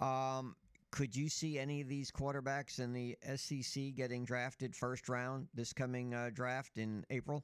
Um, 0.00 0.54
could 0.94 1.10
you 1.10 1.26
see 1.28 1.58
any 1.58 1.82
of 1.82 1.90
these 1.90 2.14
quarterbacks 2.14 2.78
in 2.78 2.94
the 2.94 3.18
SEC 3.34 3.98
getting 3.98 4.22
drafted 4.22 4.70
first 4.78 5.10
round 5.10 5.50
this 5.50 5.72
coming 5.74 6.14
uh, 6.14 6.30
draft 6.30 6.78
in 6.78 7.02
April? 7.10 7.42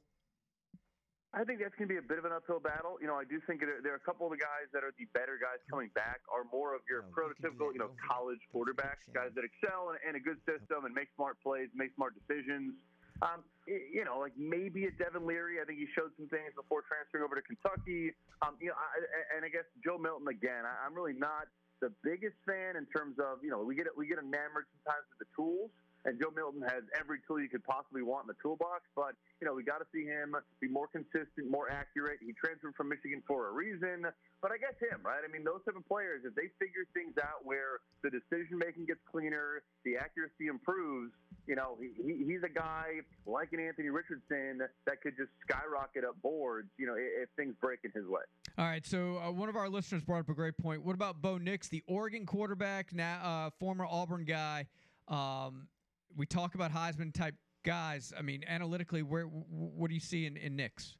I 1.35 1.43
think 1.43 1.59
that's 1.59 1.75
going 1.75 1.91
to 1.91 1.91
be 1.91 1.99
a 1.99 2.07
bit 2.07 2.15
of 2.15 2.23
an 2.23 2.31
uphill 2.31 2.63
battle. 2.63 2.95
You 3.03 3.11
know, 3.11 3.19
I 3.19 3.27
do 3.27 3.43
think 3.43 3.59
there, 3.59 3.91
are 3.91 3.99
a 3.99 4.07
couple 4.07 4.23
of 4.23 4.31
the 4.31 4.39
guys 4.39 4.71
that 4.71 4.87
are 4.87 4.95
the 4.95 5.03
better 5.11 5.35
guys 5.35 5.59
coming 5.67 5.91
back 5.91 6.23
are 6.31 6.47
more 6.47 6.71
of 6.71 6.79
your 6.87 7.03
prototypical, 7.11 7.75
you 7.75 7.79
know, 7.83 7.91
college 7.99 8.39
quarterbacks, 8.55 9.03
guys 9.11 9.35
that 9.35 9.43
excel 9.43 9.91
in, 9.91 9.99
in 10.07 10.13
a 10.15 10.23
good 10.23 10.39
system 10.47 10.87
and 10.87 10.95
make 10.95 11.11
smart 11.19 11.35
plays, 11.43 11.67
make 11.75 11.91
smart 11.99 12.15
decisions. 12.15 12.71
Um, 13.19 13.43
you 13.67 14.07
know, 14.07 14.15
like 14.23 14.33
maybe 14.39 14.87
a 14.87 14.95
Devin 14.95 15.27
Leary. 15.27 15.59
I 15.59 15.67
think 15.67 15.75
he 15.77 15.91
showed 15.91 16.15
some 16.15 16.31
things 16.31 16.55
before 16.55 16.87
transferring 16.87 17.27
over 17.27 17.35
to 17.35 17.43
Kentucky. 17.43 18.15
Um, 18.39 18.55
you 18.63 18.71
know, 18.71 18.79
I, 18.79 19.35
and 19.35 19.43
I 19.43 19.51
guess 19.51 19.67
Joe 19.83 19.99
Milton 19.99 20.31
again. 20.31 20.63
I, 20.63 20.87
I'm 20.87 20.95
really 20.95 21.13
not 21.13 21.51
the 21.81 21.91
biggest 22.03 22.37
fan 22.45 22.77
in 22.77 22.85
terms 22.85 23.17
of 23.19 23.43
you 23.43 23.49
know 23.49 23.59
we 23.59 23.75
get 23.75 23.87
we 23.97 24.07
get 24.07 24.19
enamored 24.19 24.69
sometimes 24.71 25.05
with 25.09 25.27
the 25.27 25.29
tools. 25.35 25.71
And 26.05 26.19
Joe 26.19 26.33
Milton 26.35 26.61
has 26.65 26.83
every 26.97 27.19
tool 27.27 27.39
you 27.39 27.49
could 27.49 27.63
possibly 27.63 28.01
want 28.01 28.25
in 28.25 28.33
the 28.33 28.39
toolbox, 28.41 28.89
but 28.95 29.13
you 29.39 29.45
know 29.45 29.53
we 29.53 29.63
got 29.63 29.79
to 29.79 29.87
see 29.93 30.05
him 30.05 30.35
be 30.59 30.67
more 30.67 30.87
consistent, 30.87 31.49
more 31.49 31.69
accurate. 31.69 32.19
He 32.25 32.33
transferred 32.33 32.75
from 32.75 32.89
Michigan 32.89 33.21
for 33.27 33.49
a 33.49 33.51
reason, 33.51 34.09
but 34.41 34.51
I 34.51 34.57
guess 34.57 34.73
him, 34.81 35.01
right? 35.05 35.21
I 35.21 35.31
mean, 35.31 35.43
those 35.43 35.61
type 35.65 35.77
of 35.77 35.85
players, 35.87 36.25
if 36.25 36.33
they 36.33 36.49
figure 36.57 36.89
things 36.93 37.13
out 37.21 37.45
where 37.45 37.85
the 38.01 38.09
decision 38.09 38.57
making 38.57 38.85
gets 38.89 38.99
cleaner, 39.05 39.61
the 39.85 39.97
accuracy 39.97 40.47
improves, 40.49 41.13
you 41.45 41.55
know, 41.55 41.77
he, 41.79 41.93
he, 42.01 42.25
he's 42.25 42.41
a 42.43 42.49
guy 42.49 43.05
like 43.25 43.53
an 43.53 43.59
Anthony 43.59 43.89
Richardson 43.89 44.65
that 44.85 45.01
could 45.01 45.13
just 45.17 45.29
skyrocket 45.45 46.03
up 46.03 46.19
boards, 46.21 46.69
you 46.77 46.87
know, 46.87 46.95
if, 46.95 47.23
if 47.23 47.29
things 47.37 47.53
break 47.61 47.79
in 47.83 47.91
his 47.91 48.07
way. 48.07 48.21
All 48.57 48.65
right, 48.65 48.85
so 48.85 49.17
uh, 49.17 49.31
one 49.31 49.49
of 49.49 49.55
our 49.55 49.69
listeners 49.69 50.03
brought 50.03 50.19
up 50.19 50.29
a 50.29 50.33
great 50.33 50.57
point. 50.57 50.83
What 50.83 50.95
about 50.95 51.21
Bo 51.21 51.37
Nix, 51.37 51.69
the 51.69 51.83
Oregon 51.87 52.25
quarterback, 52.25 52.93
now 52.93 53.19
uh, 53.23 53.49
former 53.59 53.85
Auburn 53.85 54.25
guy? 54.25 54.65
Um, 55.07 55.67
we 56.15 56.25
talk 56.25 56.55
about 56.55 56.71
Heisman 56.71 57.13
type 57.13 57.35
guys. 57.63 58.13
I 58.17 58.21
mean, 58.21 58.43
analytically, 58.47 59.03
where 59.03 59.25
what 59.25 59.89
do 59.89 59.93
you 59.93 59.99
see 59.99 60.25
in, 60.25 60.37
in 60.37 60.55
Nix? 60.55 60.97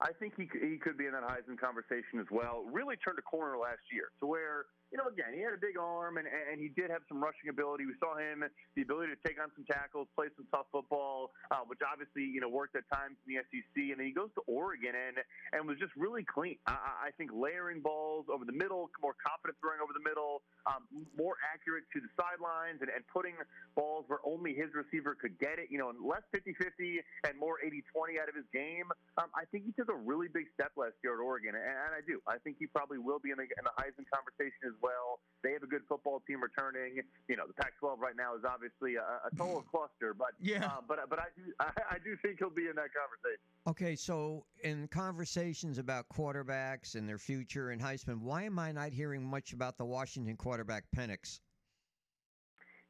I 0.00 0.12
think 0.18 0.34
he 0.36 0.48
he 0.66 0.78
could 0.78 0.96
be 0.96 1.06
in 1.06 1.12
that 1.12 1.22
Heisman 1.22 1.58
conversation 1.58 2.20
as 2.20 2.26
well. 2.30 2.64
Really 2.70 2.96
turned 2.96 3.18
a 3.18 3.22
corner 3.22 3.58
last 3.58 3.80
year 3.92 4.08
to 4.20 4.26
where 4.26 4.66
you 4.90 4.98
know, 4.98 5.06
again, 5.06 5.30
he 5.30 5.40
had 5.40 5.54
a 5.54 5.62
big 5.62 5.78
arm 5.78 6.18
and, 6.18 6.26
and 6.26 6.58
he 6.58 6.66
did 6.74 6.90
have 6.90 7.06
some 7.06 7.22
rushing 7.22 7.46
ability. 7.46 7.86
We 7.86 7.94
saw 8.02 8.18
him 8.18 8.42
the 8.42 8.82
ability 8.82 9.14
to 9.14 9.20
take 9.22 9.38
on 9.38 9.54
some 9.54 9.62
tackles, 9.70 10.10
play 10.18 10.26
some 10.34 10.50
tough 10.50 10.66
football, 10.74 11.30
uh, 11.54 11.62
which 11.70 11.78
obviously 11.86 12.26
you 12.26 12.42
know 12.42 12.50
worked 12.50 12.74
at 12.74 12.82
times 12.90 13.14
in 13.22 13.38
the 13.38 13.38
SEC. 13.46 13.94
And 13.94 14.02
then 14.02 14.06
he 14.10 14.14
goes 14.14 14.34
to 14.34 14.42
Oregon 14.50 14.98
and 14.98 15.22
and 15.54 15.62
was 15.70 15.78
just 15.78 15.94
really 15.94 16.26
clean. 16.26 16.58
I, 16.66 17.06
I 17.06 17.10
think 17.14 17.30
layering 17.30 17.78
balls 17.78 18.26
over 18.26 18.42
the 18.42 18.54
middle, 18.54 18.90
more 18.98 19.14
confident 19.14 19.62
throwing 19.62 19.78
over 19.78 19.94
the 19.94 20.02
middle, 20.02 20.42
um, 20.66 20.90
more 21.14 21.38
accurate 21.46 21.86
to 21.94 22.02
the 22.02 22.10
sidelines, 22.18 22.82
and, 22.82 22.90
and 22.90 23.06
putting 23.06 23.38
balls 23.78 24.10
where 24.10 24.18
only 24.26 24.58
his 24.58 24.74
receiver 24.74 25.14
could 25.14 25.38
get 25.38 25.62
it. 25.62 25.70
You 25.70 25.78
know, 25.78 25.94
less 26.02 26.26
50-50 26.34 26.98
and 27.30 27.38
more 27.38 27.62
80-20 27.62 28.18
out 28.18 28.26
of 28.26 28.34
his 28.34 28.48
game. 28.50 28.90
Um, 29.22 29.30
I 29.38 29.46
think 29.54 29.70
he 29.70 29.72
took 29.78 29.86
a 29.86 29.94
really 29.94 30.26
big 30.26 30.50
step 30.50 30.74
last 30.74 30.98
year 31.06 31.14
at 31.14 31.22
Oregon, 31.22 31.54
and, 31.54 31.62
and 31.62 31.92
I 31.94 32.02
do. 32.02 32.18
I 32.26 32.42
think 32.42 32.58
he 32.58 32.66
probably 32.66 32.98
will 32.98 33.22
be 33.22 33.30
in 33.30 33.38
the, 33.38 33.46
in 33.46 33.62
the 33.62 33.74
Heisman 33.78 34.08
conversation 34.10 34.66
as 34.66 34.74
well. 34.82 35.20
They 35.42 35.52
have 35.52 35.62
a 35.62 35.66
good 35.66 35.82
football 35.88 36.22
team 36.26 36.42
returning. 36.42 37.00
You 37.28 37.36
know, 37.36 37.46
the 37.46 37.54
Pac-12 37.54 37.98
right 37.98 38.16
now 38.16 38.36
is 38.36 38.42
obviously 38.44 38.96
a, 38.96 39.00
a 39.00 39.30
total 39.36 39.62
cluster, 39.70 40.12
but 40.12 40.28
yeah, 40.38 40.66
uh, 40.66 40.80
but 40.86 40.98
but 41.08 41.18
I 41.18 41.32
do 41.36 41.52
I, 41.60 41.96
I 41.96 41.98
do 42.04 42.16
think 42.22 42.38
he'll 42.38 42.50
be 42.50 42.68
in 42.68 42.76
that 42.76 42.90
conversation. 42.92 43.40
Okay, 43.66 43.96
so 43.96 44.44
in 44.62 44.88
conversations 44.88 45.78
about 45.78 46.06
quarterbacks 46.08 46.94
and 46.94 47.08
their 47.08 47.18
future 47.18 47.70
and 47.70 47.80
Heisman, 47.80 48.20
why 48.20 48.42
am 48.42 48.58
I 48.58 48.72
not 48.72 48.92
hearing 48.92 49.24
much 49.24 49.52
about 49.52 49.78
the 49.78 49.84
Washington 49.84 50.36
quarterback 50.36 50.84
Penix? 50.94 51.40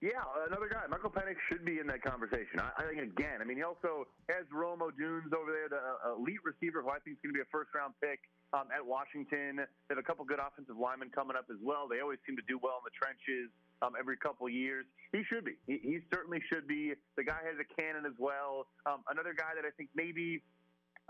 Yeah, 0.01 0.25
another 0.49 0.67
guy. 0.73 0.89
Michael 0.89 1.13
Penix 1.13 1.37
should 1.53 1.63
be 1.63 1.79
in 1.79 1.87
that 1.93 2.01
conversation. 2.01 2.57
I, 2.57 2.73
I 2.81 2.83
think 2.89 3.13
again. 3.13 3.39
I 3.41 3.45
mean, 3.45 3.59
he 3.59 3.63
also 3.63 4.09
has 4.33 4.49
Rome 4.51 4.81
Odunze 4.81 5.29
over 5.29 5.53
there, 5.53 5.69
the 5.69 5.77
uh, 5.77 6.17
elite 6.17 6.41
receiver 6.41 6.81
who 6.81 6.89
I 6.89 6.99
think 7.05 7.21
is 7.21 7.23
going 7.23 7.37
to 7.37 7.39
be 7.39 7.45
a 7.45 7.53
first 7.53 7.69
round 7.77 7.93
pick 8.01 8.19
um, 8.53 8.67
at 8.75 8.85
Washington. 8.85 9.63
They 9.63 9.91
have 9.91 9.99
a 9.99 10.07
couple 10.07 10.25
good 10.25 10.41
offensive 10.43 10.77
linemen 10.77 11.11
coming 11.11 11.37
up 11.37 11.47
as 11.51 11.59
well. 11.63 11.87
They 11.89 12.01
always 12.01 12.19
seem 12.27 12.37
to 12.37 12.47
do 12.49 12.59
well 12.59 12.83
in 12.83 12.85
the 12.87 12.97
trenches 12.97 13.51
um, 13.83 13.95
every 13.99 14.17
couple 14.17 14.49
years. 14.49 14.87
He 15.13 15.23
should 15.25 15.45
be. 15.45 15.57
He, 15.67 15.79
he 15.83 15.99
certainly 16.13 16.43
should 16.51 16.67
be. 16.67 16.95
The 17.17 17.25
guy 17.25 17.41
has 17.47 17.57
a 17.59 17.69
cannon 17.81 18.07
as 18.07 18.17
well. 18.19 18.67
Um, 18.87 19.03
another 19.11 19.35
guy 19.35 19.55
that 19.55 19.65
I 19.65 19.73
think 19.77 19.91
maybe 19.95 20.43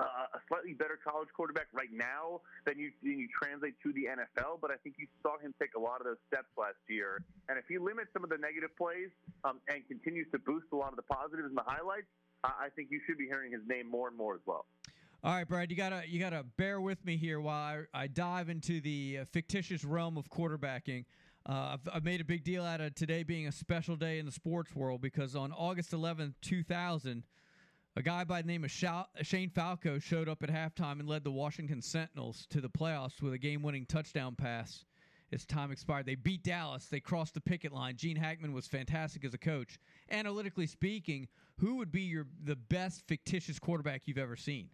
uh, 0.00 0.36
a 0.36 0.40
slightly 0.48 0.72
better 0.72 0.96
college 0.96 1.28
quarterback 1.36 1.68
right 1.72 1.92
now 1.92 2.40
than 2.64 2.78
you 2.78 2.90
than 3.02 3.20
you 3.20 3.28
translate 3.36 3.76
to 3.84 3.92
the 3.92 4.08
NFL. 4.08 4.60
But 4.60 4.70
I 4.70 4.76
think 4.80 4.96
you 4.98 5.06
saw 5.20 5.36
him 5.38 5.52
take 5.60 5.76
a 5.76 5.80
lot 5.80 6.00
of 6.00 6.06
those 6.08 6.20
steps 6.28 6.48
last 6.56 6.80
year. 6.88 7.20
And 7.48 7.58
if 7.58 7.64
he 7.68 7.76
limits 7.76 8.08
some 8.12 8.24
of 8.24 8.30
the 8.30 8.38
negative 8.38 8.72
plays 8.76 9.12
um, 9.44 9.60
and 9.68 9.84
continues 9.88 10.28
to 10.32 10.38
boost 10.38 10.72
a 10.72 10.76
lot 10.76 10.90
of 10.92 10.96
the 10.96 11.08
positives 11.08 11.48
and 11.48 11.56
the 11.56 11.66
highlights, 11.66 12.08
uh, 12.44 12.56
I 12.56 12.68
think 12.72 12.88
you 12.90 13.00
should 13.06 13.18
be 13.18 13.26
hearing 13.26 13.52
his 13.52 13.60
name 13.68 13.90
more 13.90 14.08
and 14.08 14.16
more 14.16 14.34
as 14.34 14.44
well. 14.46 14.64
All 15.22 15.34
right, 15.34 15.46
Brad, 15.46 15.70
you 15.70 15.76
gotta 15.76 16.02
you 16.08 16.18
gotta 16.18 16.46
bear 16.56 16.80
with 16.80 17.04
me 17.04 17.18
here 17.18 17.42
while 17.42 17.84
I, 17.94 18.04
I 18.04 18.06
dive 18.06 18.48
into 18.48 18.80
the 18.80 19.18
uh, 19.20 19.24
fictitious 19.26 19.84
realm 19.84 20.16
of 20.16 20.30
quarterbacking. 20.30 21.04
Uh, 21.46 21.74
I've, 21.74 21.88
I've, 21.92 22.04
made 22.04 22.22
a 22.22 22.24
big 22.24 22.42
deal 22.42 22.64
out 22.64 22.80
of 22.80 22.94
today 22.94 23.22
being 23.22 23.46
a 23.46 23.52
special 23.52 23.96
day 23.96 24.18
in 24.18 24.24
the 24.24 24.32
sports 24.32 24.74
world 24.74 25.02
because 25.02 25.36
on 25.36 25.52
August 25.52 25.90
11th, 25.90 26.36
2000, 26.40 27.22
a 27.96 28.02
guy 28.02 28.24
by 28.24 28.40
the 28.40 28.48
name 28.48 28.64
of 28.64 28.70
Shane 28.70 29.50
Falco 29.50 29.98
showed 29.98 30.26
up 30.26 30.42
at 30.42 30.48
halftime 30.48 31.00
and 31.00 31.08
led 31.08 31.24
the 31.24 31.30
Washington 31.30 31.82
Sentinels 31.82 32.46
to 32.48 32.62
the 32.62 32.70
playoffs 32.70 33.20
with 33.20 33.34
a 33.34 33.38
game 33.38 33.62
winning 33.62 33.84
touchdown 33.84 34.34
pass. 34.36 34.86
As 35.34 35.44
time 35.44 35.70
expired, 35.70 36.06
they 36.06 36.14
beat 36.14 36.42
Dallas. 36.42 36.86
They 36.86 37.00
crossed 37.00 37.34
the 37.34 37.42
picket 37.42 37.72
line. 37.72 37.96
Gene 37.96 38.16
Hackman 38.16 38.54
was 38.54 38.66
fantastic 38.66 39.26
as 39.26 39.34
a 39.34 39.38
coach. 39.38 39.78
Analytically 40.10 40.66
speaking, 40.66 41.28
who 41.58 41.76
would 41.76 41.92
be 41.92 42.02
your 42.02 42.26
the 42.42 42.56
best 42.56 43.06
fictitious 43.06 43.58
quarterback 43.58 44.02
you've 44.06 44.16
ever 44.16 44.36
seen? 44.36 44.70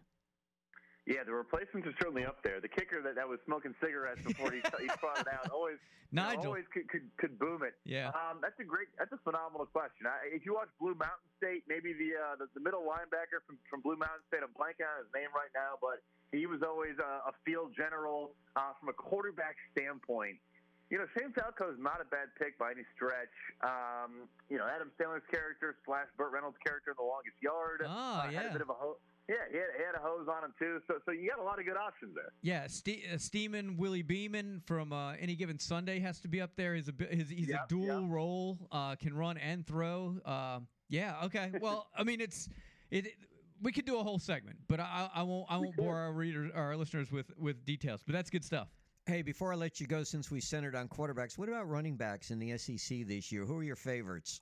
Yeah, 1.07 1.23
the 1.23 1.31
replacements 1.31 1.87
are 1.87 1.95
certainly 2.03 2.27
up 2.27 2.43
there. 2.43 2.59
The 2.59 2.67
kicker 2.67 2.99
that, 2.99 3.15
that 3.15 3.23
was 3.23 3.39
smoking 3.47 3.71
cigarettes 3.79 4.19
before 4.27 4.51
he, 4.51 4.59
he 4.59 4.91
it 4.91 5.27
out 5.31 5.47
always 5.55 5.79
Nigel. 6.11 6.43
Know, 6.43 6.59
always 6.59 6.67
could, 6.67 6.91
could, 6.91 7.07
could 7.15 7.39
boom 7.39 7.63
it. 7.63 7.79
Yeah, 7.87 8.11
um, 8.11 8.43
that's 8.43 8.59
a 8.59 8.67
great, 8.67 8.91
that's 8.99 9.15
a 9.15 9.21
phenomenal 9.23 9.71
question. 9.71 10.03
I, 10.03 10.35
if 10.35 10.43
you 10.43 10.59
watch 10.59 10.67
Blue 10.83 10.99
Mountain 10.99 11.31
State, 11.39 11.63
maybe 11.71 11.95
the, 11.95 12.11
uh, 12.19 12.35
the 12.35 12.51
the 12.51 12.59
middle 12.59 12.83
linebacker 12.83 13.39
from 13.47 13.55
from 13.71 13.79
Blue 13.79 13.95
Mountain 13.95 14.27
State, 14.27 14.43
I'm 14.43 14.51
blanking 14.51 14.83
on 14.83 14.99
his 14.99 15.11
name 15.15 15.31
right 15.31 15.51
now, 15.55 15.79
but 15.79 16.03
he 16.35 16.43
was 16.43 16.59
always 16.59 16.99
a, 16.99 17.31
a 17.31 17.33
field 17.47 17.71
general 17.71 18.35
uh, 18.59 18.75
from 18.75 18.91
a 18.91 18.95
quarterback 18.95 19.55
standpoint 19.71 20.43
you 20.89 20.97
know, 20.97 21.03
Shane 21.19 21.35
Falco 21.35 21.67
is 21.67 21.79
not 21.79 21.99
a 21.99 22.07
bad 22.07 22.31
pick 22.39 22.55
by 22.55 22.71
any 22.71 22.87
stretch. 22.95 23.35
Um, 23.59 24.31
you 24.47 24.55
know, 24.55 24.63
Adam 24.63 24.87
Sandler's 24.95 25.27
character 25.27 25.75
slash 25.83 26.07
Burt 26.15 26.31
Reynolds' 26.31 26.55
character 26.63 26.91
in 26.91 26.97
The 26.97 27.03
Longest 27.03 27.35
Yard. 27.43 27.83
Ah, 27.83 28.23
uh, 28.23 28.31
Had 28.31 28.45
a 28.47 28.55
bit 28.55 28.63
of 28.63 28.71
a 28.71 28.77
ho- 28.77 28.99
yeah, 29.29 29.35
he 29.51 29.57
had, 29.57 29.67
he 29.77 29.83
had 29.83 29.95
a 29.95 29.99
hose 30.01 30.27
on 30.27 30.43
him 30.45 30.53
too. 30.57 30.79
So, 30.87 30.95
so 31.05 31.11
you 31.11 31.29
got 31.29 31.39
a 31.39 31.43
lot 31.43 31.59
of 31.59 31.65
good 31.65 31.77
options 31.77 32.15
there. 32.15 32.31
Yeah, 32.41 32.67
Ste- 32.67 33.05
uh, 33.13 33.17
Steeman 33.17 33.77
Willie 33.77 34.03
Beamen 34.03 34.61
from 34.65 34.93
uh, 34.93 35.13
any 35.19 35.35
given 35.35 35.59
Sunday 35.59 35.99
has 35.99 36.19
to 36.21 36.27
be 36.27 36.39
up 36.41 36.51
there. 36.55 36.75
He's 36.75 36.87
a 36.87 36.93
bi- 36.93 37.05
his, 37.05 37.29
he's 37.29 37.49
Yep, 37.49 37.59
a 37.65 37.67
dual 37.67 38.07
role, 38.07 38.57
uh, 38.71 38.95
can 38.95 39.15
run 39.15 39.37
and 39.37 39.65
throw. 39.65 40.15
Uh, 40.25 40.59
yeah, 40.89 41.15
okay. 41.25 41.51
Well, 41.61 41.87
I 41.97 42.03
mean, 42.03 42.21
it's 42.21 42.49
it. 42.91 43.07
it- 43.07 43.15
we 43.59 43.71
could 43.71 43.85
do 43.85 43.97
a 43.97 44.03
whole 44.03 44.19
segment, 44.19 44.59
but 44.67 44.79
I, 44.79 45.09
I 45.15 45.23
won't. 45.23 45.47
I 45.49 45.57
won't 45.57 45.75
bore 45.75 45.95
our 45.97 46.13
readers, 46.13 46.51
our 46.53 46.75
listeners 46.77 47.11
with 47.11 47.31
with 47.39 47.65
details. 47.65 48.03
But 48.05 48.13
that's 48.13 48.29
good 48.29 48.45
stuff. 48.45 48.67
Hey, 49.07 49.23
before 49.23 49.51
I 49.51 49.55
let 49.55 49.79
you 49.81 49.87
go, 49.87 50.03
since 50.03 50.29
we 50.29 50.39
centered 50.39 50.75
on 50.75 50.87
quarterbacks, 50.87 51.39
what 51.39 51.49
about 51.49 51.67
running 51.67 51.95
backs 51.97 52.29
in 52.29 52.37
the 52.37 52.55
SEC 52.59 53.07
this 53.07 53.31
year? 53.31 53.45
Who 53.45 53.57
are 53.57 53.63
your 53.63 53.75
favorites? 53.75 54.41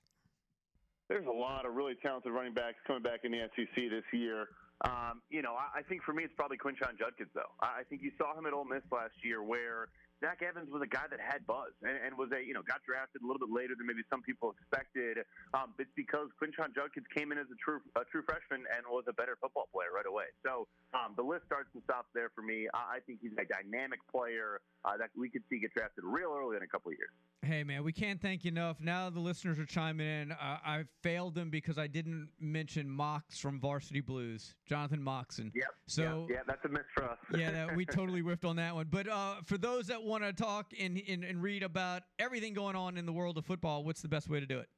There's 1.08 1.26
a 1.28 1.32
lot 1.32 1.66
of 1.66 1.76
really 1.76 1.94
talented 2.02 2.34
running 2.34 2.54
backs 2.54 2.76
coming 2.88 3.04
back 3.04 3.22
in 3.24 3.32
the 3.32 3.48
SEC 3.56 3.76
this 3.90 4.04
year. 4.12 4.48
Um, 4.84 5.22
you 5.30 5.42
know, 5.42 5.56
I, 5.56 5.80
I 5.80 5.82
think 5.84 6.04
for 6.04 6.14
me 6.14 6.24
it's 6.24 6.34
probably 6.36 6.58
Quinshon 6.58 7.00
Judkins, 7.00 7.30
though. 7.34 7.54
I, 7.62 7.80
I 7.80 7.84
think 7.88 8.02
you 8.02 8.12
saw 8.18 8.38
him 8.38 8.46
at 8.46 8.54
Ole 8.54 8.66
Miss 8.66 8.84
last 8.92 9.14
year, 9.24 9.42
where 9.44 9.88
Zach 10.24 10.42
Evans 10.42 10.72
was 10.72 10.82
a 10.82 10.88
guy 10.88 11.06
that 11.10 11.20
had 11.20 11.46
buzz 11.46 11.76
and, 11.84 11.98
and 12.00 12.12
was 12.18 12.32
a 12.32 12.40
you 12.40 12.54
know 12.54 12.64
got 12.64 12.84
drafted 12.88 13.22
a 13.22 13.26
little 13.26 13.42
bit 13.42 13.52
later 13.52 13.76
than 13.76 13.88
maybe 13.88 14.04
some 14.10 14.22
people 14.24 14.56
expected. 14.56 15.24
Um, 15.54 15.76
it's 15.80 15.92
because 15.96 16.32
Quinshon 16.40 16.72
Judkins 16.72 17.08
came 17.12 17.32
in 17.32 17.38
as 17.38 17.48
a 17.52 17.58
true 17.60 17.84
a 17.96 18.08
true 18.08 18.24
freshman 18.24 18.64
and 18.72 18.88
was 18.88 19.06
a 19.08 19.16
better 19.16 19.38
football 19.42 19.68
player 19.74 19.92
right 19.92 20.08
away. 20.08 20.32
So 20.46 20.68
um, 20.96 21.14
the 21.20 21.24
list 21.24 21.46
starts 21.46 21.70
and 21.76 21.84
stops 21.84 22.08
there 22.16 22.32
for 22.32 22.42
me. 22.42 22.68
I, 22.74 22.98
I 22.98 23.00
think 23.04 23.20
he's 23.22 23.36
a 23.36 23.46
dynamic 23.46 24.00
player 24.08 24.62
uh, 24.84 24.98
that 24.98 25.12
we 25.18 25.30
could 25.30 25.44
see 25.50 25.60
get 25.60 25.74
drafted 25.76 26.04
real 26.04 26.32
early 26.32 26.58
in 26.58 26.64
a 26.64 26.68
couple 26.68 26.92
of 26.92 26.98
years. 26.98 27.12
Hey 27.44 27.64
man, 27.64 27.84
we 27.84 27.92
can't 27.92 28.22
thank 28.22 28.44
you 28.44 28.50
enough. 28.50 28.80
Now 28.80 29.10
the 29.10 29.20
listeners 29.20 29.60
are 29.60 29.66
chiming 29.66 30.08
in. 30.08 30.32
Uh, 30.32 30.58
I 30.66 30.84
failed 31.04 31.36
them 31.36 31.50
because 31.50 31.78
I 31.78 31.88
didn't 31.88 32.30
mention 32.40 32.90
Mox 32.90 33.38
from 33.38 33.60
Varsity 33.60 34.02
Blues, 34.02 34.56
Jonathan 34.66 35.02
Moxon. 35.02 35.52
Yep. 35.54 35.66
So 35.88 36.28
yeah, 36.30 36.38
that's 36.48 36.64
a 36.66 36.70
miss 36.70 36.84
for 36.96 37.04
us. 37.04 37.18
yeah, 37.38 37.52
that, 37.52 37.76
we 37.76 37.86
totally 37.86 38.22
whiffed 38.22 38.46
on 38.46 38.56
that 38.56 38.74
one. 38.74 38.88
But 38.90 39.08
uh, 39.08 39.36
for 39.44 39.58
those 39.58 39.88
that 39.88 40.04
want 40.06 40.24
to 40.24 40.34
talk 40.34 40.72
and, 40.80 41.02
and 41.08 41.24
and 41.24 41.42
read 41.42 41.64
about 41.64 42.04
everything 42.20 42.54
going 42.54 42.76
on 42.76 42.98
in 42.98 43.06
the 43.06 43.14
world 43.14 43.38
of 43.38 43.46
football, 43.46 43.84
what's 43.84 44.02
the 44.02 44.08
best 44.08 44.30
way 44.30 44.40
to 44.40 44.46
do 44.46 44.60
it? 44.60 44.70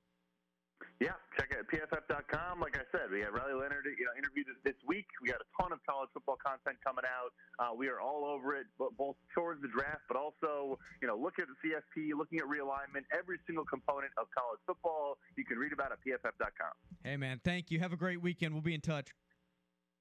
Yeah, 0.99 1.13
check 1.37 1.53
out 1.53 1.65
pff.com. 1.69 2.59
Like 2.59 2.77
I 2.77 2.85
said, 2.91 3.09
we 3.11 3.21
got 3.21 3.33
Riley 3.33 3.53
Leonard, 3.53 3.85
you 3.85 4.05
know, 4.05 4.13
interviewed 4.17 4.47
this 4.63 4.77
week. 4.87 5.05
We 5.21 5.29
got 5.29 5.41
a 5.41 5.49
ton 5.61 5.71
of 5.71 5.79
college 5.85 6.09
football 6.13 6.37
content 6.41 6.77
coming 6.85 7.05
out. 7.05 7.33
Uh, 7.61 7.73
we 7.75 7.87
are 7.87 8.01
all 8.01 8.25
over 8.25 8.55
it, 8.55 8.65
but 8.79 8.97
both 8.97 9.15
towards 9.33 9.61
the 9.61 9.67
draft, 9.67 10.01
but 10.07 10.17
also, 10.17 10.79
you 11.01 11.07
know, 11.07 11.15
looking 11.15 11.45
at 11.45 11.49
the 11.53 11.57
CFP, 11.61 12.17
looking 12.17 12.39
at 12.39 12.45
realignment, 12.45 13.05
every 13.13 13.37
single 13.45 13.65
component 13.65 14.11
of 14.17 14.25
college 14.33 14.59
football. 14.65 15.17
You 15.37 15.45
can 15.45 15.57
read 15.57 15.73
about 15.73 15.91
at 15.91 15.99
pff.com. 16.01 16.73
Hey 17.03 17.17
man, 17.17 17.41
thank 17.43 17.69
you. 17.69 17.79
Have 17.79 17.93
a 17.93 17.97
great 17.97 18.21
weekend. 18.21 18.53
We'll 18.53 18.65
be 18.65 18.73
in 18.73 18.81
touch. 18.81 19.13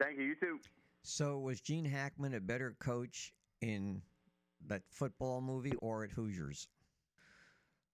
Thank 0.00 0.18
you. 0.18 0.24
You 0.24 0.34
too. 0.40 0.58
So, 1.02 1.38
was 1.38 1.60
Gene 1.60 1.84
Hackman 1.84 2.34
a 2.34 2.40
better 2.40 2.74
coach 2.80 3.32
in 3.60 4.02
that 4.66 4.82
football 4.90 5.40
movie 5.40 5.74
or 5.80 6.04
at 6.04 6.10
Hoosiers? 6.10 6.68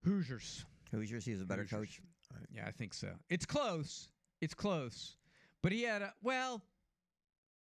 Hoosiers. 0.04 0.64
Hoosiers, 0.90 1.24
he 1.24 1.32
was 1.32 1.42
a 1.42 1.46
better 1.46 1.62
Hoosiers. 1.62 1.80
coach. 1.80 2.00
Yeah, 2.54 2.64
I 2.66 2.70
think 2.70 2.94
so. 2.94 3.08
It's 3.28 3.44
close. 3.44 4.08
It's 4.40 4.54
close. 4.54 5.16
But 5.62 5.72
he 5.72 5.82
had 5.82 6.02
a 6.02 6.12
well. 6.22 6.62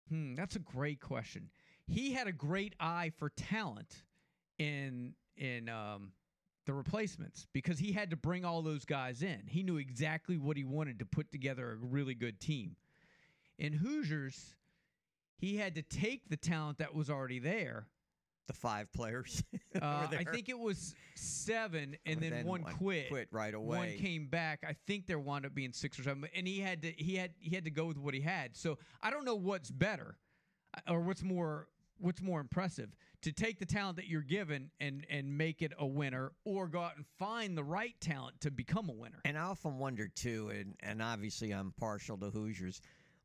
Hmm, 0.09 0.35
that's 0.35 0.57
a 0.57 0.61
great 0.61 1.01
question. 1.01 1.51
He 1.87 2.13
had 2.13 2.27
a 2.27 2.33
great 2.33 2.75
eye 2.81 3.13
for 3.17 3.31
talent 3.31 4.03
in 4.59 5.15
in 5.37 5.69
um, 5.69 6.13
the 6.67 6.75
replacements 6.75 7.47
because 7.53 7.79
he 7.79 7.93
had 7.93 8.11
to 8.11 8.17
bring 8.17 8.45
all 8.45 8.63
those 8.63 8.85
guys 8.85 9.23
in. 9.23 9.43
He 9.47 9.63
knew 9.63 9.79
exactly 9.79 10.37
what 10.37 10.57
he 10.57 10.65
wanted 10.65 10.99
to 10.99 11.07
put 11.07 11.31
together 11.31 11.71
a 11.71 11.77
really 11.77 12.15
good 12.15 12.41
team. 12.41 12.77
In 13.59 13.73
Hoosiers, 13.73 14.55
he 15.39 15.57
had 15.57 15.75
to 15.77 15.83
take 15.83 16.29
the 16.29 16.37
talent 16.37 16.79
that 16.79 16.95
was 16.95 17.09
already 17.11 17.39
there. 17.39 17.87
The 18.49 18.55
five 18.55 18.93
players. 18.93 19.43
Uh, 19.81 20.09
I 20.11 20.25
think 20.25 20.49
it 20.49 20.59
was 20.59 20.97
seven, 21.15 21.97
and 22.05 22.21
then, 22.21 22.31
then 22.31 22.47
one, 22.47 22.63
one 22.63 22.73
quit. 22.73 23.11
quit 23.11 23.29
right 23.31 23.55
away. 23.55 23.79
One 23.79 23.93
came 23.93 24.27
back. 24.27 24.65
I 24.67 24.75
think 24.89 25.07
there 25.07 25.21
wound 25.21 25.47
up 25.47 25.55
being 25.55 25.73
six 25.73 26.01
or 26.01 26.03
seven, 26.03 26.25
and 26.35 26.49
he 26.49 26.59
had 26.59 26.83
to 26.83 26.91
he 26.91 27.15
had 27.15 27.31
he 27.39 27.55
had 27.55 27.65
to 27.65 27.71
go 27.71 27.85
with 27.85 27.97
what 27.97 28.13
he 28.13 28.21
had. 28.21 28.57
So 28.57 28.79
I 29.03 29.11
don't 29.11 29.25
know 29.25 29.37
what's 29.37 29.71
better, 29.71 30.17
uh, 30.75 30.93
or 30.93 31.01
what's 31.03 31.23
more 31.23 31.69
what's 32.01 32.21
more 32.21 32.41
impressive 32.41 32.97
to 33.23 33.31
take 33.31 33.61
the 33.61 33.67
talent 33.67 33.97
that 33.97 34.09
you're 34.09 34.23
given 34.23 34.71
and 34.81 35.07
and 35.11 35.37
make 35.37 35.63
it 35.63 35.73
a 35.79 35.87
winner, 35.87 36.33
or 36.45 36.67
go 36.67 36.81
out 36.81 36.97
and 36.97 37.05
find 37.19 37.57
the 37.57 37.65
right 37.65 37.95
talent 38.01 38.41
to 38.41 38.51
become 38.51 38.89
a 38.89 38.95
winner. 38.95 39.21
And 39.25 39.39
I 39.39 39.43
often 39.43 39.79
wonder 39.79 40.09
too, 40.09 40.51
and, 40.51 40.75
and 40.81 41.01
obviously 41.01 41.53
I'm 41.53 41.73
partial 41.79 42.17
to 42.19 42.31
Hoosiers, 42.31 42.81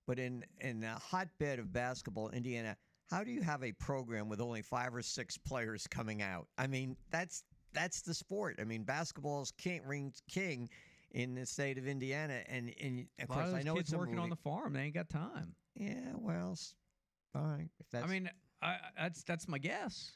but 0.06 0.20
in 0.20 0.44
in 0.60 0.84
a 0.84 1.00
hotbed 1.00 1.58
of 1.58 1.74
basketball, 1.74 2.30
Indiana, 2.30 2.78
how 3.14 3.24
do 3.24 3.32
you 3.32 3.42
have 3.42 3.64
a 3.64 3.72
program 3.74 4.28
with 4.28 4.42
only 4.42 4.64
five 4.64 4.96
or 4.96 5.04
six 5.04 5.38
players 5.38 5.86
coming 5.86 6.22
out? 6.22 6.48
I 6.58 6.66
mean, 6.66 6.98
that's 7.12 7.44
that's 7.74 8.02
the 8.02 8.14
sport. 8.14 8.58
I 8.60 8.64
mean, 8.64 8.84
basketball's 8.84 9.52
king 9.52 9.82
rings 9.86 10.22
king 10.30 10.70
in 11.12 11.36
the 11.36 11.46
state 11.46 11.78
of 11.78 11.88
Indiana, 11.88 12.42
and 12.48 12.74
and 12.82 13.06
of 13.22 13.30
course 13.30 13.50
of 13.50 13.56
I 13.56 13.62
know 13.62 13.76
kids 13.76 13.90
it's 13.90 13.98
working 13.98 14.18
on 14.18 14.30
the 14.30 14.36
farm. 14.36 14.74
They 14.74 14.82
ain't 14.82 14.96
got 14.96 15.10
time. 15.10 15.54
Yeah, 15.76 16.14
well, 16.16 16.58
all 17.36 17.44
right. 17.44 17.70
If 17.80 17.90
that's 17.92 18.04
I 18.04 18.08
mean, 18.08 18.30
I, 18.62 18.78
that's 18.98 19.24
that's 19.24 19.48
my 19.48 19.60
guess. 19.60 20.14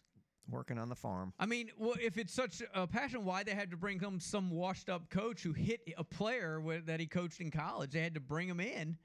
working 0.50 0.80
on 0.80 0.90
the 0.90 0.96
farm. 0.96 1.34
I 1.40 1.46
mean, 1.46 1.70
well, 1.78 1.96
if 2.02 2.18
it's 2.18 2.34
such 2.34 2.64
a 2.74 2.88
passion, 2.88 3.26
why 3.26 3.44
they 3.44 3.54
had 3.54 3.72
to 3.72 3.78
bring 3.78 4.00
him 4.00 4.20
some 4.20 4.50
washed 4.50 4.90
up 4.90 5.10
coach 5.10 5.44
who 5.44 5.54
hit 5.54 5.82
a 5.98 6.04
player 6.04 6.60
with, 6.60 6.88
that 6.88 7.00
he 7.00 7.06
coached 7.06 7.42
in 7.42 7.52
college? 7.52 7.92
They 7.92 8.02
had 8.02 8.16
to 8.16 8.20
bring 8.20 8.48
him 8.48 8.60
in. 8.60 8.98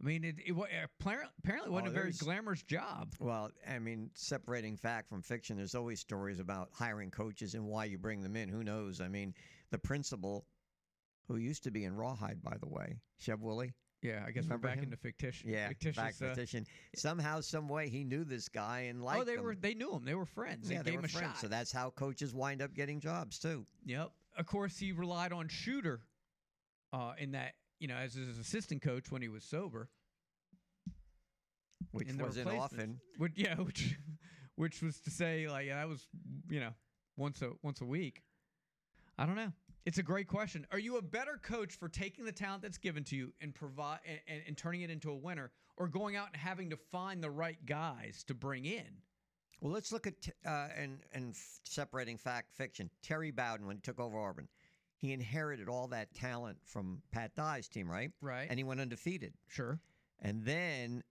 I 0.00 0.04
mean, 0.04 0.24
it, 0.24 0.36
it, 0.38 0.54
apparently 0.54 1.70
wasn't 1.70 1.88
Oh, 1.88 1.90
a 1.90 1.94
very 1.94 2.12
glamorous 2.12 2.62
job. 2.62 3.12
Well, 3.18 3.50
I 3.68 3.78
mean, 3.78 4.10
separating 4.14 4.76
fact 4.76 5.10
from 5.10 5.20
fiction, 5.22 5.58
there's 5.58 5.74
always 5.74 6.00
stories 6.00 6.40
about 6.40 6.70
hiring 6.72 7.10
coaches 7.10 7.54
and 7.54 7.66
why 7.66 7.84
you 7.84 7.98
bring 7.98 8.22
them 8.22 8.34
in. 8.34 8.48
Who 8.48 8.64
knows? 8.64 9.00
I 9.00 9.08
mean, 9.08 9.34
the 9.70 9.78
principal, 9.78 10.46
who 11.28 11.36
used 11.36 11.64
to 11.64 11.70
be 11.70 11.84
in 11.84 11.94
Rawhide, 11.94 12.42
by 12.42 12.56
the 12.60 12.68
way, 12.68 12.98
Sheb 13.22 13.40
Wooley. 13.40 13.74
Yeah, 14.02 14.24
I 14.26 14.30
guess 14.30 14.44
Remember 14.44 14.68
we're 14.68 14.70
back 14.70 14.78
him? 14.78 14.84
into 14.84 14.96
fictitious. 14.96 15.44
Yeah, 15.44 15.68
fictitious, 15.68 15.96
back 15.96 16.14
uh, 16.22 16.26
fictitious. 16.28 16.66
Somehow, 16.96 17.42
some 17.42 17.68
way, 17.68 17.90
he 17.90 18.02
knew 18.02 18.24
this 18.24 18.48
guy 18.48 18.86
and 18.88 19.02
liked 19.02 19.20
oh, 19.20 19.24
they 19.24 19.34
him. 19.34 19.42
were 19.42 19.54
they 19.54 19.74
knew 19.74 19.92
him. 19.92 20.04
They 20.06 20.14
were 20.14 20.24
friends. 20.24 20.70
yeah, 20.70 20.78
they 20.78 20.84
they 20.84 20.90
gave 20.92 21.00
were 21.00 21.00
him 21.00 21.04
a 21.04 21.08
friends. 21.08 21.32
shot. 21.32 21.40
So 21.40 21.48
that's 21.48 21.70
how 21.70 21.90
coaches 21.90 22.32
wind 22.34 22.62
up 22.62 22.72
getting 22.72 23.00
jobs 23.00 23.38
too. 23.38 23.66
Yep. 23.84 24.10
Of 24.38 24.46
course, 24.46 24.78
he 24.78 24.92
relied 24.92 25.34
on 25.34 25.48
Shooter 25.48 26.00
uh, 26.94 27.12
in 27.18 27.32
that 27.32 27.52
you 27.80 27.88
know 27.88 27.96
as 27.96 28.14
his 28.14 28.38
assistant 28.38 28.82
coach 28.82 29.10
when 29.10 29.22
he 29.22 29.28
was 29.28 29.42
sober. 29.42 29.88
Which 31.90 32.08
in 32.08 32.18
wasn't 32.18 32.50
often. 32.50 33.00
Which, 33.18 33.32
yeah, 33.34 33.54
which 33.56 33.96
which 34.54 34.82
was 34.82 35.00
to 35.00 35.10
say 35.10 35.48
like 35.48 35.68
that 35.68 35.88
was 35.88 36.06
you 36.48 36.60
know 36.60 36.72
once 37.16 37.42
a 37.42 37.50
once 37.62 37.80
a 37.80 37.86
week. 37.86 38.22
I 39.18 39.26
don't 39.26 39.34
know. 39.34 39.52
It's 39.86 39.98
a 39.98 40.02
great 40.02 40.28
question. 40.28 40.66
Are 40.70 40.78
you 40.78 40.98
a 40.98 41.02
better 41.02 41.40
coach 41.42 41.74
for 41.74 41.88
taking 41.88 42.24
the 42.24 42.32
talent 42.32 42.62
that's 42.62 42.78
given 42.78 43.02
to 43.04 43.16
you 43.16 43.32
and 43.40 43.54
provide 43.54 44.00
and, 44.06 44.20
and, 44.28 44.42
and 44.46 44.56
turning 44.56 44.82
it 44.82 44.90
into 44.90 45.10
a 45.10 45.16
winner, 45.16 45.50
or 45.76 45.88
going 45.88 46.16
out 46.16 46.28
and 46.32 46.36
having 46.36 46.70
to 46.70 46.76
find 46.76 47.22
the 47.22 47.30
right 47.30 47.58
guys 47.64 48.22
to 48.28 48.34
bring 48.34 48.66
in? 48.66 49.02
Well, 49.60 49.72
let's 49.72 49.92
look 49.92 50.06
at 50.06 50.14
uh, 50.46 50.68
and 50.76 51.00
and 51.12 51.34
separating 51.64 52.18
fact 52.18 52.52
fiction. 52.52 52.90
Terry 53.02 53.30
Bowden, 53.30 53.66
when 53.66 53.76
he 53.76 53.82
took 53.82 53.98
over 53.98 54.18
Auburn, 54.18 54.48
he 55.00 55.12
inherited 55.14 55.68
all 55.68 55.88
that 55.88 56.14
talent 56.14 56.58
from 56.62 57.00
Pat 57.10 57.34
Dye's 57.34 57.68
team, 57.68 57.90
right? 57.90 58.10
Right. 58.20 58.46
And 58.50 58.58
he 58.58 58.64
went 58.64 58.80
undefeated. 58.80 59.32
Sure. 59.48 59.80
And 60.20 60.44
then 60.44 61.02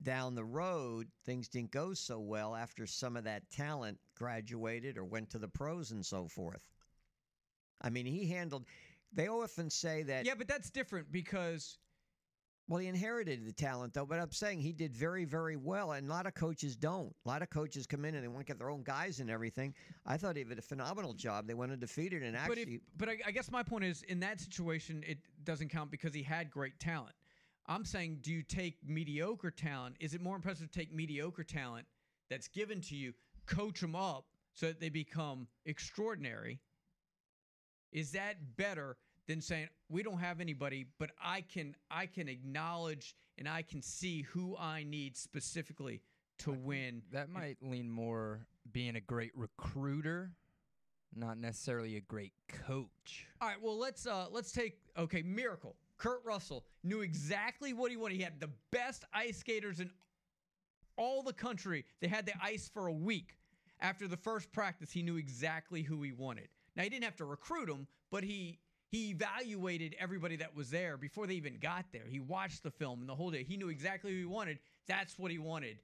down 0.00 0.36
the 0.36 0.44
road, 0.44 1.08
things 1.26 1.48
didn't 1.48 1.72
go 1.72 1.94
so 1.94 2.20
well 2.20 2.54
after 2.54 2.86
some 2.86 3.16
of 3.16 3.24
that 3.24 3.50
talent 3.50 3.98
graduated 4.14 4.96
or 4.96 5.04
went 5.04 5.30
to 5.30 5.38
the 5.38 5.48
pros 5.48 5.90
and 5.90 6.06
so 6.06 6.28
forth. 6.28 6.62
I 7.82 7.90
mean, 7.90 8.06
he 8.06 8.28
handled. 8.28 8.66
They 9.12 9.26
often 9.26 9.68
say 9.70 10.04
that. 10.04 10.24
Yeah, 10.24 10.34
but 10.38 10.46
that's 10.46 10.70
different 10.70 11.10
because 11.10 11.78
Well, 12.68 12.80
he 12.80 12.86
inherited 12.86 13.46
the 13.46 13.52
talent, 13.52 13.94
though. 13.94 14.04
But 14.04 14.20
I'm 14.20 14.30
saying 14.30 14.60
he 14.60 14.72
did 14.72 14.94
very, 14.94 15.24
very 15.24 15.56
well, 15.56 15.92
and 15.92 16.06
a 16.06 16.10
lot 16.10 16.26
of 16.26 16.34
coaches 16.34 16.76
don't. 16.76 17.14
A 17.24 17.28
lot 17.28 17.40
of 17.40 17.48
coaches 17.48 17.86
come 17.86 18.04
in 18.04 18.14
and 18.14 18.22
they 18.22 18.28
want 18.28 18.40
to 18.40 18.44
get 18.44 18.58
their 18.58 18.68
own 18.68 18.82
guys 18.82 19.20
and 19.20 19.30
everything. 19.30 19.74
I 20.04 20.18
thought 20.18 20.36
he 20.36 20.44
did 20.44 20.58
a 20.58 20.62
phenomenal 20.62 21.14
job. 21.14 21.46
They 21.46 21.54
went 21.54 21.72
undefeated, 21.72 22.22
and 22.22 22.34
but 22.34 22.58
actually, 22.58 22.74
if, 22.74 22.80
but 22.96 23.08
I, 23.08 23.18
I 23.26 23.30
guess 23.30 23.50
my 23.50 23.62
point 23.62 23.84
is 23.84 24.02
in 24.02 24.20
that 24.20 24.40
situation 24.40 25.02
it 25.06 25.18
doesn't 25.44 25.70
count 25.70 25.90
because 25.90 26.12
he 26.12 26.22
had 26.22 26.50
great 26.50 26.78
talent. 26.78 27.14
I'm 27.66 27.84
saying, 27.84 28.18
do 28.22 28.32
you 28.32 28.42
take 28.42 28.76
mediocre 28.86 29.50
talent? 29.50 29.96
Is 30.00 30.14
it 30.14 30.20
more 30.20 30.36
impressive 30.36 30.70
to 30.70 30.78
take 30.78 30.92
mediocre 30.92 31.44
talent 31.44 31.86
that's 32.30 32.48
given 32.48 32.80
to 32.82 32.96
you, 32.96 33.12
coach 33.46 33.80
them 33.80 33.96
up 33.96 34.26
so 34.54 34.66
that 34.66 34.80
they 34.80 34.88
become 34.90 35.46
extraordinary? 35.64 36.60
Is 37.92 38.12
that 38.12 38.56
better 38.56 38.96
than 39.28 39.40
saying 39.40 39.68
we 39.88 40.02
don't 40.02 40.18
have 40.18 40.40
anybody, 40.40 40.86
but 40.98 41.10
I 41.22 41.42
can 41.42 41.76
I 41.90 42.06
can 42.06 42.28
acknowledge 42.28 43.14
and 43.38 43.48
I 43.48 43.62
can 43.62 43.80
see 43.80 44.22
who 44.22 44.56
I 44.56 44.82
need 44.82 45.16
specifically 45.16 46.02
to 46.38 46.50
win? 46.52 47.02
That 47.12 47.30
might 47.30 47.58
lean 47.62 47.88
more 47.88 48.46
being 48.72 48.96
a 48.96 49.00
great 49.00 49.32
recruiter 49.36 50.32
not 51.14 51.38
necessarily 51.38 51.96
a 51.96 52.00
great 52.00 52.32
coach. 52.66 53.26
All 53.40 53.48
right, 53.48 53.60
well 53.62 53.78
let's 53.78 54.06
uh 54.06 54.26
let's 54.30 54.52
take 54.52 54.78
okay, 54.96 55.22
Miracle. 55.22 55.76
Kurt 55.96 56.24
Russell 56.24 56.64
knew 56.84 57.00
exactly 57.00 57.72
what 57.72 57.90
he 57.90 57.96
wanted. 57.96 58.16
He 58.16 58.22
had 58.22 58.40
the 58.40 58.50
best 58.70 59.04
ice 59.12 59.38
skaters 59.38 59.80
in 59.80 59.90
all 60.96 61.22
the 61.22 61.32
country. 61.32 61.84
They 62.00 62.08
had 62.08 62.24
the 62.24 62.34
ice 62.42 62.70
for 62.72 62.86
a 62.86 62.92
week. 62.92 63.36
After 63.80 64.08
the 64.08 64.16
first 64.16 64.50
practice, 64.52 64.90
he 64.90 65.02
knew 65.02 65.16
exactly 65.16 65.82
who 65.82 66.02
he 66.02 66.12
wanted. 66.12 66.48
Now 66.76 66.82
he 66.82 66.88
didn't 66.88 67.04
have 67.04 67.16
to 67.16 67.24
recruit 67.24 67.66
them, 67.66 67.86
but 68.10 68.24
he 68.24 68.58
he 68.90 69.10
evaluated 69.10 69.94
everybody 69.98 70.36
that 70.36 70.54
was 70.54 70.70
there 70.70 70.96
before 70.96 71.26
they 71.26 71.34
even 71.34 71.58
got 71.60 71.84
there. 71.92 72.04
He 72.08 72.20
watched 72.20 72.62
the 72.62 72.70
film 72.70 73.00
and 73.00 73.08
the 73.08 73.14
whole 73.14 73.30
day. 73.30 73.42
He 73.44 73.56
knew 73.56 73.68
exactly 73.68 74.12
who 74.12 74.18
he 74.18 74.24
wanted. 74.24 74.58
That's 74.86 75.18
what 75.18 75.30
he 75.30 75.38
wanted 75.38 75.78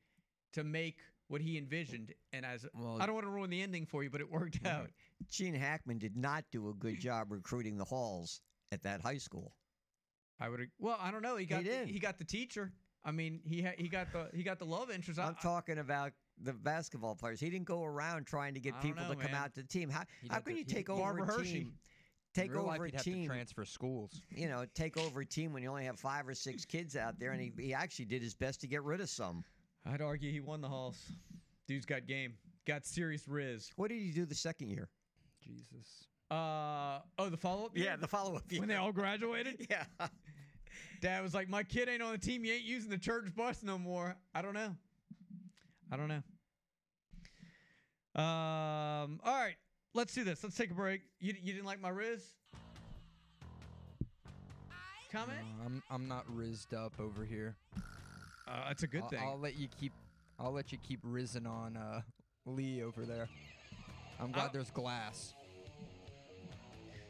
to 0.54 0.64
make 0.64 0.98
what 1.28 1.40
he 1.40 1.58
envisioned. 1.58 2.12
And 2.32 2.46
as 2.46 2.66
Well- 2.74 3.00
I 3.00 3.06
don't 3.06 3.14
want 3.14 3.26
to 3.26 3.30
ruin 3.30 3.50
the 3.50 3.60
ending 3.62 3.86
for 3.86 4.02
you, 4.02 4.10
but 4.10 4.20
it 4.20 4.30
worked 4.30 4.64
out. 4.66 4.90
Gene 5.28 5.54
Hackman 5.54 5.98
did 5.98 6.16
not 6.16 6.44
do 6.50 6.68
a 6.70 6.74
good 6.74 6.98
job 7.00 7.30
recruiting 7.30 7.76
the 7.76 7.84
halls 7.84 8.40
at 8.72 8.82
that 8.82 9.00
high 9.00 9.18
school. 9.18 9.54
I 10.40 10.48
would. 10.48 10.70
Well, 10.78 10.98
I 11.00 11.10
don't 11.10 11.22
know. 11.22 11.36
He 11.36 11.46
got 11.46 11.62
the, 11.64 11.86
he 11.86 11.98
got 11.98 12.18
the 12.18 12.24
teacher. 12.24 12.72
I 13.04 13.12
mean, 13.12 13.40
he 13.44 13.62
ha- 13.62 13.74
he 13.78 13.88
got 13.88 14.12
the 14.12 14.30
he 14.34 14.42
got 14.42 14.58
the 14.58 14.64
love 14.66 14.90
interest. 14.90 15.18
I- 15.20 15.26
I'm 15.28 15.36
talking 15.36 15.78
about 15.78 16.12
the 16.38 16.52
basketball 16.52 17.14
players. 17.14 17.38
He 17.38 17.48
didn't 17.50 17.66
go 17.66 17.84
around 17.84 18.26
trying 18.26 18.54
to 18.54 18.60
get 18.60 18.80
people 18.80 19.02
know, 19.04 19.14
to 19.14 19.20
come 19.20 19.34
out 19.34 19.54
to 19.54 19.62
the 19.62 19.68
team. 19.68 19.88
How, 19.90 20.04
how 20.30 20.40
can 20.40 20.44
to- 20.46 20.50
you 20.52 20.56
he'd- 20.58 20.74
take 20.74 20.88
over 20.90 21.00
Barbara 21.00 21.38
a 21.38 21.42
team? 21.44 21.56
In 21.56 21.72
Take 22.34 22.52
real 22.52 22.64
life, 22.64 22.76
over 22.76 22.84
a 22.84 22.88
he'd 22.88 22.94
have 22.96 23.04
to 23.04 23.10
team. 23.10 23.26
transfer 23.26 23.64
schools. 23.64 24.20
You 24.30 24.48
know, 24.48 24.64
take 24.74 24.96
over 24.96 25.20
a 25.20 25.26
team 25.26 25.52
when 25.52 25.62
you 25.62 25.70
only 25.70 25.84
have 25.84 25.98
five 25.98 26.26
or 26.26 26.34
six 26.34 26.64
kids 26.64 26.96
out 26.96 27.18
there, 27.18 27.30
and 27.30 27.40
he, 27.40 27.52
he 27.58 27.72
actually 27.72 28.06
did 28.06 28.22
his 28.22 28.34
best 28.34 28.60
to 28.62 28.66
get 28.66 28.82
rid 28.82 29.00
of 29.00 29.08
some. 29.08 29.44
I'd 29.86 30.02
argue 30.02 30.32
he 30.32 30.40
won 30.40 30.60
the 30.60 30.68
halls. 30.68 30.96
Dude's 31.68 31.86
got 31.86 32.06
game. 32.06 32.34
Got 32.66 32.84
serious 32.84 33.28
riz. 33.28 33.70
What 33.76 33.90
did 33.90 34.00
he 34.00 34.10
do 34.10 34.24
the 34.26 34.34
second 34.34 34.68
year? 34.70 34.88
Jesus. 35.42 36.08
Uh 36.30 37.00
oh, 37.18 37.28
the 37.28 37.36
follow 37.36 37.66
up. 37.66 37.72
Yeah, 37.74 37.96
the 37.96 38.08
follow 38.08 38.36
up 38.36 38.44
when 38.56 38.66
they 38.68 38.76
all 38.76 38.92
graduated. 38.92 39.66
yeah. 39.70 39.84
Dad 41.00 41.22
was 41.22 41.34
like, 41.34 41.48
"My 41.50 41.62
kid 41.62 41.88
ain't 41.88 42.02
on 42.02 42.12
the 42.12 42.18
team. 42.18 42.44
You 42.44 42.54
ain't 42.54 42.64
using 42.64 42.90
the 42.90 42.98
church 42.98 43.26
bus 43.36 43.62
no 43.62 43.78
more." 43.78 44.16
I 44.34 44.40
don't 44.40 44.54
know. 44.54 44.74
I 45.92 45.96
don't 45.96 46.08
know. 46.08 46.22
Um. 48.20 49.20
All 49.22 49.34
right, 49.34 49.56
let's 49.94 50.12
do 50.12 50.24
this. 50.24 50.42
Let's 50.42 50.56
take 50.56 50.70
a 50.70 50.74
break. 50.74 51.00
You 51.20 51.34
you 51.42 51.52
didn't 51.52 51.66
like 51.66 51.80
my 51.80 51.88
riz? 51.88 52.22
Comment. 55.10 55.38
No, 55.58 55.64
I'm 55.64 55.82
I'm 55.90 56.08
not 56.08 56.24
rizzed 56.34 56.74
up 56.74 56.92
over 57.00 57.24
here. 57.24 57.56
Uh, 58.46 58.68
that's 58.68 58.82
a 58.82 58.86
good 58.86 59.02
I'll, 59.02 59.08
thing. 59.08 59.20
I'll 59.22 59.38
let 59.38 59.56
you 59.56 59.68
keep. 59.80 59.92
I'll 60.38 60.52
let 60.52 60.72
you 60.72 60.78
keep 60.86 61.00
rizzing 61.04 61.46
on 61.46 61.76
uh, 61.76 62.02
Lee 62.44 62.82
over 62.82 63.06
there. 63.06 63.28
I'm 64.20 64.32
glad 64.32 64.44
I'll- 64.44 64.50
there's 64.52 64.70
glass. 64.70 65.34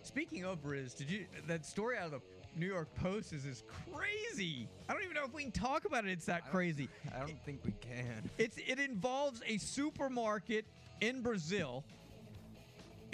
Speaking 0.03 0.45
of 0.45 0.67
Riz, 0.67 0.93
did 0.93 1.11
you 1.11 1.25
that 1.47 1.65
story 1.65 1.97
out 1.97 2.05
of 2.05 2.11
the 2.13 2.21
New 2.57 2.67
York 2.67 2.95
Post 2.97 3.33
is 3.33 3.47
is 3.47 3.65
crazy. 3.91 4.69
I 4.87 4.93
don't 4.93 5.03
even 5.03 5.15
know 5.15 5.25
if 5.25 5.33
we 5.33 5.43
can 5.43 5.51
talk 5.51 5.87
about 5.87 6.05
it. 6.05 6.11
It's 6.11 6.27
that 6.27 6.51
crazy. 6.51 6.91
I 7.15 7.21
don't 7.21 7.43
think 7.45 7.61
we 7.65 7.73
can. 7.81 8.29
It's 8.37 8.59
it 8.59 8.79
involves 8.79 9.41
a 9.47 9.57
supermarket 9.57 10.67
in 11.01 11.23
Brazil 11.23 11.85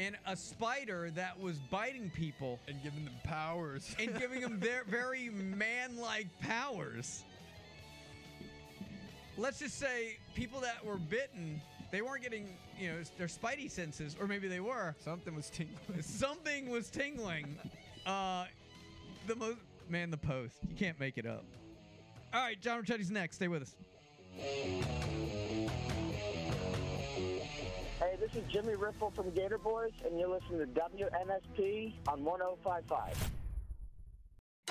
and 0.00 0.16
a 0.26 0.34
spider 0.34 1.10
that 1.10 1.38
was 1.38 1.58
biting 1.70 2.10
people 2.10 2.58
and 2.66 2.82
giving 2.82 3.04
them 3.04 3.14
powers 3.22 3.94
and 3.98 4.18
giving 4.18 4.40
them 4.40 4.58
their 4.58 4.84
very 4.84 5.28
man-like 5.28 6.26
powers. 6.40 7.24
Let's 9.36 9.58
just 9.58 9.78
say 9.78 10.16
people 10.34 10.60
that 10.60 10.84
were 10.84 10.96
bitten, 10.96 11.60
they 11.90 12.00
weren't 12.00 12.22
getting, 12.22 12.56
you 12.78 12.88
know, 12.88 12.96
their 13.18 13.26
spidey 13.26 13.70
senses, 13.70 14.16
or 14.18 14.26
maybe 14.26 14.48
they 14.48 14.60
were. 14.60 14.94
Something 15.04 15.34
was 15.34 15.50
tingling. 15.50 15.78
Something 16.02 16.70
was 16.70 16.88
tingling. 16.88 17.58
Uh, 18.06 18.46
the 19.26 19.36
most 19.36 19.60
man, 19.88 20.10
the 20.10 20.16
post. 20.16 20.56
You 20.68 20.76
can't 20.76 20.98
make 20.98 21.18
it 21.18 21.26
up. 21.26 21.44
All 22.32 22.40
right, 22.40 22.60
John 22.60 22.82
Ricciotti's 22.82 23.10
next. 23.10 23.36
Stay 23.36 23.48
with 23.48 23.62
us. 23.62 23.74
Hey, 28.00 28.16
this 28.18 28.34
is 28.34 28.42
Jimmy 28.50 28.76
Riffle 28.76 29.10
from 29.14 29.30
Gator 29.32 29.58
Boys, 29.58 29.92
and 30.06 30.18
you're 30.18 30.30
listening 30.30 30.60
to 30.60 30.66
WNSP 30.66 31.92
on 32.08 32.24
1055. 32.24 33.30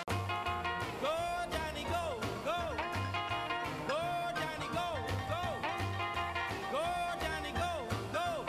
Go, 0.08 1.16
Johnny, 1.52 1.84
go, 1.84 2.20
go. 2.44 2.58
Go, 3.88 4.00
Johnny, 4.34 4.66
go, 4.74 4.98
go. 5.30 5.44
Go, 6.72 6.84
Johnny, 7.22 7.52
go, 7.54 7.70
go. 8.14 8.46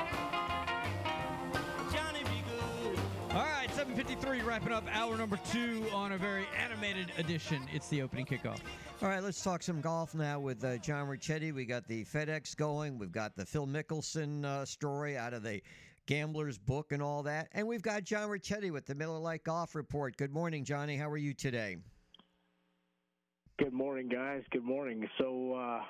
Johnny, 1.92 2.20
be 2.24 2.42
good. 2.48 2.98
All 3.32 3.44
right, 3.44 3.68
753, 3.74 4.40
wrapping 4.40 4.72
up 4.72 4.84
hour 4.90 5.18
number 5.18 5.38
two 5.52 5.84
on 5.92 6.12
a 6.12 6.16
very 6.16 6.46
animated 6.58 7.12
edition. 7.18 7.60
It's 7.70 7.88
the 7.88 8.00
opening 8.00 8.24
kickoff. 8.24 8.60
All 9.02 9.08
right, 9.08 9.22
let's 9.22 9.42
talk 9.42 9.62
some 9.62 9.80
golf 9.80 10.14
now 10.14 10.38
with 10.38 10.62
uh, 10.62 10.76
John 10.76 11.08
Ricchetti. 11.08 11.54
We 11.54 11.64
got 11.64 11.88
the 11.88 12.04
FedEx 12.04 12.54
going. 12.54 12.98
We've 12.98 13.10
got 13.10 13.34
the 13.34 13.46
Phil 13.46 13.66
Mickelson 13.66 14.44
uh, 14.44 14.66
story 14.66 15.16
out 15.16 15.32
of 15.32 15.42
the 15.42 15.62
Gambler's 16.04 16.58
book 16.58 16.92
and 16.92 17.02
all 17.02 17.22
that. 17.22 17.48
And 17.52 17.66
we've 17.66 17.80
got 17.80 18.04
John 18.04 18.28
Ricchetti 18.28 18.70
with 18.70 18.84
the 18.84 18.94
Miller 18.94 19.18
Lite 19.18 19.42
Golf 19.44 19.74
Report. 19.74 20.18
Good 20.18 20.34
morning, 20.34 20.64
Johnny. 20.64 20.98
How 20.98 21.08
are 21.08 21.16
you 21.16 21.32
today? 21.32 21.78
Good 23.58 23.72
morning, 23.72 24.06
guys. 24.06 24.42
Good 24.50 24.64
morning. 24.64 25.08
So, 25.16 25.54
uh, 25.54 25.80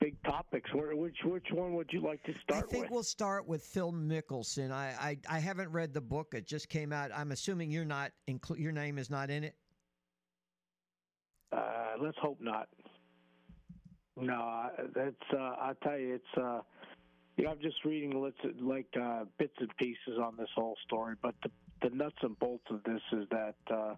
big 0.00 0.20
topics. 0.24 0.68
Where, 0.74 0.96
which 0.96 1.18
which 1.24 1.46
one 1.52 1.74
would 1.74 1.90
you 1.92 2.00
like 2.00 2.24
to 2.24 2.32
start? 2.42 2.66
With? 2.66 2.70
I 2.70 2.72
think 2.72 2.84
with? 2.86 2.90
we'll 2.90 3.02
start 3.04 3.46
with 3.46 3.62
Phil 3.62 3.92
Mickelson. 3.92 4.72
I, 4.72 4.96
I 5.00 5.36
I 5.36 5.38
haven't 5.38 5.70
read 5.70 5.94
the 5.94 6.00
book. 6.00 6.34
It 6.34 6.48
just 6.48 6.68
came 6.68 6.92
out. 6.92 7.12
I'm 7.14 7.30
assuming 7.30 7.70
you're 7.70 7.84
not 7.84 8.10
inclu- 8.28 8.58
your 8.58 8.72
name 8.72 8.98
is 8.98 9.10
not 9.10 9.30
in 9.30 9.44
it. 9.44 9.54
Uh, 11.52 11.87
let's 12.00 12.18
hope 12.20 12.38
not. 12.40 12.68
No, 14.16 14.70
that's. 14.94 15.14
Uh, 15.32 15.36
I 15.38 15.72
tell 15.82 15.98
you, 15.98 16.14
it's. 16.14 16.38
Uh, 16.38 16.60
you 17.36 17.44
know, 17.44 17.50
I'm 17.50 17.60
just 17.60 17.84
reading 17.84 18.20
like 18.60 18.86
uh, 19.00 19.24
bits 19.38 19.54
and 19.60 19.70
pieces 19.76 20.18
on 20.20 20.36
this 20.36 20.48
whole 20.56 20.76
story, 20.84 21.14
but 21.22 21.34
the 21.44 21.50
the 21.82 21.90
nuts 21.94 22.16
and 22.22 22.38
bolts 22.38 22.64
of 22.70 22.82
this 22.84 23.00
is 23.12 23.26
that 23.30 23.54
uh, 23.72 23.94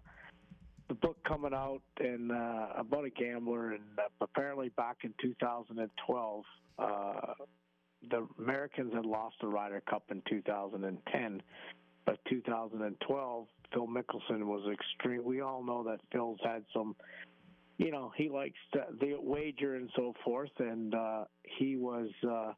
the 0.87 0.93
book 0.93 1.17
coming 1.27 1.53
out 1.53 1.81
and 1.99 2.31
uh, 2.31 2.67
about 2.77 3.05
a 3.05 3.09
gambler, 3.09 3.71
and 3.71 3.83
uh, 3.97 4.03
apparently 4.21 4.69
back 4.69 4.97
in 5.03 5.13
2012, 5.21 6.43
uh, 6.79 7.13
the 8.09 8.27
Americans 8.39 8.93
had 8.93 9.05
lost 9.05 9.35
the 9.41 9.47
Ryder 9.47 9.81
Cup 9.89 10.03
in 10.11 10.21
2010, 10.29 11.41
but 12.05 12.17
2012, 12.29 13.47
Phil 13.73 13.87
Mickelson 13.87 14.43
was 14.43 14.67
extreme. 14.71 15.23
We 15.23 15.41
all 15.41 15.63
know 15.63 15.83
that 15.83 15.99
Phil's 16.11 16.39
had 16.43 16.63
some 16.73 16.95
you 17.81 17.89
know, 17.89 18.11
he 18.15 18.29
likes 18.29 18.59
to, 18.73 18.85
the 18.99 19.15
wager 19.19 19.75
and 19.75 19.89
so 19.95 20.13
forth, 20.23 20.51
and 20.59 20.93
uh, 20.93 21.23
he 21.41 21.77
was. 21.77 22.09
Uh, 22.23 22.53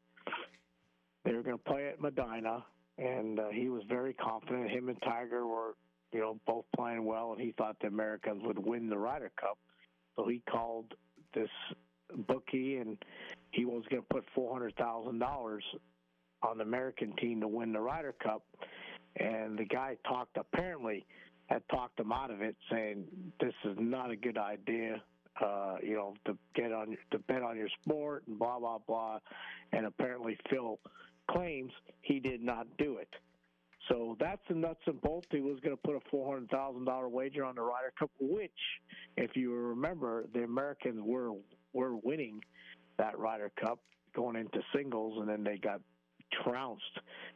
they 1.24 1.32
were 1.32 1.42
going 1.42 1.56
to 1.56 1.64
play 1.64 1.88
at 1.88 1.98
Medina, 1.98 2.62
and 2.98 3.40
uh, 3.40 3.48
he 3.48 3.70
was 3.70 3.82
very 3.88 4.12
confident. 4.12 4.68
Him 4.68 4.90
and 4.90 5.00
Tiger 5.00 5.46
were, 5.46 5.76
you 6.12 6.20
know, 6.20 6.38
both 6.46 6.66
playing 6.76 7.06
well, 7.06 7.32
and 7.32 7.40
he 7.40 7.52
thought 7.56 7.76
the 7.80 7.86
Americans 7.86 8.42
would 8.44 8.58
win 8.58 8.90
the 8.90 8.98
Ryder 8.98 9.32
Cup. 9.40 9.56
So 10.14 10.28
he 10.28 10.42
called 10.50 10.92
this 11.34 11.48
bookie, 12.28 12.76
and 12.76 12.98
he 13.52 13.64
was 13.64 13.82
going 13.90 14.02
to 14.02 14.08
put 14.14 14.24
four 14.34 14.52
hundred 14.52 14.76
thousand 14.76 15.20
dollars 15.20 15.64
on 16.42 16.58
the 16.58 16.64
American 16.64 17.16
team 17.16 17.40
to 17.40 17.48
win 17.48 17.72
the 17.72 17.80
Ryder 17.80 18.14
Cup. 18.22 18.42
And 19.16 19.58
the 19.58 19.64
guy 19.64 19.96
talked 20.06 20.36
apparently 20.36 21.06
had 21.46 21.62
talked 21.70 21.98
him 21.98 22.12
out 22.12 22.30
of 22.30 22.42
it, 22.42 22.56
saying 22.70 23.04
this 23.40 23.54
is 23.64 23.76
not 23.78 24.10
a 24.10 24.16
good 24.16 24.36
idea. 24.36 25.02
Uh, 25.40 25.76
you 25.82 25.94
know, 25.94 26.14
to 26.26 26.38
get 26.54 26.72
on 26.72 26.96
to 27.10 27.18
bet 27.18 27.42
on 27.42 27.56
your 27.56 27.68
sport 27.82 28.22
and 28.28 28.38
blah 28.38 28.58
blah 28.58 28.78
blah. 28.78 29.18
And 29.72 29.86
apparently 29.86 30.38
Phil 30.48 30.78
claims 31.28 31.72
he 32.02 32.20
did 32.20 32.40
not 32.40 32.66
do 32.78 32.98
it. 32.98 33.08
So 33.88 34.16
that's 34.18 34.40
the 34.48 34.54
nuts 34.54 34.80
and 34.86 35.00
bolts. 35.00 35.26
He 35.30 35.40
was 35.40 35.58
going 35.60 35.76
to 35.76 35.82
put 35.82 35.96
a 35.96 36.00
four 36.10 36.32
hundred 36.32 36.50
thousand 36.50 36.84
dollar 36.84 37.08
wager 37.08 37.44
on 37.44 37.56
the 37.56 37.62
Ryder 37.62 37.92
Cup, 37.98 38.10
which, 38.20 38.50
if 39.16 39.36
you 39.36 39.52
remember, 39.52 40.24
the 40.32 40.44
Americans 40.44 41.00
were 41.02 41.32
were 41.72 41.96
winning 41.96 42.40
that 42.96 43.18
Ryder 43.18 43.50
Cup 43.60 43.80
going 44.14 44.36
into 44.36 44.60
singles, 44.74 45.18
and 45.20 45.28
then 45.28 45.42
they 45.42 45.58
got 45.58 45.80
trounced 46.42 46.82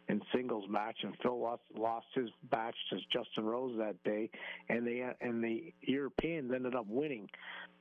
in 0.09 0.21
singles 0.35 0.65
match, 0.69 0.97
and 1.03 1.15
Phil 1.23 1.41
lost 1.41 1.63
lost 1.77 2.07
his 2.15 2.29
match 2.51 2.75
to 2.91 2.97
Justin 3.13 3.45
Rose 3.45 3.77
that 3.79 4.03
day, 4.05 4.31
and 4.69 4.87
the 4.87 5.15
and 5.21 5.43
the 5.43 5.73
Europeans 5.83 6.53
ended 6.55 6.75
up 6.75 6.87
winning, 6.89 7.29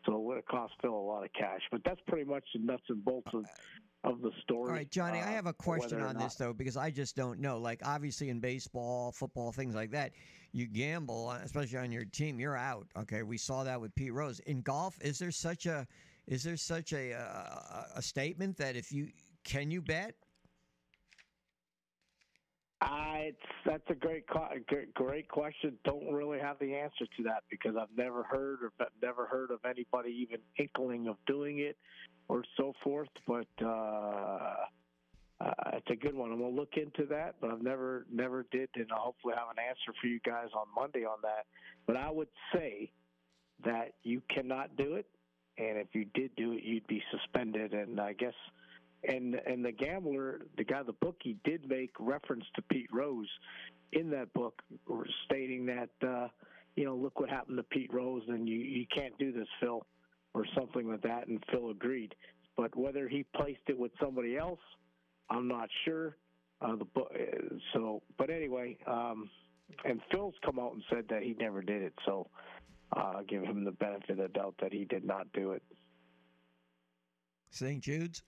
so 0.05 0.15
it 0.15 0.21
would 0.21 0.35
have 0.35 0.45
cost 0.45 0.73
Phil 0.81 0.93
a 0.93 0.95
lot 0.95 1.23
of 1.23 1.31
cash. 1.33 1.61
But 1.71 1.81
that's 1.85 2.01
pretty 2.07 2.29
much 2.29 2.43
the 2.53 2.61
nuts 2.61 2.83
and 2.89 3.03
bolts 3.03 3.29
of, 3.33 3.45
of 4.03 4.21
the 4.21 4.31
story. 4.43 4.69
All 4.69 4.75
right, 4.75 4.89
Johnny, 4.89 5.19
I 5.19 5.23
uh, 5.23 5.35
have 5.35 5.47
a 5.47 5.53
question 5.53 6.01
on 6.01 6.17
this 6.17 6.35
though 6.35 6.53
because 6.53 6.77
I 6.77 6.91
just 6.91 7.15
don't 7.15 7.39
know. 7.39 7.57
Like 7.57 7.81
obviously 7.85 8.29
in 8.29 8.39
baseball, 8.39 9.11
football, 9.11 9.51
things 9.51 9.75
like 9.75 9.91
that, 9.91 10.11
you 10.51 10.67
gamble, 10.67 11.31
especially 11.31 11.77
on 11.77 11.91
your 11.91 12.05
team, 12.05 12.39
you're 12.39 12.57
out. 12.57 12.87
Okay, 12.97 13.23
we 13.23 13.37
saw 13.37 13.63
that 13.63 13.79
with 13.79 13.93
Pete 13.95 14.13
Rose. 14.13 14.39
In 14.41 14.61
golf, 14.61 14.97
is 15.01 15.19
there 15.19 15.31
such 15.31 15.65
a 15.65 15.87
is 16.27 16.43
there 16.43 16.57
such 16.57 16.93
a 16.93 17.13
uh, 17.13 17.83
a 17.95 18.01
statement 18.01 18.57
that 18.57 18.75
if 18.75 18.91
you 18.91 19.07
can 19.43 19.71
you 19.71 19.81
bet? 19.81 20.13
It's 23.27 23.37
that's 23.65 23.83
a 23.89 23.95
great 23.95 24.23
great 24.67 24.93
great 24.93 25.27
question. 25.27 25.77
Don't 25.83 26.13
really 26.13 26.39
have 26.39 26.57
the 26.59 26.73
answer 26.73 27.05
to 27.17 27.23
that 27.23 27.43
because 27.49 27.75
I've 27.75 27.95
never 27.97 28.23
heard 28.23 28.59
or 28.63 28.71
never 29.01 29.25
heard 29.25 29.51
of 29.51 29.59
anybody 29.65 30.11
even 30.11 30.39
inkling 30.57 31.09
of 31.09 31.17
doing 31.25 31.59
it 31.59 31.75
or 32.29 32.43
so 32.55 32.71
forth. 32.83 33.09
But 33.27 33.47
uh, 33.61 34.55
uh, 35.41 35.51
it's 35.73 35.89
a 35.89 35.95
good 35.95 36.15
one. 36.15 36.31
I'm 36.31 36.39
gonna 36.39 36.55
look 36.55 36.77
into 36.77 37.05
that, 37.09 37.35
but 37.41 37.51
I've 37.51 37.61
never 37.61 38.05
never 38.09 38.45
did, 38.49 38.69
and 38.75 38.87
I'll 38.93 38.99
hopefully 38.99 39.33
have 39.37 39.49
an 39.49 39.61
answer 39.61 39.97
for 39.99 40.07
you 40.07 40.21
guys 40.25 40.47
on 40.55 40.67
Monday 40.73 41.03
on 41.03 41.17
that. 41.23 41.47
But 41.85 41.97
I 41.97 42.09
would 42.09 42.29
say 42.53 42.91
that 43.65 43.95
you 44.03 44.21
cannot 44.33 44.77
do 44.77 44.95
it, 44.95 45.07
and 45.57 45.77
if 45.77 45.87
you 45.91 46.05
did 46.13 46.33
do 46.37 46.53
it, 46.53 46.63
you'd 46.63 46.87
be 46.87 47.03
suspended. 47.11 47.73
And 47.73 47.99
I 47.99 48.13
guess 48.13 48.35
and 49.07 49.35
and 49.35 49.63
the 49.63 49.71
gambler, 49.71 50.41
the 50.57 50.63
guy, 50.63 50.83
the 50.83 50.93
bookie, 50.93 51.37
did 51.43 51.67
make 51.67 51.91
reference 51.99 52.45
to 52.55 52.61
Pete 52.63 52.89
Rose 52.91 53.29
in 53.93 54.09
that 54.11 54.33
book, 54.33 54.61
stating 55.25 55.65
that 55.67 55.89
uh, 56.05 56.27
you 56.75 56.85
know, 56.85 56.95
look 56.95 57.19
what 57.19 57.29
happened 57.29 57.57
to 57.57 57.63
Pete 57.63 57.91
Rose, 57.93 58.23
and 58.27 58.47
you 58.47 58.57
you 58.57 58.85
can't 58.93 59.17
do 59.17 59.31
this, 59.31 59.47
Phil, 59.59 59.85
or 60.33 60.45
something 60.55 60.89
like 60.89 61.01
that. 61.01 61.27
And 61.27 61.43
Phil 61.51 61.71
agreed, 61.71 62.15
but 62.55 62.75
whether 62.75 63.07
he 63.07 63.25
placed 63.35 63.61
it 63.67 63.77
with 63.77 63.91
somebody 63.99 64.37
else, 64.37 64.59
I'm 65.29 65.47
not 65.47 65.69
sure. 65.85 66.17
Uh, 66.59 66.75
the 66.75 66.85
book, 66.85 67.11
so, 67.71 68.01
but 68.17 68.31
anyway, 68.31 68.75
um, 68.87 69.29
and 69.85 70.01
Phil's 70.11 70.33
come 70.43 70.57
out 70.57 70.73
and 70.73 70.83
said 70.89 71.05
that 71.09 71.21
he 71.21 71.35
never 71.39 71.61
did 71.61 71.83
it, 71.83 71.93
so 72.03 72.27
uh, 72.95 73.21
give 73.27 73.43
him 73.43 73.63
the 73.63 73.71
benefit 73.71 74.11
of 74.11 74.17
the 74.17 74.27
doubt 74.29 74.55
that 74.59 74.73
he 74.73 74.85
did 74.85 75.05
not 75.05 75.31
do 75.33 75.51
it. 75.51 75.61
St. 77.51 77.83
Jude's. 77.83 78.23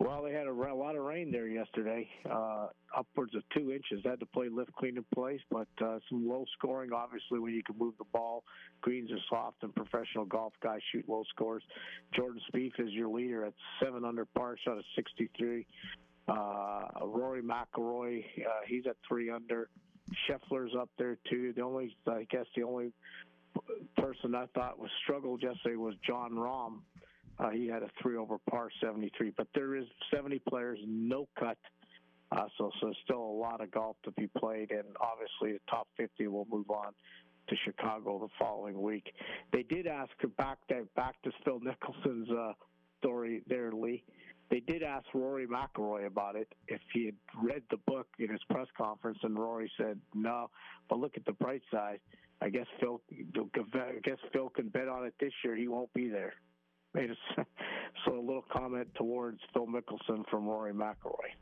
Well, 0.00 0.24
they 0.24 0.32
had 0.32 0.48
a, 0.48 0.50
a 0.50 0.74
lot 0.74 0.96
of 0.96 1.04
rain 1.04 1.30
there 1.30 1.46
yesterday, 1.46 2.08
uh, 2.28 2.68
upwards 2.96 3.34
of 3.36 3.42
two 3.54 3.70
inches. 3.70 4.04
Had 4.04 4.18
to 4.20 4.26
play 4.26 4.48
lift, 4.48 4.72
clean 4.74 4.96
in 4.96 5.04
place, 5.14 5.40
but 5.50 5.68
uh, 5.80 5.98
some 6.08 6.28
low 6.28 6.44
scoring. 6.58 6.90
Obviously, 6.92 7.38
when 7.38 7.54
you 7.54 7.62
can 7.62 7.78
move 7.78 7.94
the 7.98 8.04
ball, 8.12 8.42
greens 8.80 9.10
are 9.12 9.18
soft, 9.30 9.62
and 9.62 9.72
professional 9.74 10.24
golf 10.24 10.52
guys 10.62 10.80
shoot 10.90 11.08
low 11.08 11.22
scores. 11.30 11.62
Jordan 12.12 12.40
Spieth 12.52 12.78
is 12.80 12.90
your 12.90 13.08
leader 13.08 13.44
at 13.44 13.52
seven 13.80 14.04
under 14.04 14.24
par, 14.24 14.56
shot 14.64 14.78
a 14.78 14.82
63. 14.96 15.64
Uh, 16.26 16.86
Rory 17.04 17.42
McIlroy, 17.42 18.24
uh, 18.40 18.50
he's 18.66 18.86
at 18.86 18.96
three 19.06 19.30
under. 19.30 19.68
Scheffler's 20.28 20.72
up 20.78 20.90
there 20.98 21.18
too. 21.30 21.52
The 21.54 21.62
only, 21.62 21.96
I 22.08 22.26
guess, 22.30 22.46
the 22.56 22.64
only 22.64 22.92
person 23.96 24.34
I 24.34 24.46
thought 24.54 24.78
was 24.78 24.90
struggled 25.02 25.42
yesterday 25.42 25.76
was 25.76 25.94
Jon 26.06 26.32
Rahm. 26.32 26.80
Uh, 27.38 27.50
he 27.50 27.66
had 27.66 27.82
a 27.82 27.88
three 28.00 28.16
over 28.16 28.38
par 28.50 28.68
73, 28.80 29.32
but 29.36 29.48
there 29.54 29.74
is 29.74 29.84
70 30.14 30.40
players, 30.48 30.78
no 30.86 31.28
cut. 31.38 31.58
Uh, 32.32 32.44
so, 32.58 32.70
so 32.80 32.92
still 33.04 33.20
a 33.20 33.36
lot 33.38 33.60
of 33.60 33.70
golf 33.70 33.96
to 34.04 34.10
be 34.12 34.28
played, 34.38 34.70
and 34.70 34.84
obviously 35.00 35.52
the 35.52 35.70
top 35.70 35.88
50 35.96 36.26
will 36.28 36.46
move 36.50 36.70
on 36.70 36.92
to 37.48 37.56
Chicago 37.64 38.18
the 38.18 38.28
following 38.38 38.80
week. 38.80 39.12
They 39.52 39.62
did 39.62 39.86
ask 39.86 40.10
back 40.36 40.58
to 40.68 40.86
back 40.96 41.20
to 41.22 41.30
Phil 41.44 41.60
Mickelson's 41.60 42.30
uh, 42.30 42.52
story 43.00 43.42
there, 43.46 43.70
Lee. 43.72 44.02
They 44.50 44.60
did 44.60 44.82
ask 44.82 45.06
Rory 45.14 45.46
McIlroy 45.46 46.06
about 46.06 46.36
it 46.36 46.48
if 46.68 46.80
he 46.92 47.06
had 47.06 47.14
read 47.42 47.62
the 47.70 47.78
book 47.86 48.06
in 48.18 48.30
his 48.30 48.40
press 48.50 48.68
conference, 48.76 49.18
and 49.22 49.38
Rory 49.38 49.70
said 49.76 49.98
no. 50.14 50.50
But 50.88 50.98
look 50.98 51.16
at 51.16 51.24
the 51.24 51.32
bright 51.32 51.62
side. 51.70 52.00
I 52.40 52.48
guess 52.48 52.66
Phil, 52.80 53.00
I 53.10 54.00
guess 54.02 54.18
Phil 54.32 54.48
can 54.50 54.68
bet 54.68 54.88
on 54.88 55.06
it 55.06 55.14
this 55.20 55.32
year. 55.44 55.56
He 55.56 55.68
won't 55.68 55.92
be 55.92 56.08
there 56.08 56.34
made 56.94 57.10
a 57.10 57.44
so 58.04 58.18
a 58.18 58.20
little 58.20 58.44
comment 58.52 58.88
towards 58.94 59.40
Phil 59.52 59.66
Mickelson 59.66 60.28
from 60.30 60.46
Rory 60.46 60.72
McIlroy. 60.72 61.32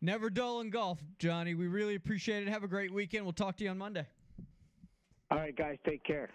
Never 0.00 0.30
dull 0.30 0.60
in 0.60 0.70
golf, 0.70 0.98
Johnny. 1.18 1.54
We 1.54 1.68
really 1.68 1.94
appreciate 1.94 2.42
it. 2.42 2.50
Have 2.50 2.64
a 2.64 2.68
great 2.68 2.92
weekend. 2.92 3.24
We'll 3.24 3.32
talk 3.32 3.56
to 3.58 3.64
you 3.64 3.70
on 3.70 3.78
Monday. 3.78 4.06
All 5.30 5.38
right, 5.38 5.56
guys, 5.56 5.78
take 5.86 6.04
care. 6.04 6.28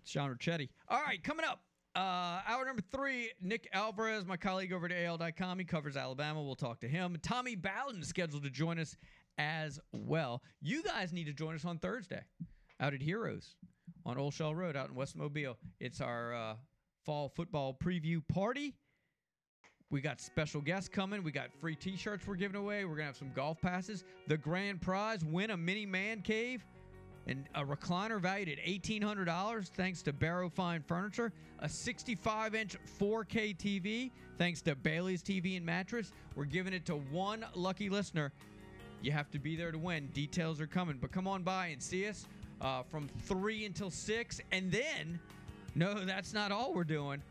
It's 0.00 0.10
Sean 0.10 0.34
Ricchetti. 0.34 0.68
All 0.88 1.02
right, 1.02 1.22
coming 1.22 1.44
up, 1.44 1.60
uh, 1.96 2.40
hour 2.46 2.64
number 2.64 2.82
three, 2.92 3.30
Nick 3.42 3.68
Alvarez, 3.72 4.24
my 4.24 4.36
colleague 4.36 4.72
over 4.72 4.86
at 4.86 4.92
AL.com. 4.92 5.58
He 5.58 5.64
covers 5.64 5.96
Alabama. 5.96 6.42
We'll 6.42 6.54
talk 6.54 6.80
to 6.80 6.88
him. 6.88 7.16
Tommy 7.22 7.56
Bowden 7.56 8.00
is 8.00 8.08
scheduled 8.08 8.44
to 8.44 8.50
join 8.50 8.78
us 8.78 8.96
as 9.36 9.80
well. 9.92 10.42
You 10.60 10.82
guys 10.82 11.12
need 11.12 11.24
to 11.24 11.32
join 11.32 11.54
us 11.56 11.64
on 11.64 11.78
Thursday 11.78 12.22
out 12.80 12.94
at 12.94 13.02
Heroes 13.02 13.56
on 14.06 14.16
Old 14.16 14.32
Shell 14.32 14.54
Road 14.54 14.76
out 14.76 14.90
in 14.90 14.94
West 14.94 15.16
Mobile. 15.16 15.58
It's 15.80 16.00
our 16.00 16.34
uh, 16.34 16.54
fall 17.08 17.32
football 17.34 17.72
preview 17.72 18.20
party. 18.28 18.74
We 19.88 20.02
got 20.02 20.20
special 20.20 20.60
guests 20.60 20.90
coming. 20.90 21.24
We 21.24 21.32
got 21.32 21.50
free 21.58 21.74
t-shirts 21.74 22.26
we're 22.26 22.34
giving 22.34 22.60
away. 22.60 22.84
We're 22.84 22.96
going 22.96 23.04
to 23.04 23.06
have 23.06 23.16
some 23.16 23.32
golf 23.34 23.58
passes. 23.62 24.04
The 24.26 24.36
grand 24.36 24.82
prize, 24.82 25.24
win 25.24 25.52
a 25.52 25.56
mini 25.56 25.86
man 25.86 26.20
cave 26.20 26.66
and 27.26 27.46
a 27.54 27.64
recliner 27.64 28.20
valued 28.20 28.50
at 28.50 28.58
$1,800 28.58 29.68
thanks 29.68 30.02
to 30.02 30.12
Barrow 30.12 30.50
Fine 30.50 30.82
Furniture. 30.82 31.32
A 31.60 31.66
65-inch 31.66 32.76
4K 33.00 33.56
TV 33.56 34.10
thanks 34.36 34.60
to 34.60 34.74
Bailey's 34.74 35.22
TV 35.22 35.56
and 35.56 35.64
Mattress. 35.64 36.12
We're 36.34 36.44
giving 36.44 36.74
it 36.74 36.84
to 36.84 36.96
one 36.96 37.46
lucky 37.54 37.88
listener. 37.88 38.34
You 39.00 39.12
have 39.12 39.30
to 39.30 39.38
be 39.38 39.56
there 39.56 39.72
to 39.72 39.78
win. 39.78 40.08
Details 40.08 40.60
are 40.60 40.66
coming. 40.66 40.98
But 41.00 41.10
come 41.10 41.26
on 41.26 41.42
by 41.42 41.68
and 41.68 41.82
see 41.82 42.06
us 42.06 42.26
uh, 42.60 42.82
from 42.82 43.08
3 43.24 43.64
until 43.64 43.90
6. 43.90 44.40
And 44.52 44.70
then 44.70 45.18
no, 45.74 46.04
that's 46.04 46.32
not 46.32 46.52
all 46.52 46.74
we're 46.74 46.84
doing. 46.84 47.22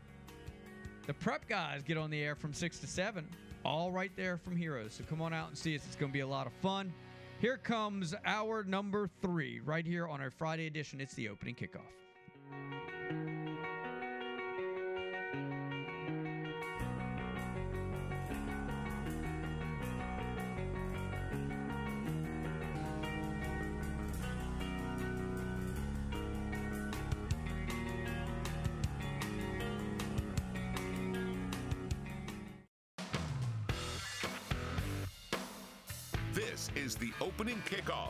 The 1.06 1.14
prep 1.14 1.48
guys 1.48 1.82
get 1.82 1.96
on 1.96 2.10
the 2.10 2.22
air 2.22 2.34
from 2.34 2.52
6 2.52 2.78
to 2.80 2.86
7, 2.86 3.26
all 3.64 3.90
right 3.90 4.12
there 4.16 4.36
from 4.36 4.56
Heroes. 4.56 4.94
So 4.94 5.04
come 5.04 5.22
on 5.22 5.32
out 5.32 5.48
and 5.48 5.56
see 5.56 5.74
us. 5.74 5.82
It's 5.86 5.96
going 5.96 6.10
to 6.10 6.14
be 6.14 6.20
a 6.20 6.26
lot 6.26 6.46
of 6.46 6.52
fun. 6.54 6.92
Here 7.40 7.56
comes 7.56 8.14
our 8.26 8.64
number 8.64 9.08
three 9.22 9.60
right 9.60 9.86
here 9.86 10.06
on 10.08 10.20
our 10.20 10.30
Friday 10.30 10.66
edition. 10.66 11.00
It's 11.00 11.14
the 11.14 11.28
opening 11.28 11.54
kickoff. 11.54 12.87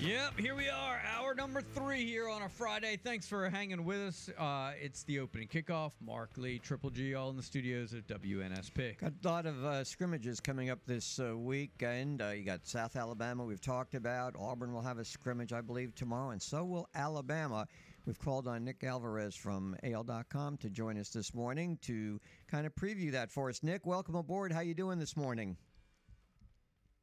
Yep, 0.00 0.38
here 0.38 0.54
we 0.54 0.66
are, 0.70 0.98
hour 1.14 1.34
number 1.34 1.60
three 1.60 2.06
here 2.06 2.26
on 2.26 2.40
a 2.40 2.48
Friday. 2.48 2.96
Thanks 2.96 3.28
for 3.28 3.50
hanging 3.50 3.84
with 3.84 4.00
us. 4.00 4.30
Uh, 4.38 4.72
it's 4.80 5.02
the 5.02 5.18
opening 5.18 5.46
kickoff. 5.46 5.92
Mark 6.00 6.30
Lee, 6.38 6.58
Triple 6.58 6.88
G, 6.88 7.14
all 7.14 7.28
in 7.28 7.36
the 7.36 7.42
studios 7.42 7.92
at 7.92 8.06
WNSP. 8.06 8.96
Got 8.96 9.12
a 9.22 9.28
lot 9.28 9.44
of 9.44 9.62
uh, 9.62 9.84
scrimmages 9.84 10.40
coming 10.40 10.70
up 10.70 10.78
this 10.86 11.20
uh, 11.20 11.36
weekend. 11.36 12.22
Uh, 12.22 12.28
you 12.28 12.44
got 12.44 12.66
South 12.66 12.96
Alabama, 12.96 13.44
we've 13.44 13.60
talked 13.60 13.94
about. 13.94 14.34
Auburn 14.38 14.72
will 14.72 14.80
have 14.80 14.96
a 14.96 15.04
scrimmage, 15.04 15.52
I 15.52 15.60
believe, 15.60 15.94
tomorrow, 15.94 16.30
and 16.30 16.40
so 16.40 16.64
will 16.64 16.88
Alabama. 16.94 17.66
We've 18.06 18.18
called 18.18 18.48
on 18.48 18.64
Nick 18.64 18.82
Alvarez 18.82 19.36
from 19.36 19.76
AL.com 19.82 20.56
to 20.58 20.70
join 20.70 20.96
us 20.96 21.10
this 21.10 21.34
morning 21.34 21.78
to 21.82 22.18
kind 22.50 22.66
of 22.66 22.74
preview 22.74 23.12
that 23.12 23.30
for 23.30 23.50
us. 23.50 23.62
Nick, 23.62 23.84
welcome 23.84 24.14
aboard. 24.14 24.50
How 24.50 24.60
you 24.60 24.72
doing 24.72 24.98
this 24.98 25.14
morning? 25.14 25.58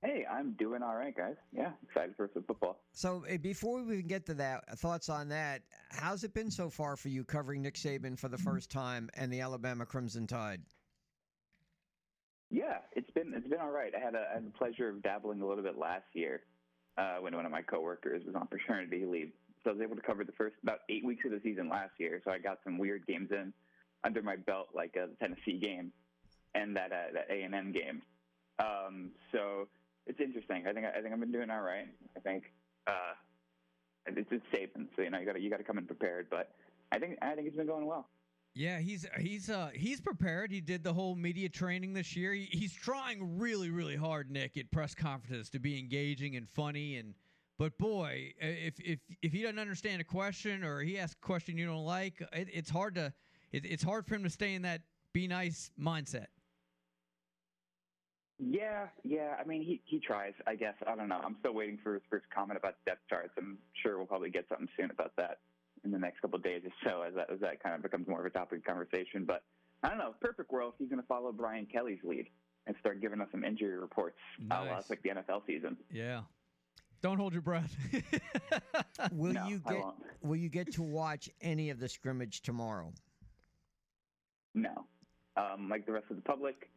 Hey, 0.04 0.26
I'm 0.32 0.52
doing 0.54 0.84
all 0.84 0.96
right, 0.96 1.16
guys. 1.16 1.36
Yeah, 1.52 1.72
excited 1.84 2.16
for 2.16 2.30
some 2.34 2.44
football. 2.44 2.80
So 2.94 3.26
uh, 3.32 3.38
before 3.38 3.82
we 3.82 3.96
even 3.96 4.08
get 4.08 4.28
to 4.28 4.36
that, 4.36 4.78
thoughts 4.78 5.10
on 5.10 5.28
that? 5.30 5.64
How's 5.90 6.24
it 6.24 6.34
been 6.36 6.52
so 6.52 6.70
far 6.70 6.96
for 6.96 7.10
you 7.10 7.24
covering 7.24 7.64
Nick 7.64 7.76
Saban 7.76 8.18
for 8.18 8.28
the 8.28 8.38
first 8.38 8.70
time 8.70 9.10
and 9.16 9.34
the 9.34 9.42
Alabama 9.42 9.86
Crimson 9.86 10.28
Tide? 10.28 10.62
Yeah, 12.52 12.78
it's 12.94 13.10
been 13.12 13.34
it's 13.36 13.48
been 13.48 13.60
all 13.60 13.72
right. 13.72 13.92
I 13.96 14.00
had, 14.00 14.14
a, 14.14 14.28
I 14.32 14.36
had 14.36 14.46
the 14.46 14.52
pleasure 14.52 14.88
of 14.88 15.02
dabbling 15.02 15.42
a 15.42 15.48
little 15.48 15.64
bit 15.64 15.78
last 15.78 16.06
year 16.14 16.42
uh, 16.98 17.18
when 17.18 17.36
one 17.36 17.46
of 17.46 17.52
my 17.52 17.62
coworkers 17.64 18.24
was 18.26 18.36
on 18.36 18.48
paternity 18.48 19.04
leave. 19.06 19.32
So 19.64 19.72
I 19.72 19.74
was 19.74 19.82
able 19.82 19.96
to 19.96 20.02
cover 20.02 20.24
the 20.24 20.32
first 20.34 20.56
about 20.64 20.80
eight 20.90 21.04
weeks 21.04 21.26
of 21.26 21.32
the 21.32 21.42
season 21.44 21.70
last 21.70 21.94
year. 21.98 22.22
So 22.24 22.32
I 22.32 22.38
got 22.38 22.60
some 22.64 22.78
weird 22.78 23.06
games 23.08 23.32
in 23.32 23.52
under 24.04 24.22
my 24.22 24.36
belt, 24.36 24.68
like 24.76 24.96
uh, 24.96 25.08
the 25.08 25.16
Tennessee 25.16 25.60
game 25.60 25.92
and 26.56 26.76
that 26.76 26.92
uh, 26.92 27.14
that 27.14 27.28
A 27.30 27.42
and 27.42 27.56
M 27.56 27.72
game. 27.72 28.02
Um, 28.60 29.12
so 29.32 29.68
it's 30.08 30.20
interesting. 30.20 30.66
I 30.68 30.74
think 30.74 30.86
I 30.86 31.02
think 31.02 31.14
I've 31.14 31.20
been 31.20 31.32
doing 31.32 31.50
all 31.50 31.62
right. 31.62 31.88
I 32.16 32.20
think 32.22 32.46
uh, 32.88 33.14
it's, 34.08 34.30
it's 34.32 34.46
Saban, 34.54 34.88
so 34.96 35.02
you 35.02 35.10
know 35.10 35.20
you 35.20 35.26
got 35.26 35.42
you 35.42 35.50
got 35.50 35.58
to 35.58 35.64
come 35.64 35.78
in 35.78 35.86
prepared. 35.86 36.28
But 36.30 36.52
I 36.92 37.00
think 37.00 37.18
I 37.22 37.36
think 37.36 37.48
it's 37.48 37.58
been 37.58 37.68
going 37.68 37.86
well. 37.86 38.08
Yeah, 38.54 38.80
he's 38.80 39.06
he's 39.20 39.50
uh 39.50 39.70
he's 39.74 40.02
prepared. 40.02 40.52
He 40.52 40.62
did 40.62 40.84
the 40.84 40.94
whole 40.94 41.16
media 41.16 41.50
training 41.50 41.94
this 41.94 42.16
year. 42.16 42.34
He, 42.34 42.48
he's 42.52 42.74
trying 42.74 43.38
really 43.38 43.70
really 43.70 43.96
hard, 43.96 44.32
Nick, 44.32 44.58
at 44.58 44.72
press 44.72 44.96
conferences 44.96 45.50
to 45.52 45.60
be 45.60 45.78
engaging 45.78 46.36
and 46.36 46.50
funny. 46.50 46.98
And 46.98 47.14
but 47.60 47.78
boy, 47.78 48.34
if 48.40 48.80
if 48.80 49.00
if 49.22 49.32
he 49.32 49.44
doesn't 49.44 49.60
understand 49.60 50.02
a 50.02 50.06
question 50.06 50.64
or 50.64 50.82
he 50.82 50.98
asks 50.98 51.16
a 51.22 51.26
question 51.26 51.58
you 51.58 51.68
don't 51.68 51.86
like, 51.86 52.22
it, 52.34 52.48
it's 52.52 52.70
hard 52.70 52.96
to 52.96 53.14
it, 53.52 53.66
it's 53.66 53.84
hard 53.84 54.08
for 54.08 54.16
him 54.16 54.24
to 54.24 54.30
stay 54.30 54.56
in 54.56 54.64
that 54.64 54.82
be 55.14 55.28
nice 55.28 55.70
mindset. 55.80 56.28
Yeah, 58.40 58.88
yeah. 59.04 59.36
I 59.40 59.44
mean, 59.46 59.64
he 59.64 59.82
he 59.86 60.00
tries. 60.00 60.34
I 60.46 60.56
guess 60.56 60.76
I 60.86 60.96
don't 60.96 61.10
know. 61.10 61.20
I'm 61.24 61.36
still 61.40 61.54
waiting 61.54 61.80
for 61.84 61.94
his 61.96 62.04
first 62.10 62.26
comment 62.34 62.58
about 62.58 62.76
depth 62.86 63.02
charts. 63.10 63.32
I'm 63.38 63.58
sure 63.82 63.98
we'll 63.98 64.06
probably 64.06 64.30
get 64.30 64.46
something 64.50 64.68
soon 64.78 64.92
about 64.92 65.12
that 65.18 65.40
in 65.84 65.92
the 65.92 65.98
next 65.98 66.22
couple 66.22 66.38
of 66.38 66.44
days 66.44 66.62
or 66.66 66.72
so, 66.88 67.02
as 67.02 67.14
that 67.16 67.32
as 67.32 67.40
that 67.40 67.62
kind 67.64 67.74
of 67.76 67.82
becomes 67.82 68.08
more 68.08 68.20
of 68.20 68.26
a 68.26 68.30
topic 68.30 68.60
of 68.60 68.66
conversation. 68.66 69.26
But 69.26 69.44
I 69.84 69.90
don't 69.90 69.98
know. 69.98 70.14
Perfect 70.22 70.52
world. 70.52 70.74
He's 70.78 70.88
going 70.90 71.02
to 71.02 71.08
follow 71.08 71.32
Brian 71.32 71.66
Kelly's 71.66 72.00
lead 72.04 72.28
and 72.68 72.76
start 72.80 73.02
giving 73.02 73.22
us 73.22 73.28
some 73.32 73.44
injury 73.44 73.78
reports. 73.80 74.18
Uh, 74.52 74.66
Nice. 74.66 74.82
it's 74.82 74.90
like 74.90 75.02
the 75.02 75.10
NFL 75.10 75.42
season. 75.48 75.78
Yeah. 75.92 76.22
Don't 77.02 77.18
hold 77.18 77.32
your 77.34 77.44
breath. 77.44 77.76
Will 79.12 79.34
No, 79.34 79.48
you 79.48 79.62
I 79.68 79.72
get 79.74 79.82
won't. 79.82 79.96
Will 80.24 80.36
you 80.36 80.50
get 80.50 80.74
to 80.74 80.82
watch 80.84 81.30
any 81.42 81.70
of 81.70 81.80
the 81.80 81.88
scrimmage 81.88 82.42
tomorrow? 82.42 82.92
No. 84.54 84.86
Um, 85.38 85.70
like 85.70 85.86
the 85.86 85.92
rest 85.92 86.06
of 86.10 86.16
the 86.16 86.24
public, 86.24 86.70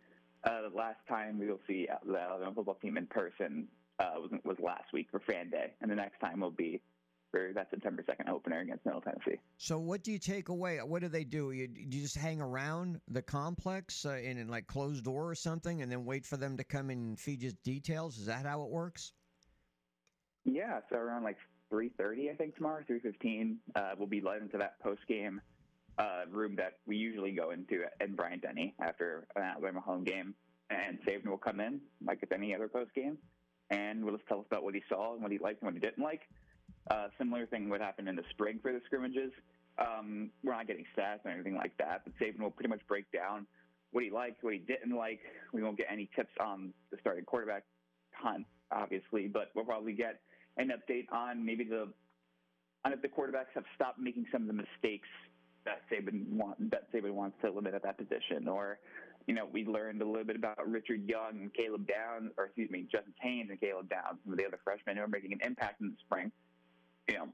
uh, 0.45 0.69
the 0.69 0.77
last 0.77 0.99
time 1.09 1.39
we 1.39 1.47
will 1.47 1.61
see 1.67 1.87
the 2.07 2.19
Alabama 2.19 2.53
football 2.55 2.79
team 2.81 2.97
in 2.97 3.07
person 3.07 3.69
uh, 3.99 4.13
was, 4.17 4.31
was 4.45 4.57
last 4.63 4.93
week 4.93 5.09
for 5.11 5.21
Fan 5.21 5.51
Day, 5.51 5.73
and 5.81 5.91
the 5.91 5.95
next 5.95 6.19
time 6.21 6.41
will 6.41 6.51
be 6.51 6.81
for 7.31 7.53
that 7.55 7.69
September 7.71 8.03
2nd 8.03 8.29
opener 8.29 8.61
against 8.61 8.85
Middle 8.85 9.01
Tennessee. 9.01 9.39
So 9.57 9.79
what 9.79 10.03
do 10.03 10.11
you 10.11 10.19
take 10.19 10.49
away? 10.49 10.79
What 10.79 11.03
do 11.03 11.09
they 11.09 11.25
do? 11.25 11.53
You, 11.53 11.69
do 11.69 11.97
you 11.97 12.03
just 12.03 12.17
hang 12.17 12.41
around 12.41 13.01
the 13.09 13.23
complex 13.23 14.05
uh, 14.05 14.15
in, 14.15 14.39
in 14.39 14.49
like 14.49 14.67
closed 14.67 15.05
door 15.05 15.31
or 15.31 15.35
something, 15.35 15.83
and 15.83 15.93
then 15.93 16.05
wait 16.05 16.27
for 16.27 16.37
them 16.37 16.57
to 16.57 16.65
come 16.65 16.91
and 16.91 17.19
feed 17.19 17.43
you 17.43 17.53
details? 17.63 18.19
Is 18.19 18.27
that 18.27 18.47
how 18.47 18.63
it 18.63 18.71
works? 18.71 19.13
Yeah, 20.45 20.81
so 20.89 20.97
around 20.97 21.23
like 21.23 21.37
3:30, 21.73 22.31
I 22.31 22.35
think 22.35 22.57
tomorrow, 22.57 22.83
3:15, 22.89 23.57
uh, 23.77 23.93
we'll 23.99 24.09
be 24.09 24.21
led 24.21 24.43
into 24.43 24.59
that 24.59 24.81
post 24.81 25.03
game 25.07 25.41
uh, 25.99 26.23
room 26.31 26.57
that 26.57 26.75
we 26.87 26.97
usually 26.97 27.33
go 27.33 27.51
into 27.51 27.85
in 28.01 28.15
Bryant 28.15 28.43
Denny 28.43 28.75
after 28.81 29.27
an 29.37 29.43
Alabama 29.43 29.81
home 29.81 30.05
game, 30.05 30.35
and 30.71 30.99
Saban 31.07 31.29
will 31.29 31.39
come 31.39 31.61
in 31.61 31.81
like 32.07 32.19
it's 32.23 32.33
any 32.33 32.55
other 32.55 32.69
post 32.69 32.95
game, 32.95 33.19
and 33.71 34.05
will 34.05 34.17
just 34.17 34.27
tell 34.27 34.41
us 34.41 34.47
about 34.51 34.63
what 34.63 34.75
he 34.75 34.83
saw 34.89 35.15
and 35.15 35.23
what 35.23 35.33
he 35.33 35.39
liked 35.39 35.63
and 35.63 35.69
what 35.69 35.75
he 35.75 35.81
didn't 35.81 36.03
like. 36.03 36.23
Uh, 36.91 37.09
similar 37.19 37.47
thing 37.47 37.69
would 37.69 37.81
happen 37.81 38.09
in 38.09 38.17
the 38.17 38.25
spring 38.31 38.59
for 38.63 38.73
the 38.73 38.81
scrimmages. 38.87 39.33
Um, 39.79 40.31
we're 40.43 40.53
not 40.53 40.67
getting 40.67 40.85
stats 40.97 41.25
or 41.25 41.31
anything 41.31 41.57
like 41.57 41.77
that, 41.79 42.03
but 42.05 42.13
Saban 42.19 42.41
will 42.41 42.51
pretty 42.51 42.69
much 42.69 42.81
break 42.89 43.11
down 43.13 43.47
what 43.93 44.05
he 44.05 44.11
liked, 44.11 44.43
what 44.43 44.53
he 44.53 44.61
didn't 44.61 44.95
like. 44.95 45.21
We 45.53 45.63
won't 45.63 45.77
get 45.77 45.87
any 45.91 46.09
tips 46.15 46.33
on 46.41 46.73
the 46.91 46.99
starting 47.01 47.25
quarterback 47.25 47.65
hunt, 48.13 48.47
obviously, 48.71 49.29
but 49.29 49.51
we'll 49.55 49.65
probably 49.65 49.93
get 49.93 50.21
an 50.57 50.71
update 50.71 51.07
on 51.13 51.45
maybe 51.45 51.65
the 51.65 51.89
on 52.85 52.93
if 52.93 53.03
the 53.03 53.09
quarterbacks 53.09 53.53
have 53.55 53.65
stopped 53.75 53.99
making 53.99 54.27
some 54.33 54.43
of 54.43 54.49
the 54.49 54.55
mistakes 54.55 55.09
that 55.65 55.83
Saban 55.91 56.29
want 56.31 56.71
that 56.71 56.93
Saban 56.93 57.13
wants 57.13 57.37
to 57.43 57.51
limit 57.51 57.75
at 57.75 57.83
that 57.83 57.99
position, 57.99 58.49
or 58.49 58.79
you 59.27 59.35
know, 59.35 59.47
we 59.53 59.65
learned 59.65 60.03
a 60.03 60.05
little 60.05 60.25
bit 60.25 60.37
about 60.37 60.59
Richard 60.67 61.09
Young 61.09 61.39
and 61.41 61.55
Caleb 61.55 61.87
Downs, 61.87 62.33
or 62.37 62.47
excuse 62.47 62.71
me, 62.71 62.87
Justice 62.91 63.13
Haynes 63.21 63.49
and 63.51 63.61
Caleb 63.61 63.89
Downs, 63.89 64.19
some 64.25 64.33
of 64.33 64.39
the 64.39 64.47
other 64.47 64.59
freshmen 64.65 64.97
who 64.97 65.03
are 65.03 65.09
making 65.09 65.33
an 65.33 65.41
impact 65.45 65.81
in 65.81 65.91
the 65.91 65.97
spring. 66.05 66.33
You 67.09 67.15
know, 67.17 67.29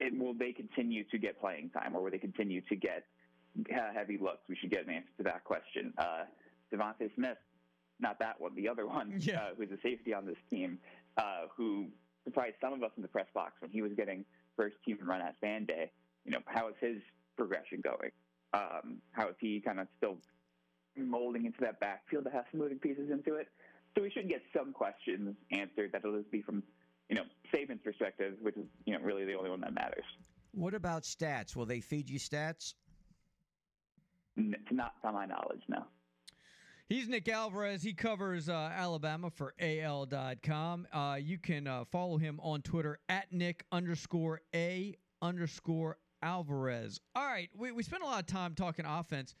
it, 0.00 0.18
will 0.18 0.34
they 0.34 0.52
continue 0.52 1.04
to 1.04 1.18
get 1.18 1.40
playing 1.40 1.70
time, 1.70 1.96
or 1.96 2.02
will 2.02 2.10
they 2.10 2.18
continue 2.18 2.60
to 2.62 2.76
get 2.76 3.04
uh, 3.72 3.92
heavy 3.94 4.18
looks? 4.18 4.40
We 4.48 4.56
should 4.56 4.70
get 4.70 4.86
an 4.86 4.92
answer 4.92 5.10
to 5.18 5.22
that 5.24 5.44
question. 5.44 5.94
Uh, 5.96 6.24
DeVonta 6.72 7.14
Smith, 7.14 7.38
not 8.00 8.18
that 8.18 8.40
one, 8.40 8.54
the 8.54 8.68
other 8.68 8.86
one, 8.86 9.20
uh, 9.34 9.50
who's 9.56 9.70
a 9.70 9.80
safety 9.82 10.12
on 10.12 10.26
this 10.26 10.36
team, 10.50 10.78
uh, 11.16 11.46
who 11.56 11.86
surprised 12.24 12.56
some 12.60 12.72
of 12.72 12.82
us 12.82 12.90
in 12.96 13.02
the 13.02 13.08
press 13.08 13.28
box 13.34 13.52
when 13.60 13.70
he 13.70 13.82
was 13.82 13.92
getting 13.96 14.24
first 14.56 14.76
team 14.84 14.98
run 15.02 15.20
at 15.20 15.36
Fan 15.40 15.64
Day. 15.64 15.90
You 16.24 16.32
know, 16.32 16.40
how 16.46 16.68
is 16.68 16.74
his 16.80 16.96
progression 17.36 17.80
going? 17.82 18.10
Um, 18.52 18.98
how 19.12 19.28
is 19.28 19.34
he 19.40 19.60
kind 19.60 19.80
of 19.80 19.88
still 19.96 20.16
molding 20.96 21.44
into 21.44 21.58
that 21.60 21.80
backfield 21.80 22.24
that 22.24 22.32
has 22.32 22.44
some 22.50 22.60
moving 22.60 22.78
pieces 22.78 23.10
into 23.10 23.34
it? 23.34 23.48
So 23.96 24.02
we 24.02 24.10
should 24.10 24.28
get 24.28 24.42
some 24.56 24.72
questions 24.72 25.36
answered 25.52 25.90
that'll 25.92 26.16
just 26.16 26.30
be 26.30 26.42
from, 26.42 26.62
you 27.08 27.16
know, 27.16 27.22
Saban's 27.52 27.82
perspective, 27.82 28.34
which 28.40 28.56
is, 28.56 28.64
you 28.86 28.94
know, 28.94 29.04
really 29.04 29.24
the 29.24 29.34
only 29.34 29.50
one 29.50 29.60
that 29.60 29.74
matters. 29.74 30.04
What 30.52 30.74
about 30.74 31.02
stats? 31.02 31.56
Will 31.56 31.66
they 31.66 31.80
feed 31.80 32.08
you 32.08 32.18
stats? 32.18 32.74
N- 34.36 34.54
to 34.68 34.74
not 34.74 34.94
to 35.02 35.12
my 35.12 35.26
knowledge, 35.26 35.62
no. 35.68 35.84
He's 36.88 37.08
Nick 37.08 37.28
Alvarez. 37.28 37.82
He 37.82 37.94
covers 37.94 38.48
uh, 38.48 38.70
Alabama 38.74 39.30
for 39.30 39.54
AL.com. 39.58 40.86
Uh, 40.92 41.16
you 41.18 41.38
can 41.38 41.66
uh, 41.66 41.84
follow 41.90 42.18
him 42.18 42.38
on 42.42 42.60
Twitter 42.60 42.98
at 43.08 43.32
Nick 43.32 43.64
underscore 43.72 44.42
A 44.54 44.94
underscore 45.22 45.96
Alvarez. 46.24 46.98
All 47.14 47.26
right, 47.26 47.50
we, 47.56 47.70
we 47.70 47.82
spent 47.82 48.02
a 48.02 48.06
lot 48.06 48.20
of 48.20 48.26
time 48.26 48.54
talking 48.54 48.86
offense. 48.86 49.34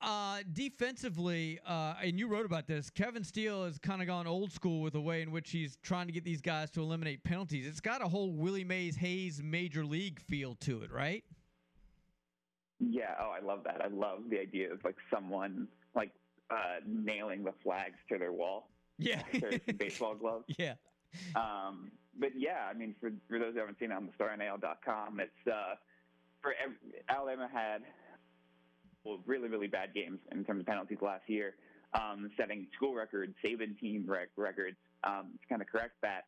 Uh, 0.00 0.38
defensively, 0.52 1.60
uh, 1.64 1.94
and 2.02 2.18
you 2.18 2.26
wrote 2.26 2.44
about 2.44 2.66
this, 2.66 2.90
Kevin 2.90 3.22
Steele 3.22 3.64
has 3.66 3.78
kind 3.78 4.00
of 4.00 4.08
gone 4.08 4.26
old 4.26 4.50
school 4.50 4.80
with 4.80 4.94
the 4.94 5.00
way 5.00 5.22
in 5.22 5.30
which 5.30 5.52
he's 5.52 5.76
trying 5.84 6.06
to 6.08 6.12
get 6.12 6.24
these 6.24 6.40
guys 6.40 6.72
to 6.72 6.80
eliminate 6.80 7.22
penalties. 7.22 7.68
It's 7.68 7.80
got 7.80 8.02
a 8.02 8.08
whole 8.08 8.32
Willie 8.32 8.64
Mays 8.64 8.96
Hayes 8.96 9.40
major 9.44 9.84
league 9.84 10.20
feel 10.20 10.56
to 10.56 10.82
it, 10.82 10.90
right? 10.90 11.22
Yeah, 12.80 13.14
oh, 13.20 13.30
I 13.30 13.44
love 13.44 13.62
that. 13.64 13.80
I 13.80 13.86
love 13.86 14.22
the 14.28 14.40
idea 14.40 14.72
of 14.72 14.82
like 14.84 14.96
someone 15.08 15.68
like 15.94 16.10
uh, 16.50 16.80
nailing 16.84 17.44
the 17.44 17.52
flags 17.62 17.98
to 18.10 18.18
their 18.18 18.32
wall. 18.32 18.70
Yeah. 18.98 19.22
their 19.32 19.60
baseball 19.76 20.16
gloves. 20.16 20.46
Yeah. 20.58 20.74
Um, 21.36 21.92
but 22.18 22.30
yeah, 22.36 22.68
I 22.68 22.74
mean, 22.74 22.94
for 23.00 23.10
for 23.28 23.38
those 23.38 23.54
who 23.54 23.60
haven't 23.60 23.78
seen 23.78 23.90
it 23.90 23.94
on 23.94 24.06
the 24.06 24.12
StarNail.com, 24.24 25.20
it's 25.20 25.46
uh, 25.46 25.74
for 26.40 26.52
ev- 26.62 27.02
Alabama 27.08 27.48
had 27.52 27.82
well, 29.04 29.20
really 29.26 29.48
really 29.48 29.68
bad 29.68 29.94
games 29.94 30.18
in 30.30 30.44
terms 30.44 30.60
of 30.60 30.66
penalties 30.66 30.98
last 31.00 31.28
year, 31.28 31.54
um, 31.94 32.30
setting 32.36 32.66
school 32.76 32.94
records, 32.94 33.34
Saban 33.44 33.78
team 33.78 34.04
rec- 34.06 34.28
records. 34.36 34.76
Um, 35.04 35.32
to 35.40 35.48
kind 35.48 35.60
of 35.60 35.66
correct 35.68 35.94
that, 36.02 36.26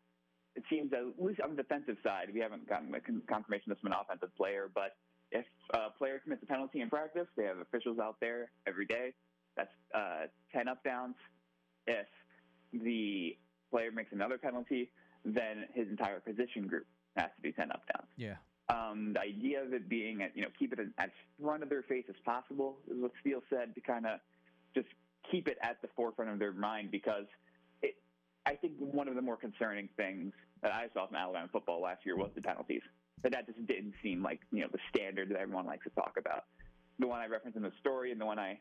it 0.56 0.65
seems 0.69 0.93
at 0.93 1.23
least 1.23 1.40
on 1.40 1.51
the 1.55 1.62
defensive 1.62 1.97
side, 2.02 2.28
we 2.32 2.40
haven't 2.40 2.69
gotten 2.69 2.93
con- 3.06 3.23
confirmation 3.28 3.66
this 3.69 3.78
from 3.81 3.93
an 3.93 3.98
offensive 4.01 4.35
player, 4.36 4.70
but 4.74 4.97
if 5.31 5.44
a 5.73 5.90
player 5.90 6.20
commits 6.20 6.43
a 6.43 6.47
penalty 6.47 6.81
in 6.81 6.89
practice, 6.89 7.27
they 7.36 7.44
have 7.44 7.59
officials 7.59 7.98
out 7.98 8.16
there 8.20 8.51
every 8.66 8.86
day. 8.86 9.12
That's 9.56 9.70
uh, 9.94 10.27
10 10.52 10.69
up 10.69 10.82
downs. 10.85 11.16
If 11.86 12.06
the 12.73 13.36
player 13.70 13.90
makes 13.90 14.12
another 14.12 14.39
penalty, 14.39 14.90
then 15.24 15.64
his 15.74 15.88
entire 15.88 16.20
position 16.20 16.66
group 16.66 16.86
has 17.16 17.30
to 17.36 17.42
be 17.42 17.52
10 17.52 17.70
up 17.70 17.82
downs. 17.92 18.09
Yeah. 18.16 18.34
Um, 18.68 19.12
the 19.14 19.20
idea 19.20 19.62
of 19.62 19.72
it 19.72 19.88
being, 19.88 20.22
at, 20.22 20.36
you 20.36 20.42
know, 20.42 20.48
keep 20.59 20.72
it 20.72 20.78
as 20.98 21.09
front 21.40 21.62
of 21.62 21.68
their 21.68 21.82
face 21.82 22.05
as 22.09 22.14
possible 22.24 22.78
is 22.90 22.96
what 22.98 23.12
Steele 23.20 23.42
said 23.51 23.74
to 23.74 23.80
kind 23.80 24.06
of 24.06 24.20
just 24.74 24.88
keep 25.30 25.48
it 25.48 25.59
at 25.62 25.80
the 25.82 25.88
forefront 25.94 26.30
of 26.30 26.38
their 26.38 26.52
mind 26.52 26.90
because 26.90 27.26
it, 27.82 27.94
I 28.46 28.55
think 28.55 28.74
one 28.78 29.09
of 29.09 29.14
the 29.14 29.22
more 29.22 29.36
concerning 29.36 29.88
things 29.96 30.32
that 30.62 30.72
I 30.72 30.86
saw 30.94 31.06
from 31.06 31.16
Alabama 31.16 31.48
football 31.52 31.82
last 31.82 32.06
year 32.06 32.16
was 32.16 32.30
the 32.34 32.40
penalties. 32.40 32.82
But 33.22 33.32
that 33.32 33.46
just 33.46 33.64
didn't 33.66 33.94
seem 34.02 34.22
like, 34.22 34.40
you 34.51 34.62
know, 34.62 34.68
the 34.72 34.78
standard 34.94 35.30
that 35.30 35.38
everyone 35.38 35.66
likes 35.66 35.84
to 35.84 35.90
talk 35.90 36.14
about. 36.18 36.44
The 36.98 37.06
one 37.06 37.20
I 37.20 37.26
referenced 37.26 37.56
in 37.56 37.62
the 37.62 37.72
story 37.80 38.12
and 38.12 38.20
the 38.20 38.26
one 38.26 38.38
I 38.38 38.59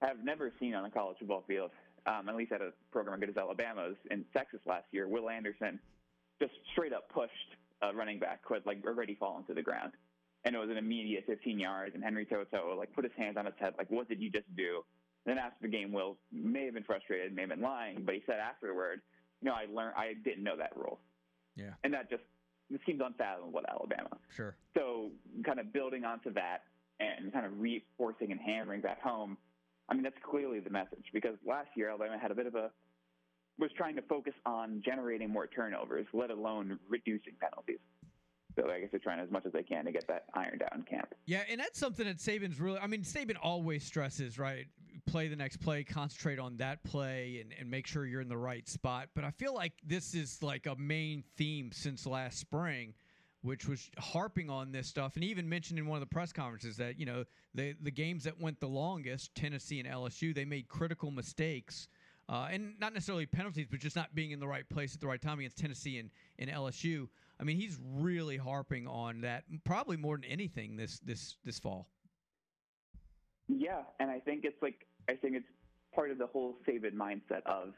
have 0.00 0.24
never 0.24 0.52
seen 0.58 0.74
on 0.74 0.84
a 0.84 0.90
college 0.90 1.18
football 1.18 1.44
field, 1.46 1.70
um, 2.06 2.28
at 2.28 2.36
least 2.36 2.52
at 2.52 2.60
a 2.60 2.70
program 2.90 3.14
as 3.14 3.20
good 3.20 3.30
as 3.30 3.36
Alabama's 3.36 3.96
in 4.10 4.24
Texas 4.32 4.60
last 4.66 4.86
year, 4.90 5.08
Will 5.08 5.28
Anderson 5.28 5.78
just 6.40 6.52
straight 6.72 6.92
up 6.92 7.08
pushed 7.10 7.30
a 7.82 7.92
running 7.94 8.18
back 8.18 8.40
who 8.46 8.54
had 8.54 8.66
like 8.66 8.78
already 8.86 9.14
fallen 9.14 9.44
to 9.44 9.54
the 9.54 9.62
ground. 9.62 9.92
And 10.44 10.56
it 10.56 10.58
was 10.58 10.70
an 10.70 10.76
immediate 10.76 11.24
15 11.26 11.58
yards, 11.58 11.94
and 11.94 12.02
Henry 12.02 12.26
To'oTo'o 12.26 12.76
like 12.76 12.92
put 12.94 13.04
his 13.04 13.12
hands 13.16 13.36
on 13.36 13.46
his 13.46 13.54
head, 13.58 13.74
like, 13.78 13.90
"What 13.90 14.08
did 14.08 14.20
you 14.20 14.30
just 14.30 14.54
do?" 14.56 14.84
then 15.24 15.38
after 15.38 15.58
the 15.62 15.68
game, 15.68 15.92
Will 15.92 16.16
may 16.32 16.64
have 16.64 16.74
been 16.74 16.82
frustrated, 16.82 17.32
may 17.34 17.42
have 17.42 17.50
been 17.50 17.60
lying, 17.60 18.02
but 18.04 18.14
he 18.14 18.22
said 18.26 18.40
afterward, 18.40 19.02
"You 19.40 19.48
know, 19.48 19.54
I 19.54 19.66
learned, 19.72 19.94
I 19.96 20.14
didn't 20.14 20.42
know 20.42 20.56
that 20.56 20.76
rule." 20.76 20.98
Yeah. 21.54 21.74
And 21.84 21.94
that 21.94 22.10
just 22.10 22.24
it 22.70 22.80
seems 22.86 23.00
unfathomable 23.04 23.60
at 23.60 23.68
Alabama. 23.68 24.18
Sure. 24.34 24.56
So, 24.74 25.10
kind 25.44 25.60
of 25.60 25.72
building 25.72 26.04
onto 26.04 26.32
that 26.32 26.64
and 27.00 27.32
kind 27.32 27.44
of 27.44 27.60
reinforcing 27.60 28.32
and 28.32 28.40
hammering 28.40 28.80
that 28.82 28.98
home. 29.00 29.36
I 29.92 29.94
mean, 29.94 30.04
that's 30.04 30.16
clearly 30.22 30.58
the 30.58 30.70
message 30.70 31.04
because 31.12 31.36
last 31.46 31.68
year 31.76 31.90
Alabama 31.90 32.18
had 32.18 32.30
a 32.30 32.34
bit 32.34 32.46
of 32.46 32.54
a 32.54 32.70
was 33.58 33.70
trying 33.76 33.94
to 33.94 34.02
focus 34.02 34.32
on 34.46 34.80
generating 34.82 35.28
more 35.28 35.46
turnovers, 35.46 36.06
let 36.14 36.30
alone 36.30 36.78
reducing 36.88 37.34
penalties. 37.38 37.78
So 38.56 38.70
I 38.70 38.80
guess 38.80 38.88
they're 38.90 39.00
trying 39.00 39.20
as 39.20 39.30
much 39.30 39.44
as 39.44 39.52
they 39.52 39.62
can 39.62 39.84
to 39.84 39.92
get 39.92 40.08
that 40.08 40.24
ironed 40.32 40.62
out 40.62 40.74
in 40.74 40.84
camp. 40.84 41.14
Yeah, 41.26 41.42
and 41.46 41.60
that's 41.60 41.78
something 41.78 42.06
that 42.06 42.16
Saban's 42.16 42.58
really. 42.58 42.78
I 42.78 42.86
mean, 42.86 43.02
Saban 43.02 43.36
always 43.42 43.84
stresses, 43.84 44.38
right? 44.38 44.64
Play 45.04 45.28
the 45.28 45.36
next 45.36 45.58
play, 45.58 45.84
concentrate 45.84 46.38
on 46.38 46.56
that 46.56 46.82
play, 46.84 47.40
and, 47.42 47.52
and 47.60 47.70
make 47.70 47.86
sure 47.86 48.06
you're 48.06 48.22
in 48.22 48.30
the 48.30 48.36
right 48.38 48.66
spot. 48.66 49.10
But 49.14 49.24
I 49.24 49.30
feel 49.32 49.54
like 49.54 49.74
this 49.84 50.14
is 50.14 50.42
like 50.42 50.64
a 50.64 50.74
main 50.76 51.22
theme 51.36 51.70
since 51.70 52.06
last 52.06 52.38
spring, 52.38 52.94
which 53.42 53.68
was 53.68 53.90
harping 53.98 54.48
on 54.48 54.72
this 54.72 54.86
stuff, 54.86 55.16
and 55.16 55.24
even 55.24 55.48
mentioned 55.48 55.78
in 55.78 55.86
one 55.86 55.96
of 55.96 56.00
the 56.00 56.12
press 56.12 56.32
conferences 56.32 56.76
that 56.76 56.98
you 56.98 57.06
know 57.06 57.24
the 57.54 57.74
the 57.82 57.90
games 57.90 58.24
that 58.24 58.40
went 58.40 58.58
the 58.60 58.68
longest, 58.68 59.34
Tennessee 59.34 59.80
and 59.80 59.88
LSU, 59.88 60.34
they 60.34 60.44
made 60.44 60.68
critical 60.68 61.10
mistakes. 61.10 61.88
Uh, 62.28 62.48
and 62.50 62.78
not 62.78 62.94
necessarily 62.94 63.26
penalties, 63.26 63.66
but 63.68 63.80
just 63.80 63.96
not 63.96 64.14
being 64.14 64.30
in 64.30 64.38
the 64.38 64.46
right 64.46 64.66
place 64.68 64.94
at 64.94 65.00
the 65.00 65.06
right 65.06 65.20
time 65.20 65.40
against 65.40 65.58
Tennessee 65.58 65.98
and, 65.98 66.08
and 66.38 66.48
LSU. 66.48 67.08
I 67.40 67.44
mean, 67.44 67.56
he's 67.56 67.78
really 67.96 68.36
harping 68.36 68.86
on 68.86 69.22
that, 69.22 69.42
probably 69.64 69.96
more 69.96 70.16
than 70.16 70.24
anything 70.24 70.76
this 70.76 71.00
this 71.00 71.36
this 71.44 71.58
fall. 71.58 71.88
Yeah, 73.48 73.82
and 73.98 74.10
I 74.10 74.20
think 74.20 74.44
it's 74.44 74.62
like 74.62 74.86
I 75.08 75.14
think 75.14 75.34
it's 75.34 75.46
part 75.94 76.10
of 76.10 76.18
the 76.18 76.26
whole 76.26 76.56
Saban 76.66 76.94
mindset 76.94 77.44
of 77.44 77.74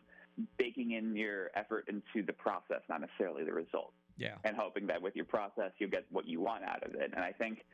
baking 0.59 0.93
in 0.93 1.17
your 1.17 1.51
effort 1.57 1.89
into 1.89 2.25
the 2.25 2.33
process, 2.33 2.83
not 2.89 3.01
necessarily 3.01 3.45
the 3.45 3.53
result. 3.53 3.93
Yeah. 4.17 4.35
And 4.45 4.57
hoping 4.57 4.87
that 4.87 5.03
with 5.03 5.17
your 5.17 5.25
process 5.25 5.73
you 5.79 5.89
get 5.89 6.05
what 6.11 6.27
you 6.27 6.41
want 6.41 6.65
out 6.65 6.83
of 6.85 6.95
it. 6.95 7.13
And 7.15 7.25
I 7.25 7.33
think 7.33 7.65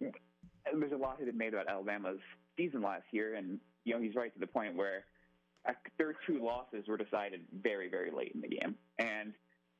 there's 0.00 0.92
a 0.92 0.96
lot 0.96 1.18
to 1.18 1.24
be 1.24 1.32
made 1.32 1.54
about 1.54 1.68
Alabama's 1.68 2.20
season 2.56 2.82
last 2.82 3.04
year, 3.10 3.34
and 3.34 3.58
you 3.84 3.94
know 3.94 4.00
he's 4.00 4.14
right 4.14 4.32
to 4.32 4.40
the 4.40 4.46
point 4.46 4.76
where 4.76 5.04
their 5.98 6.14
two 6.26 6.42
losses 6.44 6.86
were 6.86 6.96
decided 6.96 7.42
very, 7.62 7.88
very 7.88 8.10
late 8.10 8.32
in 8.34 8.40
the 8.40 8.48
game. 8.48 8.74
And 8.98 9.32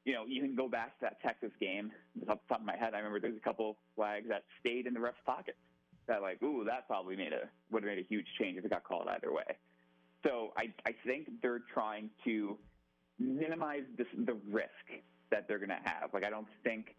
you 0.05 0.15
know, 0.15 0.24
can 0.24 0.55
go 0.55 0.69
back 0.69 0.98
to 0.98 1.02
that 1.02 1.20
Texas 1.20 1.51
game. 1.60 1.90
Off 2.28 2.39
the 2.48 2.55
top 2.55 2.60
of 2.60 2.66
my 2.66 2.77
head, 2.77 2.94
I 2.94 2.98
remember 2.98 3.20
there's 3.20 3.36
a 3.36 3.40
couple 3.40 3.77
flags 3.94 4.27
that 4.28 4.44
stayed 4.60 4.86
in 4.86 4.94
the 4.94 5.01
ref's 5.01 5.19
pocket. 5.27 5.56
That 6.06 6.23
like, 6.23 6.43
ooh, 6.43 6.65
that 6.65 6.86
probably 6.86 7.16
made 7.16 7.32
a 7.35 7.48
would 7.70 7.82
have 7.82 7.90
made 7.90 7.98
a 7.98 8.09
huge 8.09 8.27
change 8.40 8.56
if 8.56 8.65
it 8.65 8.70
got 8.70 8.85
called 8.85 9.09
either 9.09 9.32
way. 9.32 9.44
So 10.24 10.52
I 10.56 10.73
I 10.86 10.94
think 11.05 11.28
they're 11.43 11.62
trying 11.73 12.10
to 12.24 12.56
minimize 13.19 13.82
this, 13.97 14.06
the 14.16 14.39
risk 14.51 14.70
that 15.30 15.46
they're 15.48 15.59
going 15.59 15.68
to 15.70 15.80
have. 15.82 16.10
Like 16.12 16.24
I 16.24 16.30
don't 16.30 16.48
think 16.64 16.96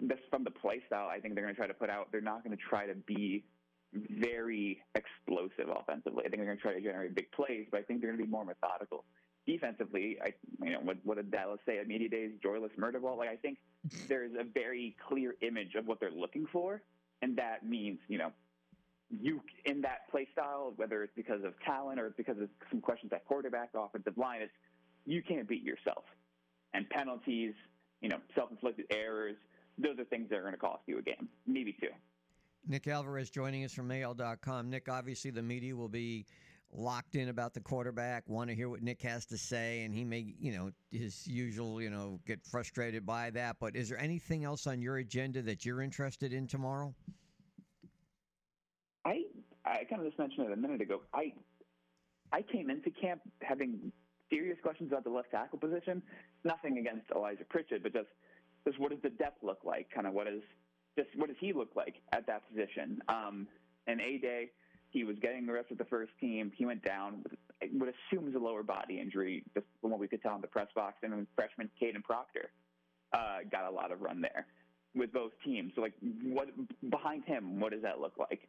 this 0.00 0.18
from 0.30 0.44
the 0.44 0.50
play 0.50 0.82
style. 0.86 1.08
I 1.08 1.20
think 1.20 1.34
they're 1.34 1.44
going 1.44 1.54
to 1.54 1.58
try 1.58 1.66
to 1.66 1.74
put 1.74 1.90
out. 1.90 2.08
They're 2.12 2.20
not 2.20 2.44
going 2.44 2.56
to 2.56 2.62
try 2.62 2.86
to 2.86 2.94
be 2.94 3.44
very 3.92 4.82
explosive 4.94 5.68
offensively. 5.74 6.24
I 6.24 6.28
think 6.28 6.36
they're 6.36 6.46
going 6.46 6.58
to 6.58 6.62
try 6.62 6.74
to 6.74 6.80
generate 6.80 7.14
big 7.14 7.30
plays, 7.32 7.66
but 7.70 7.80
I 7.80 7.82
think 7.82 8.00
they're 8.00 8.10
going 8.10 8.20
to 8.20 8.24
be 8.24 8.30
more 8.30 8.44
methodical. 8.44 9.04
Defensively, 9.46 10.18
I 10.22 10.34
you 10.62 10.72
know 10.72 10.80
what 10.82 10.98
what 11.04 11.16
did 11.16 11.30
Dallas 11.30 11.58
say 11.64 11.78
at 11.78 11.88
media 11.88 12.08
days? 12.08 12.32
Joyless 12.42 12.72
murder 12.76 13.00
ball. 13.00 13.16
Like 13.16 13.30
I 13.30 13.36
think 13.36 13.58
there's 14.06 14.32
a 14.38 14.44
very 14.44 14.94
clear 15.08 15.36
image 15.40 15.74
of 15.74 15.86
what 15.86 16.00
they're 16.00 16.10
looking 16.10 16.46
for, 16.52 16.82
and 17.22 17.36
that 17.38 17.66
means 17.66 17.98
you 18.08 18.18
know 18.18 18.30
you 19.10 19.40
in 19.64 19.80
that 19.82 20.10
play 20.10 20.28
style, 20.32 20.74
whether 20.76 21.02
it's 21.02 21.14
because 21.16 21.42
of 21.44 21.54
talent 21.64 21.98
or 21.98 22.08
it's 22.08 22.16
because 22.16 22.38
of 22.38 22.50
some 22.70 22.82
questions 22.82 23.10
at 23.14 23.24
quarterback, 23.24 23.70
offensive 23.74 24.18
line, 24.18 24.42
it's 24.42 24.52
you 25.06 25.22
can't 25.22 25.48
beat 25.48 25.62
yourself. 25.62 26.04
And 26.74 26.88
penalties, 26.90 27.54
you 28.00 28.08
know, 28.08 28.18
self-inflicted 28.34 28.86
errors, 28.90 29.36
those 29.78 29.98
are 29.98 30.04
things 30.04 30.28
that 30.30 30.36
are 30.36 30.42
going 30.42 30.54
to 30.54 30.58
cost 30.58 30.82
you 30.86 30.98
a 30.98 31.02
game, 31.02 31.28
maybe 31.46 31.74
two. 31.80 31.88
Nick 32.66 32.86
Alvarez 32.86 33.30
joining 33.30 33.64
us 33.64 33.72
from 33.72 33.90
AL.com. 33.90 34.68
Nick, 34.68 34.88
obviously 34.88 35.30
the 35.30 35.42
media 35.42 35.74
will 35.74 35.88
be 35.88 36.26
locked 36.72 37.14
in 37.14 37.28
about 37.28 37.54
the 37.54 37.60
quarterback, 37.60 38.28
want 38.28 38.50
to 38.50 38.56
hear 38.56 38.68
what 38.68 38.82
Nick 38.82 39.00
has 39.02 39.24
to 39.26 39.38
say, 39.38 39.82
and 39.82 39.94
he 39.94 40.04
may, 40.04 40.34
you 40.38 40.52
know, 40.52 40.70
his 40.90 41.26
usual, 41.26 41.80
you 41.80 41.90
know, 41.90 42.20
get 42.26 42.44
frustrated 42.44 43.06
by 43.06 43.30
that. 43.30 43.56
But 43.58 43.74
is 43.74 43.88
there 43.88 43.98
anything 43.98 44.44
else 44.44 44.66
on 44.66 44.82
your 44.82 44.98
agenda 44.98 45.42
that 45.42 45.64
you're 45.64 45.80
interested 45.80 46.32
in 46.32 46.46
tomorrow? 46.46 46.94
I 49.04 49.22
I 49.64 49.84
kind 49.84 50.02
of 50.02 50.06
just 50.06 50.18
mentioned 50.18 50.46
it 50.46 50.52
a 50.52 50.56
minute 50.56 50.80
ago. 50.80 51.00
I 51.14 51.32
I 52.32 52.42
came 52.42 52.68
into 52.68 52.90
camp 52.90 53.22
having 53.40 53.92
serious 54.30 54.58
questions 54.62 54.90
about 54.90 55.04
the 55.04 55.10
left 55.10 55.30
tackle 55.30 55.58
position. 55.58 56.02
Nothing 56.44 56.78
against 56.78 57.10
Elijah 57.14 57.44
Pritchett, 57.48 57.82
but 57.82 57.92
just 57.92 58.08
just 58.66 58.78
what 58.78 58.90
does 58.90 59.00
the 59.02 59.10
depth 59.10 59.42
look 59.42 59.60
like? 59.64 59.88
Kind 59.90 60.06
of 60.06 60.12
what 60.12 60.26
is 60.26 60.42
just 60.96 61.08
what 61.16 61.28
does 61.28 61.36
he 61.40 61.52
look 61.52 61.70
like 61.76 61.96
at 62.12 62.26
that 62.26 62.42
position? 62.48 63.00
Um, 63.08 63.46
and 63.86 64.00
A 64.00 64.18
Day, 64.18 64.50
he 64.90 65.04
was 65.04 65.16
getting 65.20 65.46
the 65.46 65.52
rest 65.52 65.70
of 65.70 65.78
the 65.78 65.84
first 65.84 66.12
team. 66.20 66.52
He 66.56 66.66
went 66.66 66.84
down 66.84 67.22
with 67.22 67.38
I 67.62 67.68
would 67.72 67.88
assume 67.88 68.28
is 68.28 68.34
a 68.34 68.38
lower 68.38 68.62
body 68.62 69.00
injury, 69.00 69.42
just 69.54 69.66
from 69.80 69.90
what 69.90 70.00
we 70.00 70.06
could 70.06 70.22
tell 70.22 70.34
in 70.34 70.40
the 70.40 70.46
press 70.46 70.68
box. 70.74 70.98
And 71.02 71.26
freshman 71.34 71.70
Kadyn 71.80 72.04
Proctor 72.04 72.50
uh, 73.12 73.38
got 73.50 73.64
a 73.64 73.70
lot 73.70 73.90
of 73.90 74.00
run 74.00 74.20
there 74.20 74.46
with 74.94 75.12
both 75.12 75.32
teams. 75.44 75.72
So 75.74 75.80
like, 75.80 75.94
what 76.22 76.48
behind 76.88 77.24
him? 77.24 77.60
What 77.60 77.72
does 77.72 77.82
that 77.82 78.00
look 78.00 78.14
like? 78.18 78.48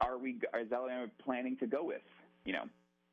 Are 0.00 0.18
we? 0.18 0.40
Is 0.60 0.72
Alabama 0.72 1.06
planning 1.24 1.56
to 1.58 1.66
go 1.66 1.84
with 1.84 2.02
you 2.44 2.52
know 2.52 2.64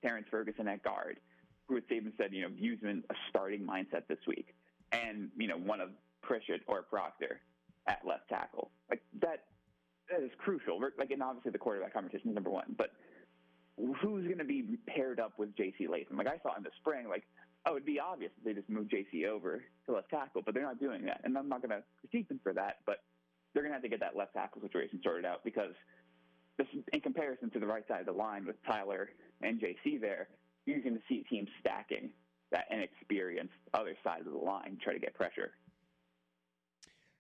Terrence 0.02 0.27
Ferguson 0.30 0.68
at 0.68 0.84
guard? 0.84 1.19
Bruce 1.68 1.84
Saban 1.91 2.11
said 2.18 2.31
you 2.31 2.41
know 2.41 2.49
in 2.89 3.03
a 3.10 3.14
starting 3.30 3.61
mindset 3.61 4.07
this 4.07 4.19
week, 4.27 4.56
and 4.91 5.30
you 5.38 5.48
know 5.48 5.57
one 5.57 5.81
of 5.81 5.89
Pritchett 6.22 6.61
or 6.68 6.81
Proctor 6.84 7.41
at 7.88 7.99
left 8.06 8.30
tackle. 8.30 8.72
Like 8.89 9.02
that 9.22 9.45
that 10.10 10.22
is 10.22 10.31
crucial. 10.38 10.80
Like, 10.98 11.11
and 11.11 11.22
obviously 11.22 11.52
the 11.52 11.57
quarterback 11.57 11.94
competition 11.94 12.30
is 12.30 12.35
number 12.35 12.49
one, 12.49 12.76
but 12.77 12.91
who's 13.77 14.26
going 14.26 14.38
to 14.38 14.45
be 14.45 14.77
paired 14.88 15.19
up 15.19 15.34
with 15.38 15.56
J.C. 15.56 15.88
Latham? 15.88 16.18
Like 16.18 16.27
I 16.27 16.39
saw 16.41 16.56
in 16.56 16.64
the 16.64 16.72
spring, 16.80 17.10
like 17.10 17.23
oh, 17.68 17.72
it'd 17.72 17.85
be 17.85 17.99
obvious 17.99 18.31
if 18.38 18.44
they 18.44 18.53
just 18.53 18.69
moved 18.69 18.89
J.C. 18.89 19.26
over 19.26 19.64
to 19.85 19.91
left 19.91 20.10
tackle, 20.10 20.41
but 20.45 20.53
they're 20.53 20.64
not 20.64 20.80
doing 20.80 21.06
that, 21.06 21.22
and 21.23 21.38
I'm 21.38 21.49
not 21.49 21.61
going 21.61 21.72
to 21.72 21.84
critique 21.99 22.30
them 22.30 22.39
for 22.41 22.53
that, 22.53 22.77
but 22.85 22.99
they're 23.53 23.64
going 23.64 23.72
to 23.72 23.76
have 23.76 23.84
to 23.84 23.89
get 23.89 23.99
that 23.99 24.15
left 24.15 24.34
tackle 24.34 24.61
situation 24.61 25.02
sorted 25.03 25.26
out 25.26 25.44
because 25.44 25.73
this, 26.57 26.68
in 26.94 27.02
comparison 27.02 27.49
to 27.52 27.60
the 27.60 27.68
right 27.68 27.88
side 27.88 27.99
of 27.99 28.06
the 28.06 28.11
line 28.11 28.45
with 28.45 28.56
Tyler 28.65 29.10
and 29.41 29.60
J.C. 29.60 29.98
there, 29.98 30.30
you're 30.68 30.81
going 30.81 30.95
to 30.95 31.02
see 31.10 31.23
teams 31.30 31.48
stacking 31.60 32.10
that 32.52 32.65
inexperienced 32.69 33.53
other 33.73 33.95
side 34.03 34.19
of 34.19 34.31
the 34.31 34.38
line 34.38 34.77
try 34.84 34.94
to 34.94 34.99
get 34.99 35.15
pressure. 35.15 35.52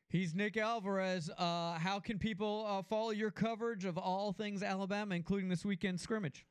He's 0.09 0.35
Nick 0.35 0.55
Alvarez. 0.55 1.29
Uh, 1.37 1.73
how 1.73 1.99
can 1.99 2.19
people 2.19 2.65
uh, 2.67 2.81
follow 2.81 3.11
your 3.11 3.31
coverage 3.31 3.83
of 3.85 3.97
all 3.97 4.31
things 4.31 4.63
Alabama, 4.63 5.15
including 5.15 5.49
this 5.49 5.65
weekend 5.65 5.99
scrimmage? 5.99 6.45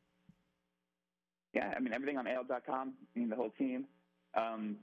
Yeah, 1.55 1.73
I 1.75 1.81
mean 1.81 1.95
everything 1.95 2.19
on 2.19 2.27
AL.com. 2.27 2.95
I 3.15 3.19
mean 3.19 3.31
the 3.31 3.37
whole 3.37 3.53
team. 3.57 3.87
Um, 4.37 4.77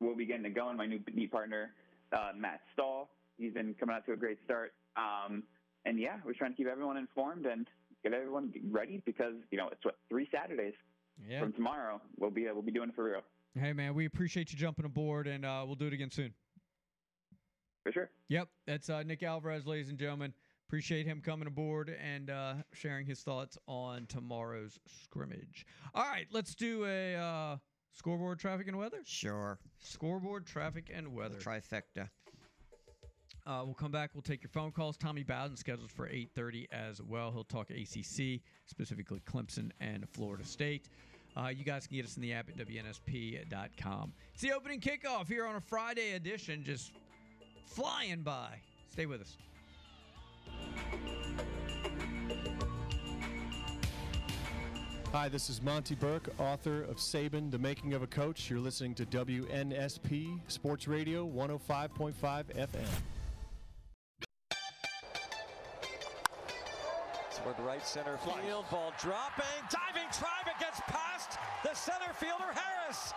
we'll 0.00 0.16
be 0.16 0.26
getting 0.26 0.44
it 0.44 0.54
going. 0.54 0.76
My 0.76 0.84
new 0.84 0.98
beat 0.98 1.32
partner, 1.32 1.70
uh, 2.12 2.32
Matt 2.36 2.60
Stahl. 2.74 3.08
He's 3.38 3.54
been 3.54 3.74
coming 3.80 3.96
out 3.96 4.04
to 4.06 4.12
a 4.12 4.16
great 4.16 4.38
start. 4.44 4.72
Um, 4.96 5.42
and 5.86 5.98
yeah, 5.98 6.16
we're 6.24 6.34
trying 6.34 6.50
to 6.50 6.56
keep 6.56 6.66
everyone 6.66 6.98
informed 6.98 7.46
and 7.46 7.66
get 8.02 8.12
everyone 8.12 8.52
ready 8.70 9.02
because 9.06 9.34
you 9.50 9.56
know 9.56 9.68
it's 9.72 9.84
what 9.86 9.96
three 10.10 10.28
Saturdays 10.30 10.74
Yeah. 11.28 11.40
from 11.40 11.52
tomorrow. 11.52 12.00
We'll 12.18 12.30
be 12.30 12.48
uh, 12.48 12.52
we'll 12.52 12.62
be 12.62 12.72
doing 12.72 12.90
it 12.90 12.94
for 12.94 13.04
real. 13.04 13.22
Hey, 13.58 13.72
man, 13.72 13.94
we 13.94 14.04
appreciate 14.04 14.52
you 14.52 14.58
jumping 14.58 14.84
aboard, 14.84 15.26
and 15.26 15.44
uh, 15.44 15.62
we'll 15.64 15.76
do 15.76 15.86
it 15.86 15.92
again 15.94 16.10
soon. 16.10 16.34
For 17.84 17.92
sure. 17.92 18.10
Yep, 18.28 18.48
that's 18.66 18.90
uh, 18.90 19.02
Nick 19.02 19.22
Alvarez, 19.22 19.66
ladies 19.66 19.88
and 19.88 19.98
gentlemen. 19.98 20.34
Appreciate 20.68 21.06
him 21.06 21.22
coming 21.24 21.46
aboard 21.46 21.96
and 22.02 22.28
uh, 22.28 22.54
sharing 22.72 23.06
his 23.06 23.20
thoughts 23.20 23.56
on 23.68 24.06
tomorrow's 24.06 24.80
scrimmage. 25.04 25.64
All 25.94 26.04
right, 26.04 26.26
let's 26.32 26.56
do 26.56 26.84
a 26.84 27.14
uh, 27.14 27.56
scoreboard, 27.92 28.40
traffic, 28.40 28.66
and 28.66 28.76
weather. 28.76 28.98
Sure. 29.04 29.60
Scoreboard, 29.78 30.44
traffic, 30.44 30.90
and 30.92 31.14
weather. 31.14 31.38
trifecta. 31.38 32.10
Uh, 33.46 33.62
we'll 33.64 33.74
come 33.74 33.92
back. 33.92 34.10
We'll 34.12 34.22
take 34.22 34.42
your 34.42 34.50
phone 34.50 34.72
calls. 34.72 34.96
Tommy 34.96 35.22
Bowden 35.22 35.56
scheduled 35.56 35.92
for 35.92 36.08
8:30 36.08 36.66
as 36.72 37.00
well. 37.00 37.30
He'll 37.30 37.44
talk 37.44 37.70
ACC, 37.70 38.40
specifically 38.66 39.20
Clemson 39.20 39.70
and 39.80 40.08
Florida 40.10 40.44
State. 40.44 40.88
Uh, 41.36 41.48
you 41.48 41.64
guys 41.64 41.86
can 41.86 41.96
get 41.96 42.06
us 42.06 42.16
in 42.16 42.22
the 42.22 42.32
app 42.32 42.48
at 42.48 42.56
wnsp.com. 42.56 44.12
It's 44.32 44.42
the 44.42 44.52
opening 44.52 44.80
kickoff 44.80 45.28
here 45.28 45.46
on 45.46 45.56
a 45.56 45.60
Friday 45.60 46.14
edition, 46.14 46.64
just 46.64 46.92
flying 47.66 48.22
by. 48.22 48.58
Stay 48.90 49.06
with 49.06 49.20
us. 49.20 49.36
Hi, 55.12 55.28
this 55.28 55.48
is 55.48 55.62
Monte 55.62 55.94
Burke, 55.94 56.28
author 56.38 56.82
of 56.82 56.96
Saban, 56.96 57.50
The 57.50 57.58
Making 57.58 57.94
of 57.94 58.02
a 58.02 58.06
Coach. 58.06 58.50
You're 58.50 58.58
listening 58.58 58.94
to 58.96 59.06
WNSP 59.06 60.40
Sports 60.48 60.88
Radio 60.88 61.26
105.5 61.26 62.14
FM. 62.14 63.15
Toward 67.46 67.58
the 67.58 67.62
right 67.62 67.86
center 67.86 68.16
field, 68.16 68.64
ball 68.72 68.92
dropping, 69.00 69.46
diving 69.70 70.10
try 70.10 70.42
but 70.44 70.58
gets 70.58 70.80
past 70.88 71.38
the 71.62 71.72
center 71.74 72.12
fielder 72.12 72.52
Harris. 72.52 73.12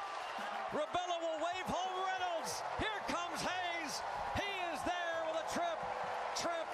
Rabelo 0.71 1.17
will 1.19 1.43
wave 1.43 1.65
home 1.65 2.05
Reynolds. 2.05 2.61
Here 2.77 2.87
comes 3.07 3.41
Hayes. 3.41 4.03
He 4.35 4.45
is 4.71 4.81
there 4.85 5.25
with 5.25 5.41
a 5.41 5.51
trip, 5.51 5.79
trip, 6.35 6.67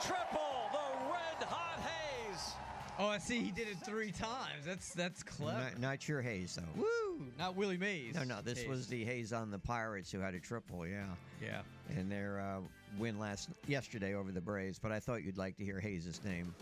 triple. 0.00 0.70
The 0.72 1.12
red 1.12 1.46
hot 1.46 1.78
Hayes. 1.80 2.54
Oh, 2.98 3.08
I 3.08 3.18
see. 3.18 3.40
He 3.40 3.50
did 3.50 3.68
it 3.68 3.76
three 3.84 4.10
times. 4.10 4.64
That's 4.64 4.94
that's 4.94 5.22
clever. 5.22 5.58
Not, 5.58 5.78
not 5.78 6.08
your 6.08 6.22
Hayes 6.22 6.56
though. 6.56 6.80
Woo! 6.80 7.26
Not 7.38 7.54
Willie 7.54 7.76
Mays. 7.76 8.14
No, 8.14 8.24
no, 8.24 8.40
this 8.40 8.60
Hayes. 8.60 8.68
was 8.68 8.86
the 8.86 9.04
Hayes 9.04 9.34
on 9.34 9.50
the 9.50 9.58
Pirates 9.58 10.10
who 10.10 10.20
had 10.20 10.32
a 10.32 10.40
triple. 10.40 10.86
Yeah. 10.86 11.04
Yeah. 11.42 11.60
And 11.98 12.10
their 12.10 12.40
uh, 12.40 12.60
win 12.98 13.18
last 13.18 13.50
yesterday 13.66 14.14
over 14.14 14.32
the 14.32 14.40
Braves. 14.40 14.78
But 14.78 14.90
I 14.90 15.00
thought 15.00 15.22
you'd 15.22 15.36
like 15.36 15.58
to 15.58 15.64
hear 15.66 15.78
Hayes' 15.80 16.18
name. 16.24 16.54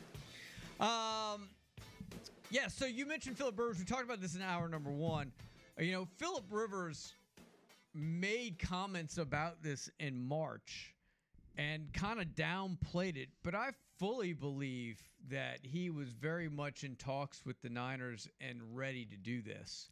Um, 0.82 1.48
yeah. 2.50 2.66
So 2.66 2.86
you 2.86 3.06
mentioned 3.06 3.38
Philip 3.38 3.56
Rivers. 3.56 3.78
We 3.78 3.84
talked 3.84 4.02
about 4.02 4.20
this 4.20 4.34
in 4.34 4.42
hour 4.42 4.68
number 4.68 4.90
one. 4.90 5.30
You 5.78 5.92
know, 5.92 6.08
Philip 6.18 6.44
Rivers 6.50 7.14
made 7.94 8.58
comments 8.58 9.16
about 9.16 9.62
this 9.62 9.88
in 10.00 10.20
March, 10.20 10.92
and 11.56 11.92
kind 11.92 12.20
of 12.20 12.26
downplayed 12.34 13.16
it. 13.16 13.28
But 13.44 13.54
I 13.54 13.70
fully 13.98 14.32
believe 14.32 15.00
that 15.30 15.58
he 15.62 15.88
was 15.90 16.08
very 16.08 16.48
much 16.48 16.82
in 16.82 16.96
talks 16.96 17.46
with 17.46 17.62
the 17.62 17.68
Niners 17.68 18.28
and 18.40 18.60
ready 18.74 19.04
to 19.04 19.16
do 19.16 19.40
this. 19.40 19.88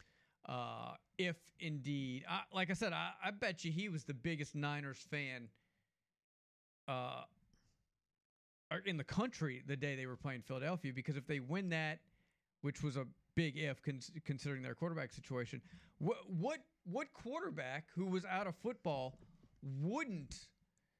Uh, 0.48 0.94
if 1.18 1.36
indeed, 1.60 2.24
I, 2.28 2.40
like 2.52 2.70
I 2.70 2.74
said, 2.74 2.92
I, 2.92 3.10
I 3.24 3.30
bet 3.30 3.64
you 3.64 3.70
he 3.70 3.88
was 3.88 4.02
the 4.02 4.14
biggest 4.14 4.56
Niners 4.56 4.98
fan 5.08 5.48
uh, 6.88 7.22
in 8.78 8.96
the 8.96 9.04
country 9.04 9.62
the 9.66 9.76
day 9.76 9.96
they 9.96 10.06
were 10.06 10.16
playing 10.16 10.42
Philadelphia 10.42 10.92
because 10.94 11.16
if 11.16 11.26
they 11.26 11.40
win 11.40 11.68
that, 11.70 11.98
which 12.62 12.82
was 12.82 12.96
a 12.96 13.06
big 13.34 13.56
if 13.56 13.82
cons- 13.82 14.10
considering 14.24 14.62
their 14.62 14.74
quarterback 14.74 15.12
situation, 15.12 15.60
what 15.98 16.18
what 16.28 16.60
what 16.84 17.12
quarterback 17.12 17.84
who 17.94 18.06
was 18.06 18.24
out 18.24 18.46
of 18.46 18.54
football 18.56 19.18
wouldn't 19.62 20.46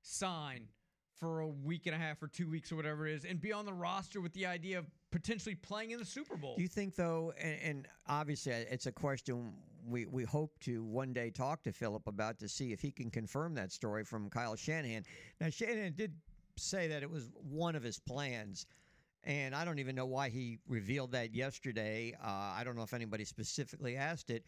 sign 0.02 0.66
for 1.18 1.40
a 1.40 1.46
week 1.46 1.86
and 1.86 1.94
a 1.94 1.98
half 1.98 2.22
or 2.22 2.28
two 2.28 2.48
weeks 2.48 2.72
or 2.72 2.76
whatever 2.76 3.06
it 3.06 3.14
is 3.14 3.24
and 3.24 3.40
be 3.40 3.52
on 3.52 3.66
the 3.66 3.72
roster 3.72 4.20
with 4.22 4.32
the 4.32 4.46
idea 4.46 4.78
of 4.78 4.86
potentially 5.10 5.54
playing 5.54 5.90
in 5.90 5.98
the 5.98 6.04
Super 6.04 6.36
Bowl? 6.36 6.56
Do 6.56 6.62
you 6.62 6.68
think 6.68 6.96
though, 6.96 7.34
and, 7.38 7.58
and 7.62 7.88
obviously 8.08 8.52
uh, 8.52 8.64
it's 8.70 8.86
a 8.86 8.92
question 8.92 9.52
we, 9.86 10.06
we 10.06 10.24
hope 10.24 10.58
to 10.60 10.82
one 10.84 11.12
day 11.12 11.30
talk 11.30 11.62
to 11.64 11.72
Philip 11.72 12.06
about 12.06 12.38
to 12.38 12.48
see 12.48 12.72
if 12.72 12.80
he 12.80 12.90
can 12.90 13.10
confirm 13.10 13.54
that 13.54 13.70
story 13.70 14.04
from 14.04 14.30
Kyle 14.30 14.56
Shanahan. 14.56 15.04
Now 15.40 15.50
Shanahan 15.50 15.92
did 15.94 16.12
say 16.60 16.88
that 16.88 17.02
it 17.02 17.10
was 17.10 17.30
one 17.34 17.74
of 17.74 17.82
his 17.82 17.98
plans. 17.98 18.66
And 19.24 19.54
I 19.54 19.64
don't 19.64 19.78
even 19.78 19.94
know 19.94 20.06
why 20.06 20.30
he 20.30 20.58
revealed 20.66 21.12
that 21.12 21.34
yesterday. 21.34 22.14
Uh, 22.22 22.54
I 22.56 22.62
don't 22.64 22.76
know 22.76 22.82
if 22.82 22.94
anybody 22.94 23.24
specifically 23.24 23.96
asked 23.96 24.30
it. 24.30 24.44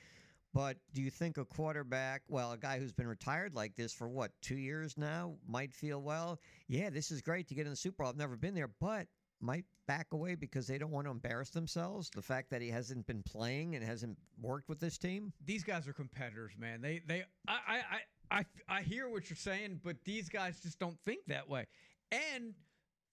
But 0.55 0.77
do 0.93 1.01
you 1.01 1.11
think 1.11 1.39
a 1.39 1.45
quarterback, 1.45 2.23
well, 2.29 2.53
a 2.53 2.59
guy 2.59 2.79
who's 2.79 2.93
been 2.93 3.07
retired 3.07 3.55
like 3.55 3.75
this 3.75 3.93
for 3.93 4.09
what, 4.09 4.33
two 4.43 4.59
years 4.59 4.99
now, 4.99 5.35
might 5.49 5.73
feel, 5.73 6.03
well, 6.03 6.39
yeah, 6.69 6.91
this 6.91 7.11
is 7.11 7.23
great 7.23 7.49
to 7.49 7.55
get 7.55 7.65
in 7.65 7.71
the 7.71 7.77
Super 7.77 8.03
Bowl. 8.03 8.11
I've 8.11 8.19
never 8.19 8.37
been 8.37 8.55
there, 8.55 8.71
but 8.81 9.07
might 9.41 9.65
back 9.87 10.13
away 10.13 10.35
because 10.35 10.67
they 10.67 10.79
don't 10.79 10.91
want 10.91 11.07
to 11.07 11.11
embarrass 11.11 11.51
themselves? 11.51 12.11
The 12.15 12.23
fact 12.23 12.51
that 12.51 12.63
he 12.63 12.69
hasn't 12.69 13.07
been 13.07 13.23
playing 13.23 13.75
and 13.75 13.85
hasn't 13.85 14.17
worked 14.41 14.69
with 14.69 14.79
this 14.79 14.99
team? 14.99 15.33
These 15.45 15.65
guys 15.65 15.89
are 15.89 15.93
competitors, 15.93 16.53
man. 16.59 16.81
They, 16.81 17.01
they, 17.07 17.25
I, 17.49 17.59
I, 17.69 18.39
I, 18.39 18.45
I, 18.69 18.83
hear 18.83 19.09
what 19.09 19.29
you're 19.29 19.37
saying, 19.37 19.81
but 19.83 19.97
these 20.05 20.29
guys 20.29 20.61
just 20.63 20.79
don't 20.79 20.99
think 21.01 21.27
that 21.27 21.49
way. 21.49 21.67
And 22.13 22.53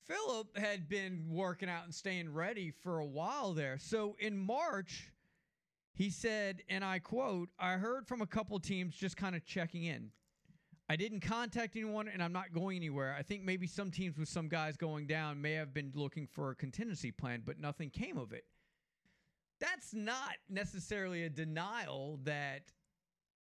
Philip 0.06 0.58
had 0.58 0.90
been 0.90 1.26
working 1.30 1.70
out 1.70 1.86
and 1.86 1.96
staying 1.96 2.34
ready 2.34 2.72
for 2.72 3.00
a 3.00 3.06
while 3.06 3.54
there. 3.54 3.78
So 3.80 4.18
in 4.20 4.38
March, 4.38 5.10
he 5.94 6.10
said, 6.10 6.64
and 6.70 6.84
I 6.84 7.00
quote, 7.00 7.50
I 7.58 7.74
heard 7.74 8.08
from 8.08 8.22
a 8.22 8.28
couple 8.28 8.60
teams 8.60 8.96
just 8.96 9.16
kind 9.16 9.36
of 9.36 9.46
checking 9.46 9.86
in. 9.86 10.12
I 10.90 10.96
didn't 10.96 11.22
contact 11.22 11.76
anyone 11.76 12.08
and 12.08 12.22
I'm 12.22 12.34
not 12.34 12.52
going 12.52 12.76
anywhere. 12.76 13.16
I 13.18 13.22
think 13.22 13.44
maybe 13.44 13.68
some 13.68 13.92
teams 13.92 14.18
with 14.18 14.28
some 14.28 14.50
guys 14.50 14.76
going 14.76 15.08
down 15.08 15.40
may 15.40 15.54
have 15.54 15.74
been 15.74 15.92
looking 15.94 16.26
for 16.26 16.50
a 16.50 16.56
contingency 16.56 17.12
plan, 17.12 17.44
but 17.46 17.60
nothing 17.60 17.90
came 17.92 18.18
of 18.18 18.34
it. 18.34 18.44
That's 19.60 19.94
not 19.94 20.34
necessarily 20.50 21.24
a 21.24 21.30
denial 21.30 22.20
that 22.24 22.64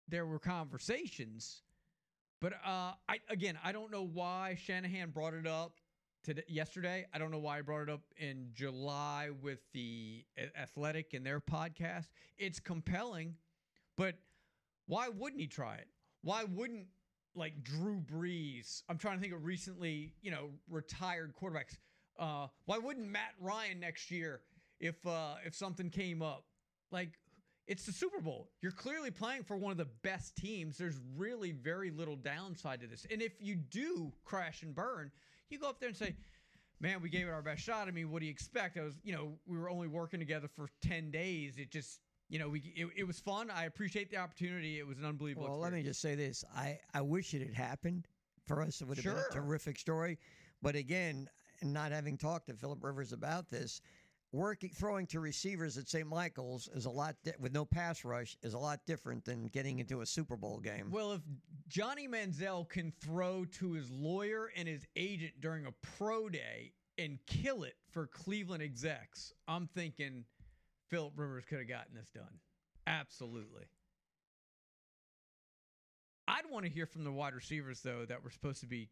there 0.08 0.26
were 0.26 0.40
conversations. 0.40 1.62
But 2.40 2.54
uh, 2.64 2.92
I 3.08 3.18
again, 3.28 3.58
I 3.62 3.72
don't 3.72 3.90
know 3.90 4.04
why 4.04 4.56
Shanahan 4.60 5.10
brought 5.10 5.34
it 5.34 5.46
up 5.46 5.74
today, 6.24 6.42
yesterday. 6.48 7.06
I 7.12 7.18
don't 7.18 7.30
know 7.30 7.38
why 7.38 7.58
I 7.58 7.60
brought 7.62 7.82
it 7.82 7.90
up 7.90 8.00
in 8.16 8.48
July 8.54 9.28
with 9.42 9.60
the 9.72 10.24
Athletic 10.56 11.12
and 11.12 11.24
their 11.24 11.40
podcast. 11.40 12.06
It's 12.38 12.58
compelling, 12.58 13.34
but 13.96 14.16
why 14.86 15.08
wouldn't 15.08 15.40
he 15.40 15.46
try 15.46 15.76
it? 15.76 15.88
Why 16.22 16.44
wouldn't 16.44 16.86
like 17.34 17.62
Drew 17.62 18.00
Brees? 18.00 18.82
I'm 18.88 18.96
trying 18.96 19.18
to 19.18 19.20
think 19.20 19.34
of 19.34 19.44
recently, 19.44 20.14
you 20.22 20.30
know, 20.30 20.50
retired 20.68 21.34
quarterbacks. 21.40 21.76
Uh, 22.18 22.46
why 22.64 22.78
wouldn't 22.78 23.06
Matt 23.06 23.34
Ryan 23.38 23.80
next 23.80 24.10
year 24.10 24.40
if 24.80 25.06
uh, 25.06 25.34
if 25.44 25.54
something 25.54 25.90
came 25.90 26.22
up? 26.22 26.44
Like 26.90 27.18
it's 27.70 27.86
the 27.86 27.92
Super 27.92 28.20
Bowl. 28.20 28.50
You're 28.62 28.72
clearly 28.72 29.12
playing 29.12 29.44
for 29.44 29.56
one 29.56 29.70
of 29.70 29.78
the 29.78 29.86
best 30.02 30.34
teams. 30.36 30.76
There's 30.76 30.98
really 31.16 31.52
very 31.52 31.92
little 31.92 32.16
downside 32.16 32.80
to 32.80 32.88
this. 32.88 33.06
And 33.12 33.22
if 33.22 33.32
you 33.38 33.54
do 33.54 34.12
crash 34.24 34.64
and 34.64 34.74
burn, 34.74 35.12
you 35.50 35.58
go 35.60 35.68
up 35.68 35.78
there 35.78 35.88
and 35.88 35.96
say, 35.96 36.16
"Man, 36.80 37.00
we 37.00 37.08
gave 37.08 37.28
it 37.28 37.30
our 37.30 37.42
best 37.42 37.62
shot." 37.62 37.86
I 37.86 37.92
mean, 37.92 38.10
what 38.10 38.20
do 38.20 38.26
you 38.26 38.32
expect? 38.32 38.76
I 38.76 38.82
was, 38.82 38.94
you 39.04 39.12
know, 39.12 39.38
we 39.46 39.56
were 39.56 39.70
only 39.70 39.86
working 39.86 40.18
together 40.18 40.48
for 40.48 40.68
10 40.82 41.12
days. 41.12 41.58
It 41.58 41.70
just, 41.70 42.00
you 42.28 42.40
know, 42.40 42.48
we 42.48 42.72
it, 42.74 42.88
it 42.96 43.04
was 43.04 43.20
fun. 43.20 43.52
I 43.52 43.66
appreciate 43.66 44.10
the 44.10 44.16
opportunity. 44.16 44.80
It 44.80 44.86
was 44.86 44.98
an 44.98 45.04
unbelievable 45.04 45.48
Well, 45.48 45.58
let 45.60 45.72
me 45.72 45.84
just 45.84 46.00
say 46.00 46.16
this: 46.16 46.44
I 46.52 46.80
I 46.92 47.02
wish 47.02 47.34
it 47.34 47.46
had 47.46 47.54
happened 47.54 48.08
for 48.48 48.62
us. 48.62 48.80
It 48.80 48.88
would 48.88 48.98
have 48.98 49.04
been 49.04 49.24
a 49.30 49.32
terrific 49.32 49.78
story. 49.78 50.18
But 50.60 50.74
again, 50.74 51.28
not 51.62 51.92
having 51.92 52.18
talked 52.18 52.48
to 52.48 52.54
Philip 52.54 52.82
Rivers 52.82 53.12
about 53.12 53.48
this, 53.48 53.80
working 54.32 54.70
throwing 54.70 55.06
to 55.08 55.20
receivers 55.20 55.76
at 55.76 55.88
St. 55.88 56.06
Michael's 56.06 56.68
is 56.74 56.84
a 56.84 56.90
lot 56.90 57.16
di- 57.24 57.32
with 57.38 57.52
no 57.52 57.64
pass 57.64 58.04
rush 58.04 58.36
is 58.42 58.54
a 58.54 58.58
lot 58.58 58.80
different 58.86 59.24
than 59.24 59.46
getting 59.46 59.78
into 59.78 60.02
a 60.02 60.06
Super 60.06 60.36
Bowl 60.36 60.58
game. 60.60 60.90
Well, 60.90 61.12
if 61.12 61.20
Johnny 61.68 62.06
Manziel 62.06 62.68
can 62.68 62.92
throw 63.00 63.44
to 63.44 63.72
his 63.72 63.90
lawyer 63.90 64.50
and 64.56 64.68
his 64.68 64.86
agent 64.96 65.34
during 65.40 65.66
a 65.66 65.72
pro 65.96 66.28
day 66.28 66.72
and 66.98 67.18
kill 67.26 67.64
it 67.64 67.74
for 67.90 68.06
Cleveland 68.06 68.62
execs, 68.62 69.32
I'm 69.48 69.66
thinking 69.74 70.24
Philip 70.88 71.14
Rivers 71.16 71.44
could 71.44 71.58
have 71.58 71.68
gotten 71.68 71.94
this 71.94 72.10
done. 72.10 72.38
Absolutely. 72.86 73.64
I'd 76.28 76.48
want 76.48 76.64
to 76.64 76.70
hear 76.70 76.86
from 76.86 77.02
the 77.02 77.12
wide 77.12 77.34
receivers 77.34 77.80
though 77.80 78.04
that 78.06 78.22
were 78.22 78.30
supposed 78.30 78.60
to 78.60 78.66
be 78.66 78.88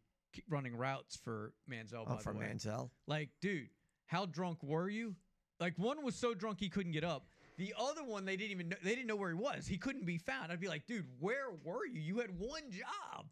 running 0.48 0.77
routes 0.77 1.16
for 1.16 1.52
Manziel. 1.70 2.05
Oh, 2.06 2.16
by 2.16 2.16
for 2.16 2.32
the 2.32 2.40
way. 2.40 2.47
Manziel? 2.47 2.90
Like, 3.06 3.31
dude, 3.40 3.69
how 4.06 4.27
drunk 4.27 4.62
were 4.62 4.89
you? 4.89 5.15
Like, 5.60 5.74
one 5.76 6.05
was 6.05 6.14
so 6.14 6.35
drunk 6.35 6.60
he 6.60 6.68
couldn't 6.68 6.93
get 6.93 7.05
up. 7.05 7.26
The 7.56 7.74
other 7.76 8.05
one, 8.05 8.24
they 8.24 8.36
didn't 8.36 8.52
even 8.52 8.68
know, 8.68 8.76
they 8.82 8.90
didn't 8.94 9.09
know 9.09 9.16
where 9.16 9.30
he 9.30 9.35
was. 9.35 9.66
He 9.66 9.76
couldn't 9.78 10.06
be 10.06 10.18
found. 10.18 10.52
I'd 10.52 10.60
be 10.60 10.68
like, 10.68 10.86
dude, 10.86 11.06
where 11.18 11.47
were 11.64 11.85
you? 11.86 12.01
You 12.01 12.18
had 12.20 12.30
one 12.39 12.70
job. 12.70 13.26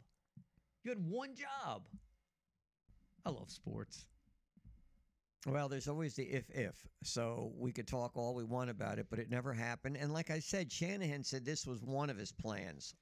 You 0.82 0.90
had 0.90 1.04
one 1.08 1.34
job. 1.34 1.82
I 3.24 3.30
love 3.30 3.50
sports. 3.50 4.06
Well, 5.46 5.68
there's 5.68 5.86
always 5.86 6.14
the 6.14 6.24
if 6.24 6.50
if. 6.50 6.74
So 7.04 7.52
we 7.56 7.70
could 7.70 7.86
talk 7.86 8.16
all 8.16 8.34
we 8.34 8.42
want 8.42 8.68
about 8.70 8.98
it, 8.98 9.06
but 9.08 9.20
it 9.20 9.30
never 9.30 9.52
happened. 9.52 9.96
And 9.96 10.12
like 10.12 10.30
I 10.30 10.40
said, 10.40 10.72
Shanahan 10.72 11.22
said 11.22 11.44
this 11.44 11.66
was 11.66 11.82
one 11.84 12.10
of 12.10 12.16
his 12.18 12.32
plans. 12.32 12.94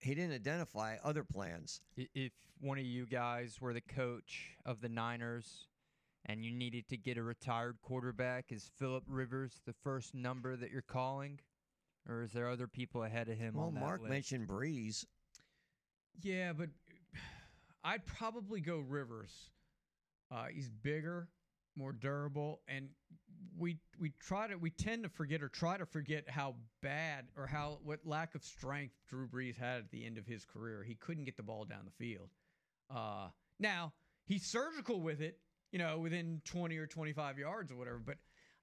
He 0.00 0.14
didn't 0.14 0.34
identify 0.34 0.96
other 1.04 1.24
plans. 1.24 1.82
I- 1.98 2.08
If 2.14 2.32
one 2.60 2.78
of 2.78 2.84
you 2.84 3.04
guys 3.06 3.60
were 3.60 3.74
the 3.74 3.82
coach 3.82 4.56
of 4.64 4.80
the 4.80 4.88
Niners 4.88 5.66
and 6.26 6.44
you 6.44 6.52
needed 6.52 6.88
to 6.88 6.96
get 6.96 7.18
a 7.18 7.22
retired 7.22 7.78
quarterback, 7.82 8.46
is 8.52 8.70
Philip 8.78 9.04
Rivers 9.08 9.60
the 9.66 9.72
first 9.82 10.14
number 10.14 10.56
that 10.56 10.70
you're 10.70 10.82
calling? 10.82 11.40
Or 12.08 12.22
is 12.22 12.32
there 12.32 12.48
other 12.48 12.66
people 12.66 13.04
ahead 13.04 13.28
of 13.28 13.38
him 13.38 13.54
Well, 13.54 13.66
on 13.66 13.74
that 13.74 13.80
Mark 13.80 14.00
list? 14.00 14.10
mentioned 14.10 14.48
Brees. 14.48 15.04
Yeah, 16.20 16.52
but 16.52 16.68
I'd 17.84 18.04
probably 18.06 18.60
go 18.60 18.78
Rivers. 18.78 19.50
Uh, 20.30 20.46
he's 20.52 20.68
bigger, 20.68 21.28
more 21.76 21.92
durable, 21.92 22.60
and 22.66 22.88
we 23.58 23.76
we 23.98 24.12
try 24.18 24.46
to 24.48 24.56
we 24.56 24.70
tend 24.70 25.02
to 25.02 25.08
forget 25.10 25.42
or 25.42 25.48
try 25.48 25.76
to 25.76 25.84
forget 25.84 26.28
how 26.28 26.54
bad 26.80 27.26
or 27.36 27.46
how 27.46 27.78
what 27.84 28.00
lack 28.06 28.34
of 28.34 28.42
strength 28.42 28.94
Drew 29.08 29.28
Brees 29.28 29.58
had 29.58 29.78
at 29.80 29.90
the 29.90 30.06
end 30.06 30.16
of 30.16 30.26
his 30.26 30.44
career. 30.44 30.82
He 30.82 30.94
couldn't 30.94 31.24
get 31.24 31.36
the 31.36 31.42
ball 31.42 31.64
down 31.64 31.80
the 31.84 31.90
field. 32.04 32.30
Uh, 32.88 33.28
now 33.58 33.92
he's 34.24 34.44
surgical 34.46 35.00
with 35.02 35.20
it, 35.20 35.38
you 35.72 35.78
know, 35.78 35.98
within 35.98 36.40
twenty 36.44 36.76
or 36.76 36.86
twenty 36.86 37.12
five 37.12 37.38
yards 37.38 37.72
or 37.72 37.76
whatever. 37.76 37.98
But 37.98 38.16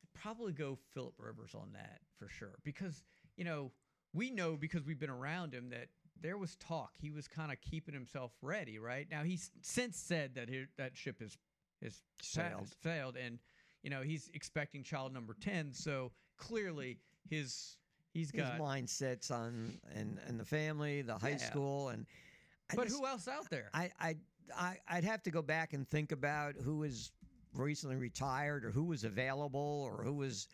I'd 0.04 0.22
probably 0.22 0.54
go 0.54 0.78
Philip 0.94 1.16
Rivers 1.18 1.54
on 1.56 1.74
that 1.74 2.00
for 2.18 2.30
sure 2.30 2.60
because 2.64 3.04
you 3.36 3.44
know 3.44 3.72
we 4.14 4.30
know 4.32 4.56
because 4.56 4.86
we've 4.86 5.00
been 5.00 5.10
around 5.10 5.54
him 5.54 5.70
that 5.72 5.88
there 6.22 6.38
was 6.38 6.56
talk. 6.56 6.92
He 7.00 7.12
was 7.12 7.28
kind 7.28 7.52
of 7.52 7.60
keeping 7.62 7.94
himself 7.94 8.32
ready, 8.42 8.78
right? 8.80 9.08
Now 9.10 9.24
he's 9.24 9.52
since 9.62 9.98
said 9.98 10.36
that 10.36 10.50
his, 10.50 10.68
that 10.78 10.96
ship 10.96 11.20
has 11.22 11.38
is 11.82 12.02
Sailed. 12.22 12.70
failed, 12.82 13.16
and 13.18 13.40
you 13.84 13.90
know 13.90 14.02
he's 14.02 14.30
expecting 14.34 14.84
child 14.84 15.14
number 15.14 15.36
ten. 15.40 15.72
So 15.74 16.12
clearly 16.38 16.98
his 17.30 17.78
he's 18.14 18.32
His 18.32 18.42
got. 18.42 18.60
mindsets 18.60 19.32
on 19.32 19.80
and 19.96 20.20
and 20.28 20.40
the 20.40 20.46
family, 20.46 21.02
the 21.02 21.18
high 21.18 21.30
Yeah. 21.32 21.38
school, 21.38 21.90
and 21.90 22.06
I 22.72 22.76
but 22.76 22.86
just- 22.88 22.98
who 23.00 23.08
else 23.08 23.28
out 23.28 23.50
there? 23.50 23.70
I, 23.74 23.92
I 24.00 24.16
I 24.56 24.78
I'd 24.88 25.04
have 25.04 25.24
to 25.24 25.32
go 25.32 25.42
back 25.42 25.74
and 25.74 25.88
think 25.88 26.12
about 26.12 26.56
who 26.56 26.78
was 26.78 27.12
recently 27.54 27.96
retired 27.96 28.64
or 28.66 28.72
who 28.72 28.84
was 28.84 29.04
available 29.04 29.84
or 29.86 30.04
who 30.04 30.14
was 30.14 30.48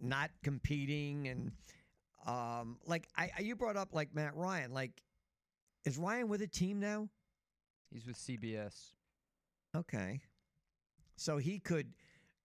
not 0.00 0.30
competing 0.42 1.28
and 1.28 1.52
um 2.26 2.78
like 2.86 3.08
I 3.16 3.30
I- 3.38 3.42
you 3.42 3.56
brought 3.56 3.76
up 3.76 3.90
like 3.92 4.14
Matt 4.14 4.34
Ryan 4.36 4.72
like 4.72 5.02
is 5.84 5.98
Ryan 5.98 6.28
with 6.28 6.40
a 6.40 6.46
team 6.46 6.80
now? 6.80 7.08
He's 7.92 8.06
with 8.06 8.16
CBS. 8.16 8.92
Okay. 9.76 10.20
So 11.16 11.36
he 11.36 11.58
could 11.58 11.92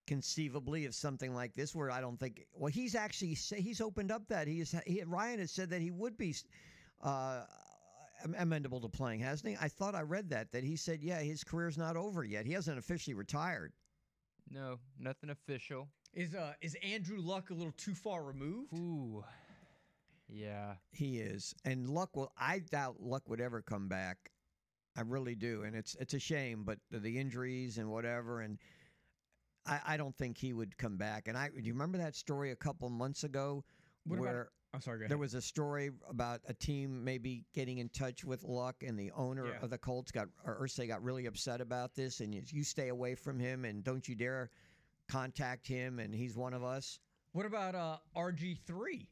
conceivably 0.07 0.85
if 0.85 0.93
something 0.93 1.34
like 1.35 1.53
this 1.53 1.76
where 1.76 1.91
I 1.91 2.01
don't 2.01 2.19
think 2.19 2.45
well 2.53 2.72
he's 2.72 2.95
actually 2.95 3.35
say 3.35 3.61
he's 3.61 3.80
opened 3.80 4.11
up 4.11 4.27
that 4.27 4.47
he 4.47 4.60
is 4.60 4.76
he, 4.85 5.03
Ryan 5.03 5.39
has 5.39 5.51
said 5.51 5.69
that 5.69 5.81
he 5.81 5.91
would 5.91 6.18
be 6.18 6.35
uh 7.01 7.43
am- 8.23 8.35
amenable 8.37 8.81
to 8.81 8.89
playing, 8.89 9.19
hasn't 9.21 9.49
he? 9.51 9.57
I 9.59 9.67
thought 9.67 9.95
I 9.95 10.01
read 10.01 10.29
that 10.29 10.51
that 10.51 10.63
he 10.63 10.75
said, 10.75 11.01
yeah, 11.03 11.19
his 11.19 11.43
career's 11.43 11.77
not 11.77 11.95
over 11.97 12.23
yet. 12.23 12.45
He 12.45 12.53
hasn't 12.53 12.77
officially 12.77 13.13
retired. 13.13 13.73
No, 14.49 14.79
nothing 14.99 15.29
official. 15.29 15.89
Is 16.13 16.33
uh 16.33 16.53
is 16.61 16.75
Andrew 16.83 17.19
Luck 17.21 17.49
a 17.51 17.53
little 17.53 17.73
too 17.77 17.93
far 17.93 18.23
removed? 18.23 18.73
Ooh. 18.73 19.23
Yeah. 20.27 20.75
He 20.91 21.19
is, 21.19 21.53
and 21.65 21.89
Luck 21.89 22.15
will. 22.15 22.31
I 22.37 22.59
doubt 22.59 23.01
Luck 23.01 23.27
would 23.29 23.41
ever 23.41 23.61
come 23.61 23.87
back. 23.87 24.17
I 24.95 25.01
really 25.01 25.35
do, 25.35 25.63
and 25.63 25.75
it's 25.75 25.95
it's 25.99 26.13
a 26.13 26.19
shame, 26.19 26.63
but 26.65 26.79
the, 26.91 26.99
the 26.99 27.17
injuries 27.19 27.77
and 27.77 27.89
whatever, 27.91 28.41
and 28.41 28.57
I, 29.65 29.79
I 29.87 29.97
don't 29.97 30.15
think 30.15 30.37
he 30.37 30.51
would 30.53 30.77
come 30.77 30.97
back. 30.97 31.27
And 31.27 31.37
I 31.37 31.49
do 31.49 31.61
you 31.61 31.73
remember 31.73 31.97
that 31.99 32.15
story 32.15 32.51
a 32.51 32.55
couple 32.55 32.89
months 32.89 33.23
ago 33.23 33.63
What 34.05 34.15
about- 34.19 34.25
where 34.25 34.49
I'm 34.73 34.81
sorry. 34.81 34.97
Go 34.97 35.01
ahead. 35.03 35.11
there 35.11 35.17
was 35.17 35.33
a 35.33 35.41
story 35.41 35.89
about 36.09 36.41
a 36.47 36.53
team 36.53 37.03
maybe 37.03 37.43
getting 37.53 37.79
in 37.79 37.89
touch 37.89 38.23
with 38.23 38.43
Luck, 38.43 38.83
and 38.85 38.97
the 38.99 39.11
owner 39.11 39.47
Yeah. 39.47 39.59
of 39.63 39.69
the 39.71 39.77
Colts 39.77 40.11
got 40.11 40.27
or 40.45 40.59
Irsay 40.61 40.87
got 40.87 41.01
really 41.03 41.25
upset 41.25 41.59
about 41.61 41.95
this, 41.95 42.19
and 42.19 42.33
you, 42.35 42.43
you 42.47 42.63
stay 42.63 42.89
away 42.89 43.15
from 43.15 43.39
him, 43.39 43.65
and 43.65 43.83
don't 43.83 44.07
you 44.07 44.15
dare 44.15 44.49
contact 45.07 45.67
him, 45.67 45.97
and 45.99 46.13
he's 46.13 46.35
one 46.35 46.53
of 46.53 46.63
us. 46.63 46.99
What 47.31 47.45
about 47.45 47.73
uh 47.75 47.97
RG 48.15 48.59
three? 48.65 49.09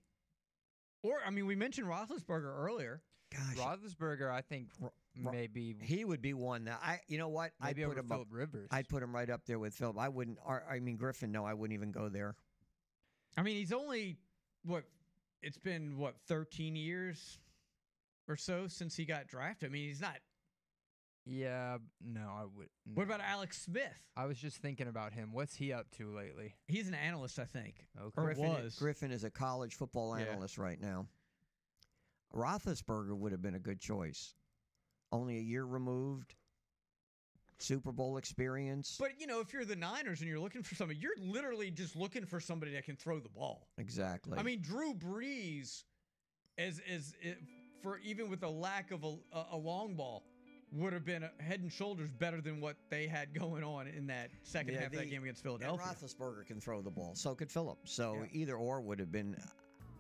Or 1.04 1.20
I 1.26 1.30
mean, 1.32 1.46
we 1.48 1.56
mentioned 1.56 1.88
Roethlisberger 1.88 2.56
earlier. 2.60 3.02
Gosh, 3.32 3.56
Roethlisberger, 3.58 4.32
I 4.32 4.42
think 4.42 4.70
maybe 5.16 5.76
he 5.82 6.06
would 6.06 6.22
be 6.22 6.34
one 6.34 6.66
that 6.66 6.80
I. 6.84 7.00
You 7.08 7.18
know 7.18 7.30
what? 7.30 7.52
I'd 7.60 7.76
put 7.76 7.84
over 7.86 8.00
him 8.00 8.12
up- 8.12 8.28
Rivers. 8.30 8.68
I'd 8.72 8.88
put 8.88 9.02
him 9.04 9.14
right 9.14 9.30
up 9.30 9.46
there 9.46 9.60
with 9.60 9.74
Philip. 9.74 9.98
I 9.98 10.10
wouldn't. 10.10 10.38
Or, 10.46 10.64
I 10.70 10.80
mean 10.80 10.98
Griffin. 10.98 11.32
No, 11.32 11.46
I 11.46 11.54
wouldn't 11.54 11.74
even 11.76 11.92
go 11.92 12.10
there. 12.10 12.36
I 13.36 13.42
mean, 13.44 13.56
he's 13.58 13.74
only 13.74 14.18
what? 14.64 14.84
It's 15.42 15.58
been 15.58 15.98
what 15.98 16.16
13 16.28 16.76
years 16.76 17.40
or 18.28 18.36
so 18.36 18.68
since 18.68 18.96
he 18.96 19.06
got 19.06 19.28
drafted. 19.28 19.70
I 19.70 19.72
mean, 19.72 19.88
he's 19.88 20.02
not. 20.02 20.18
Yeah, 21.26 21.78
no, 22.02 22.22
I 22.22 22.46
would. 22.56 22.70
What 22.94 23.04
about 23.04 23.20
Alex 23.20 23.62
Smith? 23.62 23.92
I 24.16 24.26
was 24.28 24.38
just 24.38 24.58
thinking 24.58 24.88
about 24.88 25.12
him. 25.12 25.34
What's 25.34 25.56
he 25.56 25.74
up 25.74 25.92
to 25.98 26.10
lately? 26.16 26.56
He's 26.68 26.88
an 26.88 26.94
analyst, 26.94 27.38
I 27.38 27.44
think. 27.44 27.86
Okay. 28.00 28.12
Or 28.16 28.24
Griffin, 28.26 28.50
was. 28.50 28.76
Griffin 28.76 29.12
is 29.12 29.26
a 29.26 29.30
college 29.30 29.76
football 29.76 30.18
Yeah. 30.18 30.26
analyst 30.26 30.58
right 30.58 30.80
now. 30.80 31.06
Roethlisberger 32.34 33.16
would 33.18 33.32
have 33.34 33.42
been 33.42 33.56
a 33.56 33.60
good 33.60 33.80
choice. 33.80 34.36
Only 35.12 35.38
a 35.38 35.42
year 35.42 35.66
removed. 35.66 36.36
Super 37.60 37.92
Bowl 37.92 38.18
experience. 38.18 38.98
But 39.00 39.20
you 39.20 39.28
know, 39.28 39.40
if 39.40 39.54
you're 39.54 39.66
the 39.66 39.76
Niners 39.76 40.22
and 40.22 40.30
you're 40.30 40.40
looking 40.40 40.64
for 40.64 40.76
somebody, 40.76 41.00
you're 41.00 41.16
literally 41.20 41.72
just 41.72 41.96
looking 41.96 42.26
for 42.26 42.40
somebody 42.40 42.74
that 42.74 42.86
can 42.86 42.96
throw 42.96 43.20
the 43.20 43.30
ball. 43.30 43.68
exactly. 43.78 44.38
I 44.38 44.44
mean, 44.44 44.62
Drew 44.62 44.94
Brees, 44.94 45.84
as 46.58 46.82
as 46.92 47.14
for 47.82 48.00
even 48.00 48.30
with 48.30 48.42
the 48.42 48.50
lack 48.50 48.92
of 48.92 49.04
a, 49.04 49.16
a, 49.34 49.46
a 49.54 49.58
long 49.58 49.96
ball, 49.96 50.24
would 50.72 50.94
have 50.94 51.06
been 51.06 51.24
a 51.24 51.32
head 51.42 51.62
and 51.62 51.72
shoulders 51.72 52.12
better 52.12 52.42
than 52.42 52.60
what 52.60 52.76
they 52.90 53.08
had 53.08 53.34
going 53.34 53.64
on 53.64 53.88
in 53.88 54.08
that 54.08 54.30
second 54.44 54.74
Yeah, 54.74 54.82
half 54.82 54.94
of 54.94 55.00
that 55.00 55.10
game 55.10 55.24
against 55.24 55.46
and 55.46 55.60
Philadelphia. 55.60 55.96
Roethlisberger 55.96 56.46
can 56.46 56.60
throw 56.60 56.82
the 56.82 56.90
ball. 56.90 57.16
So 57.16 57.34
could 57.36 57.52
Philip. 57.52 57.78
So 57.86 58.26
either 58.34 58.56
or 58.56 58.82
would 58.82 59.00
have 59.00 59.12
been 59.12 59.36
uh, 59.36 59.46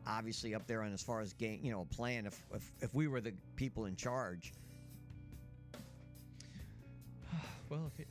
obviously 0.05 0.53
up 0.53 0.67
there 0.67 0.81
on 0.81 0.93
as 0.93 1.01
far 1.01 1.21
as 1.21 1.33
game, 1.33 1.59
you 1.63 1.71
know, 1.71 1.87
playing 1.91 2.25
if, 2.25 2.41
if 2.53 2.71
if 2.81 2.93
we 2.93 3.07
were 3.07 3.21
the 3.21 3.33
people 3.55 3.85
in 3.85 3.95
charge. 3.95 4.53
Well, 7.69 7.91
if 7.97 8.05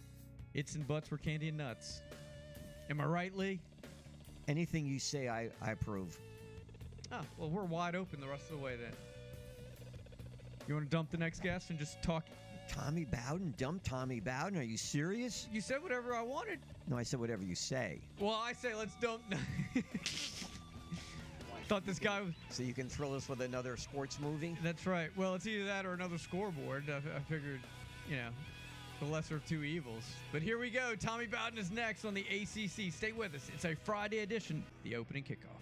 it's 0.55 0.75
and 0.75 0.87
buts 0.87 1.11
were 1.11 1.19
candy 1.19 1.49
and 1.49 1.59
nuts. 1.59 2.03
Am 2.89 3.01
I 3.01 3.05
right, 3.05 3.37
Lee? 3.37 3.61
Anything 4.49 4.87
you 4.87 4.99
say, 4.99 5.29
I, 5.29 5.51
I 5.61 5.73
approve. 5.73 6.19
Oh, 7.13 7.21
well, 7.39 7.51
we're 7.51 7.65
wide 7.65 7.95
open 7.95 8.21
the 8.21 8.27
rest 8.27 8.45
of 8.51 8.59
the 8.59 8.63
way 8.63 8.77
then. 8.77 8.93
You 10.67 10.75
want 10.75 10.87
to 10.87 10.91
dump 10.91 11.11
the 11.11 11.19
next 11.19 11.43
guest 11.43 11.71
and 11.71 11.79
just 11.79 12.03
talk? 12.03 12.25
Tommy 12.69 13.05
Bowden, 13.05 13.55
dump 13.57 13.83
Tommy 13.85 14.19
Bowden. 14.19 14.59
Are 14.59 14.63
you 14.63 14.77
serious? 14.77 15.47
You 15.53 15.61
said 15.61 15.83
whatever 15.83 16.15
I 16.15 16.23
wanted. 16.23 16.59
No, 16.89 16.97
I 16.97 17.05
said 17.05 17.21
whatever 17.21 17.45
you 17.45 17.55
say. 17.55 18.01
Well, 18.19 18.41
I 18.43 18.53
say 18.53 18.75
let's 18.75 18.97
dump. 18.97 19.23
Thought 21.69 21.85
this 21.85 21.99
guy 21.99 22.21
was. 22.23 22.33
So 22.51 22.63
you 22.63 22.73
can 22.73 22.89
thrill 22.89 23.15
us 23.15 23.29
with 23.29 23.41
another 23.41 23.77
sports 23.77 24.19
movie? 24.21 24.57
That's 24.63 24.87
right. 24.87 25.11
Well, 25.17 25.35
it's 25.35 25.47
either 25.47 25.65
that 25.65 25.85
or 25.85 25.95
another 25.95 26.19
scoreboard. 26.19 26.85
I, 26.89 26.99
I 26.99 27.21
figured, 27.29 27.61
you 28.09 28.17
know, 28.17 28.29
the 29.01 29.07
lesser 29.07 29.37
of 29.37 29.47
two 29.47 29.63
evils. 29.63 30.05
But 30.33 30.43
here 30.43 30.59
we 30.59 30.71
go. 30.71 30.95
Tommy 30.95 31.27
Bowden 31.27 31.59
is 31.59 31.71
next 31.71 32.05
on 32.05 32.15
the 32.15 32.23
ACC. 32.23 32.93
Stay 32.93 33.13
with 33.13 33.35
us. 33.35 33.51
It's 33.55 33.65
a 33.65 33.75
Friday 33.75 34.21
edition, 34.21 34.65
the 34.85 34.97
opening 34.97 35.23
kickoff. 35.23 35.57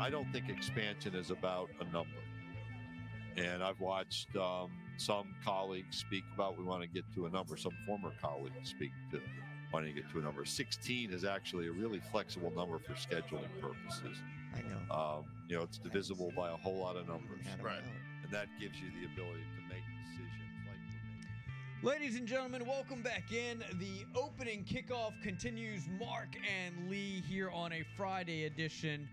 I 0.00 0.10
don't 0.10 0.30
think 0.32 0.48
expansion 0.48 1.14
is 1.14 1.30
about 1.30 1.70
a 1.80 1.84
number. 1.84 2.10
And 3.36 3.62
I've 3.62 3.80
watched 3.80 4.34
um, 4.36 4.70
some 4.96 5.34
colleagues 5.44 5.96
speak 5.96 6.24
about 6.34 6.58
we 6.58 6.64
want 6.64 6.82
to 6.82 6.88
get 6.88 7.04
to 7.14 7.26
a 7.26 7.30
number, 7.30 7.56
some 7.56 7.72
former 7.86 8.12
colleagues 8.20 8.70
speak 8.70 8.90
to 9.12 9.20
wanting 9.72 9.94
to 9.94 10.00
get 10.00 10.10
to 10.12 10.18
a 10.18 10.22
number. 10.22 10.44
16 10.44 11.12
is 11.12 11.24
actually 11.24 11.66
a 11.66 11.72
really 11.72 12.00
flexible 12.12 12.52
number 12.54 12.78
for 12.78 12.92
scheduling 12.92 13.48
purposes. 13.60 14.18
I 14.54 14.60
know. 14.62 14.94
Um, 14.94 15.24
you 15.48 15.56
know, 15.56 15.62
it's 15.62 15.78
divisible 15.78 16.32
by 16.36 16.50
a 16.50 16.56
whole 16.56 16.76
lot 16.76 16.96
of 16.96 17.08
numbers. 17.08 17.44
Right. 17.62 17.82
And 18.22 18.32
that 18.32 18.46
gives 18.60 18.80
you 18.80 18.88
the 19.00 19.06
ability 19.12 19.40
to 19.40 19.74
make 19.74 19.82
decisions 20.06 20.30
like 20.66 21.94
Ladies 21.94 22.16
and 22.16 22.26
gentlemen, 22.26 22.64
welcome 22.66 23.02
back 23.02 23.32
in. 23.32 23.58
The 23.78 24.04
opening 24.18 24.64
kickoff 24.64 25.20
continues. 25.22 25.82
Mark 25.98 26.28
and 26.48 26.88
Lee 26.88 27.22
here 27.28 27.50
on 27.50 27.72
a 27.72 27.82
Friday 27.96 28.44
edition. 28.44 29.08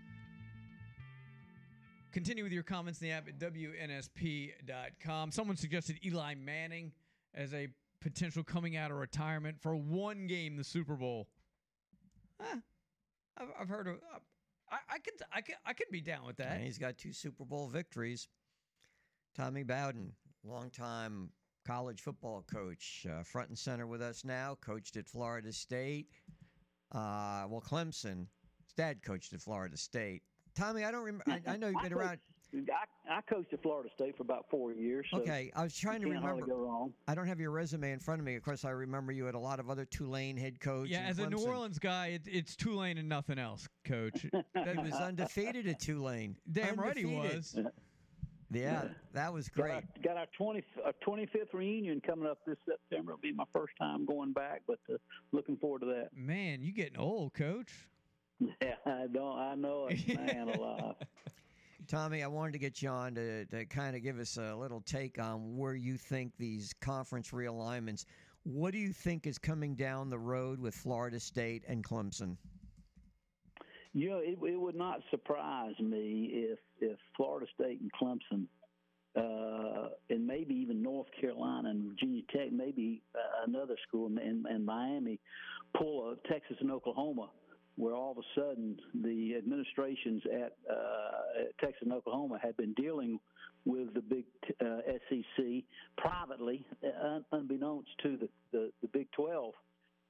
Continue 2.12 2.44
with 2.44 2.52
your 2.52 2.62
comments 2.62 3.00
in 3.00 3.08
the 3.08 3.12
app 3.12 3.26
at 3.26 3.38
WNSP.com. 3.38 5.32
Someone 5.32 5.56
suggested 5.56 5.98
Eli 6.04 6.34
Manning 6.34 6.92
as 7.34 7.54
a 7.54 7.68
potential 8.00 8.44
coming 8.44 8.76
out 8.76 8.90
of 8.90 8.98
retirement 8.98 9.56
for 9.60 9.74
one 9.74 10.26
game, 10.26 10.56
the 10.56 10.64
Super 10.64 10.94
Bowl. 10.94 11.28
Huh. 12.40 12.58
I've, 13.38 13.48
I've 13.60 13.68
heard 13.68 13.88
of. 13.88 13.94
I, 14.72 14.94
I 14.94 14.98
could 14.98 15.14
I 15.32 15.40
could 15.42 15.54
I 15.66 15.72
could 15.74 15.90
be 15.90 16.00
down 16.00 16.24
with 16.26 16.36
that. 16.38 16.52
And 16.52 16.64
he's 16.64 16.78
got 16.78 16.96
two 16.96 17.12
Super 17.12 17.44
Bowl 17.44 17.68
victories. 17.68 18.28
Tommy 19.36 19.62
Bowden, 19.62 20.12
longtime 20.44 21.30
college 21.66 22.00
football 22.00 22.44
coach, 22.52 23.06
uh, 23.08 23.22
front 23.22 23.48
and 23.48 23.58
center 23.58 23.86
with 23.86 24.02
us 24.02 24.24
now, 24.24 24.56
coached 24.60 24.96
at 24.96 25.06
Florida 25.06 25.52
State. 25.52 26.08
Uh, 26.90 27.44
well, 27.48 27.62
Clemson. 27.66 28.26
His 28.64 28.74
dad 28.76 29.02
coached 29.02 29.32
at 29.32 29.40
Florida 29.40 29.76
State. 29.76 30.22
Tommy, 30.54 30.84
I 30.84 30.90
don't 30.90 31.04
remember. 31.04 31.24
I, 31.28 31.52
I 31.52 31.56
know 31.56 31.68
you've 31.68 31.82
been 31.82 31.92
around. 31.92 32.18
Coached- 32.52 32.70
I, 33.08 33.18
I 33.18 33.20
coached 33.22 33.52
at 33.52 33.62
Florida 33.62 33.88
State 33.94 34.16
for 34.16 34.22
about 34.22 34.46
four 34.50 34.72
years. 34.72 35.06
So 35.12 35.20
Okay, 35.20 35.50
I 35.54 35.62
was 35.62 35.76
trying 35.76 36.00
to 36.02 36.08
you 36.08 36.12
can't 36.14 36.24
remember. 36.24 36.46
Go 36.46 36.56
wrong. 36.56 36.92
I 37.08 37.14
don't 37.14 37.26
have 37.26 37.40
your 37.40 37.50
resume 37.50 37.92
in 37.92 37.98
front 37.98 38.20
of 38.20 38.26
me. 38.26 38.34
Of 38.36 38.42
course, 38.42 38.64
I 38.64 38.70
remember 38.70 39.12
you 39.12 39.24
had 39.24 39.34
a 39.34 39.38
lot 39.38 39.60
of 39.60 39.70
other 39.70 39.84
Tulane 39.84 40.36
head 40.36 40.60
coach. 40.60 40.88
Yeah, 40.88 41.00
and 41.00 41.08
as 41.10 41.18
a 41.18 41.28
New 41.28 41.38
Orleans 41.44 41.78
guy, 41.78 42.08
it, 42.08 42.22
it's 42.26 42.54
Tulane 42.56 42.98
and 42.98 43.08
nothing 43.08 43.38
else, 43.38 43.68
Coach. 43.84 44.22
he 44.32 44.78
was 44.78 44.92
undefeated 44.94 45.66
at 45.66 45.80
Tulane. 45.80 46.36
Damn 46.50 46.76
right 46.76 46.96
he 46.96 47.04
was. 47.04 47.58
Yeah, 48.54 48.88
that 49.14 49.32
was 49.32 49.48
Got 49.48 49.62
great. 49.62 49.72
our, 49.72 49.82
got 50.04 50.16
our 50.18 50.26
20, 50.36 50.62
our 50.84 50.92
25th 51.06 51.54
reunion 51.54 52.02
coming 52.06 52.26
up 52.28 52.36
this 52.46 52.58
September. 52.68 53.12
It'll 53.12 53.22
be 53.22 53.32
my 53.32 53.46
first 53.50 53.72
time 53.78 54.04
going 54.04 54.32
back, 54.34 54.60
but 54.66 54.78
uh, 54.92 54.98
looking 55.32 55.56
forward 55.56 55.80
to 55.80 55.86
that. 55.86 56.10
Man, 56.14 56.60
you 56.62 56.70
getting 56.72 56.98
old, 56.98 57.32
Coach. 57.34 57.72
Yeah, 58.60 58.74
I 58.84 59.06
don't. 59.12 59.38
I 59.38 59.54
know 59.54 59.86
it, 59.88 60.18
man 60.18 60.48
alive. 60.54 60.94
Tommy, 61.88 62.22
I 62.22 62.26
wanted 62.26 62.52
to 62.52 62.58
get 62.58 62.82
you 62.82 62.88
on 62.88 63.14
to, 63.14 63.44
to 63.46 63.64
kind 63.66 63.96
of 63.96 64.02
give 64.02 64.18
us 64.18 64.36
a 64.36 64.54
little 64.54 64.80
take 64.80 65.20
on 65.20 65.56
where 65.56 65.74
you 65.74 65.96
think 65.96 66.32
these 66.38 66.72
conference 66.80 67.30
realignments. 67.30 68.04
What 68.44 68.72
do 68.72 68.78
you 68.78 68.92
think 68.92 69.26
is 69.26 69.38
coming 69.38 69.74
down 69.74 70.10
the 70.10 70.18
road 70.18 70.58
with 70.60 70.74
Florida 70.74 71.20
State 71.20 71.62
and 71.68 71.84
Clemson? 71.84 72.36
You 73.92 74.10
know, 74.10 74.18
it, 74.18 74.38
it 74.42 74.60
would 74.60 74.74
not 74.74 75.00
surprise 75.10 75.74
me 75.78 76.30
if 76.32 76.58
if 76.80 76.98
Florida 77.16 77.46
State 77.54 77.80
and 77.80 77.90
Clemson, 77.92 78.46
uh, 79.14 79.90
and 80.08 80.26
maybe 80.26 80.54
even 80.54 80.82
North 80.82 81.08
Carolina 81.20 81.70
and 81.70 81.90
Virginia 81.90 82.22
Tech, 82.34 82.50
maybe 82.50 83.02
uh, 83.14 83.18
another 83.46 83.76
school 83.86 84.06
in 84.06 84.64
Miami, 84.64 85.20
pull 85.76 86.10
a 86.12 86.28
Texas 86.28 86.56
and 86.60 86.72
Oklahoma, 86.72 87.28
where 87.76 87.94
all 87.94 88.12
of 88.12 88.18
a 88.18 88.40
sudden 88.40 88.78
the 89.02 89.34
administrations 89.36 90.22
at, 90.26 90.56
uh, 90.70 91.42
at 91.42 91.58
Texas 91.58 91.82
and 91.82 91.92
Oklahoma 91.92 92.38
had 92.42 92.56
been 92.56 92.74
dealing 92.74 93.18
with 93.64 93.94
the 93.94 94.00
big 94.00 94.24
uh, 94.60 94.78
SEC 95.08 95.64
privately, 95.96 96.66
uh, 96.84 97.06
un- 97.06 97.24
unbeknownst 97.32 97.88
to 98.02 98.16
the, 98.16 98.28
the, 98.52 98.70
the 98.82 98.88
Big 98.88 99.10
12. 99.12 99.54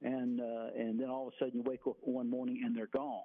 And 0.01 0.41
uh, 0.41 0.67
and 0.77 0.99
then 0.99 1.09
all 1.09 1.27
of 1.27 1.33
a 1.33 1.45
sudden 1.45 1.59
you 1.59 1.63
wake 1.63 1.87
up 1.87 1.95
one 2.01 2.29
morning 2.29 2.61
and 2.65 2.75
they're 2.75 2.87
gone. 2.87 3.23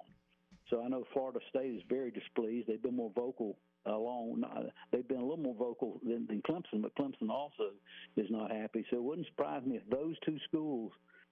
So 0.69 0.81
I 0.83 0.87
know 0.87 1.03
Florida 1.11 1.39
State 1.49 1.75
is 1.75 1.81
very 1.89 2.11
displeased. 2.11 2.67
They've 2.67 2.81
been 2.81 2.95
more 2.95 3.11
vocal 3.13 3.57
along. 3.85 4.43
They've 4.91 5.07
been 5.07 5.17
a 5.17 5.23
little 5.23 5.37
more 5.37 5.55
vocal 5.55 5.99
than, 6.03 6.27
than 6.27 6.41
Clemson, 6.47 6.81
but 6.81 6.95
Clemson 6.95 7.29
also 7.29 7.71
is 8.15 8.27
not 8.29 8.51
happy. 8.51 8.85
So 8.89 8.97
it 8.97 9.03
wouldn't 9.03 9.27
surprise 9.27 9.63
me 9.65 9.77
if 9.77 9.89
those 9.89 10.15
two 10.25 10.37
schools, 10.47 10.91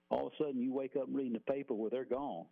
all 0.09 0.27
of 0.27 0.33
a 0.33 0.43
sudden, 0.43 0.61
you 0.61 0.73
wake 0.73 0.95
up 0.95 1.07
reading 1.09 1.33
the 1.33 1.51
paper 1.51 1.73
where 1.73 1.89
they're 1.89 2.05
gone. 2.05 2.45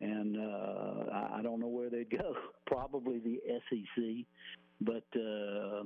And 0.00 0.36
uh, 0.36 1.36
I, 1.36 1.40
don't 1.42 1.60
know 1.60 1.68
where 1.68 1.90
they'd 1.90 2.10
go. 2.10 2.34
Probably 2.66 3.18
the 3.18 3.40
SEC, 3.68 4.26
but 4.80 5.04
uh, 5.18 5.84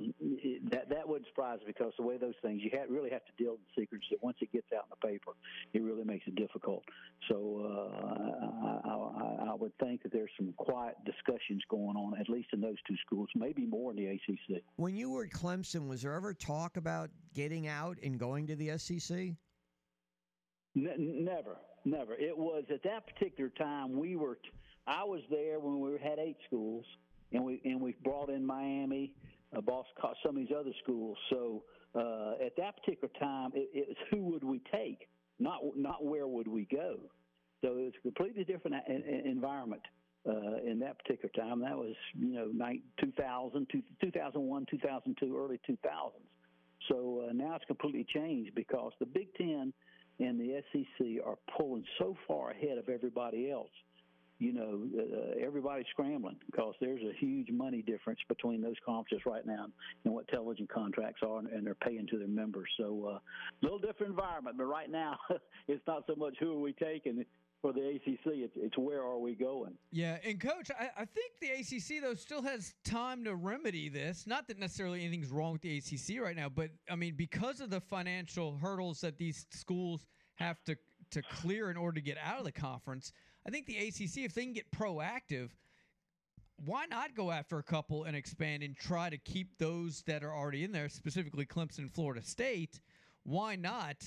that 0.69 0.89
that 0.89 1.07
wouldn't 1.07 1.27
surprise 1.27 1.59
me 1.59 1.67
because 1.67 1.93
the 1.97 2.03
way 2.03 2.17
those 2.17 2.33
things, 2.41 2.61
you 2.61 2.71
really 2.89 3.09
have 3.09 3.23
to 3.25 3.31
deal 3.43 3.51
with 3.51 3.61
the 3.61 3.81
secrets. 3.81 4.05
That 4.11 4.21
once 4.21 4.37
it 4.41 4.51
gets 4.51 4.67
out 4.75 4.83
in 4.83 4.89
the 4.99 5.07
paper, 5.07 5.31
it 5.73 5.81
really 5.81 6.03
makes 6.03 6.27
it 6.27 6.35
difficult. 6.35 6.83
So 7.29 7.61
uh, 7.63 8.89
I, 8.89 9.45
I, 9.47 9.51
I 9.51 9.53
would 9.53 9.71
think 9.79 10.03
that 10.03 10.11
there's 10.11 10.31
some 10.37 10.53
quiet 10.57 10.95
discussions 11.05 11.63
going 11.69 11.95
on, 11.95 12.19
at 12.19 12.27
least 12.27 12.49
in 12.51 12.59
those 12.59 12.77
two 12.87 12.95
schools, 13.05 13.29
maybe 13.35 13.65
more 13.65 13.91
in 13.91 13.97
the 13.97 14.07
ACC. 14.07 14.61
When 14.75 14.95
you 14.95 15.09
were 15.09 15.23
at 15.23 15.31
Clemson, 15.31 15.87
was 15.87 16.01
there 16.01 16.13
ever 16.13 16.33
talk 16.33 16.75
about 16.75 17.09
getting 17.33 17.67
out 17.67 17.97
and 18.03 18.19
going 18.19 18.47
to 18.47 18.55
the 18.55 18.77
SEC? 18.77 19.35
N- 20.75 21.25
never, 21.25 21.57
never. 21.85 22.13
It 22.13 22.37
was 22.37 22.63
at 22.73 22.83
that 22.83 23.07
particular 23.07 23.49
time 23.49 23.97
we 23.97 24.15
were. 24.15 24.35
T- 24.35 24.49
I 24.87 25.03
was 25.03 25.21
there 25.29 25.59
when 25.59 25.79
we 25.79 25.97
had 26.01 26.19
eight 26.19 26.37
schools, 26.47 26.85
and 27.31 27.43
we 27.43 27.61
and 27.65 27.79
we 27.81 27.95
brought 28.03 28.29
in 28.29 28.45
Miami, 28.45 29.13
uh, 29.55 29.61
Boston, 29.61 29.93
some 30.23 30.37
of 30.37 30.47
these 30.47 30.55
other 30.57 30.71
schools. 30.83 31.17
So 31.29 31.63
uh, 31.95 32.43
at 32.45 32.55
that 32.57 32.77
particular 32.77 33.11
time, 33.19 33.51
it, 33.53 33.69
it 33.73 33.87
was 33.89 33.97
who 34.11 34.17
would 34.31 34.43
we 34.43 34.61
take, 34.71 35.09
not 35.39 35.59
not 35.75 36.03
where 36.05 36.27
would 36.27 36.47
we 36.47 36.65
go. 36.71 36.99
So 37.61 37.73
it 37.77 37.83
was 37.83 37.93
a 37.99 38.01
completely 38.01 38.43
different 38.43 38.77
a- 38.87 38.91
a- 38.91 39.29
environment 39.29 39.83
uh, 40.27 40.57
in 40.65 40.79
that 40.79 40.97
particular 40.99 41.31
time. 41.35 41.59
That 41.61 41.77
was 41.77 41.95
you 42.17 42.33
know 42.33 42.49
nine, 42.53 42.81
2000, 42.99 43.67
2001, 44.01 44.65
2002, 44.71 45.37
early 45.37 45.59
2000s. 45.69 46.11
So 46.87 47.27
uh, 47.29 47.33
now 47.33 47.55
it's 47.55 47.65
completely 47.65 48.05
changed 48.11 48.55
because 48.55 48.93
the 48.99 49.05
Big 49.05 49.33
Ten 49.35 49.71
and 50.21 50.39
the 50.39 50.61
SEC 50.71 51.25
are 51.25 51.37
pulling 51.57 51.83
so 51.97 52.15
far 52.27 52.51
ahead 52.51 52.77
of 52.77 52.89
everybody 52.89 53.51
else. 53.51 53.71
You 54.37 54.53
know, 54.53 54.87
uh, 54.97 55.45
everybody's 55.45 55.85
scrambling 55.91 56.37
because 56.47 56.73
there's 56.81 57.01
a 57.03 57.13
huge 57.19 57.51
money 57.51 57.83
difference 57.83 58.19
between 58.27 58.59
those 58.59 58.75
conferences 58.83 59.23
right 59.25 59.45
now 59.45 59.67
and 60.03 60.13
what 60.13 60.27
television 60.29 60.67
contracts 60.73 61.21
are, 61.23 61.39
and, 61.39 61.65
they're 61.65 61.75
paying 61.75 62.07
to 62.07 62.17
their 62.17 62.27
members. 62.27 62.67
So, 62.77 63.05
a 63.05 63.15
uh, 63.15 63.19
little 63.61 63.77
different 63.77 64.09
environment, 64.11 64.57
but 64.57 64.65
right 64.65 64.89
now 64.89 65.19
it's 65.67 65.85
not 65.85 66.05
so 66.07 66.15
much 66.15 66.37
who 66.39 66.53
are 66.53 66.59
we 66.59 66.73
taking 66.73 67.23
for 67.61 67.73
the 67.73 67.81
ACC; 67.81 68.19
it's, 68.25 68.53
it's 68.55 68.77
where 68.77 69.01
are 69.01 69.17
we 69.19 69.35
going. 69.35 69.73
Yeah, 69.91 70.17
and 70.25 70.39
coach, 70.39 70.69
I, 70.77 70.89
I 70.97 71.05
think 71.05 71.33
the 71.39 71.49
ACC 71.51 72.01
though 72.01 72.15
still 72.15 72.41
has 72.41 72.73
time 72.83 73.23
to 73.25 73.35
remedy 73.35 73.89
this. 73.89 74.25
Not 74.25 74.47
that 74.47 74.59
necessarily 74.59 75.01
anything's 75.01 75.29
wrong 75.29 75.53
with 75.53 75.61
the 75.61 75.77
ACC 75.77 76.21
right 76.21 76.35
now, 76.35 76.49
but 76.49 76.71
I 76.89 76.95
mean 76.95 77.15
because 77.15 77.61
of 77.61 77.69
the 77.69 77.81
financial 77.81 78.57
hurdles 78.57 79.01
that 79.01 79.17
these 79.17 79.45
schools 79.51 80.05
have 80.35 80.63
to 80.65 80.75
to 81.11 81.21
clear 81.21 81.69
in 81.69 81.77
order 81.77 81.95
to 81.95 82.01
get 82.01 82.17
out 82.23 82.39
of 82.39 82.45
the 82.45 82.51
conference. 82.51 83.11
I 83.45 83.49
think 83.49 83.65
the 83.65 83.77
ACC, 83.77 84.23
if 84.25 84.33
they 84.33 84.43
can 84.43 84.53
get 84.53 84.71
proactive, 84.71 85.49
why 86.63 86.85
not 86.85 87.15
go 87.15 87.31
after 87.31 87.57
a 87.57 87.63
couple 87.63 88.03
and 88.03 88.15
expand 88.15 88.63
and 88.63 88.75
try 88.75 89.09
to 89.09 89.17
keep 89.17 89.57
those 89.57 90.03
that 90.03 90.23
are 90.23 90.33
already 90.33 90.63
in 90.63 90.71
there, 90.71 90.89
specifically 90.89 91.45
Clemson, 91.45 91.91
Florida 91.91 92.21
State? 92.23 92.79
Why 93.23 93.55
not? 93.55 93.97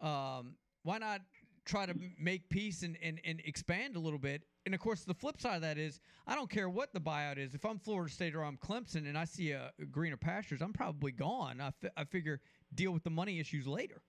Um, 0.00 0.54
why 0.84 0.98
not 0.98 1.22
try 1.64 1.86
to 1.86 1.94
make 2.18 2.48
peace 2.48 2.82
and, 2.82 2.96
and, 3.02 3.20
and 3.24 3.40
expand 3.44 3.96
a 3.96 3.98
little 3.98 4.18
bit? 4.18 4.42
And 4.66 4.74
of 4.74 4.80
course, 4.80 5.04
the 5.04 5.14
flip 5.14 5.40
side 5.40 5.56
of 5.56 5.62
that 5.62 5.78
is 5.78 6.00
I 6.26 6.34
don't 6.34 6.50
care 6.50 6.68
what 6.68 6.92
the 6.92 7.00
buyout 7.00 7.38
is. 7.38 7.54
If 7.54 7.64
I'm 7.64 7.78
Florida 7.78 8.12
State 8.12 8.34
or 8.34 8.44
I'm 8.44 8.56
Clemson 8.56 9.08
and 9.08 9.16
I 9.16 9.24
see 9.24 9.52
a, 9.52 9.72
greener 9.90 10.16
pastures, 10.16 10.62
I'm 10.62 10.72
probably 10.72 11.12
gone. 11.12 11.60
I, 11.60 11.70
fi- 11.70 11.90
I 11.96 12.04
figure 12.04 12.40
deal 12.74 12.92
with 12.92 13.04
the 13.04 13.10
money 13.10 13.40
issues 13.40 13.66
later. 13.66 14.02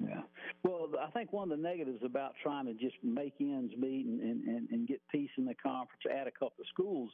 Yeah. 0.00 0.22
Well, 0.62 0.88
I 1.00 1.10
think 1.10 1.32
one 1.32 1.52
of 1.52 1.58
the 1.58 1.62
negatives 1.62 1.98
about 2.04 2.32
trying 2.42 2.64
to 2.66 2.72
just 2.72 2.96
make 3.02 3.34
ends 3.40 3.74
meet 3.76 4.06
and, 4.06 4.20
and, 4.20 4.68
and, 4.70 4.88
get 4.88 5.00
peace 5.10 5.30
in 5.36 5.44
the 5.44 5.54
conference, 5.54 6.02
add 6.10 6.26
a 6.26 6.30
couple 6.30 6.54
of 6.60 6.66
schools, 6.72 7.10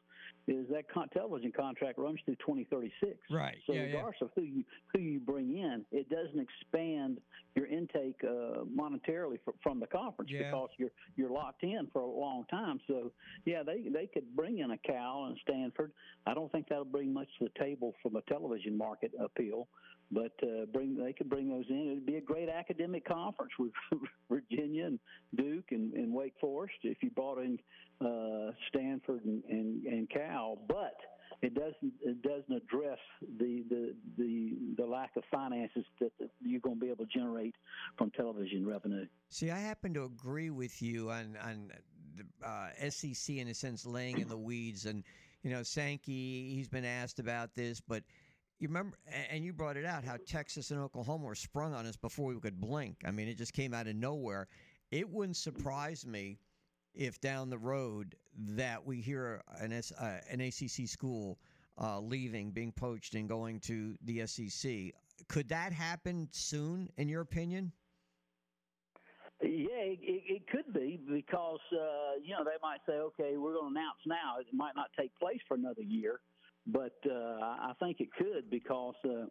is 0.47 0.67
that 0.71 0.85
con- 0.93 1.09
television 1.09 1.51
contract 1.51 1.99
runs 1.99 2.21
through 2.25 2.37
2036. 2.37 3.19
Right. 3.31 3.57
So 3.67 3.73
yeah, 3.73 3.87
yeah. 3.87 4.11
of 4.23 4.31
who 4.35 4.43
you 4.43 4.65
who 4.93 5.01
you 5.01 5.19
bring 5.19 5.59
in, 5.59 5.85
it 5.91 6.09
doesn't 6.09 6.39
expand 6.39 7.19
your 7.57 7.67
intake 7.67 8.21
uh, 8.23 8.65
monetarily 8.65 9.39
fr- 9.45 9.51
from 9.63 9.81
the 9.81 9.87
conference 9.87 10.31
Yeah. 10.33 10.51
because 10.51 10.71
you're 10.79 10.93
you're 11.17 11.31
locked 11.31 11.65
in 11.65 11.89
for 11.93 12.03
a 12.03 12.11
long 12.11 12.45
time. 12.51 12.81
So 12.87 13.13
yeah, 13.45 13.63
they 13.65 13.89
they 13.93 14.07
could 14.07 14.37
bring 14.37 14.59
in 14.59 14.71
a 14.71 14.79
Cal 14.79 15.27
and 15.27 15.37
Stanford. 15.43 15.93
I 16.27 16.35
don't 16.35 16.51
think 16.53 16.69
that'll 16.69 16.85
bring 16.85 17.13
much 17.13 17.29
to 17.41 17.47
the 17.47 17.65
table 17.65 17.95
from 18.03 18.17
a 18.17 18.23
television 18.23 18.79
market 18.79 19.13
appeal. 19.21 19.69
But 20.10 20.32
uh, 20.43 20.64
bring 20.72 20.97
they 20.97 21.12
could 21.12 21.28
bring 21.28 21.48
those 21.48 21.66
in. 21.68 21.90
It'd 21.93 22.06
be 22.06 22.16
a 22.16 22.20
great 22.20 22.48
academic 22.48 23.06
conference 23.06 23.52
with 23.59 23.72
Virginia 24.30 24.86
and 24.86 24.98
Duke 25.36 25.66
and, 25.70 25.93
and 25.93 26.12
Wake 26.12 26.35
Forest 26.40 26.76
if 26.82 26.97
you 27.02 27.10
brought 27.10 27.39
in 27.39 27.59
uh, 28.01 28.52
Stanford 28.68 29.24
and, 29.24 29.43
and, 29.51 29.85
and 29.85 30.09
Cal. 30.09 30.59
But 30.66 30.94
it 31.43 31.55
doesn't 31.55 31.93
it 32.02 32.22
doesn't 32.22 32.52
address 32.52 32.98
the 33.39 33.62
the 33.68 33.94
the, 34.16 34.52
the 34.76 34.86
lack 34.86 35.10
of 35.16 35.22
finances 35.30 35.85
that 36.01 36.10
you're 36.43 36.60
going 36.60 36.76
to 36.76 36.80
be 36.80 36.90
able 36.90 37.05
to 37.05 37.10
generate 37.12 37.55
from 37.97 38.10
television 38.10 38.66
revenue. 38.66 39.06
See, 39.28 39.51
I 39.51 39.59
happen 39.59 39.94
to 39.94 40.05
agree 40.05 40.51
with 40.51 40.82
you 40.82 41.10
on 41.10 41.36
on 41.43 41.70
the 42.16 42.47
uh, 42.47 42.90
SEC 42.90 43.36
in 43.36 43.48
a 43.48 43.55
sense 43.55 43.86
laying 43.86 44.18
in 44.18 44.28
the 44.28 44.36
weeds, 44.36 44.86
and 44.86 45.05
you 45.43 45.51
know 45.51 45.62
Sankey. 45.62 46.55
He's 46.55 46.68
been 46.68 46.85
asked 46.85 47.20
about 47.20 47.55
this, 47.55 47.80
but 47.80 48.02
you 48.59 48.68
remember, 48.68 48.97
and 49.30 49.44
you 49.44 49.52
brought 49.52 49.76
it 49.76 49.85
out 49.85 50.05
how 50.05 50.16
Texas 50.26 50.70
and 50.70 50.80
Oklahoma 50.80 51.24
were 51.24 51.35
sprung 51.35 51.74
on 51.74 51.86
us 51.86 51.97
before 51.97 52.32
we 52.32 52.40
could 52.40 52.60
blink. 52.60 52.97
I 53.05 53.10
mean, 53.10 53.28
it 53.28 53.39
just 53.39 53.52
came 53.52 53.72
out 53.72 53.86
of 53.86 53.94
nowhere. 53.94 54.48
It 54.90 55.09
wouldn't 55.09 55.36
surprise 55.36 56.06
me 56.06 56.39
if 56.94 57.20
down 57.20 57.51
the 57.51 57.59
road 57.59 58.16
that 58.36 58.85
we 58.85 59.01
hear 59.01 59.43
an 59.60 59.72
uh, 59.72 60.18
an 60.30 60.40
ACC 60.40 60.89
school 60.89 61.39
uh, 61.80 62.01
leaving, 62.01 62.51
being 62.51 62.72
poached, 62.72 63.14
and 63.14 63.28
going 63.28 63.60
to 63.60 63.94
the 64.05 64.26
SEC. 64.26 64.93
Could 65.28 65.48
that 65.48 65.72
happen 65.72 66.28
soon, 66.32 66.89
in 66.97 67.09
your 67.09 67.20
opinion? 67.20 67.72
Yeah, 69.40 69.94
it, 69.94 70.01
it, 70.02 70.22
it 70.26 70.48
could 70.48 70.74
be 70.74 70.98
because 71.09 71.60
uh, 71.72 72.18
you 72.22 72.32
know 72.32 72.43
they 72.43 72.59
might 72.60 72.80
say, 72.89 72.94
okay, 72.94 73.36
we're 73.36 73.55
going 73.55 73.72
to 73.72 73.78
announce 73.78 74.01
now. 74.05 74.40
It 74.40 74.47
might 74.52 74.74
not 74.74 74.89
take 74.98 75.16
place 75.16 75.39
for 75.47 75.55
another 75.55 75.82
year, 75.82 76.20
but 76.69 76.97
uh, 77.11 77.40
I 77.40 77.73
think 77.81 78.01
it 78.01 78.09
could 78.16 78.51
because 78.51 78.95
uh, 79.05 79.27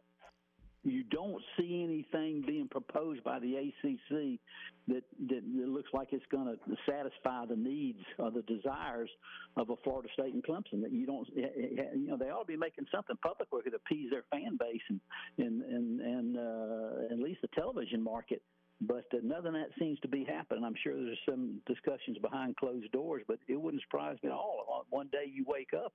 you 0.83 1.03
don't 1.03 1.41
see 1.57 1.83
anything 1.83 2.43
being 2.45 2.67
proposed 2.67 3.23
by 3.23 3.39
the 3.39 3.55
ACC 3.55 4.39
that 4.87 5.03
that, 5.29 5.43
looks 5.67 5.89
like 5.93 6.09
it's 6.11 6.25
going 6.31 6.45
to 6.47 6.75
satisfy 6.89 7.45
the 7.45 7.55
needs 7.55 7.99
or 8.17 8.31
the 8.31 8.41
desires 8.43 9.09
of 9.57 9.69
a 9.69 9.75
Florida 9.83 10.09
State 10.13 10.33
and 10.33 10.43
Clemson. 10.43 10.81
That 10.81 10.91
you 10.91 11.05
don't, 11.05 11.27
you 11.35 12.07
know, 12.07 12.17
they 12.17 12.29
ought 12.29 12.41
to 12.41 12.45
be 12.45 12.57
making 12.57 12.85
something 12.93 13.17
public 13.21 13.51
where 13.51 13.61
it 13.65 13.73
appease 13.73 14.09
their 14.11 14.23
fan 14.31 14.57
base 14.57 14.81
and 14.89 15.01
and 15.37 15.61
and, 15.61 16.01
and 16.01 16.37
uh, 16.37 17.13
at 17.13 17.19
least 17.19 17.41
the 17.41 17.49
television 17.49 18.01
market. 18.01 18.41
But 18.79 19.05
uh, 19.11 19.17
none 19.23 19.47
of 19.47 19.53
that 19.53 19.69
seems 19.79 19.99
to 20.01 20.07
be 20.07 20.23
happening. 20.23 20.63
I'm 20.63 20.75
sure 20.83 20.93
there's 20.93 21.17
some 21.27 21.61
discussions 21.65 22.17
behind 22.19 22.57
closed 22.57 22.91
doors, 22.91 23.23
but 23.27 23.39
it 23.47 23.59
wouldn't 23.59 23.81
surprise 23.83 24.17
me 24.21 24.29
at 24.29 24.35
all. 24.35 24.85
One 24.89 25.07
day 25.07 25.31
you 25.31 25.43
wake 25.47 25.71
up 25.73 25.93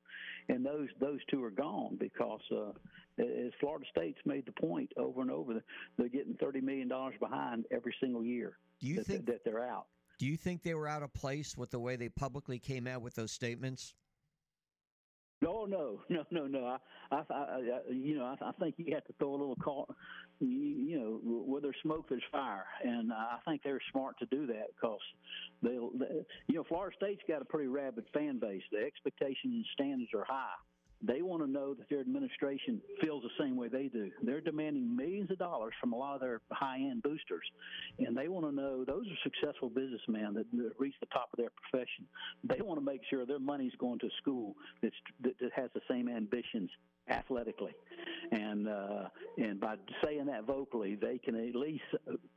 and 0.48 0.66
those 0.66 0.88
those 1.00 1.20
two 1.30 1.42
are 1.44 1.50
gone 1.50 1.96
because, 1.98 2.40
uh, 2.50 2.70
as 3.18 3.52
Florida 3.60 3.84
State's 3.90 4.18
made 4.24 4.46
the 4.46 4.52
point 4.52 4.92
over 4.96 5.22
and 5.22 5.30
over, 5.30 5.62
they're 5.96 6.08
getting 6.08 6.34
thirty 6.34 6.60
million 6.60 6.88
dollars 6.88 7.14
behind 7.20 7.66
every 7.70 7.94
single 8.00 8.24
year. 8.24 8.58
Do 8.80 8.88
you 8.88 8.96
that, 8.96 9.06
think 9.06 9.26
that 9.26 9.44
they're 9.44 9.64
out? 9.64 9.86
Do 10.18 10.26
you 10.26 10.36
think 10.36 10.62
they 10.62 10.74
were 10.74 10.88
out 10.88 11.02
of 11.02 11.12
place 11.14 11.56
with 11.56 11.70
the 11.70 11.78
way 11.78 11.96
they 11.96 12.08
publicly 12.08 12.58
came 12.58 12.86
out 12.86 13.02
with 13.02 13.14
those 13.14 13.32
statements? 13.32 13.94
Oh, 15.46 15.64
no, 15.68 16.00
no, 16.08 16.24
no, 16.30 16.46
no, 16.46 16.46
no. 16.46 16.76
I, 17.10 17.16
I, 17.16 17.34
I 17.34 17.60
you 17.90 18.16
know, 18.16 18.24
I, 18.24 18.36
I 18.44 18.52
think 18.52 18.74
you 18.78 18.94
have 18.94 19.04
to 19.06 19.12
throw 19.18 19.30
a 19.30 19.38
little 19.38 19.56
call. 19.56 19.88
You, 20.40 20.48
you 20.48 20.98
know, 20.98 21.20
where 21.22 21.60
there's 21.60 21.76
smoke, 21.82 22.06
there's 22.08 22.22
fire, 22.30 22.64
and 22.84 23.12
I 23.12 23.38
think 23.46 23.62
they're 23.62 23.80
smart 23.92 24.18
to 24.18 24.26
do 24.26 24.46
that 24.46 24.68
because 24.74 25.00
they'll. 25.62 25.90
They, 25.98 26.24
you 26.48 26.56
know, 26.56 26.64
Florida 26.68 26.94
State's 26.96 27.22
got 27.28 27.42
a 27.42 27.44
pretty 27.44 27.68
rabid 27.68 28.04
fan 28.12 28.38
base. 28.38 28.62
The 28.72 28.78
expectations 28.78 29.38
and 29.44 29.64
standards 29.74 30.10
are 30.14 30.24
high. 30.24 30.56
They 31.04 31.22
want 31.22 31.42
to 31.42 31.50
know 31.50 31.74
that 31.74 31.88
their 31.88 32.00
administration 32.00 32.80
feels 33.00 33.22
the 33.22 33.44
same 33.44 33.56
way 33.56 33.68
they 33.68 33.88
do. 33.88 34.10
They're 34.22 34.40
demanding 34.40 34.94
millions 34.94 35.30
of 35.30 35.38
dollars 35.38 35.74
from 35.80 35.92
a 35.92 35.96
lot 35.96 36.14
of 36.14 36.20
their 36.20 36.40
high-end 36.52 37.02
boosters, 37.02 37.44
and 37.98 38.16
they 38.16 38.28
want 38.28 38.46
to 38.46 38.52
know 38.52 38.84
those 38.84 39.06
are 39.06 39.30
successful 39.30 39.68
businessmen 39.68 40.34
that, 40.34 40.46
that 40.52 40.72
reach 40.78 40.94
the 41.00 41.06
top 41.06 41.28
of 41.32 41.38
their 41.38 41.50
profession. 41.50 42.06
They 42.44 42.60
want 42.60 42.78
to 42.78 42.84
make 42.84 43.00
sure 43.10 43.26
their 43.26 43.40
money's 43.40 43.72
going 43.78 43.98
to 44.00 44.06
a 44.06 44.16
school 44.20 44.54
that 44.82 44.92
has 45.54 45.70
the 45.74 45.80
same 45.88 46.08
ambitions 46.08 46.70
athletically, 47.08 47.74
and 48.30 48.68
uh, 48.68 49.08
and 49.38 49.60
by 49.60 49.76
saying 50.04 50.26
that 50.26 50.44
vocally, 50.44 50.94
they 50.94 51.18
can 51.18 51.34
at 51.34 51.54
least 51.54 51.82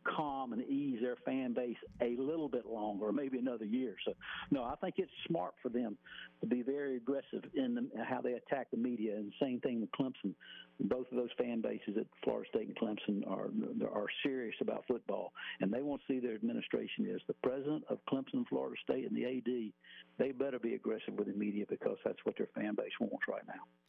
calm 0.03 0.53
and 0.53 0.63
ease 0.63 0.99
their 1.01 1.17
fan 1.25 1.53
base 1.53 1.77
a 2.01 2.15
little 2.17 2.49
bit 2.49 2.65
longer, 2.65 3.11
maybe 3.11 3.37
another 3.37 3.65
year. 3.65 3.95
So, 4.05 4.13
no, 4.51 4.63
I 4.63 4.75
think 4.81 4.95
it's 4.97 5.11
smart 5.27 5.53
for 5.61 5.69
them 5.69 5.97
to 6.41 6.47
be 6.47 6.61
very 6.61 6.97
aggressive 6.97 7.43
in 7.53 7.75
the, 7.75 8.03
how 8.03 8.21
they 8.21 8.33
attack 8.33 8.67
the 8.71 8.77
media, 8.77 9.15
and 9.15 9.31
same 9.39 9.59
thing 9.59 9.81
with 9.81 9.91
Clemson. 9.91 10.33
Both 10.79 11.09
of 11.11 11.17
those 11.17 11.29
fan 11.37 11.61
bases 11.61 11.95
at 11.97 12.05
Florida 12.23 12.49
State 12.49 12.67
and 12.67 12.77
Clemson 12.77 13.27
are 13.29 13.49
are 13.87 14.07
serious 14.23 14.55
about 14.61 14.83
football, 14.87 15.31
and 15.61 15.71
they 15.71 15.81
want 15.81 16.01
to 16.05 16.13
see 16.13 16.19
their 16.19 16.35
administration 16.35 17.05
is 17.07 17.21
the 17.27 17.35
president 17.43 17.83
of 17.89 17.99
Clemson, 18.09 18.47
Florida 18.49 18.75
State, 18.83 19.09
and 19.09 19.15
the 19.15 19.25
AD. 19.25 19.71
They 20.17 20.31
better 20.31 20.59
be 20.59 20.73
aggressive 20.73 21.13
with 21.13 21.27
the 21.27 21.33
media 21.33 21.65
because 21.69 21.97
that's 22.03 22.19
what 22.23 22.37
their 22.37 22.49
fan 22.55 22.75
base 22.75 22.91
wants 22.99 23.27
right 23.27 23.45
now. 23.47 23.84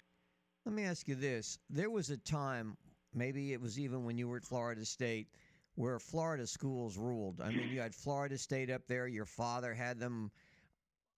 Let 0.67 0.75
me 0.75 0.83
ask 0.83 1.07
you 1.07 1.15
this. 1.15 1.61
There 1.71 1.91
was 1.91 2.11
a 2.11 2.17
time, 2.17 2.77
maybe 3.15 3.53
it 3.53 3.61
was 3.61 3.79
even 3.79 4.05
when 4.05 4.19
you 4.19 4.27
were 4.27 4.39
at 4.39 4.45
Florida 4.45 4.85
State, 4.85 5.29
where 5.77 6.01
Florida 6.01 6.45
schools 6.45 6.99
ruled. 6.99 7.41
I 7.41 7.51
mean, 7.51 7.69
you 7.71 7.81
had 7.81 7.95
Florida 7.95 8.37
State 8.37 8.69
up 8.69 8.83
there. 8.89 9.07
Your 9.07 9.27
father 9.27 9.73
had 9.73 10.01
them 10.01 10.33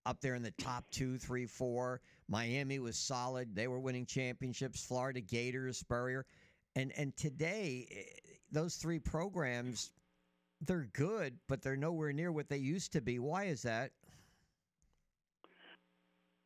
up 0.04 0.20
there 0.20 0.34
in 0.34 0.42
the 0.42 0.50
top 0.50 0.90
two, 0.90 1.16
three, 1.16 1.46
four. 1.46 2.02
Miami 2.28 2.78
was 2.78 2.98
solid. 2.98 3.54
They 3.54 3.68
were 3.68 3.80
winning 3.80 4.04
championships. 4.04 4.84
Florida 4.84 5.22
Gators, 5.22 5.78
Spurrier. 5.78 6.26
And, 6.76 6.92
and 6.98 7.16
today, 7.16 7.88
eh, 7.90 8.02
those 8.52 8.76
three 8.76 8.98
programs, 8.98 9.92
they're 10.60 10.90
good, 10.92 11.38
but 11.48 11.62
they're 11.62 11.74
nowhere 11.74 12.12
near 12.12 12.32
what 12.32 12.50
they 12.50 12.58
used 12.58 12.92
to 12.92 13.00
be. 13.00 13.18
Why 13.18 13.44
is 13.44 13.62
that? 13.62 13.92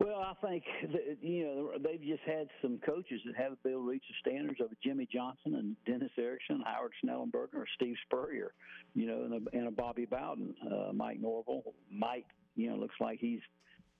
Well, 0.03 0.21
I 0.21 0.47
think 0.47 0.65
that, 0.93 1.19
you 1.21 1.45
know 1.45 1.71
they've 1.79 2.03
just 2.03 2.23
had 2.27 2.49
some 2.61 2.79
coaches 2.85 3.21
that 3.27 3.37
haven't 3.37 3.63
been 3.63 3.73
able 3.73 3.83
to 3.83 3.91
reach 3.91 4.03
the 4.09 4.31
standards 4.31 4.61
of 4.61 4.69
Jimmy 4.83 5.09
Johnson 5.13 5.55
and 5.55 5.77
Dennis 5.87 6.11
Erickson, 6.19 6.63
Howard 6.65 6.93
Schnellenberger, 7.05 7.55
or 7.55 7.67
Steve 7.77 7.95
Spurrier, 8.07 8.53
you 8.95 9.07
know, 9.07 9.23
and 9.23 9.35
a, 9.35 9.57
and 9.57 9.69
a 9.69 9.71
Bobby 9.71 10.05
Bowden, 10.05 10.55
uh, 10.67 10.93
Mike 10.93 11.21
Norvell. 11.21 11.63
Mike, 11.91 12.27
you 12.57 12.69
know, 12.69 12.77
looks 12.77 12.97
like 13.01 13.19
he's 13.21 13.41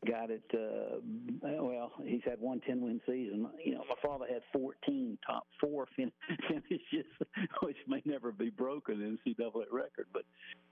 got 0.07 0.31
it. 0.31 0.43
Uh, 0.53 0.99
well, 1.43 1.93
he's 2.05 2.21
had 2.25 2.41
one 2.41 2.61
10 2.67 2.81
win 2.81 3.01
season. 3.07 3.49
You 3.65 3.75
know, 3.75 3.85
my 3.89 3.95
father 4.03 4.27
had 4.31 4.43
14 4.53 5.19
top 5.27 5.47
four 5.61 5.87
fin- 5.97 6.13
finishes, 6.49 7.07
which 7.63 7.77
may 7.87 8.03
never 8.05 8.33
be 8.33 8.51
broken 8.51 9.01
in 9.03 9.19
NCAA 9.35 9.65
record. 9.71 10.07
But, 10.13 10.23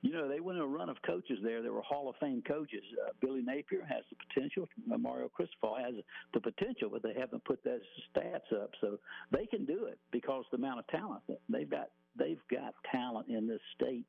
you 0.03 0.13
know, 0.13 0.29
they 0.29 0.41
went 0.41 0.59
in 0.59 0.65
a 0.65 0.67
run 0.67 0.89
of 0.89 0.97
coaches 1.07 1.39
there. 1.43 1.63
They 1.63 1.69
were 1.69 1.83
Hall 1.83 2.09
of 2.09 2.17
Fame 2.21 2.43
coaches. 2.47 2.83
Uh, 3.07 3.13
Billy 3.21 3.43
Napier 3.43 3.85
has 3.89 4.05
the 4.11 4.17
potential. 4.29 4.69
Uh, 4.93 4.99
Mario 4.99 5.29
Cristobal 5.29 5.77
has 5.77 5.95
the 6.35 6.41
potential, 6.41 6.89
but 6.91 7.03
they 7.03 7.15
haven't 7.19 7.45
put 7.45 7.63
those 7.65 7.81
stats 8.15 8.53
up. 8.55 8.71
So 8.81 8.99
they 9.33 9.47
can 9.47 9.65
do 9.65 9.87
it 9.87 9.99
because 10.11 10.45
the 10.51 10.57
amount 10.57 10.81
of 10.81 10.87
talent 10.89 11.23
they've 11.49 11.71
got. 11.71 11.91
They've 12.19 12.41
got 12.51 12.75
talent 12.91 13.29
in 13.29 13.47
this 13.47 13.61
state 13.77 14.05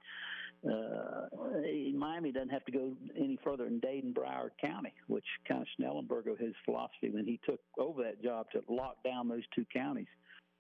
Miami 2.02 2.32
doesn't 2.32 2.50
have 2.50 2.66
to 2.66 2.72
go 2.72 2.94
any 3.16 3.38
further 3.44 3.66
than 3.66 3.80
Dade 3.80 4.04
and 4.04 4.16
Broward 4.16 4.52
County, 4.60 4.94
which 5.08 5.26
kind 5.48 5.62
of 5.62 5.68
Schnellenberger 5.80 6.40
his 6.40 6.54
philosophy 6.66 7.10
when 7.10 7.26
he 7.26 7.40
took 7.46 7.60
over 7.80 8.04
that 8.04 8.24
job 8.24 8.48
to 8.52 8.64
lock 8.68 9.04
down 9.04 9.28
those 9.28 9.44
two 9.56 9.66
counties. 9.74 10.08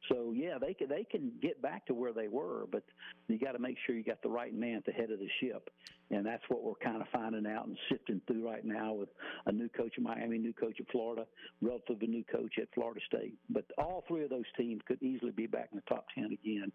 So 0.09 0.33
yeah, 0.35 0.57
they 0.59 0.73
can 0.73 0.89
they 0.89 1.03
can 1.03 1.31
get 1.41 1.61
back 1.61 1.85
to 1.85 1.93
where 1.93 2.13
they 2.13 2.27
were, 2.27 2.65
but 2.71 2.83
you 3.27 3.37
got 3.37 3.51
to 3.51 3.59
make 3.59 3.77
sure 3.85 3.95
you 3.95 4.03
got 4.03 4.21
the 4.23 4.29
right 4.29 4.53
man 4.53 4.77
at 4.77 4.85
the 4.85 4.91
head 4.91 5.11
of 5.11 5.19
the 5.19 5.29
ship, 5.39 5.69
and 6.09 6.25
that's 6.25 6.41
what 6.47 6.63
we're 6.63 6.73
kind 6.83 7.01
of 7.01 7.07
finding 7.13 7.45
out 7.45 7.67
and 7.67 7.77
sifting 7.91 8.19
through 8.25 8.47
right 8.47 8.65
now 8.65 8.93
with 8.93 9.09
a 9.45 9.51
new 9.51 9.69
coach 9.69 9.93
in 9.97 10.03
Miami, 10.03 10.39
new 10.39 10.53
coach 10.53 10.77
at 10.79 10.89
Florida, 10.91 11.27
relatively 11.61 12.07
new 12.07 12.23
coach 12.23 12.53
at 12.59 12.67
Florida 12.73 12.99
State. 13.05 13.35
But 13.49 13.65
all 13.77 14.03
three 14.07 14.23
of 14.23 14.31
those 14.31 14.49
teams 14.57 14.81
could 14.87 15.01
easily 15.03 15.31
be 15.31 15.45
back 15.45 15.69
in 15.71 15.77
the 15.77 15.93
top 15.93 16.05
ten 16.15 16.31
again 16.31 16.71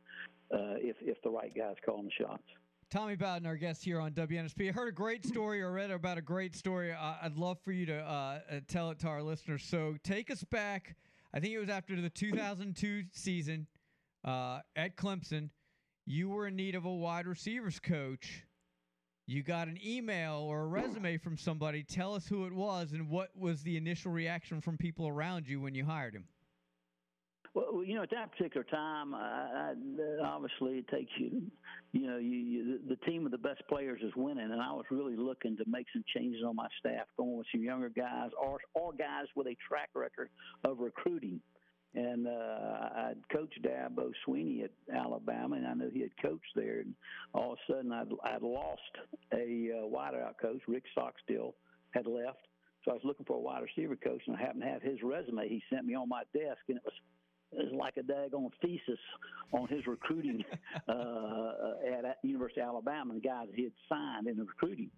uh, 0.52 0.78
if 0.78 0.96
if 1.00 1.20
the 1.22 1.30
right 1.30 1.52
guys 1.56 1.74
calling 1.84 2.04
the 2.04 2.24
shots. 2.24 2.44
Tommy 2.88 3.16
Bowden, 3.16 3.46
our 3.46 3.56
guest 3.56 3.84
here 3.84 4.00
on 4.00 4.12
WNSP. 4.12 4.68
I 4.68 4.72
heard 4.72 4.86
a 4.88 4.92
great 4.92 5.26
story 5.26 5.60
or 5.60 5.72
read 5.72 5.90
about 5.90 6.18
a 6.18 6.22
great 6.22 6.54
story. 6.54 6.92
I'd 6.92 7.36
love 7.36 7.58
for 7.64 7.72
you 7.72 7.84
to 7.86 7.98
uh, 7.98 8.38
uh, 8.48 8.60
tell 8.68 8.90
it 8.90 9.00
to 9.00 9.08
our 9.08 9.22
listeners. 9.22 9.64
So 9.64 9.96
take 10.04 10.30
us 10.30 10.44
back. 10.44 10.94
I 11.34 11.40
think 11.40 11.52
it 11.52 11.58
was 11.58 11.68
after 11.68 12.00
the 12.00 12.08
2002 12.08 13.04
season 13.12 13.66
uh, 14.24 14.60
at 14.76 14.96
Clemson. 14.96 15.50
You 16.06 16.28
were 16.28 16.46
in 16.46 16.54
need 16.54 16.76
of 16.76 16.84
a 16.84 16.92
wide 16.92 17.26
receivers 17.26 17.80
coach. 17.80 18.44
You 19.26 19.42
got 19.42 19.66
an 19.66 19.80
email 19.84 20.36
or 20.36 20.60
a 20.60 20.66
resume 20.66 21.18
from 21.18 21.36
somebody. 21.36 21.82
Tell 21.82 22.14
us 22.14 22.28
who 22.28 22.46
it 22.46 22.52
was 22.52 22.92
and 22.92 23.10
what 23.10 23.30
was 23.36 23.64
the 23.64 23.76
initial 23.76 24.12
reaction 24.12 24.60
from 24.60 24.78
people 24.78 25.08
around 25.08 25.48
you 25.48 25.60
when 25.60 25.74
you 25.74 25.84
hired 25.84 26.14
him. 26.14 26.26
Well, 27.56 27.82
you 27.82 27.94
know, 27.94 28.02
at 28.02 28.10
that 28.10 28.32
particular 28.32 28.64
time, 28.64 29.14
I, 29.14 29.72
I, 29.72 30.26
obviously 30.26 30.80
it 30.80 30.88
takes 30.88 31.10
you, 31.18 31.40
you 31.92 32.06
know, 32.06 32.18
you, 32.18 32.36
you, 32.36 32.78
the 32.86 32.96
team 32.96 33.24
of 33.24 33.32
the 33.32 33.38
best 33.38 33.62
players 33.66 34.02
is 34.02 34.12
winning, 34.14 34.50
and 34.52 34.60
I 34.60 34.72
was 34.72 34.84
really 34.90 35.16
looking 35.16 35.56
to 35.56 35.64
make 35.66 35.86
some 35.90 36.04
changes 36.14 36.42
on 36.46 36.54
my 36.54 36.66
staff, 36.78 37.06
going 37.16 37.38
with 37.38 37.46
some 37.50 37.64
younger 37.64 37.88
guys 37.88 38.28
or 38.38 38.58
or 38.74 38.92
guys 38.92 39.24
with 39.34 39.46
a 39.46 39.56
track 39.66 39.88
record 39.94 40.28
of 40.64 40.80
recruiting. 40.80 41.40
And 41.94 42.26
uh, 42.26 42.88
I'd 42.94 43.26
coached 43.32 43.58
Dabo 43.62 44.10
Swinney 44.28 44.64
at 44.64 44.72
Alabama, 44.94 45.56
and 45.56 45.66
I 45.66 45.72
knew 45.72 45.90
he 45.90 46.02
had 46.02 46.10
coached 46.20 46.52
there. 46.54 46.80
And 46.80 46.94
all 47.32 47.54
of 47.54 47.58
a 47.66 47.72
sudden, 47.72 47.90
I'd, 47.90 48.08
I'd 48.22 48.42
lost 48.42 48.82
a 49.32 49.70
uh, 49.72 49.86
wideout 49.88 50.34
coach. 50.42 50.60
Rick 50.68 50.84
Stockstill 50.92 51.54
had 51.92 52.06
left. 52.06 52.48
So 52.84 52.90
I 52.90 52.94
was 52.94 53.02
looking 53.02 53.24
for 53.24 53.38
a 53.38 53.40
wide 53.40 53.62
receiver 53.62 53.96
coach, 53.96 54.20
and 54.26 54.36
I 54.36 54.40
happened 54.40 54.62
to 54.62 54.68
have 54.68 54.82
his 54.82 55.02
resume. 55.02 55.48
He 55.48 55.62
sent 55.72 55.86
me 55.86 55.94
on 55.94 56.06
my 56.06 56.24
desk, 56.34 56.60
and 56.68 56.76
it 56.76 56.82
was 56.84 56.92
like 57.72 57.96
a 57.96 58.02
daggone 58.02 58.50
thesis 58.62 58.98
on 59.52 59.68
his 59.68 59.86
recruiting 59.86 60.44
uh, 60.88 61.52
at, 61.86 62.18
University 62.22 62.60
of 62.60 62.68
Alabama, 62.68 63.14
the 63.14 63.20
guys 63.20 63.48
he 63.54 63.64
had 63.64 63.72
signed 63.88 64.26
in 64.26 64.36
the 64.36 64.44
recruiting. 64.44 64.90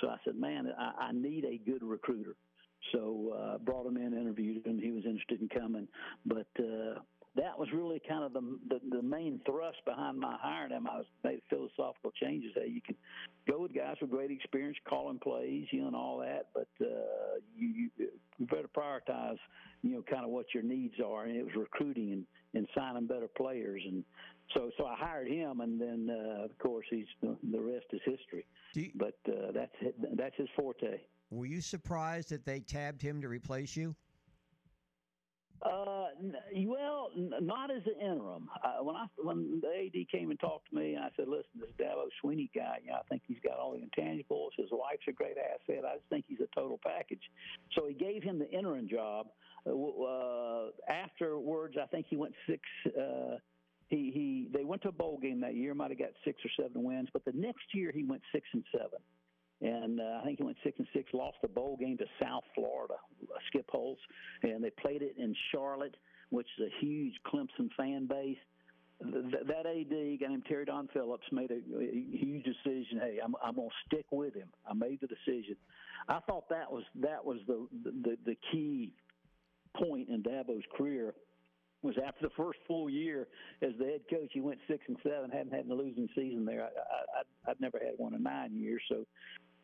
So 0.00 0.08
I 0.08 0.16
said, 0.24 0.36
man, 0.36 0.72
I, 0.78 1.06
I 1.08 1.12
need 1.12 1.44
a 1.44 1.58
good 1.58 1.82
recruiter. 1.82 2.36
So 2.92 3.34
uh, 3.36 3.58
brought 3.58 3.86
him 3.86 3.96
in, 3.96 4.12
interviewed 4.12 4.66
him. 4.66 4.78
He 4.78 4.90
was 4.90 5.04
interested 5.04 5.40
in 5.40 5.48
coming, 5.48 5.88
but 6.24 6.46
uh, 6.58 7.00
that 7.36 7.58
was 7.58 7.68
really 7.72 8.00
kind 8.08 8.24
of 8.24 8.32
the, 8.32 8.58
the 8.68 8.80
the 8.96 9.02
main 9.02 9.40
thrust 9.46 9.78
behind 9.84 10.18
my 10.18 10.36
hiring 10.40 10.72
him. 10.72 10.86
I 10.86 10.98
was 10.98 11.06
made 11.22 11.42
philosophical 11.48 12.10
changes. 12.20 12.52
Hey, 12.54 12.68
you 12.68 12.80
can 12.80 12.96
go 13.48 13.60
with 13.60 13.74
guys 13.74 13.96
with 14.00 14.10
great 14.10 14.30
experience, 14.30 14.76
calling 14.88 15.18
plays, 15.18 15.66
you 15.70 15.82
know, 15.82 15.86
and 15.88 15.96
all 15.96 16.18
that, 16.18 16.48
but 16.54 16.68
uh, 16.80 17.38
you, 17.56 17.90
you 17.98 18.10
better 18.40 18.68
prioritize, 18.68 19.38
you 19.82 19.92
know, 19.92 20.02
kind 20.10 20.24
of 20.24 20.30
what 20.30 20.46
your 20.54 20.62
needs 20.62 20.94
are. 21.04 21.24
And 21.24 21.36
it 21.36 21.44
was 21.44 21.54
recruiting 21.54 22.12
and 22.12 22.26
and 22.54 22.66
signing 22.74 23.06
better 23.06 23.28
players, 23.36 23.82
and 23.84 24.02
so 24.54 24.70
so 24.78 24.86
I 24.86 24.96
hired 24.96 25.28
him, 25.28 25.60
and 25.60 25.80
then 25.80 26.08
uh, 26.10 26.44
of 26.44 26.58
course 26.58 26.86
he's 26.90 27.06
the, 27.20 27.36
the 27.52 27.60
rest 27.60 27.86
is 27.92 28.00
history. 28.04 28.46
You, 28.74 28.90
but 28.94 29.18
uh, 29.28 29.52
that's 29.52 29.72
that's 30.14 30.36
his 30.36 30.48
forte. 30.56 31.00
Were 31.30 31.46
you 31.46 31.60
surprised 31.60 32.30
that 32.30 32.44
they 32.44 32.60
tabbed 32.60 33.02
him 33.02 33.20
to 33.20 33.28
replace 33.28 33.76
you? 33.76 33.94
Uh, 35.62 36.06
well, 36.66 37.10
not 37.16 37.70
as 37.70 37.82
an 37.86 38.00
interim. 38.00 38.48
Uh, 38.62 38.82
when 38.82 38.96
I 38.96 39.06
when 39.16 39.60
the 39.60 39.68
AD 39.68 40.08
came 40.10 40.30
and 40.30 40.38
talked 40.38 40.68
to 40.70 40.76
me, 40.76 40.96
I 40.96 41.08
said, 41.16 41.28
"Listen, 41.28 41.60
this 41.60 41.70
Dabo 41.78 42.08
Swinney 42.22 42.50
guy, 42.54 42.78
you 42.84 42.90
know, 42.90 42.96
I 42.96 43.02
think 43.08 43.22
he's 43.26 43.38
got 43.42 43.58
all 43.58 43.72
the 43.72 43.78
intangibles. 43.78 44.50
His 44.56 44.68
wife's 44.70 45.04
a 45.08 45.12
great 45.12 45.36
asset. 45.38 45.84
I 45.84 45.96
just 45.96 46.08
think 46.10 46.26
he's 46.28 46.40
a 46.40 46.54
total 46.54 46.78
package." 46.84 47.22
So 47.74 47.86
he 47.86 47.94
gave 47.94 48.22
him 48.22 48.38
the 48.38 48.50
interim 48.50 48.88
job. 48.88 49.28
Uh, 49.66 49.72
uh 49.72 50.70
afterwards, 50.88 51.76
I 51.82 51.86
think 51.86 52.06
he 52.08 52.16
went 52.16 52.34
six. 52.46 52.62
Uh, 52.86 53.38
he 53.88 54.10
he 54.12 54.48
they 54.52 54.64
went 54.64 54.82
to 54.82 54.88
a 54.88 54.92
bowl 54.92 55.18
game 55.18 55.40
that 55.40 55.54
year. 55.54 55.74
Might 55.74 55.90
have 55.90 55.98
got 55.98 56.10
six 56.24 56.40
or 56.44 56.50
seven 56.62 56.82
wins, 56.82 57.08
but 57.12 57.24
the 57.24 57.32
next 57.34 57.64
year 57.72 57.92
he 57.92 58.04
went 58.04 58.22
six 58.32 58.46
and 58.52 58.64
seven 58.72 58.98
and 59.60 60.00
uh, 60.00 60.18
I 60.20 60.24
think 60.24 60.38
he 60.38 60.44
went 60.44 60.56
six 60.62 60.78
and 60.78 60.86
six. 60.92 61.12
Lost 61.12 61.36
the 61.42 61.48
bowl 61.48 61.76
game 61.78 61.96
to 61.98 62.04
South 62.20 62.44
Florida, 62.54 62.94
uh, 63.22 63.38
Skip 63.48 63.68
Holtz, 63.70 64.00
and 64.42 64.62
they 64.62 64.70
played 64.70 65.02
it 65.02 65.14
in 65.18 65.34
Charlotte, 65.52 65.96
which 66.30 66.46
is 66.58 66.66
a 66.66 66.84
huge 66.84 67.14
Clemson 67.26 67.70
fan 67.76 68.06
base. 68.06 68.36
Th- 69.02 69.46
that 69.46 69.66
AD, 69.66 69.92
a 69.92 70.16
guy 70.18 70.28
named 70.28 70.44
Terry 70.48 70.64
Don 70.64 70.88
Phillips, 70.92 71.26
made 71.30 71.50
a, 71.50 71.54
a 71.54 72.16
huge 72.16 72.44
decision. 72.44 72.98
Hey, 73.00 73.18
I'm, 73.22 73.34
I'm 73.42 73.56
going 73.56 73.68
to 73.68 73.74
stick 73.86 74.06
with 74.10 74.34
him. 74.34 74.48
I 74.68 74.74
made 74.74 75.00
the 75.00 75.06
decision. 75.06 75.56
I 76.08 76.20
thought 76.20 76.48
that 76.50 76.70
was 76.70 76.84
that 77.00 77.24
was 77.24 77.38
the 77.46 77.66
the, 77.84 78.16
the 78.24 78.36
key 78.52 78.92
point 79.76 80.08
in 80.08 80.22
Dabo's 80.22 80.64
career 80.76 81.14
was 81.82 81.94
after 82.04 82.26
the 82.26 82.34
first 82.36 82.58
full 82.66 82.90
year 82.90 83.28
as 83.62 83.70
the 83.78 83.84
head 83.84 84.00
coach, 84.10 84.30
he 84.32 84.40
went 84.40 84.58
six 84.68 84.82
and 84.88 84.96
seven, 85.02 85.30
hadn't 85.30 85.52
had 85.52 85.66
a 85.66 85.74
losing 85.74 86.08
season 86.14 86.44
there. 86.44 86.62
I, 86.62 86.66
I, 86.66 86.68
I, 86.68 87.50
I'd 87.50 87.60
never 87.60 87.78
had 87.78 87.94
one 87.96 88.14
in 88.14 88.22
nine 88.22 88.56
years, 88.56 88.82
so 88.88 89.04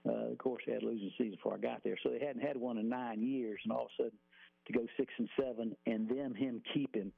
uh, 0.09 0.33
of 0.33 0.39
course, 0.39 0.63
they 0.67 0.73
had 0.73 0.83
a 0.83 0.87
losing 0.87 1.11
season 1.17 1.37
before 1.37 1.55
I 1.55 1.59
got 1.59 1.83
there, 1.85 1.97
so 2.03 2.11
they 2.11 2.25
hadn't 2.25 2.43
had 2.43 2.57
one 2.57 2.79
in 2.79 2.89
nine 2.89 3.23
years, 3.23 3.61
and 3.65 3.73
all 3.73 3.87
of 3.87 3.91
a 3.99 4.03
sudden 4.05 4.19
to 4.67 4.73
go 4.73 4.87
six 4.97 5.13
and 5.19 5.29
seven, 5.39 5.77
and 5.87 6.09
then 6.09 6.35
him 6.35 6.63
keeping 6.73 7.13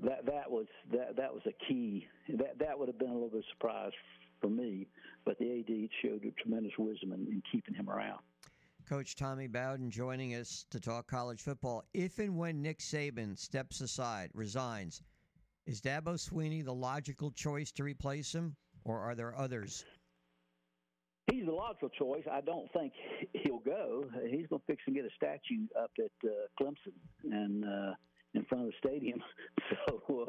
that 0.00 0.26
that 0.26 0.50
was 0.50 0.66
that 0.92 1.16
that 1.16 1.32
was 1.32 1.42
a 1.46 1.52
key. 1.66 2.06
That 2.28 2.58
that 2.58 2.78
would 2.78 2.88
have 2.88 2.98
been 2.98 3.10
a 3.10 3.14
little 3.14 3.30
bit 3.30 3.38
of 3.38 3.44
surprise 3.52 3.92
for 4.40 4.48
me, 4.48 4.86
but 5.24 5.38
the 5.38 5.58
AD 5.58 5.88
showed 6.02 6.24
a 6.24 6.30
tremendous 6.42 6.72
wisdom 6.78 7.12
in, 7.12 7.26
in 7.26 7.42
keeping 7.50 7.74
him 7.74 7.90
around. 7.90 8.20
Coach 8.88 9.16
Tommy 9.16 9.48
Bowden 9.48 9.90
joining 9.90 10.34
us 10.34 10.64
to 10.70 10.80
talk 10.80 11.06
college 11.08 11.42
football. 11.42 11.84
If 11.92 12.18
and 12.20 12.38
when 12.38 12.62
Nick 12.62 12.78
Saban 12.78 13.38
steps 13.38 13.80
aside, 13.80 14.30
resigns, 14.32 15.02
is 15.66 15.82
Dabo 15.82 16.14
Swinney 16.14 16.64
the 16.64 16.72
logical 16.72 17.30
choice 17.30 17.70
to 17.72 17.84
replace 17.84 18.34
him, 18.34 18.56
or 18.84 19.00
are 19.00 19.14
there 19.14 19.36
others? 19.36 19.84
He's 21.30 21.44
the 21.44 21.52
logical 21.52 21.90
choice. 21.90 22.24
I 22.30 22.40
don't 22.40 22.72
think 22.72 22.92
he'll 23.32 23.58
go. 23.58 24.04
He's 24.28 24.46
going 24.46 24.60
to 24.60 24.66
fix 24.66 24.82
and 24.86 24.94
get 24.96 25.04
a 25.04 25.10
statue 25.16 25.66
up 25.78 25.90
at 25.98 26.28
uh, 26.28 26.30
Clemson 26.60 26.94
and 27.24 27.64
uh, 27.64 27.94
in 28.34 28.44
front 28.44 28.64
of 28.64 28.70
the 28.70 28.88
stadium. 28.88 29.22
So 29.86 30.24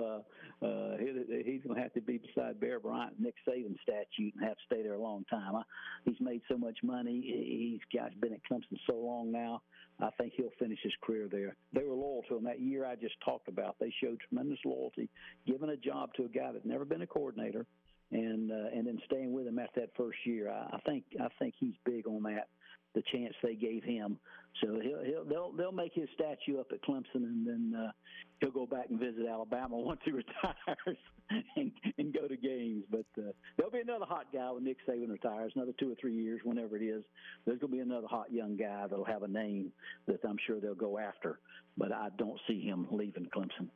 uh, 0.61 0.65
uh, 0.65 0.97
he, 0.97 1.05
he's 1.45 1.63
going 1.63 1.77
to 1.77 1.81
have 1.81 1.93
to 1.93 2.01
be 2.01 2.17
beside 2.17 2.59
Bear 2.59 2.77
Bryant, 2.81 3.13
Nick 3.17 3.35
Saban 3.47 3.77
statue, 3.81 4.31
and 4.35 4.43
have 4.43 4.57
to 4.57 4.63
stay 4.65 4.83
there 4.83 4.95
a 4.95 5.01
long 5.01 5.23
time. 5.29 5.55
I, 5.55 5.61
he's 6.03 6.19
made 6.19 6.41
so 6.49 6.57
much 6.57 6.77
money. 6.83 7.21
He's 7.21 7.79
got 7.97 8.19
been 8.19 8.33
at 8.33 8.41
Clemson 8.51 8.77
so 8.85 8.95
long 8.95 9.31
now. 9.31 9.61
I 10.01 10.09
think 10.19 10.33
he'll 10.35 10.51
finish 10.59 10.79
his 10.83 10.91
career 11.01 11.29
there. 11.31 11.55
They 11.71 11.83
were 11.83 11.95
loyal 11.95 12.23
to 12.27 12.35
him 12.35 12.43
that 12.45 12.59
year 12.59 12.85
I 12.85 12.95
just 12.95 13.15
talked 13.23 13.47
about. 13.47 13.77
They 13.79 13.93
showed 14.03 14.19
tremendous 14.27 14.59
loyalty, 14.65 15.07
giving 15.47 15.69
a 15.69 15.77
job 15.77 16.13
to 16.15 16.25
a 16.25 16.29
guy 16.29 16.51
that's 16.51 16.65
never 16.65 16.83
been 16.83 17.01
a 17.01 17.07
coordinator 17.07 17.65
and 18.11 18.51
uh, 18.51 18.75
and 18.75 18.87
then 18.87 18.99
staying 19.05 19.31
with 19.31 19.47
him 19.47 19.59
after 19.59 19.81
that 19.81 19.89
first 19.95 20.17
year. 20.25 20.49
I, 20.49 20.75
I 20.75 20.79
think 20.85 21.03
I 21.19 21.27
think 21.39 21.55
he's 21.59 21.75
big 21.85 22.07
on 22.07 22.23
that. 22.23 22.49
The 22.95 23.03
chance 23.11 23.35
they 23.43 23.53
gave 23.53 23.83
him, 23.83 24.17
so 24.61 24.79
he'll, 24.81 25.03
he'll 25.03 25.25
they'll 25.25 25.51
they'll 25.51 25.71
make 25.71 25.93
his 25.93 26.09
statue 26.15 26.59
up 26.59 26.71
at 26.73 26.81
Clemson, 26.81 27.23
and 27.23 27.45
then 27.45 27.79
uh, 27.79 27.91
he'll 28.39 28.51
go 28.51 28.65
back 28.65 28.87
and 28.89 28.99
visit 28.99 29.27
Alabama 29.29 29.77
once 29.77 29.99
he 30.03 30.11
retires 30.11 30.97
and, 31.55 31.71
and 31.97 32.13
go 32.13 32.27
to 32.27 32.35
games. 32.35 32.83
But 32.89 33.05
uh, 33.17 33.31
there'll 33.57 33.71
be 33.71 33.81
another 33.81 34.05
hot 34.05 34.27
guy 34.33 34.51
when 34.51 34.63
Nick 34.63 34.77
Saban 34.87 35.09
retires, 35.09 35.51
another 35.55 35.73
two 35.79 35.91
or 35.91 35.95
three 36.01 36.15
years, 36.15 36.41
whenever 36.43 36.77
it 36.77 36.83
is. 36.83 37.03
There's 37.45 37.59
going 37.59 37.71
to 37.71 37.77
be 37.77 37.81
another 37.83 38.07
hot 38.07 38.33
young 38.33 38.57
guy 38.57 38.87
that'll 38.89 39.05
have 39.05 39.23
a 39.23 39.27
name 39.27 39.71
that 40.07 40.19
I'm 40.27 40.37
sure 40.47 40.59
they'll 40.59 40.73
go 40.73 40.97
after. 40.97 41.39
But 41.77 41.91
I 41.91 42.07
don't 42.17 42.39
see 42.47 42.61
him 42.61 42.87
leaving 42.89 43.27
Clemson. 43.35 43.69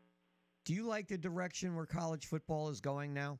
Do 0.65 0.73
you 0.73 0.87
like 0.87 1.07
the 1.07 1.17
direction 1.17 1.75
where 1.75 1.85
college 1.85 2.25
football 2.25 2.69
is 2.69 2.79
going 2.79 3.13
now? 3.13 3.37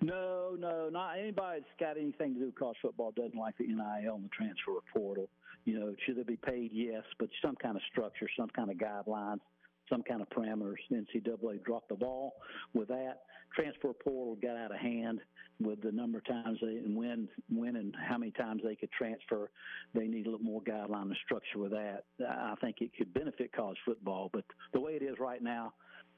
No, 0.00 0.56
no, 0.58 0.88
not 0.90 1.18
anybody 1.18 1.60
that's 1.60 1.80
got 1.80 1.96
anything 1.96 2.34
to 2.34 2.40
do 2.40 2.46
with 2.46 2.54
college 2.54 2.76
football 2.82 3.12
doesn't 3.12 3.38
like 3.38 3.56
the 3.58 3.66
NIL 3.66 4.14
and 4.14 4.24
the 4.24 4.28
transfer 4.28 4.72
portal. 4.92 5.28
You 5.64 5.78
know, 5.80 5.94
should 6.04 6.16
they 6.16 6.22
be 6.22 6.36
paid? 6.36 6.70
Yes, 6.72 7.02
but 7.18 7.28
some 7.42 7.56
kind 7.56 7.76
of 7.76 7.82
structure, 7.90 8.28
some 8.36 8.50
kind 8.50 8.70
of 8.70 8.76
guidelines, 8.76 9.40
some 9.88 10.02
kind 10.02 10.20
of 10.20 10.28
parameters. 10.30 10.76
NCAA 10.92 11.64
dropped 11.64 11.88
the 11.88 11.94
ball 11.94 12.34
with 12.74 12.88
that. 12.88 13.22
Transfer 13.54 13.92
portal 13.92 14.36
got 14.42 14.56
out 14.56 14.72
of 14.72 14.78
hand 14.78 15.20
with 15.60 15.80
the 15.82 15.92
number 15.92 16.18
of 16.18 16.26
times 16.26 16.58
they 16.60 16.76
and 16.78 16.96
when, 16.96 17.28
when 17.48 17.76
and 17.76 17.94
how 18.08 18.18
many 18.18 18.32
times 18.32 18.62
they 18.64 18.74
could 18.74 18.90
transfer. 18.90 19.50
They 19.94 20.06
need 20.06 20.26
a 20.26 20.30
little 20.30 20.44
more 20.44 20.60
guideline 20.62 21.02
and 21.02 21.16
structure 21.24 21.58
with 21.58 21.70
that. 21.70 22.04
I 22.20 22.54
think 22.60 22.76
it 22.80 22.90
could 22.96 23.14
benefit 23.14 23.52
college 23.52 23.78
football, 23.84 24.30
but 24.32 24.44
the 24.72 24.80
way 24.80 24.92
it 24.92 25.02
is 25.02 25.16
right 25.20 25.42
now, 25.42 25.72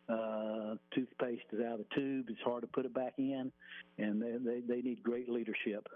uh, 0.08 0.74
toothpaste 0.94 1.42
is 1.52 1.60
out 1.60 1.80
of 1.80 1.86
the 1.88 1.94
tube. 1.94 2.26
It's 2.28 2.40
hard 2.44 2.62
to 2.62 2.68
put 2.68 2.84
it 2.84 2.94
back 2.94 3.14
in, 3.18 3.50
and 3.98 4.22
they 4.22 4.36
they, 4.38 4.60
they 4.60 4.82
need 4.82 5.02
great 5.02 5.28
leadership. 5.28 5.88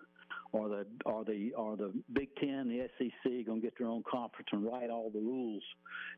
Or 0.53 0.69
the 0.69 0.85
or 1.05 1.25
the 1.25 1.53
or 1.57 1.77
the 1.77 1.93
Big 2.13 2.35
Ten, 2.35 2.69
the 2.69 2.89
SEC, 2.99 3.47
going 3.47 3.61
to 3.61 3.67
get 3.67 3.79
their 3.79 3.87
own 3.87 4.03
conference 4.11 4.49
and 4.51 4.65
write 4.65 4.91
all 4.91 5.09
the 5.09 5.21
rules. 5.21 5.63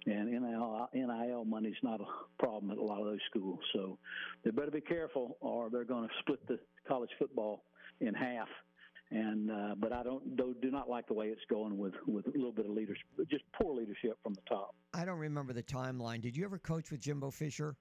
And 0.06 0.30
NIL, 0.30 0.88
NIL 0.94 1.44
money's 1.44 1.74
not 1.82 2.00
a 2.00 2.06
problem 2.38 2.70
at 2.70 2.78
a 2.78 2.82
lot 2.82 3.00
of 3.00 3.04
those 3.04 3.20
schools, 3.28 3.60
so 3.74 3.98
they 4.42 4.50
better 4.50 4.70
be 4.70 4.80
careful, 4.80 5.36
or 5.42 5.68
they're 5.68 5.84
going 5.84 6.08
to 6.08 6.14
split 6.20 6.46
the 6.48 6.58
college 6.88 7.10
football 7.18 7.64
in 8.00 8.14
half. 8.14 8.48
And 9.12 9.50
uh, 9.50 9.74
but 9.78 9.92
I 9.92 10.02
don't 10.02 10.36
do, 10.36 10.56
do 10.62 10.70
not 10.70 10.88
like 10.88 11.06
the 11.06 11.12
way 11.12 11.26
it's 11.26 11.44
going 11.50 11.76
with 11.76 11.92
with 12.06 12.26
a 12.26 12.30
little 12.30 12.52
bit 12.52 12.64
of 12.64 12.72
leadership, 12.72 13.04
just 13.30 13.44
poor 13.60 13.74
leadership 13.74 14.16
from 14.22 14.32
the 14.32 14.40
top. 14.48 14.74
I 14.94 15.04
don't 15.04 15.18
remember 15.18 15.52
the 15.52 15.62
timeline. 15.62 16.22
Did 16.22 16.34
you 16.34 16.44
ever 16.44 16.58
coach 16.58 16.90
with 16.90 17.00
Jimbo 17.00 17.30
Fisher? 17.30 17.76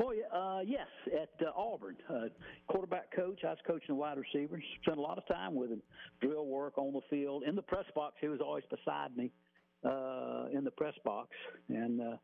Oh 0.00 0.12
uh, 0.34 0.60
yes, 0.66 0.88
at 1.06 1.46
uh, 1.46 1.50
Auburn, 1.56 1.96
uh, 2.10 2.22
quarterback 2.66 3.14
coach. 3.14 3.40
I 3.44 3.50
was 3.50 3.58
coaching 3.66 3.86
the 3.88 3.94
wide 3.94 4.18
receivers. 4.18 4.64
Spent 4.82 4.98
a 4.98 5.00
lot 5.00 5.18
of 5.18 5.26
time 5.28 5.54
with 5.54 5.70
him, 5.70 5.82
drill 6.20 6.46
work 6.46 6.76
on 6.76 6.92
the 6.92 7.00
field, 7.08 7.44
in 7.46 7.54
the 7.54 7.62
press 7.62 7.84
box. 7.94 8.16
He 8.20 8.28
was 8.28 8.40
always 8.40 8.64
beside 8.70 9.16
me 9.16 9.30
uh, 9.84 10.46
in 10.52 10.64
the 10.64 10.72
press 10.72 10.94
box, 11.04 11.28
and 11.68 12.00
uh, 12.00 12.16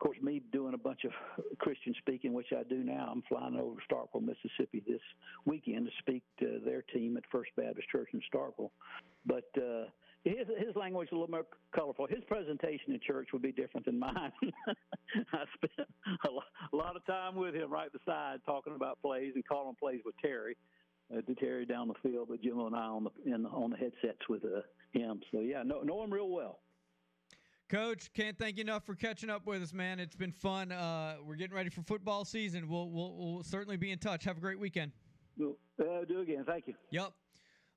course, 0.00 0.18
me 0.22 0.42
doing 0.52 0.74
a 0.74 0.78
bunch 0.78 1.04
of 1.04 1.12
Christian 1.58 1.94
speaking, 1.98 2.32
which 2.32 2.52
I 2.52 2.62
do 2.64 2.82
now. 2.82 3.08
I'm 3.10 3.22
flying 3.28 3.56
over 3.56 3.76
to 3.80 3.94
Starkville, 3.94 4.22
Mississippi 4.22 4.82
this 4.86 5.00
weekend 5.44 5.86
to 5.86 5.92
speak 6.00 6.22
to 6.40 6.60
their 6.64 6.82
team 6.82 7.16
at 7.16 7.22
First 7.30 7.50
Baptist 7.56 7.88
Church 7.90 8.08
in 8.12 8.20
Starkville. 8.32 8.70
But 9.26 9.48
uh, 9.56 9.84
his 10.24 10.46
his 10.58 10.74
language 10.76 11.08
is 11.08 11.12
a 11.12 11.14
little 11.16 11.30
more 11.30 11.46
colorful. 11.74 12.06
His 12.06 12.24
presentation 12.26 12.92
in 12.92 13.00
church 13.06 13.28
would 13.32 13.42
be 13.42 13.52
different 13.52 13.86
than 13.86 13.98
mine. 13.98 14.32
I 15.32 15.44
spent 15.54 15.88
a 16.26 16.30
lot, 16.30 16.44
a 16.72 16.76
lot 16.76 16.96
of 16.96 17.04
time 17.06 17.36
with 17.36 17.54
him 17.54 17.70
right 17.70 17.92
beside 17.92 18.40
talking 18.44 18.74
about 18.74 19.00
plays 19.02 19.32
and 19.34 19.46
calling 19.46 19.76
plays 19.78 20.00
with 20.04 20.14
Terry. 20.20 20.56
Uh, 21.12 21.20
to 21.22 21.34
Terry 21.34 21.66
down 21.66 21.88
the 21.88 22.08
field, 22.08 22.28
but 22.30 22.40
Jim 22.40 22.60
and 22.60 22.76
I 22.76 22.84
on 22.84 23.04
the 23.04 23.34
in, 23.34 23.44
on 23.44 23.70
the 23.70 23.76
headsets 23.76 24.28
with 24.28 24.44
uh, 24.44 24.60
him. 24.92 25.20
So 25.32 25.40
yeah, 25.40 25.64
know 25.64 25.80
know 25.80 26.04
him 26.04 26.12
real 26.12 26.28
well. 26.28 26.60
Coach, 27.70 28.12
can't 28.14 28.36
thank 28.36 28.56
you 28.56 28.62
enough 28.62 28.84
for 28.84 28.96
catching 28.96 29.30
up 29.30 29.46
with 29.46 29.62
us, 29.62 29.72
man. 29.72 30.00
It's 30.00 30.16
been 30.16 30.32
fun. 30.32 30.72
Uh, 30.72 31.18
we're 31.24 31.36
getting 31.36 31.54
ready 31.54 31.70
for 31.70 31.82
football 31.82 32.24
season. 32.24 32.68
We'll, 32.68 32.90
we'll 32.90 33.14
we'll 33.16 33.42
certainly 33.44 33.76
be 33.76 33.92
in 33.92 33.98
touch. 33.98 34.24
Have 34.24 34.38
a 34.38 34.40
great 34.40 34.58
weekend. 34.58 34.90
We'll 35.38 35.56
uh, 35.80 36.04
do 36.04 36.18
again. 36.18 36.42
Thank 36.44 36.66
you. 36.66 36.74
Yep. 36.90 37.12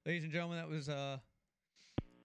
Ladies 0.03 0.23
and 0.23 0.33
gentlemen, 0.33 0.57
that 0.57 0.67
was 0.67 0.89
uh, 0.89 1.17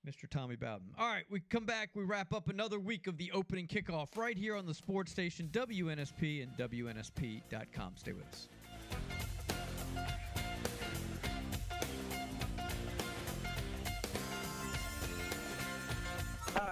Mr. 0.07 0.27
Tommy 0.31 0.57
Bowden. 0.57 0.95
All 0.99 1.09
right, 1.09 1.25
we 1.29 1.41
come 1.41 1.67
back. 1.67 1.91
We 1.95 2.05
wrap 2.05 2.33
up 2.33 2.49
another 2.49 2.79
week 2.79 3.07
of 3.07 3.19
the 3.19 3.31
opening 3.33 3.67
kickoff 3.67 4.17
right 4.17 4.39
here 4.39 4.57
on 4.57 4.65
the 4.65 4.75
sports 4.75 5.13
station 5.13 5.51
WNSP 5.53 6.43
and 6.43 6.57
WNSP.com. 6.57 7.93
Stay 7.97 8.13
with 8.13 8.29
us. 8.29 8.49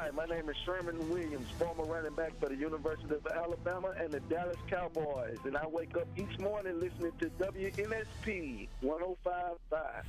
Hi, 0.06 0.12
my 0.12 0.24
name 0.26 0.48
is 0.48 0.56
Sherman 0.64 1.10
Williams, 1.10 1.48
former 1.58 1.82
running 1.82 2.14
back 2.14 2.38
for 2.38 2.48
the 2.48 2.54
University 2.54 3.12
of 3.12 3.26
Alabama 3.26 3.92
and 3.98 4.12
the 4.12 4.20
Dallas 4.20 4.56
Cowboys, 4.68 5.38
and 5.44 5.56
I 5.56 5.66
wake 5.66 5.96
up 5.96 6.06
each 6.16 6.38
morning 6.38 6.78
listening 6.78 7.10
to 7.18 7.28
WNSP 7.40 8.68
105.5. 8.84 10.04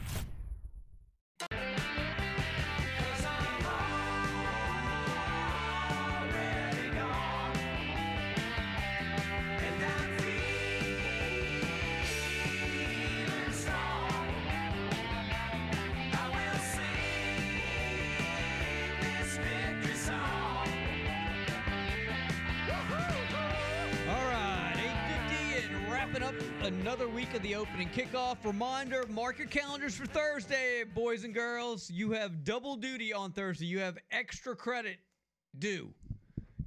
another 26.87 27.09
week 27.09 27.33
of 27.33 27.41
the 27.41 27.53
opening 27.53 27.89
kickoff. 27.89 28.37
Reminder, 28.45 29.05
mark 29.09 29.37
your 29.37 29.47
calendars 29.47 29.93
for 29.93 30.05
Thursday, 30.05 30.85
boys 30.85 31.25
and 31.25 31.33
girls. 31.33 31.91
You 31.91 32.11
have 32.11 32.45
double 32.45 32.77
duty 32.77 33.11
on 33.11 33.33
Thursday. 33.33 33.65
You 33.65 33.79
have 33.79 33.97
extra 34.09 34.55
credit 34.55 34.97
due. 35.59 35.89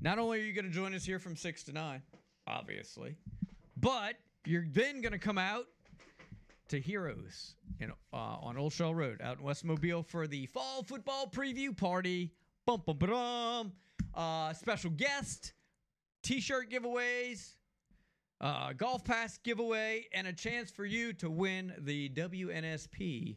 Not 0.02 0.18
only 0.18 0.40
are 0.40 0.42
you 0.42 0.52
going 0.52 0.66
to 0.66 0.70
join 0.70 0.94
us 0.94 1.06
here 1.06 1.18
from 1.18 1.36
6 1.36 1.62
to 1.62 1.72
9, 1.72 2.02
obviously, 2.46 3.16
but 3.78 4.16
you're 4.44 4.66
then 4.70 5.00
going 5.00 5.12
to 5.12 5.18
come 5.18 5.38
out 5.38 5.64
to 6.68 6.78
Heroes 6.78 7.54
in, 7.78 7.90
uh, 7.90 8.16
on 8.16 8.58
Old 8.58 8.74
Shell 8.74 8.94
Road 8.94 9.22
out 9.22 9.38
in 9.38 9.42
West 9.42 9.64
Mobile 9.64 10.02
for 10.02 10.26
the 10.26 10.44
fall 10.44 10.82
football 10.82 11.30
preview 11.34 11.74
party. 11.74 12.30
Bum, 12.66 12.82
bum, 12.84 12.98
ba-dum. 12.98 13.72
Uh, 14.14 14.52
special 14.52 14.90
guest, 14.90 15.54
t-shirt 16.22 16.70
giveaways, 16.70 17.54
uh, 18.40 18.72
golf 18.72 19.04
pass 19.04 19.38
giveaway, 19.38 20.06
and 20.12 20.26
a 20.26 20.32
chance 20.32 20.70
for 20.70 20.84
you 20.84 21.12
to 21.14 21.30
win 21.30 21.74
the 21.78 22.08
WNSP 22.10 23.36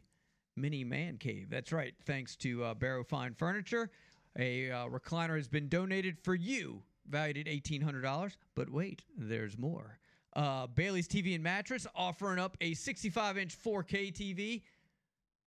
mini 0.56 0.84
man 0.84 1.18
cave. 1.18 1.48
That's 1.50 1.72
right. 1.72 1.94
Thanks 2.06 2.36
to 2.38 2.64
uh, 2.64 2.74
Barrow 2.74 3.04
Fine 3.04 3.34
Furniture, 3.34 3.90
a 4.38 4.72
uh, 4.72 4.88
recliner 4.88 5.36
has 5.36 5.48
been 5.48 5.68
donated 5.68 6.18
for 6.24 6.36
you, 6.36 6.84
valued 7.08 7.38
at 7.38 7.48
eighteen 7.48 7.82
hundred 7.82 8.02
dollars. 8.02 8.38
But 8.56 8.70
wait, 8.70 9.04
there's 9.18 9.58
more. 9.58 10.00
Uh, 10.36 10.68
Bailey's 10.68 11.08
TV 11.08 11.36
and 11.36 11.44
Mattress 11.44 11.86
offering 11.96 12.40
up 12.40 12.58
a 12.60 12.72
65-inch 12.72 13.56
4K 13.56 14.12
TV. 14.12 14.64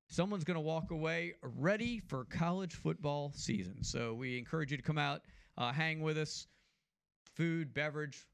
Someone's 0.07 0.45
going 0.45 0.55
to 0.55 0.61
walk 0.61 0.93
away 0.93 1.35
ready 1.43 1.99
for 1.99 2.25
college 2.27 2.75
football 2.75 3.33
season. 3.35 3.83
So 3.83 4.15
we 4.15 4.39
encourage 4.39 4.71
you 4.71 4.77
to 4.77 4.83
come 4.85 4.99
out, 4.99 5.23
uh, 5.59 5.73
hang 5.73 6.03
with 6.03 6.17
us. 6.17 6.47
Food, 7.35 7.75
beverage, 7.75 8.29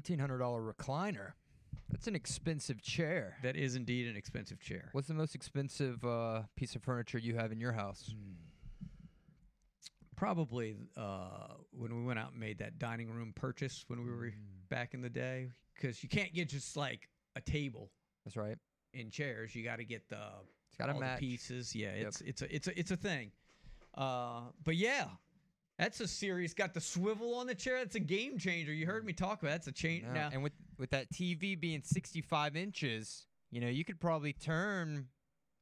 $1,800 0.00 0.72
recliner. 0.74 1.32
That's 1.90 2.06
an 2.06 2.14
expensive 2.16 2.80
chair. 2.82 3.36
That 3.42 3.54
is 3.56 3.76
indeed 3.76 4.08
an 4.08 4.16
expensive 4.16 4.60
chair. 4.60 4.88
What's 4.92 5.08
the 5.08 5.14
most 5.14 5.34
expensive 5.34 6.02
uh, 6.04 6.42
piece 6.56 6.74
of 6.74 6.82
furniture 6.82 7.18
you 7.18 7.34
have 7.36 7.52
in 7.52 7.60
your 7.60 7.72
house? 7.72 8.14
Hmm. 8.14 8.32
Probably 10.16 10.76
uh, 10.96 11.54
when 11.72 11.96
we 11.96 12.04
went 12.04 12.18
out 12.18 12.30
and 12.32 12.40
made 12.40 12.58
that 12.58 12.78
dining 12.78 13.10
room 13.10 13.32
purchase 13.34 13.84
when 13.88 14.04
we 14.04 14.10
were 14.10 14.26
Mm. 14.26 14.68
back 14.68 14.94
in 14.94 15.00
the 15.02 15.10
day, 15.10 15.50
because 15.74 16.02
you 16.02 16.08
can't 16.08 16.32
get 16.32 16.48
just 16.48 16.76
like 16.76 17.08
a 17.34 17.40
table. 17.40 17.90
That's 18.24 18.36
right. 18.36 18.56
In 18.94 19.10
chairs, 19.10 19.54
you 19.54 19.64
got 19.64 19.76
to 19.76 19.84
get 19.84 20.08
the 20.08 20.18
It's 20.70 20.80
all 20.80 21.00
match. 21.00 21.18
the 21.20 21.26
pieces. 21.26 21.74
Yeah, 21.74 21.94
Yep. 21.96 22.06
it's 22.06 22.20
it's 22.20 22.42
a 22.42 22.54
it's 22.54 22.68
a 22.68 22.78
it's 22.78 22.90
a 22.92 22.96
thing. 22.96 23.32
Uh, 23.94 24.42
but 24.64 24.76
yeah, 24.76 25.08
that's 25.82 26.00
a 26.00 26.06
series. 26.06 26.54
Got 26.54 26.74
the 26.74 26.80
swivel 26.80 27.34
on 27.34 27.46
the 27.46 27.54
chair. 27.54 27.78
That's 27.78 27.96
a 27.96 28.00
game 28.00 28.38
changer. 28.38 28.72
You 28.72 28.86
heard 28.86 29.04
me 29.04 29.12
talk 29.12 29.42
about. 29.42 29.48
It. 29.48 29.52
That's 29.52 29.66
a 29.66 29.72
change. 29.72 30.04
No, 30.04 30.12
Now, 30.12 30.30
And 30.32 30.42
with 30.42 30.52
with 30.78 30.90
that 30.90 31.10
TV 31.10 31.58
being 31.58 31.82
65 31.82 32.56
inches, 32.56 33.26
you 33.50 33.60
know, 33.60 33.68
you 33.68 33.84
could 33.84 34.00
probably 34.00 34.32
turn 34.32 35.08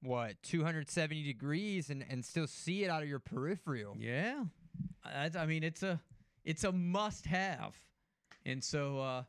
what 0.03 0.43
270 0.43 1.23
degrees 1.23 1.91
and 1.91 2.05
and 2.09 2.25
still 2.25 2.47
see 2.47 2.85
it 2.85 2.91
out 2.91 3.03
of 3.03 3.09
your 3.09 3.19
peripheral. 3.19 3.97
Yeah, 3.99 4.45
I, 5.05 5.31
I 5.39 5.47
mean 5.47 5.63
it's 5.65 5.83
a 5.83 6.01
it's 6.45 6.65
a 6.65 6.73
must 6.73 7.27
have, 7.27 7.75
and 8.45 8.63
so 8.63 8.99
uh, 8.99 9.23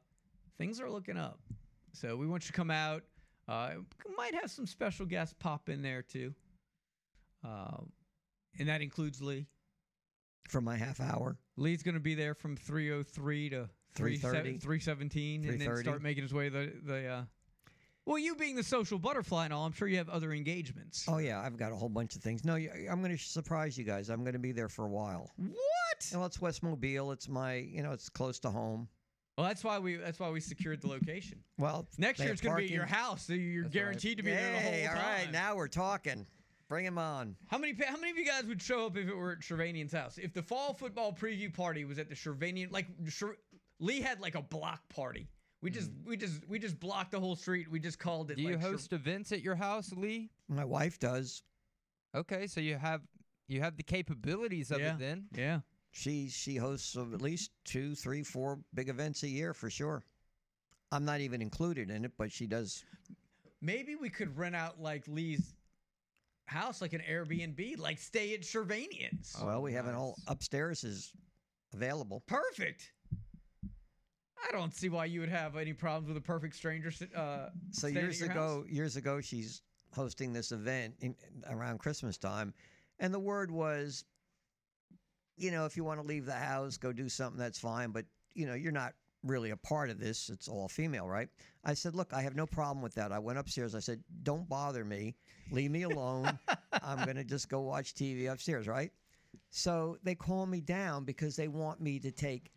things 0.57 0.81
are 0.81 0.89
looking 0.89 1.17
up. 1.17 1.39
So 1.93 2.17
we 2.17 2.27
want 2.27 2.43
you 2.43 2.47
to 2.47 2.53
come 2.53 2.71
out. 2.71 3.03
Uh, 3.47 3.71
might 4.17 4.35
have 4.35 4.51
some 4.51 4.65
special 4.65 5.05
guests 5.05 5.35
pop 5.39 5.69
in 5.69 5.81
there 5.81 6.01
too, 6.01 6.33
um, 7.43 7.91
and 8.59 8.67
that 8.67 8.81
includes 8.81 9.21
Lee. 9.21 9.47
For 10.51 10.59
my 10.61 10.75
half 10.75 10.99
hour. 10.99 11.37
Lee's 11.55 11.81
going 11.81 11.93
to 11.95 12.01
be 12.01 12.13
there 12.13 12.33
from 12.35 12.57
303 12.57 13.49
to 13.51 13.69
3:30. 13.95 14.61
317 14.61 15.45
and 15.45 15.61
then 15.61 15.77
start 15.77 16.01
making 16.01 16.23
his 16.23 16.33
way 16.33 16.49
the 16.49 16.71
the 16.83 17.07
uh 17.07 17.21
well 18.05 18.17
you 18.17 18.35
being 18.35 18.55
the 18.57 18.63
social 18.63 18.97
butterfly 18.99 19.45
and 19.45 19.53
all 19.53 19.65
i'm 19.65 19.71
sure 19.73 19.87
you 19.87 19.97
have 19.97 20.09
other 20.09 20.31
engagements 20.33 21.05
Oh 21.07 21.19
yeah, 21.19 21.39
I've 21.41 21.55
got 21.57 21.71
a 21.71 21.75
whole 21.75 21.89
bunch 21.89 22.15
of 22.15 22.21
things. 22.21 22.43
No, 22.45 22.55
I'm 22.55 23.01
going 23.01 23.15
to 23.15 23.17
surprise 23.17 23.77
you 23.77 23.83
guys. 23.85 24.09
I'm 24.09 24.21
going 24.23 24.33
to 24.33 24.39
be 24.39 24.51
there 24.51 24.67
for 24.69 24.85
a 24.85 24.89
while. 24.89 25.29
What? 25.37 26.11
Well, 26.13 26.25
it's 26.25 26.39
West 26.41 26.63
Mobile. 26.63 27.11
It's 27.11 27.27
my, 27.29 27.55
you 27.55 27.81
know, 27.83 27.91
it's 27.91 28.09
close 28.09 28.39
to 28.39 28.49
home. 28.49 28.87
well 29.37 29.47
that's 29.47 29.63
why 29.63 29.79
we 29.79 29.95
that's 29.95 30.19
why 30.19 30.29
we 30.29 30.39
secured 30.41 30.81
the 30.81 30.87
location 30.87 31.39
Well, 31.57 31.87
next 31.97 32.19
year 32.19 32.31
it's 32.31 32.41
going 32.41 32.55
to 32.55 32.59
be 32.61 32.65
at 32.65 32.71
your 32.71 32.85
house 32.85 33.23
so 33.27 33.33
you're 33.33 33.63
That's 33.63 33.75
right. 33.75 33.81
guaranteed 33.81 34.17
to 34.17 34.23
be 34.23 34.31
there 34.31 34.51
the 34.51 34.57
Hey, 34.59 34.83
whole 34.85 34.95
time 34.95 35.05
right, 35.25 35.31
now 35.31 35.55
we're 35.55 35.67
talking. 35.69 36.25
Bring 36.71 36.85
him 36.85 36.97
on. 36.97 37.35
how 37.47 37.57
many 37.57 37.75
how 37.85 37.97
many 37.97 38.11
of 38.11 38.17
you 38.17 38.25
guys 38.25 38.45
would 38.45 38.61
show 38.61 38.85
up 38.85 38.95
if 38.95 39.05
it 39.05 39.13
were 39.13 39.33
at 39.33 39.39
Shervanian's 39.39 39.91
house 39.91 40.17
if 40.17 40.33
the 40.33 40.41
fall 40.41 40.73
football 40.73 41.11
preview 41.11 41.53
party 41.53 41.83
was 41.83 41.99
at 41.99 42.07
the 42.07 42.15
Shervanian 42.15 42.71
like 42.71 42.87
Sher- 43.09 43.35
Lee 43.79 43.99
had 43.99 44.21
like 44.21 44.35
a 44.35 44.41
block 44.41 44.87
party 44.87 45.27
we 45.61 45.69
just 45.69 45.89
hmm. 45.91 46.09
we 46.09 46.15
just 46.15 46.47
we 46.47 46.59
just 46.59 46.79
blocked 46.79 47.11
the 47.11 47.19
whole 47.19 47.35
street 47.35 47.69
we 47.69 47.77
just 47.77 47.99
called 47.99 48.31
it 48.31 48.37
Do 48.37 48.43
you 48.43 48.51
like 48.51 48.61
Sher- 48.61 48.69
host 48.69 48.93
events 48.93 49.33
at 49.33 49.41
your 49.41 49.55
house, 49.55 49.91
Lee? 49.91 50.31
My 50.47 50.63
wife 50.63 50.97
does. 50.97 51.43
Okay, 52.15 52.47
so 52.47 52.61
you 52.61 52.77
have 52.77 53.01
you 53.49 53.59
have 53.59 53.75
the 53.75 53.83
capabilities 53.83 54.71
of 54.71 54.79
Yeah. 54.79 54.93
it 54.93 54.99
then. 54.99 55.25
Yeah. 55.35 55.59
She 55.91 56.29
she 56.29 56.55
hosts 56.55 56.95
at 56.95 57.21
least 57.21 57.51
two, 57.65 57.95
three, 57.95 58.23
four 58.23 58.59
big 58.73 58.87
events 58.87 59.23
a 59.23 59.27
year 59.27 59.53
for 59.53 59.69
sure. 59.69 60.03
I'm 60.91 61.03
not 61.03 61.19
even 61.19 61.41
included 61.41 61.89
in 61.89 62.05
it, 62.05 62.13
but 62.17 62.31
she 62.31 62.47
does. 62.47 62.85
Maybe 63.61 63.95
we 63.95 64.09
could 64.09 64.37
rent 64.37 64.55
out 64.55 64.81
like 64.81 65.07
Lee's 65.07 65.53
house, 66.51 66.81
like 66.81 66.93
an 66.93 67.01
Airbnb, 67.09 67.79
like 67.79 67.97
stay 67.97 68.33
at 68.33 68.41
Shervanian's. 68.41 69.35
well, 69.43 69.61
we 69.61 69.73
have 69.73 69.87
an 69.87 69.95
all 69.95 70.15
upstairs 70.27 70.83
is 70.83 71.11
available. 71.73 72.23
Perfect. 72.27 72.91
I 74.47 74.51
don't 74.51 74.73
see 74.73 74.89
why 74.89 75.05
you 75.05 75.19
would 75.21 75.29
have 75.29 75.55
any 75.55 75.71
problems 75.73 76.07
with 76.07 76.17
a 76.17 76.21
perfect 76.25 76.55
stranger. 76.55 76.91
Uh, 77.15 77.47
So 77.71 77.87
staying 77.87 77.97
at 77.97 78.03
years 78.03 78.19
your 78.19 78.31
ago, 78.31 78.61
house. 78.63 78.69
years 78.69 78.95
ago, 78.97 79.21
she's 79.21 79.61
hosting 79.95 80.33
this 80.33 80.51
event 80.51 80.95
in, 80.99 81.15
around 81.49 81.77
Christmas 81.79 82.17
time, 82.17 82.53
and 82.99 83.13
the 83.13 83.19
word 83.19 83.49
was, 83.51 84.03
you 85.37 85.51
know, 85.51 85.65
if 85.65 85.77
you 85.77 85.83
want 85.83 86.01
to 86.01 86.05
leave 86.05 86.25
the 86.25 86.33
house, 86.33 86.77
go 86.77 86.91
do 86.91 87.07
something. 87.07 87.39
That's 87.39 87.59
fine, 87.59 87.91
but 87.91 88.05
you 88.33 88.45
know, 88.45 88.53
you're 88.55 88.71
not 88.71 88.93
really 89.23 89.51
a 89.51 89.57
part 89.57 89.89
of 89.89 89.99
this. 89.99 90.29
It's 90.29 90.47
all 90.47 90.67
female, 90.67 91.07
right? 91.07 91.29
I 91.63 91.73
said, 91.73 91.95
look, 91.95 92.13
I 92.13 92.21
have 92.21 92.35
no 92.35 92.45
problem 92.45 92.81
with 92.81 92.95
that. 92.95 93.11
I 93.11 93.19
went 93.19 93.39
upstairs. 93.39 93.75
I 93.75 93.79
said, 93.79 94.03
don't 94.23 94.47
bother 94.47 94.83
me. 94.83 95.15
Leave 95.51 95.71
me 95.71 95.83
alone. 95.83 96.39
I'm 96.83 96.97
gonna 97.05 97.23
just 97.23 97.49
go 97.49 97.61
watch 97.61 97.93
TV 97.93 98.31
upstairs, 98.31 98.67
right? 98.67 98.91
So 99.49 99.97
they 100.03 100.15
call 100.15 100.45
me 100.45 100.61
down 100.61 101.03
because 101.03 101.35
they 101.35 101.47
want 101.47 101.81
me 101.81 101.99
to 101.99 102.11
take 102.11 102.51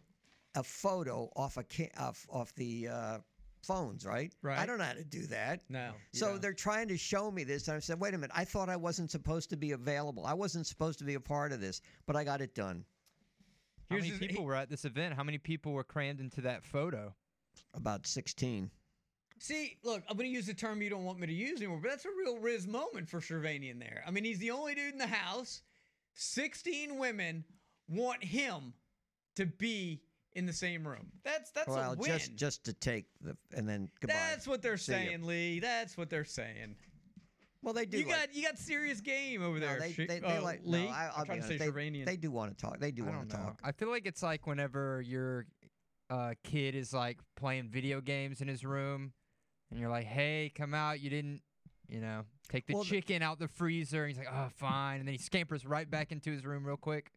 a 0.54 0.62
photo 0.62 1.30
off 1.36 1.56
a 1.56 1.64
ca- 1.64 1.90
off, 1.98 2.26
off 2.30 2.54
the 2.54 2.88
uh, 2.88 3.18
phones, 3.64 4.06
right? 4.06 4.32
Right. 4.42 4.58
I 4.58 4.66
don't 4.66 4.78
know 4.78 4.84
how 4.84 4.92
to 4.92 5.04
do 5.04 5.26
that. 5.26 5.62
No. 5.68 5.90
So 6.12 6.32
don't. 6.32 6.42
they're 6.42 6.52
trying 6.52 6.88
to 6.88 6.96
show 6.96 7.30
me 7.30 7.44
this, 7.44 7.68
and 7.68 7.76
I 7.76 7.80
said, 7.80 7.98
"Wait 7.98 8.14
a 8.14 8.18
minute! 8.18 8.30
I 8.34 8.44
thought 8.44 8.68
I 8.68 8.76
wasn't 8.76 9.10
supposed 9.10 9.50
to 9.50 9.56
be 9.56 9.72
available. 9.72 10.24
I 10.24 10.34
wasn't 10.34 10.66
supposed 10.66 10.98
to 11.00 11.04
be 11.04 11.14
a 11.14 11.20
part 11.20 11.52
of 11.52 11.60
this, 11.60 11.80
but 12.06 12.16
I 12.16 12.24
got 12.24 12.40
it 12.40 12.54
done." 12.54 12.84
How 13.90 13.96
Here's 13.96 14.04
many 14.08 14.18
the- 14.18 14.26
people 14.28 14.44
were 14.44 14.54
at 14.54 14.68
this 14.70 14.84
event? 14.84 15.14
How 15.14 15.22
many 15.24 15.38
people 15.38 15.72
were 15.72 15.84
crammed 15.84 16.20
into 16.20 16.40
that 16.42 16.64
photo? 16.64 17.14
About 17.74 18.06
sixteen. 18.06 18.70
See, 19.40 19.76
look, 19.82 20.02
I'm 20.08 20.16
going 20.16 20.28
to 20.30 20.34
use 20.34 20.46
the 20.46 20.54
term 20.54 20.80
you 20.80 20.88
don't 20.88 21.04
want 21.04 21.18
me 21.18 21.26
to 21.26 21.32
use 21.32 21.60
anymore, 21.60 21.80
but 21.82 21.90
that's 21.90 22.04
a 22.04 22.10
real 22.10 22.38
Riz 22.38 22.66
moment 22.66 23.08
for 23.08 23.20
Shervanian 23.20 23.78
there. 23.80 24.02
I 24.06 24.10
mean, 24.10 24.24
he's 24.24 24.38
the 24.38 24.52
only 24.52 24.74
dude 24.74 24.92
in 24.92 24.98
the 24.98 25.06
house. 25.08 25.62
16 26.14 26.98
women 26.98 27.44
want 27.88 28.22
him 28.22 28.72
to 29.36 29.46
be 29.46 30.00
in 30.34 30.46
the 30.46 30.52
same 30.52 30.86
room. 30.86 31.10
That's 31.24 31.50
that's 31.50 31.68
well, 31.68 31.92
a 31.92 31.96
win. 31.96 32.10
just 32.10 32.36
just 32.36 32.64
to 32.64 32.72
take 32.72 33.06
the 33.20 33.36
and 33.54 33.68
then 33.68 33.88
goodbye. 34.00 34.14
That's 34.14 34.46
what 34.46 34.62
they're 34.62 34.76
See 34.76 34.92
ya. 34.92 34.98
saying, 34.98 35.26
Lee. 35.26 35.60
That's 35.60 35.96
what 35.96 36.10
they're 36.10 36.24
saying. 36.24 36.76
Well, 37.64 37.74
they 37.74 37.86
do. 37.86 37.98
You 37.98 38.06
like- 38.06 38.14
got 38.14 38.34
you 38.34 38.42
got 38.44 38.58
serious 38.58 39.00
game 39.00 39.42
over 39.42 39.58
No, 39.58 39.66
there. 39.66 39.80
they, 39.80 39.92
they, 39.92 40.18
they 40.20 40.26
uh, 40.26 40.42
like 40.42 40.60
Lee. 40.64 40.84
No, 40.86 40.90
I, 40.90 41.10
I'll 41.14 41.20
am 41.20 41.26
trying 41.26 41.38
be 41.40 41.42
to 41.42 41.48
say 41.48 41.56
they, 41.58 41.66
Shervanian. 41.68 42.04
they 42.04 42.16
do 42.16 42.30
want 42.30 42.56
to 42.56 42.62
talk. 42.64 42.78
They 42.78 42.90
do 42.90 43.04
want 43.04 43.28
to 43.30 43.36
talk. 43.36 43.58
I 43.64 43.72
feel 43.72 43.88
like 43.90 44.06
it's 44.06 44.22
like 44.22 44.46
whenever 44.46 45.02
your 45.02 45.46
uh, 46.10 46.34
kid 46.44 46.74
is 46.74 46.92
like 46.92 47.18
playing 47.36 47.70
video 47.70 48.00
games 48.00 48.40
in 48.42 48.48
his 48.48 48.64
room, 48.64 49.12
and 49.70 49.80
you're 49.80 49.88
like, 49.90 50.04
"Hey, 50.06 50.52
come 50.54 50.74
out! 50.74 51.00
You 51.00 51.08
didn't, 51.10 51.40
you 51.88 52.00
know, 52.00 52.22
take 52.50 52.66
the 52.66 52.74
Well, 52.74 52.82
the- 52.84 52.90
chicken 52.90 53.22
out 53.22 53.38
the 53.38 53.48
freezer." 53.48 54.04
And 54.04 54.08
he's 54.10 54.18
like, 54.18 54.32
"Oh, 54.32 54.48
fine," 54.56 54.98
and 55.00 55.08
then 55.08 55.14
he 55.14 55.18
scampers 55.18 55.64
right 55.64 55.90
back 55.90 56.12
into 56.12 56.30
his 56.30 56.44
room 56.44 56.64
real 56.66 56.76
quick. 56.76 57.10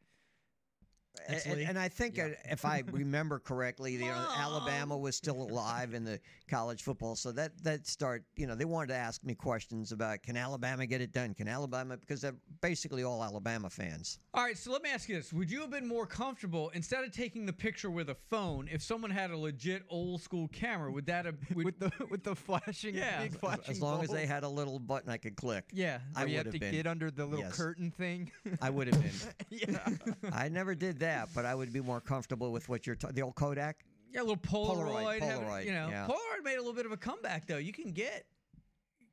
And, 1.27 1.41
and- 1.45 1.61
and 1.69 1.79
I 1.79 1.89
think 1.89 2.19
uh, 2.19 2.29
if 2.45 2.63
I 2.65 2.83
remember 2.91 3.39
correctly, 3.39 3.93
you 3.93 3.99
know, 3.99 4.27
Alabama 4.37 4.97
was 4.97 5.15
still 5.15 5.41
alive 5.41 5.93
in 5.93 6.03
the 6.05 6.19
college 6.49 6.83
football, 6.83 7.15
so 7.15 7.31
that 7.33 7.51
that 7.63 7.87
start, 7.87 8.23
you 8.35 8.47
know, 8.47 8.55
they 8.55 8.65
wanted 8.65 8.87
to 8.87 8.95
ask 8.95 9.23
me 9.23 9.35
questions 9.35 9.91
about 9.91 10.23
can 10.23 10.37
Alabama 10.37 10.85
get 10.85 11.01
it 11.01 11.11
done? 11.11 11.33
Can 11.33 11.47
Alabama 11.47 11.97
because 11.97 12.21
they're 12.21 12.35
basically 12.61 13.03
all 13.03 13.23
Alabama 13.23 13.69
fans. 13.69 14.19
All 14.33 14.43
right, 14.43 14.57
so 14.57 14.71
let 14.71 14.81
me 14.83 14.89
ask 14.89 15.09
you 15.09 15.15
this: 15.15 15.33
Would 15.33 15.49
you 15.51 15.61
have 15.61 15.71
been 15.71 15.87
more 15.87 16.05
comfortable 16.05 16.69
instead 16.73 17.03
of 17.03 17.11
taking 17.11 17.45
the 17.45 17.53
picture 17.53 17.89
with 17.91 18.09
a 18.09 18.15
phone 18.29 18.69
if 18.71 18.81
someone 18.81 19.11
had 19.11 19.31
a 19.31 19.37
legit 19.37 19.83
old 19.89 20.21
school 20.21 20.47
camera? 20.49 20.91
Would 20.91 21.05
that 21.07 21.25
have 21.25 21.35
would, 21.53 21.65
with 21.65 21.79
the 21.79 21.91
with 22.09 22.23
the 22.23 22.35
flashing 22.35 22.95
Yeah. 22.95 23.23
big 23.23 23.33
As- 23.33 23.39
flashing 23.39 23.63
As 23.71 23.81
long 23.81 24.03
as 24.03 24.09
they 24.09 24.25
had 24.25 24.43
a 24.43 24.49
little 24.49 24.79
button 24.79 25.09
I 25.09 25.17
could 25.17 25.35
click. 25.35 25.65
Yeah. 25.73 25.99
I 26.15 26.23
Or 26.23 26.27
you 26.27 26.37
would 26.37 26.45
have 26.47 26.53
to 26.53 26.59
been. 26.59 26.71
get 26.73 26.87
under 26.87 27.11
the 27.11 27.25
little 27.25 27.45
Yes. 27.45 27.57
curtain 27.57 27.91
thing. 27.91 28.31
I 28.61 28.69
would 28.69 28.87
have 28.93 29.01
been. 29.01 29.11
yeah. 29.49 29.89
I 30.31 30.49
never 30.49 30.75
did 30.75 30.99
that, 30.99 31.06
but 31.33 31.45
I 31.45 31.55
would 31.55 31.71
be 31.73 31.81
more 31.81 32.01
comfortable 32.01 32.51
with 32.51 32.69
what 32.69 32.85
you're 32.85 32.95
ta- 32.95 33.09
the 33.13 33.21
old 33.21 33.35
Kodak. 33.35 33.85
Yeah, 34.11 34.21
a 34.21 34.23
little 34.23 34.37
Polaroid. 34.37 35.19
Polaroid, 35.19 35.19
Polaroid, 35.19 35.65
you 35.65 35.71
know, 35.71 35.89
yeah. 35.89 36.07
Polaroid 36.07 36.43
made 36.43 36.55
a 36.55 36.59
little 36.59 36.73
bit 36.73 36.85
of 36.85 36.91
a 36.91 36.97
comeback 36.97 37.45
though. 37.47 37.57
You 37.57 37.73
can 37.73 37.91
get 37.91 38.25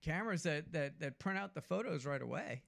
cameras 0.03 0.43
that 0.45 0.73
that 0.73 1.01
that 1.01 1.19
print 1.19 1.39
out 1.39 1.55
the 1.55 1.61
photos 1.61 2.07
right 2.07 2.23
away. 2.23 2.63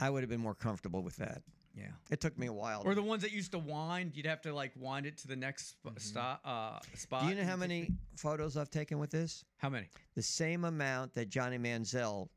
I 0.00 0.10
would 0.10 0.22
have 0.22 0.30
been 0.30 0.40
more 0.40 0.54
comfortable 0.54 1.02
with 1.02 1.16
that. 1.16 1.42
Yeah. 1.76 1.86
It 2.10 2.20
took 2.20 2.38
me 2.38 2.46
a 2.46 2.52
while. 2.52 2.82
Or 2.84 2.94
the 2.94 3.02
ones 3.02 3.22
that 3.22 3.32
used 3.32 3.52
to 3.52 3.58
wind, 3.58 4.12
you'd 4.14 4.26
have 4.26 4.42
to 4.42 4.54
like 4.54 4.72
wind 4.76 5.06
it 5.06 5.18
to 5.18 5.28
the 5.28 5.36
next 5.36 5.70
sp- 5.74 5.98
stop, 5.98 6.40
uh, 6.44 6.78
spot. 6.94 7.20
Mm-hmm. 7.20 7.28
Do 7.28 7.34
you 7.34 7.40
know 7.40 7.48
how 7.48 7.56
many 7.56 7.90
photos 8.16 8.56
I've 8.56 8.70
taken 8.70 8.98
with 8.98 9.10
this? 9.10 9.44
How 9.56 9.68
many? 9.68 9.88
The 10.14 10.22
same 10.22 10.64
amount 10.64 11.14
that 11.14 11.28
Johnny 11.28 11.58
Manziel 11.58 12.28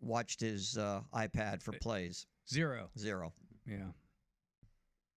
watched 0.00 0.40
his 0.40 0.78
uh, 0.78 1.00
iPad 1.14 1.62
for 1.62 1.72
plays. 1.72 2.26
Zero. 2.48 2.88
Zero. 2.98 3.32
Yeah. 3.66 3.86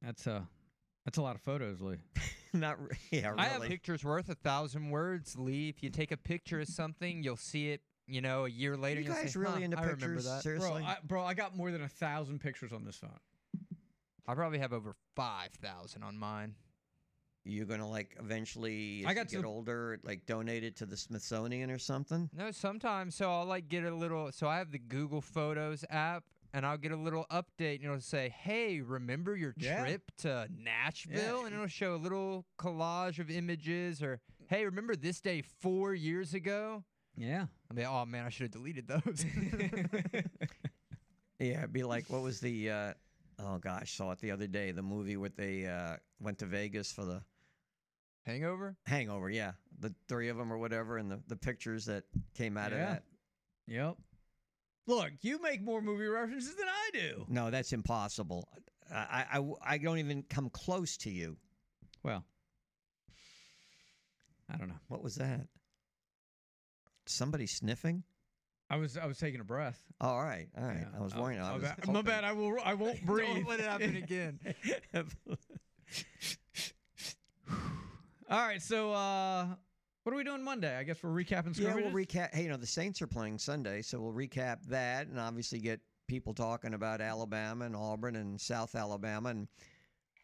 That's 0.01 0.27
uh 0.27 0.41
that's 1.05 1.17
a 1.17 1.21
lot 1.21 1.35
of 1.35 1.41
photos, 1.41 1.81
Lee. 1.81 1.97
Not 2.53 2.81
re- 2.81 2.97
yeah, 3.11 3.33
I 3.37 3.45
have 3.45 3.55
really. 3.61 3.67
pictures 3.69 4.03
worth 4.03 4.29
a 4.29 4.35
thousand 4.35 4.89
words, 4.89 5.37
Lee. 5.37 5.69
If 5.69 5.81
you 5.83 5.89
take 5.89 6.11
a 6.11 6.17
picture 6.17 6.59
of 6.61 6.67
something, 6.67 7.23
you'll 7.23 7.35
see 7.37 7.69
it. 7.69 7.81
You 8.07 8.21
know, 8.21 8.45
a 8.45 8.49
year 8.49 8.75
later. 8.75 9.01
You 9.01 9.07
and 9.07 9.15
you'll 9.15 9.23
guys 9.23 9.33
say, 9.33 9.39
really 9.39 9.53
"Huh, 9.59 9.65
into 9.65 9.77
I 9.77 9.81
remember 9.81 10.05
pictures? 10.07 10.25
that. 10.25 10.41
Seriously? 10.41 10.69
Bro, 10.81 10.83
I, 10.83 10.97
bro, 11.05 11.23
I 11.23 11.33
got 11.35 11.55
more 11.55 11.69
than 11.71 11.83
a 11.83 11.87
thousand 11.87 12.39
pictures 12.41 12.73
on 12.73 12.83
this 12.83 12.95
phone. 12.95 13.11
I 14.27 14.33
probably 14.35 14.57
have 14.59 14.73
over 14.73 14.95
five 15.15 15.51
thousand 15.61 16.03
on 16.03 16.17
mine. 16.17 16.55
You're 17.45 17.65
gonna 17.65 17.87
like 17.87 18.15
eventually, 18.19 19.01
as 19.01 19.05
I 19.07 19.09
you 19.11 19.15
got 19.15 19.27
to 19.29 19.35
get 19.35 19.41
the- 19.43 19.47
older, 19.47 19.99
like 20.03 20.25
donate 20.25 20.63
it 20.63 20.75
to 20.77 20.85
the 20.85 20.97
Smithsonian 20.97 21.69
or 21.71 21.77
something. 21.79 22.29
No, 22.35 22.51
sometimes. 22.51 23.15
So 23.15 23.31
I'll 23.31 23.45
like 23.45 23.69
get 23.69 23.83
a 23.83 23.93
little. 23.95 24.31
So 24.31 24.47
I 24.47 24.57
have 24.57 24.71
the 24.71 24.79
Google 24.79 25.21
Photos 25.21 25.85
app, 25.89 26.23
and 26.53 26.65
I'll 26.65 26.77
get 26.77 26.91
a 26.91 26.95
little 26.97 27.25
update, 27.31 27.75
and 27.75 27.85
it'll 27.85 27.99
say, 28.01 28.29
"Hey, 28.29 28.81
remember 28.81 29.35
your 29.35 29.53
Yeah. 29.57 29.81
trip 29.81 30.11
to 30.19 30.47
Nashville?" 30.55 31.41
Yeah. 31.41 31.45
And 31.45 31.53
it'll 31.55 31.67
show 31.67 31.95
a 31.95 31.97
little 31.97 32.45
collage 32.57 33.19
of 33.19 33.29
images, 33.29 34.01
or 34.03 34.19
Hey, 34.47 34.65
remember 34.65 34.95
this 34.95 35.21
day 35.21 35.41
four 35.43 35.93
years 35.93 36.33
ago? 36.33 36.83
Yeah. 37.15 37.45
I 37.69 37.73
mean, 37.75 37.85
oh 37.87 38.05
man, 38.05 38.25
I 38.25 38.29
should 38.29 38.43
have 38.45 38.51
deleted 38.51 38.87
those. 38.87 39.23
Yeah, 41.39 41.59
it'd 41.59 41.71
be 41.73 41.83
like 41.83 42.09
what 42.09 42.21
was 42.21 42.41
the 42.41 42.69
uh, 42.69 42.93
oh 43.39 43.59
gosh, 43.59 43.95
saw 43.95 44.11
it 44.11 44.19
the 44.19 44.31
other 44.31 44.47
day, 44.47 44.71
the 44.71 44.81
movie 44.81 45.15
where 45.15 45.29
they 45.29 45.65
uh, 45.65 45.95
went 46.19 46.39
to 46.39 46.45
Vegas 46.45 46.91
for 46.91 47.05
the 47.05 47.21
Hangover? 48.25 48.75
Hangover, 48.85 49.29
yeah. 49.29 49.53
The 49.79 49.93
three 50.09 50.27
of 50.27 50.35
them 50.37 50.51
or 50.51 50.57
whatever 50.57 50.97
and 50.97 51.09
the, 51.09 51.21
the 51.27 51.37
pictures 51.37 51.85
that 51.85 52.03
came 52.35 52.57
out 52.57 52.73
of 52.73 52.79
that. 52.79 53.03
Yep. 53.67 53.95
Look, 54.89 55.11
you 55.21 55.39
make 55.39 55.61
more 55.61 55.83
movie 55.83 56.07
references 56.07 56.55
than 56.55 56.65
I 56.67 56.89
do. 56.91 57.25
No, 57.29 57.51
that's 57.51 57.73
impossible. 57.73 58.49
I, 58.91 59.23
I, 59.33 59.45
I 59.63 59.77
don't 59.77 59.99
even 59.99 60.23
come 60.23 60.49
close 60.49 60.97
to 60.97 61.11
you. 61.11 61.37
Well, 62.01 62.25
I 64.51 64.57
don't 64.57 64.67
know. 64.67 64.79
What 64.87 65.03
was 65.03 65.13
that? 65.17 65.41
Somebody 67.05 67.45
sniffing? 67.45 68.01
I 68.71 68.77
was 68.77 68.97
I 68.97 69.05
was 69.05 69.19
taking 69.19 69.41
a 69.41 69.43
breath. 69.43 69.79
Oh, 70.01 70.07
all 70.09 70.23
right, 70.23 70.47
all 70.57 70.63
right. 70.65 70.79
Yeah. 70.81 70.97
I 70.99 71.03
was 71.03 71.15
worrying. 71.15 71.39
I 71.39 71.53
was 71.53 71.61
bad- 71.61 71.87
my 71.87 72.01
bad. 72.01 72.23
I 72.23 72.31
will. 72.31 72.57
I 72.65 72.73
won't 72.73 73.05
breathe. 73.05 73.27
Don't 73.27 73.47
let 73.47 73.59
it 73.59 73.67
happen 73.67 73.95
again. 73.95 74.39
All 78.29 78.39
right. 78.39 78.61
So, 78.61 78.93
uh, 78.93 79.47
what 80.03 80.13
are 80.13 80.15
we 80.17 80.23
doing 80.23 80.43
Monday? 80.43 80.75
I 80.77 80.83
guess 80.83 81.01
we're 81.03 81.09
recapping 81.11 81.57
Yeah, 81.57 81.69
scrimmages. 81.71 81.93
we'll 81.93 82.05
recap. 82.05 82.33
Hey, 82.33 82.43
you 82.43 82.49
know 82.49 82.57
the 82.57 82.65
Saints 82.67 83.01
are 83.01 83.07
playing 83.07 83.37
Sunday, 83.37 83.81
so 83.81 83.99
we'll 84.01 84.13
recap 84.13 84.63
that, 84.67 85.07
and 85.07 85.19
obviously 85.19 85.59
get 85.59 85.79
people 86.07 86.33
talking 86.33 86.73
about 86.73 87.01
Alabama 87.01 87.65
and 87.65 87.75
Auburn 87.75 88.15
and 88.15 88.39
South 88.39 88.75
Alabama, 88.75 89.29
and 89.29 89.47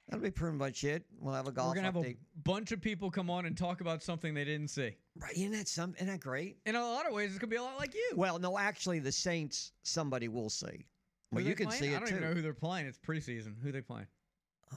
that'll 0.07 0.23
be 0.23 0.31
pretty 0.31 0.57
much 0.57 0.83
it. 0.83 1.03
We'll 1.19 1.33
have 1.33 1.47
a 1.47 1.51
golf 1.51 1.69
we're 1.69 1.75
gonna 1.75 1.87
have 1.87 1.97
a 1.97 2.15
bunch 2.43 2.71
of 2.71 2.81
people 2.81 3.11
come 3.11 3.29
on 3.29 3.45
and 3.45 3.57
talk 3.57 3.81
about 3.81 4.01
something 4.01 4.33
they 4.33 4.45
didn't 4.45 4.69
see. 4.69 4.95
Right? 5.17 5.33
Isn't 5.35 5.51
that 5.51 5.67
some? 5.67 5.93
Isn't 5.97 6.07
that 6.07 6.19
great? 6.19 6.57
In 6.65 6.75
a 6.75 6.81
lot 6.81 7.05
of 7.05 7.13
ways, 7.13 7.29
it's 7.31 7.39
gonna 7.39 7.51
be 7.51 7.57
a 7.57 7.63
lot 7.63 7.77
like 7.77 7.93
you. 7.93 8.13
Well, 8.15 8.39
no, 8.39 8.57
actually, 8.57 8.99
the 8.99 9.11
Saints 9.11 9.71
somebody 9.83 10.27
will 10.27 10.49
see. 10.49 10.87
Well, 11.31 11.43
they 11.43 11.49
you 11.49 11.55
can 11.55 11.67
playing? 11.67 11.81
see 11.81 11.87
it 11.89 11.91
too. 11.91 11.95
I 11.95 11.99
don't 11.99 12.07
too. 12.09 12.15
even 12.15 12.29
know 12.29 12.33
who 12.35 12.41
they're 12.41 12.53
playing. 12.53 12.85
It's 12.87 12.97
preseason. 12.97 13.55
Who 13.61 13.71
they 13.71 13.81
playing? 13.81 14.07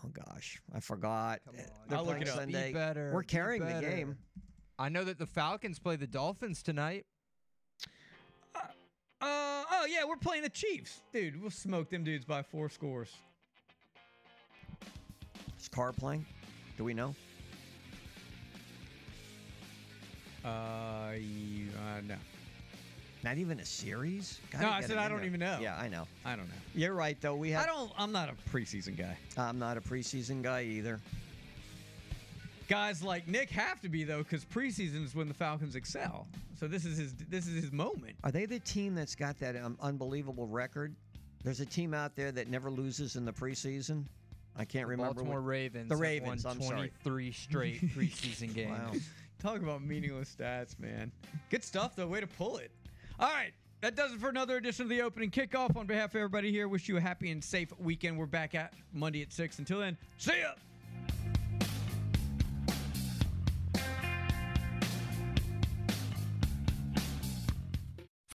Oh 0.04 0.08
gosh, 0.08 0.60
I 0.74 0.80
forgot. 0.80 1.40
They're 1.88 1.98
I'll 1.98 2.04
look 2.04 2.16
playing 2.18 2.22
it 2.22 2.28
up. 2.28 2.46
Be 2.46 2.52
Sunday. 2.52 2.72
better. 2.72 3.10
We're 3.14 3.22
be 3.22 3.26
carrying 3.26 3.64
the 3.64 3.80
game. 3.80 4.18
I 4.78 4.88
know 4.88 5.04
that 5.04 5.18
the 5.18 5.26
Falcons 5.26 5.78
play 5.78 5.96
the 5.96 6.06
Dolphins 6.06 6.62
tonight. 6.62 7.04
Uh, 8.54 8.62
oh 9.20 9.86
yeah, 9.88 10.04
we're 10.06 10.16
playing 10.16 10.44
the 10.44 10.48
Chiefs, 10.48 11.00
dude. 11.12 11.40
We'll 11.40 11.50
smoke 11.50 11.90
them 11.90 12.04
dudes 12.04 12.24
by 12.24 12.42
four 12.42 12.68
scores. 12.68 13.12
Is 15.58 15.68
Carr 15.68 15.92
playing? 15.92 16.24
Do 16.76 16.84
we 16.84 16.94
know? 16.94 17.16
Uh, 20.44 21.14
you, 21.18 21.66
uh 21.76 22.00
no. 22.06 22.14
Not 23.24 23.38
even 23.38 23.58
a 23.58 23.64
series? 23.64 24.38
Gotta 24.52 24.64
No, 24.64 24.70
I 24.70 24.80
said 24.80 24.96
I 24.96 25.08
don't 25.08 25.18
there. 25.18 25.26
even 25.26 25.40
know. 25.40 25.58
Yeah, 25.60 25.76
I 25.76 25.88
know. 25.88 26.06
I 26.24 26.36
don't 26.36 26.46
know. 26.46 26.54
You're 26.76 26.94
right, 26.94 27.20
though. 27.20 27.34
We 27.34 27.50
have. 27.50 27.64
I 27.64 27.66
don't. 27.66 27.90
I'm 27.98 28.12
not 28.12 28.28
a 28.30 28.50
preseason 28.56 28.96
guy. 28.96 29.16
I'm 29.36 29.58
not 29.58 29.76
a 29.76 29.80
preseason 29.80 30.40
guy 30.42 30.62
either. 30.62 31.00
Guys 32.68 33.02
like 33.02 33.26
Nick 33.26 33.50
have 33.50 33.80
to 33.80 33.88
be 33.88 34.04
though, 34.04 34.18
because 34.18 34.44
preseason 34.44 35.02
is 35.04 35.14
when 35.14 35.26
the 35.26 35.34
Falcons 35.34 35.74
excel. 35.74 36.28
So 36.60 36.68
this 36.68 36.84
is 36.84 36.98
his. 36.98 37.14
This 37.14 37.46
is 37.46 37.62
his 37.62 37.72
moment. 37.72 38.16
Are 38.24 38.30
they 38.30 38.44
the 38.44 38.60
team 38.60 38.94
that's 38.94 39.14
got 39.14 39.38
that 39.40 39.56
um, 39.56 39.78
unbelievable 39.80 40.46
record? 40.46 40.94
There's 41.42 41.60
a 41.60 41.66
team 41.66 41.94
out 41.94 42.14
there 42.14 42.30
that 42.32 42.48
never 42.48 42.70
loses 42.70 43.16
in 43.16 43.24
the 43.24 43.32
preseason. 43.32 44.04
I 44.54 44.66
can't 44.66 44.86
remember. 44.86 45.14
Baltimore 45.14 45.40
what- 45.40 45.48
Ravens. 45.48 45.88
The 45.88 45.96
Ravens. 45.96 46.44
Won 46.44 46.56
I'm 46.56 46.62
sorry. 46.62 46.92
23 47.04 47.32
straight 47.32 47.80
preseason 47.96 48.54
games. 48.54 48.70
Wow. 48.78 48.92
Talk 49.38 49.62
about 49.62 49.82
meaningless 49.82 50.34
stats, 50.38 50.78
man. 50.78 51.10
Good 51.48 51.64
stuff 51.64 51.96
though. 51.96 52.08
Way 52.08 52.20
to 52.20 52.26
pull 52.26 52.58
it. 52.58 52.70
All 53.18 53.28
right. 53.30 53.52
That 53.80 53.94
does 53.94 54.12
it 54.12 54.20
for 54.20 54.28
another 54.28 54.56
edition 54.56 54.82
of 54.82 54.88
the 54.88 55.00
opening 55.02 55.30
kickoff. 55.30 55.76
On 55.76 55.86
behalf 55.86 56.10
of 56.10 56.16
everybody 56.16 56.50
here, 56.50 56.66
wish 56.66 56.88
you 56.88 56.96
a 56.96 57.00
happy 57.00 57.30
and 57.30 57.42
safe 57.42 57.72
weekend. 57.78 58.18
We're 58.18 58.26
back 58.26 58.56
at 58.56 58.74
Monday 58.92 59.22
at 59.22 59.32
6. 59.32 59.60
Until 59.60 59.78
then, 59.78 59.96
see 60.18 60.40
ya. 60.40 60.50